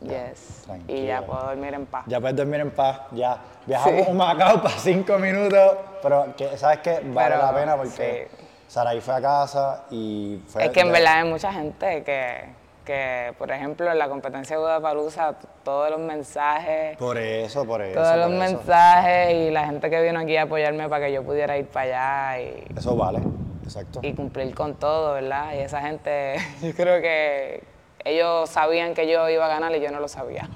Yes. 0.01 0.65
Y 0.87 1.07
ya 1.07 1.23
puedo 1.23 1.43
dormir 1.43 1.75
en 1.75 1.87
paz. 1.87 2.05
Ya 2.07 2.21
puedes 2.21 2.37
dormir 2.37 2.61
en 2.61 2.71
paz, 2.71 3.01
ya. 3.11 3.39
Viajamos 3.67 4.07
a 4.09 4.13
Macao 4.13 4.63
para 4.63 4.79
cinco 4.79 5.19
minutos, 5.19 5.77
pero 6.03 6.37
que, 6.37 6.57
¿sabes 6.57 6.79
qué? 6.81 7.01
Vale 7.03 7.35
Pero, 7.35 7.47
la 7.47 7.55
pena 7.55 7.77
porque 7.77 8.29
Saraí 8.69 9.01
fue 9.01 9.15
a 9.15 9.21
casa 9.21 9.85
y 9.91 10.41
fue... 10.47 10.67
Es 10.67 10.71
que 10.71 10.81
en 10.81 10.93
verdad 10.93 11.23
hay 11.23 11.29
mucha 11.29 11.53
gente 11.53 12.05
que, 12.05 12.45
que 12.87 13.35
por 13.37 13.51
ejemplo, 13.51 13.91
en 13.93 13.99
la 13.99 14.09
competencia 14.09 14.57
de 14.57 14.63
Guadalajara, 14.63 15.37
todos 15.63 15.91
los 15.91 16.01
mensajes, 16.01 16.97
Por 16.97 17.19
eso, 17.19 17.67
por 17.67 17.83
eso. 17.83 18.01
todos 18.01 18.17
los 18.17 18.31
eso. 18.31 18.39
mensajes 18.39 19.35
y 19.35 19.51
la 19.51 19.67
gente 19.67 19.91
que 19.91 20.01
vino 20.03 20.21
aquí 20.21 20.37
a 20.39 20.45
apoyarme 20.45 20.89
para 20.89 21.07
que 21.07 21.13
yo 21.13 21.23
pudiera 21.25 21.59
ir 21.59 21.67
para 21.67 22.31
allá 22.31 22.41
y, 22.43 22.65
Eso 22.79 22.97
vale, 22.97 23.19
exacto. 23.65 24.01
y 24.03 24.15
cumplir 24.15 24.55
con 24.55 24.77
todo, 24.77 25.15
¿verdad? 25.15 25.53
Y 25.55 25.59
esa 25.59 25.83
gente, 25.83 26.37
yo 26.63 26.73
creo 26.75 27.03
que 27.03 27.63
ellos 28.05 28.49
sabían 28.49 28.95
que 28.95 29.07
yo 29.11 29.29
iba 29.29 29.45
a 29.45 29.49
ganar 29.49 29.75
y 29.75 29.81
yo 29.81 29.91
no 29.91 30.01
lo 30.01 30.09
sabía. 30.09 30.49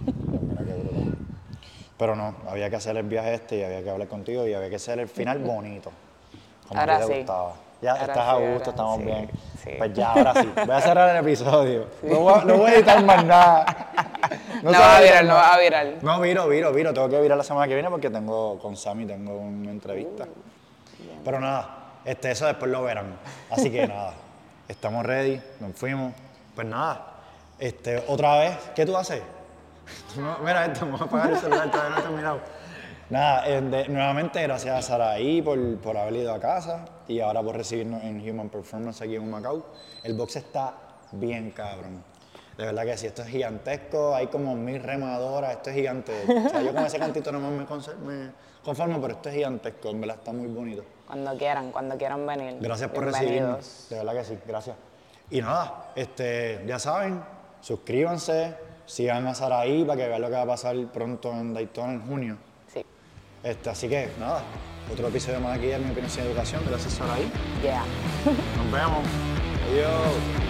Pero 1.98 2.16
no, 2.16 2.34
había 2.48 2.70
que 2.70 2.76
hacer 2.76 2.96
el 2.96 3.02
viaje 3.06 3.34
este 3.34 3.58
y 3.58 3.62
había 3.62 3.82
que 3.82 3.90
hablar 3.90 4.08
contigo 4.08 4.46
y 4.46 4.54
había 4.54 4.70
que 4.70 4.76
hacer 4.76 4.98
el 5.00 5.08
final 5.08 5.38
bonito. 5.40 5.90
Como 6.66 6.80
Ahora 6.80 7.00
te 7.00 7.06
sí. 7.06 7.12
gustaba. 7.18 7.52
Ya 7.80 7.92
Ahora 7.92 8.02
estás 8.04 8.24
sí, 8.24 8.30
a 8.30 8.34
gusto, 8.52 8.70
estamos 8.70 8.98
sí, 8.98 9.04
bien. 9.04 9.30
sí. 9.64 9.70
Pues 9.78 9.92
ya, 9.94 10.12
ahora 10.12 10.34
sí. 10.34 10.52
Voy 10.54 10.76
a 10.76 10.80
cerrar 10.80 11.16
el 11.16 11.24
episodio. 11.24 11.86
No, 12.02 12.20
voy 12.20 12.34
a, 12.34 12.44
no 12.44 12.56
voy 12.58 12.70
a 12.70 12.74
editar 12.74 13.04
más 13.04 13.24
nada. 13.24 13.66
No, 14.62 14.70
se 14.72 14.78
va 14.78 14.96
a 14.98 15.00
virar, 15.00 15.24
no 15.24 15.34
va 15.34 15.54
a 15.54 15.58
virar. 15.58 15.86
No, 16.02 16.20
viro, 16.20 16.46
viro, 16.46 16.72
viro. 16.72 16.92
Tengo 16.92 17.08
que 17.08 17.20
virar 17.20 17.36
la 17.38 17.42
semana 17.42 17.66
que 17.66 17.74
viene 17.74 17.88
porque 17.88 18.10
tengo 18.10 18.58
con 18.58 18.76
Sammy 18.76 19.06
tengo 19.06 19.36
una 19.38 19.70
entrevista. 19.70 20.26
Pero 21.24 21.40
nada, 21.40 21.94
este, 22.04 22.30
eso 22.30 22.46
después 22.46 22.70
lo 22.70 22.82
verán. 22.82 23.16
Así 23.50 23.70
que 23.70 23.88
nada, 23.88 24.12
estamos 24.68 25.04
ready, 25.04 25.40
nos 25.60 25.74
fuimos. 25.74 26.12
Pues 26.54 26.66
nada, 26.66 27.06
este, 27.58 28.04
otra 28.06 28.38
vez, 28.38 28.58
¿qué 28.74 28.84
tú 28.86 28.96
haces? 28.96 29.22
No, 30.16 30.38
mira 30.44 30.66
esto, 30.66 30.84
me 30.86 30.92
voy 30.92 31.00
a 31.00 31.04
apagar 31.04 31.30
el 31.30 31.38
celular, 31.38 31.70
todavía 31.70 31.90
no 31.90 31.98
he 31.98 32.02
terminado. 32.02 32.40
Nada, 33.10 33.42
de- 33.60 33.88
nuevamente 33.88 34.40
gracias 34.42 34.76
a 34.78 34.82
Saraí 34.82 35.42
por, 35.42 35.76
por 35.78 35.96
haber 35.96 36.14
ido 36.16 36.32
a 36.32 36.38
casa 36.40 36.84
y 37.08 37.18
ahora 37.20 37.42
por 37.42 37.56
recibirnos 37.56 38.02
en 38.04 38.20
Human 38.28 38.48
Performance 38.48 39.02
aquí 39.02 39.16
en 39.16 39.28
Macao. 39.28 39.66
El 40.04 40.14
box 40.14 40.36
está 40.36 40.74
bien 41.12 41.50
cabrón. 41.50 42.04
De 42.56 42.66
verdad 42.66 42.84
que 42.84 42.96
sí, 42.96 43.06
esto 43.06 43.22
es 43.22 43.28
gigantesco, 43.28 44.14
hay 44.14 44.28
como 44.28 44.54
mil 44.54 44.80
remadoras, 44.82 45.52
esto 45.52 45.70
es 45.70 45.76
gigante. 45.76 46.12
O 46.46 46.48
sea, 46.50 46.62
yo 46.62 46.72
con 46.72 46.84
ese 46.84 46.98
cantito 47.00 47.32
nomás 47.32 47.50
me, 47.50 47.58
me 48.06 48.30
conformo, 48.62 49.00
pero 49.00 49.14
esto 49.14 49.28
es 49.30 49.34
gigantesco, 49.34 49.90
en 49.90 50.00
verdad 50.02 50.16
está 50.18 50.32
muy 50.32 50.46
bonito. 50.46 50.84
Cuando 51.06 51.36
quieran, 51.36 51.72
cuando 51.72 51.96
quieran 51.96 52.24
venir. 52.26 52.58
Gracias 52.60 52.90
por 52.90 53.04
recibirnos. 53.04 53.86
De 53.90 53.96
verdad 53.96 54.12
que 54.14 54.24
sí, 54.24 54.38
gracias. 54.46 54.76
Y 55.30 55.40
nada, 55.40 55.90
este, 55.96 56.62
ya 56.66 56.78
saben, 56.78 57.20
suscríbanse, 57.60 58.54
sigan 58.86 59.26
a 59.26 59.34
Saraí 59.34 59.84
para 59.84 59.96
que 60.02 60.08
vean 60.08 60.20
lo 60.20 60.28
que 60.28 60.34
va 60.34 60.42
a 60.42 60.46
pasar 60.46 60.76
pronto 60.92 61.32
en 61.32 61.54
Daytona 61.54 61.94
en 61.94 62.06
junio. 62.06 62.36
Este, 63.42 63.70
así 63.70 63.88
que 63.88 64.10
nada, 64.18 64.42
otro 64.92 65.08
episodio 65.08 65.40
más 65.40 65.56
aquí 65.56 65.66
de 65.66 65.78
Mi 65.78 65.90
Opinión 65.90 66.10
Sin 66.10 66.24
Educación. 66.24 66.62
Gracias 66.68 66.94
Saraí. 66.94 67.30
Yeah. 67.62 67.84
Nos 68.56 68.72
vemos. 68.72 69.04
Adiós. 69.70 70.40